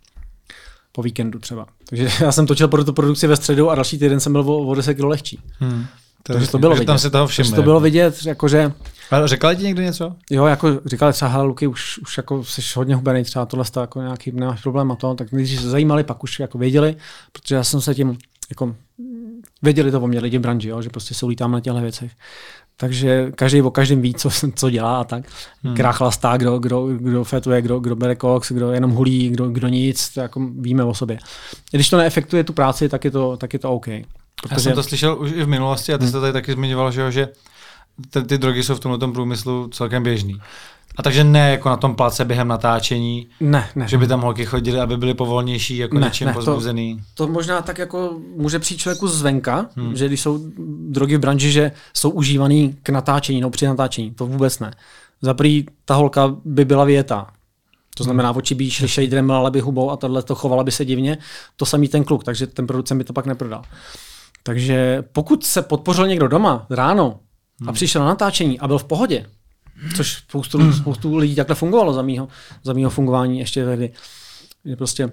Po 0.92 1.02
víkendu 1.02 1.38
třeba. 1.38 1.66
Takže 1.88 2.08
já 2.20 2.32
jsem 2.32 2.46
točil 2.46 2.68
pro 2.68 2.84
tu 2.84 2.92
produkci 2.92 3.26
ve 3.26 3.36
středu 3.36 3.70
a 3.70 3.74
další 3.74 3.98
týden 3.98 4.20
jsem 4.20 4.32
byl 4.32 4.40
o, 4.40 4.58
o 4.66 4.74
10 4.74 4.94
kg 4.94 5.00
lehčí. 5.00 5.40
Hmm. 5.58 5.86
Takže 6.22 6.48
to 6.48 6.58
bylo 6.58 6.72
Takže 6.72 6.86
tam 6.86 6.94
vidět. 6.96 7.02
si 7.02 7.10
toho 7.10 7.26
Takže 7.26 7.42
všimli. 7.42 7.56
to 7.56 7.62
bylo 7.62 7.76
jako. 7.76 7.82
vidět, 7.84 8.26
jakože 8.26 8.72
Ale 9.10 9.28
řekla 9.28 9.54
ti 9.54 9.62
někdo 9.62 9.82
něco? 9.82 10.16
Jo, 10.30 10.46
jako 10.46 10.80
říkali 10.86 11.12
třeba, 11.12 11.30
hele, 11.30 11.44
Luky, 11.44 11.66
už, 11.66 11.98
už 11.98 12.16
jako 12.16 12.44
jsi 12.44 12.62
hodně 12.76 12.94
hubený, 12.94 13.24
třeba 13.24 13.46
tohle 13.46 13.64
to 13.70 13.80
jako 13.80 14.00
nějaký 14.00 14.32
nemáš 14.32 14.62
problém 14.62 14.92
a 14.92 14.96
to, 14.96 15.14
tak 15.14 15.28
když 15.30 15.60
se 15.60 15.70
zajímali, 15.70 16.04
pak 16.04 16.24
už 16.24 16.40
jako 16.40 16.58
věděli, 16.58 16.96
protože 17.32 17.54
já 17.54 17.64
jsem 17.64 17.80
se 17.80 17.94
tím, 17.94 18.18
jako 18.50 18.74
věděli 19.62 19.90
to 19.90 20.00
o 20.00 20.06
mě 20.06 20.20
lidi 20.20 20.38
v 20.38 20.40
branži, 20.40 20.68
jo, 20.68 20.82
že 20.82 20.90
prostě 20.90 21.14
se 21.14 21.26
ulítám 21.26 21.52
na 21.52 21.60
těchto 21.60 21.80
věcech. 21.80 22.12
Takže 22.76 23.32
každý 23.34 23.62
o 23.62 23.70
každém 23.70 24.00
ví, 24.02 24.14
co, 24.14 24.30
co 24.54 24.70
dělá 24.70 25.00
a 25.00 25.04
tak. 25.04 25.24
Hmm. 25.62 25.74
Která 25.74 25.92
chlastá, 25.92 26.36
kdo, 26.36 26.58
kdo, 26.58 26.86
kdo 26.86 27.24
fetuje, 27.24 27.62
kdo, 27.62 27.80
kdo 27.80 27.96
bere 27.96 28.14
koks, 28.14 28.52
kdo 28.52 28.72
jenom 28.72 28.90
hulí, 28.90 29.28
kdo, 29.28 29.48
kdo 29.48 29.68
nic, 29.68 30.08
to 30.08 30.20
jako 30.20 30.40
víme 30.58 30.84
o 30.84 30.94
sobě. 30.94 31.18
Když 31.70 31.90
to 31.90 31.96
neefektuje 31.96 32.44
tu 32.44 32.52
práci, 32.52 32.88
tak 32.88 33.04
je 33.04 33.10
to, 33.10 33.36
tak 33.36 33.52
je 33.52 33.58
to 33.58 33.70
OK. 33.72 33.86
Já 33.88 34.02
Protože, 34.42 34.60
jsem 34.60 34.72
to 34.72 34.82
slyšel 34.82 35.16
už 35.20 35.30
i 35.32 35.44
v 35.44 35.48
minulosti 35.48 35.92
a 35.92 35.98
ty 35.98 36.04
jsi 36.04 36.06
Hmm. 36.06 36.12
to 36.12 36.20
tady 36.20 36.32
taky 36.32 36.52
zmiňoval, 36.52 36.92
že, 36.92 37.00
jo, 37.00 37.10
že 37.10 37.28
ty, 38.10 38.22
ty 38.22 38.38
drogy 38.38 38.62
jsou 38.62 38.74
v 38.74 38.80
tomhle 38.80 39.12
průmyslu 39.12 39.68
celkem 39.68 40.02
běžný. 40.02 40.40
A 40.96 41.02
takže 41.02 41.24
ne 41.24 41.50
jako 41.50 41.68
na 41.68 41.76
tom 41.76 41.94
place 41.94 42.24
během 42.24 42.48
natáčení, 42.48 43.28
ne, 43.40 43.68
ne. 43.76 43.88
že 43.88 43.98
by 43.98 44.06
tam 44.06 44.20
holky 44.20 44.46
chodily, 44.46 44.80
aby 44.80 44.96
byly 44.96 45.14
povolnější, 45.14 45.76
jako 45.76 45.98
Ne, 45.98 46.06
něčím 46.06 46.26
ne, 46.26 46.32
to- 46.32 46.40
pozbuzený. 46.40 47.00
To 47.14 47.28
možná 47.28 47.62
tak 47.62 47.78
jako 47.78 48.20
může 48.36 48.58
přijít 48.58 48.78
člověku 48.78 49.08
zvenka, 49.08 49.66
hmm. 49.76 49.96
že 49.96 50.06
když 50.06 50.20
jsou 50.20 50.38
drogy 50.88 51.16
v 51.16 51.20
branži, 51.20 51.52
že 51.52 51.72
jsou 51.94 52.10
užívaný 52.10 52.76
k 52.82 52.88
natáčení, 52.88 53.40
no 53.40 53.50
při 53.50 53.66
natáčení, 53.66 54.10
to 54.10 54.26
vůbec 54.26 54.58
ne. 54.58 54.70
Za 55.22 55.34
prý 55.34 55.66
ta 55.84 55.94
holka 55.94 56.34
by 56.44 56.64
byla 56.64 56.84
věta. 56.84 57.26
To 57.96 58.04
znamená, 58.04 58.36
oči 58.36 58.54
by 58.54 58.64
jí 58.64 58.70
šly 58.70 58.88
shaderem, 58.88 59.26
mlala 59.26 59.50
by 59.50 59.60
hubou 59.60 59.90
a 59.90 59.96
tohle 59.96 60.22
to 60.22 60.34
chovala 60.34 60.64
by 60.64 60.70
se 60.70 60.84
divně. 60.84 61.18
To 61.56 61.66
samý 61.66 61.88
ten 61.88 62.04
kluk, 62.04 62.24
takže 62.24 62.46
ten 62.46 62.66
producent 62.66 62.98
by 62.98 63.04
to 63.04 63.12
pak 63.12 63.26
neprodal. 63.26 63.62
Takže 64.42 65.02
pokud 65.12 65.44
se 65.44 65.62
podpořil 65.62 66.06
někdo 66.06 66.28
doma 66.28 66.66
ráno 66.70 67.20
a 67.66 67.72
přišel 67.72 68.00
na 68.02 68.08
natáčení 68.08 68.60
a 68.60 68.66
byl 68.66 68.78
v 68.78 68.84
pohodě, 68.84 69.26
což 69.96 70.12
spoustu, 70.12 70.72
spoustu 70.72 71.16
lidí 71.16 71.34
takhle 71.34 71.56
fungovalo 71.56 71.92
za 71.92 72.02
mýho, 72.02 72.28
za 72.62 72.72
mýho 72.72 72.90
fungování 72.90 73.38
ještě 73.38 73.64
tehdy, 73.64 73.92
že 74.64 74.76
prostě 74.76 75.12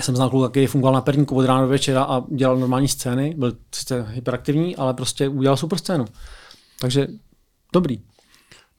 jsem 0.00 0.16
znal 0.16 0.30
kluka, 0.30 0.48
který 0.48 0.66
fungoval 0.66 0.94
na 0.94 1.00
perníku 1.00 1.36
od 1.36 1.46
rána 1.46 1.60
do 1.60 1.68
večera 1.68 2.02
a 2.02 2.22
dělal 2.34 2.56
normální 2.56 2.88
scény, 2.88 3.34
byl 3.38 3.56
sice 3.74 4.06
hyperaktivní, 4.10 4.76
ale 4.76 4.94
prostě 4.94 5.28
udělal 5.28 5.56
super 5.56 5.78
scénu. 5.78 6.04
Takže 6.80 7.08
dobrý. 7.72 8.00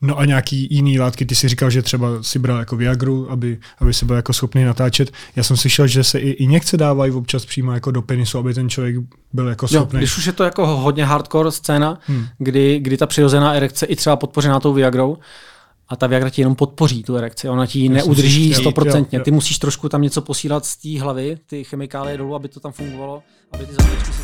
No 0.01 0.19
a 0.19 0.25
nějaký 0.25 0.67
jiný 0.71 0.99
látky, 0.99 1.25
ty 1.25 1.35
si 1.35 1.47
říkal, 1.47 1.69
že 1.69 1.81
třeba 1.81 2.07
si 2.21 2.39
bral 2.39 2.59
jako 2.59 2.75
Viagru, 2.75 3.31
aby, 3.31 3.59
aby 3.79 3.93
si 3.93 4.05
byl 4.05 4.15
jako 4.15 4.33
schopný 4.33 4.63
natáčet. 4.63 5.11
Já 5.35 5.43
jsem 5.43 5.57
slyšel, 5.57 5.87
že 5.87 6.03
se 6.03 6.19
i 6.19 6.29
injekce 6.29 6.77
dávají 6.77 7.11
občas 7.11 7.45
přímo 7.45 7.71
jako 7.71 7.91
do 7.91 8.01
penisu, 8.01 8.37
aby 8.37 8.53
ten 8.53 8.69
člověk 8.69 8.95
byl 9.33 9.47
jako 9.47 9.65
Jo, 9.65 9.67
schopný. 9.67 9.97
když 9.97 10.17
už 10.17 10.25
je 10.25 10.33
to 10.33 10.43
jako 10.43 10.67
hodně 10.67 11.05
hardcore 11.05 11.51
scéna, 11.51 11.99
Hmm. 12.07 12.25
kdy, 12.37 12.79
kdy 12.79 12.97
ta 12.97 13.05
přirozená 13.05 13.53
erekce 13.53 13.85
i 13.85 13.95
třeba 13.95 14.15
podpořená 14.15 14.59
tou 14.59 14.73
Viagrou, 14.73 15.17
a 15.89 15.95
ta 15.95 16.07
Viagra 16.07 16.29
ti 16.29 16.41
jenom 16.41 16.55
podpoří 16.55 17.03
tu 17.03 17.15
erekci, 17.15 17.49
ona 17.49 17.65
ti 17.65 17.79
ji 17.79 17.89
neudrží 17.89 18.53
stoprocentně. 18.53 19.15
jo, 19.17 19.19
jo. 19.19 19.23
Ty 19.23 19.31
musíš 19.31 19.59
trošku 19.59 19.89
tam 19.89 20.01
něco 20.01 20.21
posílat 20.21 20.65
z 20.65 20.77
té 20.77 21.01
hlavy, 21.01 21.37
ty 21.47 21.63
chemikálie 21.63 22.17
dolů, 22.17 22.35
aby 22.35 22.47
to 22.47 22.59
tam 22.59 22.71
fungovalo, 22.71 23.23
aby 23.51 23.65
ty 23.65 23.73
závěčky 23.73 24.11
se 24.13 24.23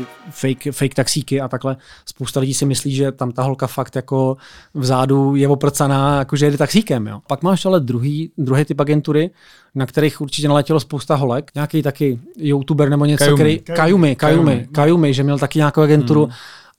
ty 0.00 0.30
fake, 0.30 0.72
fake 0.72 0.94
taxíky 0.94 1.40
a 1.40 1.48
takhle. 1.48 1.76
Spousta 2.06 2.40
lidí 2.40 2.54
si 2.54 2.66
myslí, 2.66 2.94
že 2.94 3.12
tam 3.12 3.32
ta 3.32 3.42
holka 3.42 3.66
fakt 3.66 3.96
jako 3.96 4.36
vzadu 4.74 5.36
je 5.36 5.48
oprcaná, 5.48 6.18
jakože 6.18 6.46
jede 6.46 6.58
taxíkem. 6.58 7.06
Jo. 7.06 7.20
Pak 7.26 7.42
máš 7.42 7.66
ale 7.66 7.80
druhý, 7.80 8.32
druhý 8.38 8.64
typ 8.64 8.80
agentury, 8.80 9.30
na 9.74 9.86
kterých 9.86 10.20
určitě 10.20 10.48
naletělo 10.48 10.80
spousta 10.80 11.14
holek. 11.14 11.50
Nějaký 11.54 11.82
taky 11.82 12.20
youtuber 12.36 12.88
nebo 12.88 13.04
něco, 13.04 13.24
Kajumi. 13.24 13.58
který... 13.58 13.58
Kajumi, 13.58 14.16
Kajumi, 14.16 14.44
Kajumi. 14.44 14.68
Kajumi, 14.72 15.14
že 15.14 15.22
měl 15.22 15.38
taky 15.38 15.58
nějakou 15.58 15.80
agenturu. 15.80 16.24
Hmm. 16.24 16.34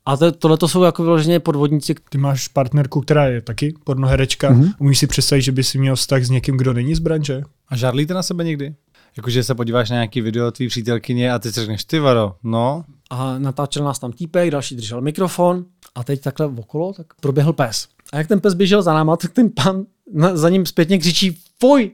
A 0.05 0.17
to, 0.17 0.31
tohle 0.31 0.57
to 0.57 0.67
jsou 0.67 0.83
jako 0.83 1.03
vyloženě 1.03 1.39
podvodníci, 1.39 1.95
Ty 2.09 2.17
máš 2.17 2.47
partnerku, 2.47 3.01
která 3.01 3.27
je 3.27 3.41
taky 3.41 3.73
pornoherečka. 3.83 4.49
Mhm. 4.49 4.63
Mm-hmm. 4.63 4.73
Umíš 4.79 4.99
si 4.99 5.07
představit, 5.07 5.41
že 5.41 5.51
by 5.51 5.63
si 5.63 5.77
měl 5.77 5.95
vztah 5.95 6.23
s 6.23 6.29
někým, 6.29 6.57
kdo 6.57 6.73
není 6.73 6.95
z 6.95 6.99
branže? 6.99 7.41
A 7.69 7.75
žádlíte 7.75 8.13
na 8.13 8.23
sebe 8.23 8.43
někdy? 8.43 8.75
Jakože 9.17 9.43
se 9.43 9.55
podíváš 9.55 9.89
na 9.89 9.95
nějaký 9.95 10.21
video 10.21 10.51
tvý 10.51 10.67
přítelkyně 10.67 11.31
a 11.31 11.39
ty 11.39 11.51
si 11.51 11.59
řekneš, 11.59 11.85
ty 11.85 11.99
varo, 11.99 12.35
no, 12.43 12.83
a 13.11 13.39
natáčel 13.39 13.83
nás 13.83 13.99
tam 13.99 14.11
týpek, 14.11 14.51
další 14.51 14.75
držel 14.75 15.01
mikrofon 15.01 15.65
a 15.95 16.03
teď 16.03 16.21
takhle 16.21 16.45
okolo, 16.45 16.93
tak 16.93 17.07
proběhl 17.21 17.53
pes. 17.53 17.87
A 18.13 18.17
jak 18.17 18.27
ten 18.27 18.39
pes 18.39 18.53
běžel 18.53 18.81
za 18.81 18.93
náma, 18.93 19.17
tak 19.17 19.33
ten 19.33 19.49
pan 19.49 19.85
za 20.33 20.49
ním 20.49 20.65
zpětně 20.65 20.97
křičí, 20.97 21.37
fuj, 21.59 21.91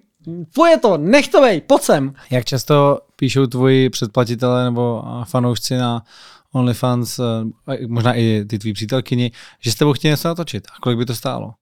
fuj 0.52 0.70
je 0.70 0.78
to, 0.78 0.98
nech 0.98 1.28
to 1.28 1.42
vej, 1.42 1.62
pojď 1.62 1.82
sem. 1.82 2.14
Jak 2.32 2.46
často 2.46 3.00
píšou 3.16 3.48
tvoji 3.48 3.90
předplatitelé 3.90 4.64
nebo 4.64 5.04
fanoušci 5.24 5.78
na 5.78 6.04
OnlyFans, 6.54 7.20
eh, 7.20 7.88
možná 7.88 8.14
i 8.14 8.46
ty 8.50 8.60
tvý 8.60 8.74
přítelkyni, 8.74 9.32
že 9.60 9.72
s 9.72 9.76
tebou 9.76 9.94
chtějí 9.94 10.10
něco 10.10 10.28
natočit? 10.28 10.68
A 10.68 10.80
kolik 10.82 10.98
by 10.98 11.06
to 11.06 11.16
stálo? 11.16 11.54